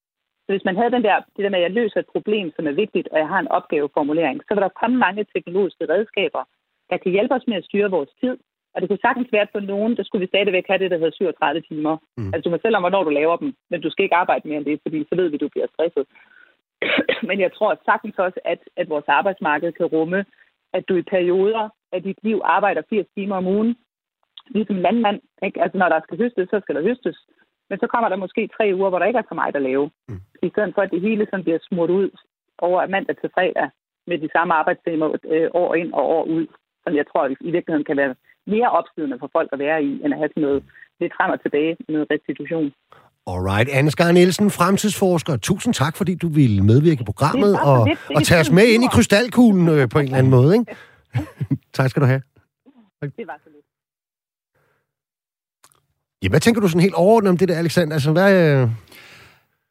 Så 0.46 0.50
hvis 0.54 0.66
man 0.66 0.78
havde 0.80 0.92
den 0.92 1.04
der, 1.04 1.18
det 1.36 1.44
der 1.44 1.50
med, 1.50 1.60
at 1.60 1.68
jeg 1.68 1.78
løser 1.80 2.00
et 2.00 2.14
problem, 2.16 2.48
som 2.56 2.68
er 2.68 2.80
vigtigt, 2.84 3.08
og 3.12 3.18
jeg 3.20 3.28
har 3.28 3.40
en 3.40 3.54
opgaveformulering, 3.58 4.38
så 4.48 4.52
vil 4.54 4.66
der 4.66 4.80
komme 4.82 4.98
mange 4.98 5.26
teknologiske 5.34 5.90
redskaber, 5.94 6.44
der 6.90 6.98
kan 6.98 7.12
hjælpe 7.12 7.36
os 7.36 7.48
med 7.48 7.58
at 7.58 7.66
styre 7.66 7.90
vores 7.98 8.10
tid. 8.22 8.38
Og 8.74 8.82
det 8.82 8.90
kunne 8.90 9.06
sagtens 9.08 9.30
være, 9.32 9.48
at 9.48 9.56
for 9.56 9.60
nogen, 9.60 9.98
der 9.98 10.04
skulle 10.04 10.24
vi 10.24 10.34
stadigvæk 10.34 10.68
have 10.68 10.80
det, 10.80 10.92
der 10.92 10.98
hedder 10.98 11.12
37 11.12 11.62
timer. 11.62 11.98
Mm. 12.18 12.32
Altså 12.34 12.44
du 12.46 12.50
må 12.50 12.58
selv 12.62 12.76
om, 12.76 12.84
hvornår 12.84 13.04
du 13.04 13.10
laver 13.10 13.38
dem, 13.38 13.50
men 13.70 13.82
du 13.82 13.90
skal 13.90 14.04
ikke 14.04 14.16
arbejde 14.16 14.48
mere 14.48 14.58
end 14.58 14.66
det, 14.66 14.80
fordi 14.86 15.00
så 15.10 15.16
ved 15.16 15.30
vi, 15.30 15.36
at 15.36 15.42
du 15.46 15.50
bliver 15.54 15.68
stresset. 15.74 16.06
Men 17.30 17.40
jeg 17.40 17.52
tror 17.54 17.80
sagtens 17.86 18.16
også, 18.18 18.40
at, 18.46 18.60
at 18.76 18.90
vores 18.90 19.08
arbejdsmarked 19.08 19.72
kan 19.72 19.86
rumme, 19.86 20.26
at 20.74 20.84
du 20.90 20.96
i 20.96 21.02
perioder 21.02 21.70
af 21.92 22.04
dit 22.04 22.20
liv 22.24 22.42
arbejder 22.44 22.82
80 22.90 23.08
timer 23.16 23.36
om 23.36 23.48
ugen, 23.48 23.76
ligesom 24.50 24.76
landmand. 24.76 25.20
Ikke? 25.44 25.62
Altså 25.62 25.78
når 25.78 25.90
der 25.90 26.00
skal 26.04 26.18
høstes, 26.18 26.50
så 26.50 26.60
skal 26.64 26.76
der 26.76 26.82
høstes. 26.82 27.18
Men 27.70 27.80
så 27.80 27.88
kommer 27.88 28.10
der 28.10 28.16
måske 28.16 28.50
tre 28.58 28.72
uger, 28.76 28.90
hvor 28.90 29.00
der 29.00 29.06
ikke 29.06 29.20
er 29.20 29.30
så 29.30 29.36
meget 29.36 29.56
at 29.56 29.62
lave. 29.62 29.92
Mm. 30.08 30.22
I 30.44 30.50
stedet 30.50 30.74
for, 30.76 30.82
at 30.82 30.92
det 30.92 31.02
hele 31.02 31.26
sådan 31.26 31.44
bliver 31.44 31.60
smurt 31.62 31.90
ud 31.90 32.10
over 32.58 32.88
mandag 32.88 33.16
til 33.18 33.30
fredag 33.34 33.70
med 34.08 34.18
de 34.18 34.30
samme 34.36 34.54
arbejdstimer 34.54 35.18
øh, 35.34 35.50
år 35.54 35.76
ind 35.76 35.94
og 35.94 36.04
år 36.16 36.24
ud, 36.24 36.48
som 36.84 36.96
jeg 36.96 37.06
tror 37.08 37.28
i 37.28 37.52
virkeligheden 37.52 37.86
kan 37.86 37.98
være 37.98 38.16
mere 38.46 38.70
opslidende 38.72 39.20
for 39.20 39.30
folk 39.34 39.50
at 39.54 39.60
være 39.60 39.84
i, 39.84 39.92
end 40.04 40.14
at 40.14 40.20
have 40.20 40.30
sådan 40.30 40.44
noget 40.44 40.64
lidt 41.00 41.14
frem 41.18 41.32
og 41.32 41.42
tilbage 41.42 41.78
med 41.90 42.06
restitution. 42.12 42.74
Alright, 43.28 43.70
Anne 43.70 43.92
Skar 43.92 44.12
Nielsen, 44.12 44.52
fremtidsforsker. 44.52 45.38
Tusind 45.38 45.74
tak, 45.74 45.98
fordi 45.98 46.16
du 46.16 46.28
ville 46.28 46.62
medvirke 46.62 47.02
i 47.02 47.04
programmet 47.04 47.60
og, 47.60 47.90
og 48.16 48.24
tage 48.24 48.40
os 48.40 48.52
med 48.52 48.68
ind 48.68 48.84
i 48.84 48.88
krystalkuglen 48.92 49.68
øh, 49.68 49.90
på 49.90 50.00
en 50.00 50.06
eller 50.06 50.18
anden 50.18 50.32
måde. 50.32 50.56
Ikke? 50.56 50.76
tak 51.74 51.90
skal 51.90 52.02
du 52.02 52.06
have. 52.06 52.22
Det 53.02 53.28
var 53.28 53.40
så 53.44 53.50
lidt. 53.50 53.66
Ja, 56.24 56.30
hvad 56.30 56.40
tænker 56.40 56.62
du 56.62 56.68
sådan 56.68 56.82
helt 56.82 56.94
overordnet 56.94 57.30
om 57.30 57.38
det 57.38 57.48
der, 57.48 57.58
Alexander? 57.58 57.94
Altså, 57.94 58.12
hvad, 58.12 58.62
øh... 58.62 58.70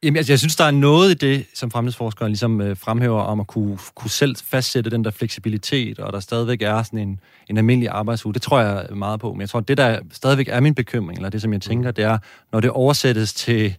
Jamen, 0.03 0.17
altså, 0.17 0.31
jeg 0.31 0.39
synes, 0.39 0.55
der 0.55 0.63
er 0.63 0.71
noget 0.71 1.11
i 1.11 1.13
det, 1.13 1.45
som 1.53 1.71
fremtidsforskeren 1.71 2.31
ligesom 2.31 2.61
øh, 2.61 2.77
fremhæver 2.77 3.21
om 3.21 3.39
at 3.39 3.47
kunne, 3.47 3.77
kunne 3.95 4.09
selv 4.09 4.35
fastsætte 4.35 4.89
den 4.89 5.03
der 5.03 5.11
fleksibilitet, 5.11 5.99
og 5.99 6.13
der 6.13 6.19
stadigvæk 6.19 6.61
er 6.61 6.83
sådan 6.83 6.99
en, 6.99 7.19
en 7.49 7.57
almindelig 7.57 7.89
arbejdsuge. 7.89 8.33
Det 8.33 8.41
tror 8.41 8.59
jeg 8.59 8.87
meget 8.95 9.19
på. 9.19 9.33
Men 9.33 9.41
jeg 9.41 9.49
tror, 9.49 9.59
det 9.59 9.77
der 9.77 9.99
stadigvæk 10.11 10.47
er 10.47 10.59
min 10.59 10.75
bekymring, 10.75 11.17
eller 11.17 11.29
det, 11.29 11.41
som 11.41 11.53
jeg 11.53 11.61
tænker, 11.61 11.91
det 11.91 12.03
er, 12.03 12.17
når 12.51 12.59
det 12.59 12.69
oversættes 12.69 13.33
til 13.33 13.77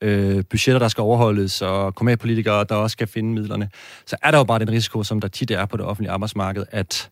øh, 0.00 0.44
budgetter, 0.50 0.78
der 0.78 0.88
skal 0.88 1.02
overholdes, 1.02 1.62
og 1.62 1.94
kommunalpolitikere, 1.94 2.64
der 2.68 2.74
også 2.74 2.92
skal 2.92 3.06
finde 3.06 3.34
midlerne, 3.34 3.70
så 4.06 4.16
er 4.22 4.30
der 4.30 4.38
jo 4.38 4.44
bare 4.44 4.58
den 4.58 4.70
risiko, 4.70 5.02
som 5.02 5.20
der 5.20 5.28
tit 5.28 5.50
er 5.50 5.66
på 5.66 5.76
det 5.76 5.86
offentlige 5.86 6.10
arbejdsmarked, 6.10 6.64
at 6.70 7.10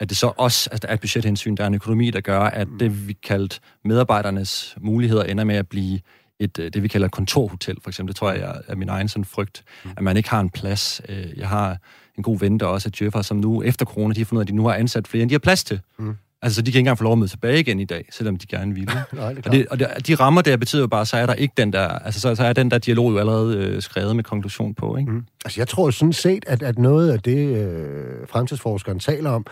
at 0.00 0.08
det 0.08 0.16
så 0.16 0.32
også 0.36 0.68
at 0.72 0.82
der 0.82 0.88
er 0.88 0.94
et 0.94 1.00
budgethensyn, 1.00 1.56
der 1.56 1.62
er 1.62 1.66
en 1.66 1.74
økonomi, 1.74 2.10
der 2.10 2.20
gør, 2.20 2.40
at 2.40 2.68
det, 2.80 3.08
vi 3.08 3.12
kaldt 3.12 3.60
medarbejdernes 3.84 4.76
muligheder, 4.80 5.24
ender 5.24 5.44
med 5.44 5.54
at 5.56 5.68
blive 5.68 6.00
et, 6.40 6.58
øh, 6.58 6.72
det, 6.72 6.82
vi 6.82 6.88
kalder 6.88 7.06
et 7.06 7.12
kontorhotel, 7.12 7.76
for 7.82 7.90
eksempel. 7.90 8.12
Det 8.12 8.16
tror 8.16 8.32
jeg 8.32 8.60
er 8.68 8.76
min 8.76 8.88
egen 8.88 9.08
sådan 9.08 9.24
frygt, 9.24 9.64
mm. 9.84 9.90
at 9.96 10.02
man 10.02 10.16
ikke 10.16 10.30
har 10.30 10.40
en 10.40 10.50
plads. 10.50 11.00
Øh, 11.08 11.26
jeg 11.36 11.48
har 11.48 11.76
en 12.16 12.22
god 12.22 12.38
ven, 12.38 12.60
der 12.60 12.66
også 12.66 12.88
er 12.88 12.92
djøffer, 12.98 13.22
som 13.22 13.36
nu 13.36 13.62
efter 13.62 13.86
corona, 13.86 14.14
de 14.14 14.20
har 14.20 14.24
fundet 14.24 14.38
ud 14.38 14.42
af, 14.42 14.44
at 14.44 14.48
de 14.48 14.56
nu 14.56 14.66
har 14.66 14.74
ansat 14.74 15.08
flere, 15.08 15.22
end 15.22 15.30
de 15.30 15.34
har 15.34 15.38
plads 15.38 15.64
til. 15.64 15.80
Mm. 15.98 16.16
Altså, 16.42 16.62
de 16.62 16.64
kan 16.64 16.68
ikke 16.68 16.78
engang 16.78 16.98
få 16.98 17.04
lov 17.04 17.12
at 17.12 17.18
møde 17.18 17.30
tilbage 17.30 17.60
igen 17.60 17.80
i 17.80 17.84
dag, 17.84 18.08
selvom 18.10 18.36
de 18.36 18.46
gerne 18.46 18.74
vil. 18.74 18.84
Nej, 19.12 19.32
det 19.32 19.46
og, 19.46 19.52
det, 19.52 19.66
og 19.68 19.78
det, 19.78 20.06
de 20.06 20.14
rammer 20.14 20.42
der 20.42 20.56
betyder 20.56 20.82
jo 20.82 20.86
bare, 20.86 21.06
så 21.06 21.16
er 21.16 21.26
der 21.26 21.34
ikke 21.34 21.54
den 21.56 21.72
der, 21.72 21.88
altså 21.88 22.20
så, 22.20 22.34
så 22.34 22.44
er 22.44 22.52
den 22.52 22.70
der 22.70 22.78
dialog 22.78 23.12
jo 23.12 23.18
allerede 23.18 23.56
øh, 23.56 23.82
skrevet 23.82 24.16
med 24.16 24.24
konklusion 24.24 24.74
på, 24.74 24.96
ikke? 24.96 25.10
Mm. 25.10 25.24
Altså, 25.44 25.60
jeg 25.60 25.68
tror 25.68 25.90
sådan 25.90 26.12
set, 26.12 26.44
at, 26.46 26.62
at 26.62 26.78
noget 26.78 27.10
af 27.10 27.20
det, 27.20 27.56
øh, 27.56 28.28
fremtidsforskeren 28.28 28.98
taler 28.98 29.30
om, 29.30 29.46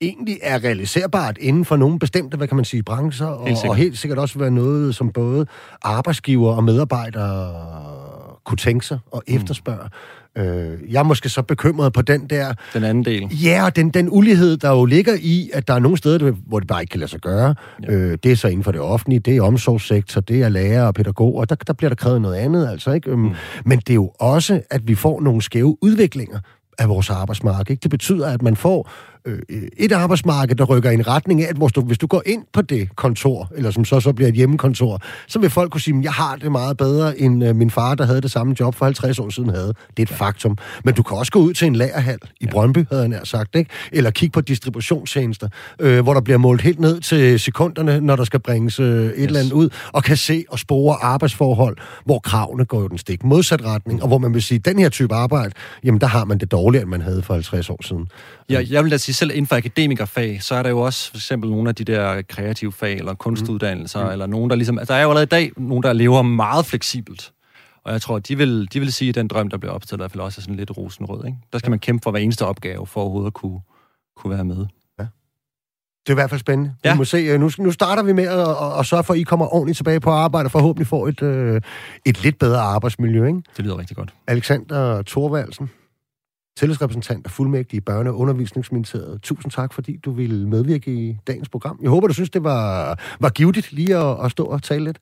egentlig 0.00 0.38
er 0.42 0.64
realiserbart 0.64 1.38
inden 1.38 1.64
for 1.64 1.76
nogle 1.76 1.98
bestemte, 1.98 2.36
hvad 2.36 2.48
kan 2.48 2.56
man 2.56 2.64
sige, 2.64 2.82
brancher, 2.82 3.26
og 3.26 3.48
helt, 3.48 3.64
og 3.64 3.76
helt 3.76 3.98
sikkert 3.98 4.18
også 4.18 4.38
være 4.38 4.50
noget, 4.50 4.94
som 4.94 5.10
både 5.10 5.46
arbejdsgiver 5.82 6.52
og 6.54 6.64
medarbejdere 6.64 7.54
kunne 8.44 8.58
tænke 8.58 8.86
sig 8.86 8.98
og 9.12 9.22
mm. 9.28 9.34
efterspørge. 9.34 9.88
Øh, 10.38 10.92
jeg 10.92 10.98
er 10.98 11.02
måske 11.02 11.28
så 11.28 11.42
bekymret 11.42 11.92
på 11.92 12.02
den 12.02 12.26
der... 12.30 12.54
Den 12.74 12.84
anden 12.84 13.04
del. 13.04 13.28
Ja, 13.44 13.64
og 13.64 13.76
den, 13.76 13.90
den 13.90 14.08
ulighed, 14.10 14.56
der 14.56 14.70
jo 14.70 14.84
ligger 14.84 15.14
i, 15.20 15.50
at 15.52 15.68
der 15.68 15.74
er 15.74 15.78
nogle 15.78 15.98
steder, 15.98 16.32
hvor 16.46 16.58
det 16.58 16.68
bare 16.68 16.82
ikke 16.82 16.90
kan 16.90 17.00
lade 17.00 17.10
sig 17.10 17.20
gøre. 17.20 17.54
Ja. 17.82 17.92
Øh, 17.92 18.18
det 18.22 18.32
er 18.32 18.36
så 18.36 18.48
inden 18.48 18.64
for 18.64 18.72
det 18.72 18.80
offentlige, 18.80 19.20
det 19.20 19.36
er 19.36 19.42
omsorgssektor, 19.42 20.20
det 20.20 20.42
er 20.42 20.48
lærer 20.48 20.86
og 20.86 20.94
pædagoger, 20.94 21.44
der, 21.44 21.54
der 21.54 21.72
bliver 21.72 21.88
der 21.88 21.96
krævet 21.96 22.22
noget 22.22 22.36
andet, 22.36 22.68
altså 22.68 22.92
ikke? 22.92 23.10
Øhm, 23.10 23.20
mm. 23.20 23.34
Men 23.64 23.78
det 23.78 23.90
er 23.90 23.94
jo 23.94 24.12
også, 24.20 24.60
at 24.70 24.88
vi 24.88 24.94
får 24.94 25.20
nogle 25.20 25.42
skæve 25.42 25.76
udviklinger 25.80 26.38
af 26.78 26.88
vores 26.88 27.10
arbejdsmarked. 27.10 27.70
Ikke? 27.70 27.82
Det 27.82 27.90
betyder, 27.90 28.26
at 28.26 28.42
man 28.42 28.56
får 28.56 28.90
øh, 29.26 29.38
et 29.76 29.92
arbejdsmarked, 29.92 30.56
der 30.56 30.64
rykker 30.64 30.90
i 30.90 30.94
en 30.94 31.08
retning 31.08 31.42
af, 31.42 31.48
at 31.48 31.56
hvis 31.56 31.72
du, 31.72 31.80
hvis 31.80 31.98
du 31.98 32.06
går 32.06 32.22
ind 32.26 32.42
på 32.52 32.62
det 32.62 32.96
kontor, 32.96 33.50
eller 33.56 33.70
som 33.70 33.84
så, 33.84 34.00
så 34.00 34.12
bliver 34.12 34.28
et 34.28 34.34
hjemmekontor, 34.34 35.00
så 35.28 35.38
vil 35.38 35.50
folk 35.50 35.72
kunne 35.72 35.80
sige, 35.80 35.98
at 35.98 36.04
jeg 36.04 36.12
har 36.12 36.36
det 36.36 36.52
meget 36.52 36.76
bedre, 36.76 37.20
end 37.20 37.44
øh, 37.44 37.56
min 37.56 37.70
far, 37.70 37.94
der 37.94 38.06
havde 38.06 38.20
det 38.20 38.30
samme 38.30 38.56
job 38.60 38.74
for 38.74 38.84
50 38.84 39.18
år 39.18 39.30
siden 39.30 39.48
havde. 39.48 39.66
Det 39.66 39.98
er 39.98 40.02
et 40.02 40.10
ja. 40.10 40.16
faktum. 40.16 40.58
Men 40.84 40.94
du 40.94 41.02
kan 41.02 41.16
også 41.16 41.32
gå 41.32 41.38
ud 41.38 41.54
til 41.54 41.66
en 41.66 41.76
lagerhal 41.76 42.18
i 42.40 42.46
Brøndby, 42.46 42.86
havde 42.90 43.02
jeg 43.02 43.08
nær 43.08 43.24
sagt, 43.24 43.56
ikke? 43.56 43.70
eller 43.92 44.10
kigge 44.10 44.32
på 44.32 44.40
distributionstjenester, 44.40 45.48
øh, 45.78 46.02
hvor 46.02 46.14
der 46.14 46.20
bliver 46.20 46.38
målt 46.38 46.60
helt 46.60 46.80
ned 46.80 47.00
til 47.00 47.40
sekunderne, 47.40 48.00
når 48.00 48.16
der 48.16 48.24
skal 48.24 48.40
bringes 48.40 48.80
øh, 48.80 48.86
et 48.86 49.12
yes. 49.18 49.26
eller 49.26 49.40
andet 49.40 49.52
ud, 49.52 49.68
og 49.92 50.04
kan 50.04 50.16
se 50.16 50.44
og 50.48 50.58
spore 50.58 50.96
arbejdsforhold, 51.02 51.76
hvor 52.04 52.18
kravene 52.18 52.64
går 52.64 52.80
jo 52.80 52.88
den 52.88 52.98
stik 52.98 53.24
modsat 53.24 53.64
retning, 53.64 54.02
og 54.02 54.08
hvor 54.08 54.18
man 54.18 54.34
vil 54.34 54.42
sige, 54.42 54.58
at 54.58 54.64
den 54.64 54.78
her 54.78 54.88
type 54.88 55.14
arbejde, 55.14 55.52
jamen 55.84 56.00
der 56.00 56.06
har 56.06 56.24
man 56.24 56.38
det 56.38 56.52
dårligere, 56.52 56.82
end 56.82 56.90
man 56.90 57.00
havde 57.00 57.22
for 57.22 57.34
50 57.34 57.70
år 57.70 57.78
siden. 57.82 58.08
Ja, 58.50 58.62
jeg 58.70 58.84
vil 58.84 58.90
da 58.90 58.96
sige, 58.96 59.13
selv 59.14 59.30
inden 59.30 59.46
for 59.46 59.56
akademikerfag, 59.56 60.42
så 60.42 60.54
er 60.54 60.62
der 60.62 60.70
jo 60.70 60.80
også 60.80 61.10
for 61.10 61.16
eksempel 61.16 61.50
nogle 61.50 61.68
af 61.68 61.74
de 61.74 61.84
der 61.84 62.22
kreative 62.22 62.72
fag, 62.72 62.98
eller 62.98 63.14
kunstuddannelser, 63.14 64.04
mm. 64.04 64.10
eller 64.10 64.26
nogen, 64.26 64.50
der 64.50 64.56
ligesom... 64.56 64.78
Altså, 64.78 64.94
der 64.94 64.98
er 64.98 65.02
jo 65.02 65.08
allerede 65.08 65.24
i 65.24 65.26
dag 65.26 65.52
nogen, 65.56 65.82
der 65.82 65.92
lever 65.92 66.22
meget 66.22 66.66
fleksibelt. 66.66 67.32
Og 67.84 67.92
jeg 67.92 68.02
tror, 68.02 68.18
de 68.18 68.36
vil, 68.36 68.68
de 68.72 68.80
vil 68.80 68.92
sige, 68.92 69.08
at 69.08 69.14
den 69.14 69.28
drøm, 69.28 69.48
der 69.48 69.58
bliver 69.58 69.72
opstillet, 69.72 70.00
i 70.00 70.02
hvert 70.02 70.10
fald 70.10 70.20
også 70.20 70.40
er 70.40 70.42
sådan 70.42 70.56
lidt 70.56 70.76
rosenrød. 70.76 71.26
Ikke? 71.26 71.38
Der 71.52 71.58
skal 71.58 71.68
ja. 71.68 71.70
man 71.70 71.78
kæmpe 71.78 72.02
for 72.02 72.10
hver 72.10 72.20
eneste 72.20 72.46
opgave, 72.46 72.86
for 72.86 73.00
overhovedet 73.00 73.26
at 73.26 73.34
kunne, 73.34 73.60
kunne 74.16 74.34
være 74.34 74.44
med. 74.44 74.66
Ja. 74.98 75.06
Det 76.06 76.08
er 76.08 76.12
i 76.12 76.14
hvert 76.14 76.30
fald 76.30 76.40
spændende. 76.40 76.74
Ja. 76.84 76.92
Vi 76.92 76.98
må 76.98 77.04
se. 77.04 77.38
Nu, 77.38 77.50
nu 77.58 77.72
starter 77.72 78.02
vi 78.02 78.12
med 78.12 78.24
at, 78.24 78.40
at, 78.40 78.78
at 78.78 78.86
sørge 78.86 79.04
for, 79.04 79.14
at 79.14 79.20
I 79.20 79.22
kommer 79.22 79.54
ordentligt 79.54 79.76
tilbage 79.76 80.00
på 80.00 80.10
arbejde, 80.10 80.46
og 80.46 80.50
forhåbentlig 80.50 80.86
får 80.86 81.08
et, 81.08 81.22
øh, 81.22 81.60
et 82.04 82.22
lidt 82.22 82.38
bedre 82.38 82.60
arbejdsmiljø. 82.60 83.26
Ikke? 83.26 83.42
Det 83.56 83.64
lyder 83.64 83.78
rigtig 83.78 83.96
godt. 83.96 84.14
Alexander 84.26 85.02
Thorvaldsen, 85.02 85.70
tillidsrepræsentant 86.56 87.26
og 87.26 87.30
fuldmægtig 87.30 87.76
i 87.76 87.80
Børne- 87.90 88.08
og 88.08 88.18
Undervisningsministeriet. 88.18 89.22
Tusind 89.22 89.52
tak, 89.52 89.72
fordi 89.72 89.96
du 89.96 90.10
ville 90.10 90.48
medvirke 90.48 90.94
i 90.94 91.18
dagens 91.26 91.48
program. 91.48 91.78
Jeg 91.82 91.90
håber, 91.90 92.06
du 92.06 92.14
synes, 92.14 92.30
det 92.30 92.44
var, 92.44 92.98
var 93.20 93.28
givetigt 93.28 93.72
lige 93.72 93.96
at, 93.96 94.24
at 94.24 94.30
stå 94.30 94.44
og 94.44 94.62
tale 94.62 94.84
lidt. 94.84 94.98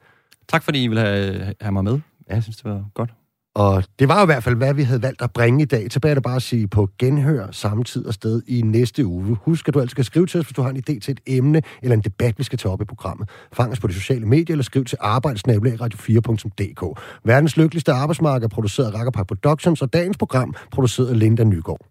Tak 0.49 0.63
fordi 0.63 0.85
I 0.85 0.89
ville 0.89 1.01
have, 1.01 1.55
have 1.61 1.73
mig 1.73 1.85
med. 1.85 2.01
Ja, 2.29 2.35
jeg 2.35 2.43
synes, 2.43 2.57
det 2.57 2.65
var 2.65 2.85
godt. 2.95 3.11
Og 3.55 3.85
det 3.99 4.09
var 4.09 4.23
i 4.23 4.27
hvert 4.27 4.43
fald, 4.43 4.57
hvad 4.57 4.75
vi 4.75 4.83
havde 4.83 5.03
valgt 5.03 5.23
at 5.23 5.33
bringe 5.33 5.63
i 5.63 5.65
dag. 5.65 5.91
Tilbage 5.91 6.11
er 6.11 6.15
det 6.15 6.23
bare 6.23 6.37
at 6.37 6.43
sige 6.43 6.69
på 6.69 6.89
genhør 6.99 7.47
samme 7.51 7.85
tid 7.85 8.07
og 8.07 8.15
sted 8.15 8.43
i 8.49 8.63
næste 8.63 9.07
uge. 9.07 9.37
Husk, 9.43 9.69
at 9.69 9.75
du 9.75 9.81
altid 9.81 9.91
skal 9.91 10.05
skrive 10.05 10.27
til 10.27 10.41
os, 10.41 10.47
hvis 10.47 10.55
du 10.55 10.63
har 10.63 10.71
en 10.71 10.77
idé 10.77 10.99
til 10.99 11.13
et 11.13 11.21
emne 11.27 11.63
eller 11.83 11.97
en 11.97 12.03
debat, 12.03 12.39
vi 12.39 12.45
skal 12.45 12.59
tage 12.59 12.73
op 12.73 12.83
i 12.83 12.85
programmet. 12.85 13.29
Fang 13.53 13.73
os 13.73 13.81
på 13.81 13.87
de 13.87 13.95
sociale 13.95 14.27
medier 14.27 14.55
eller 14.55 14.65
skriv 14.65 14.85
til 14.85 14.99
arbejdsnabelagradio4.dk. 15.01 17.01
Verdens 17.25 17.57
lykkeligste 17.57 17.93
arbejdsmarked 17.93 18.45
er 18.45 18.49
produceret 18.49 18.87
af 18.87 18.95
Rakkerpark 18.95 19.27
Productions, 19.27 19.83
og 19.83 19.93
dagens 19.93 20.17
program 20.17 20.55
produceret 20.71 21.09
af 21.09 21.19
Linda 21.19 21.45
Nygaard. 21.45 21.87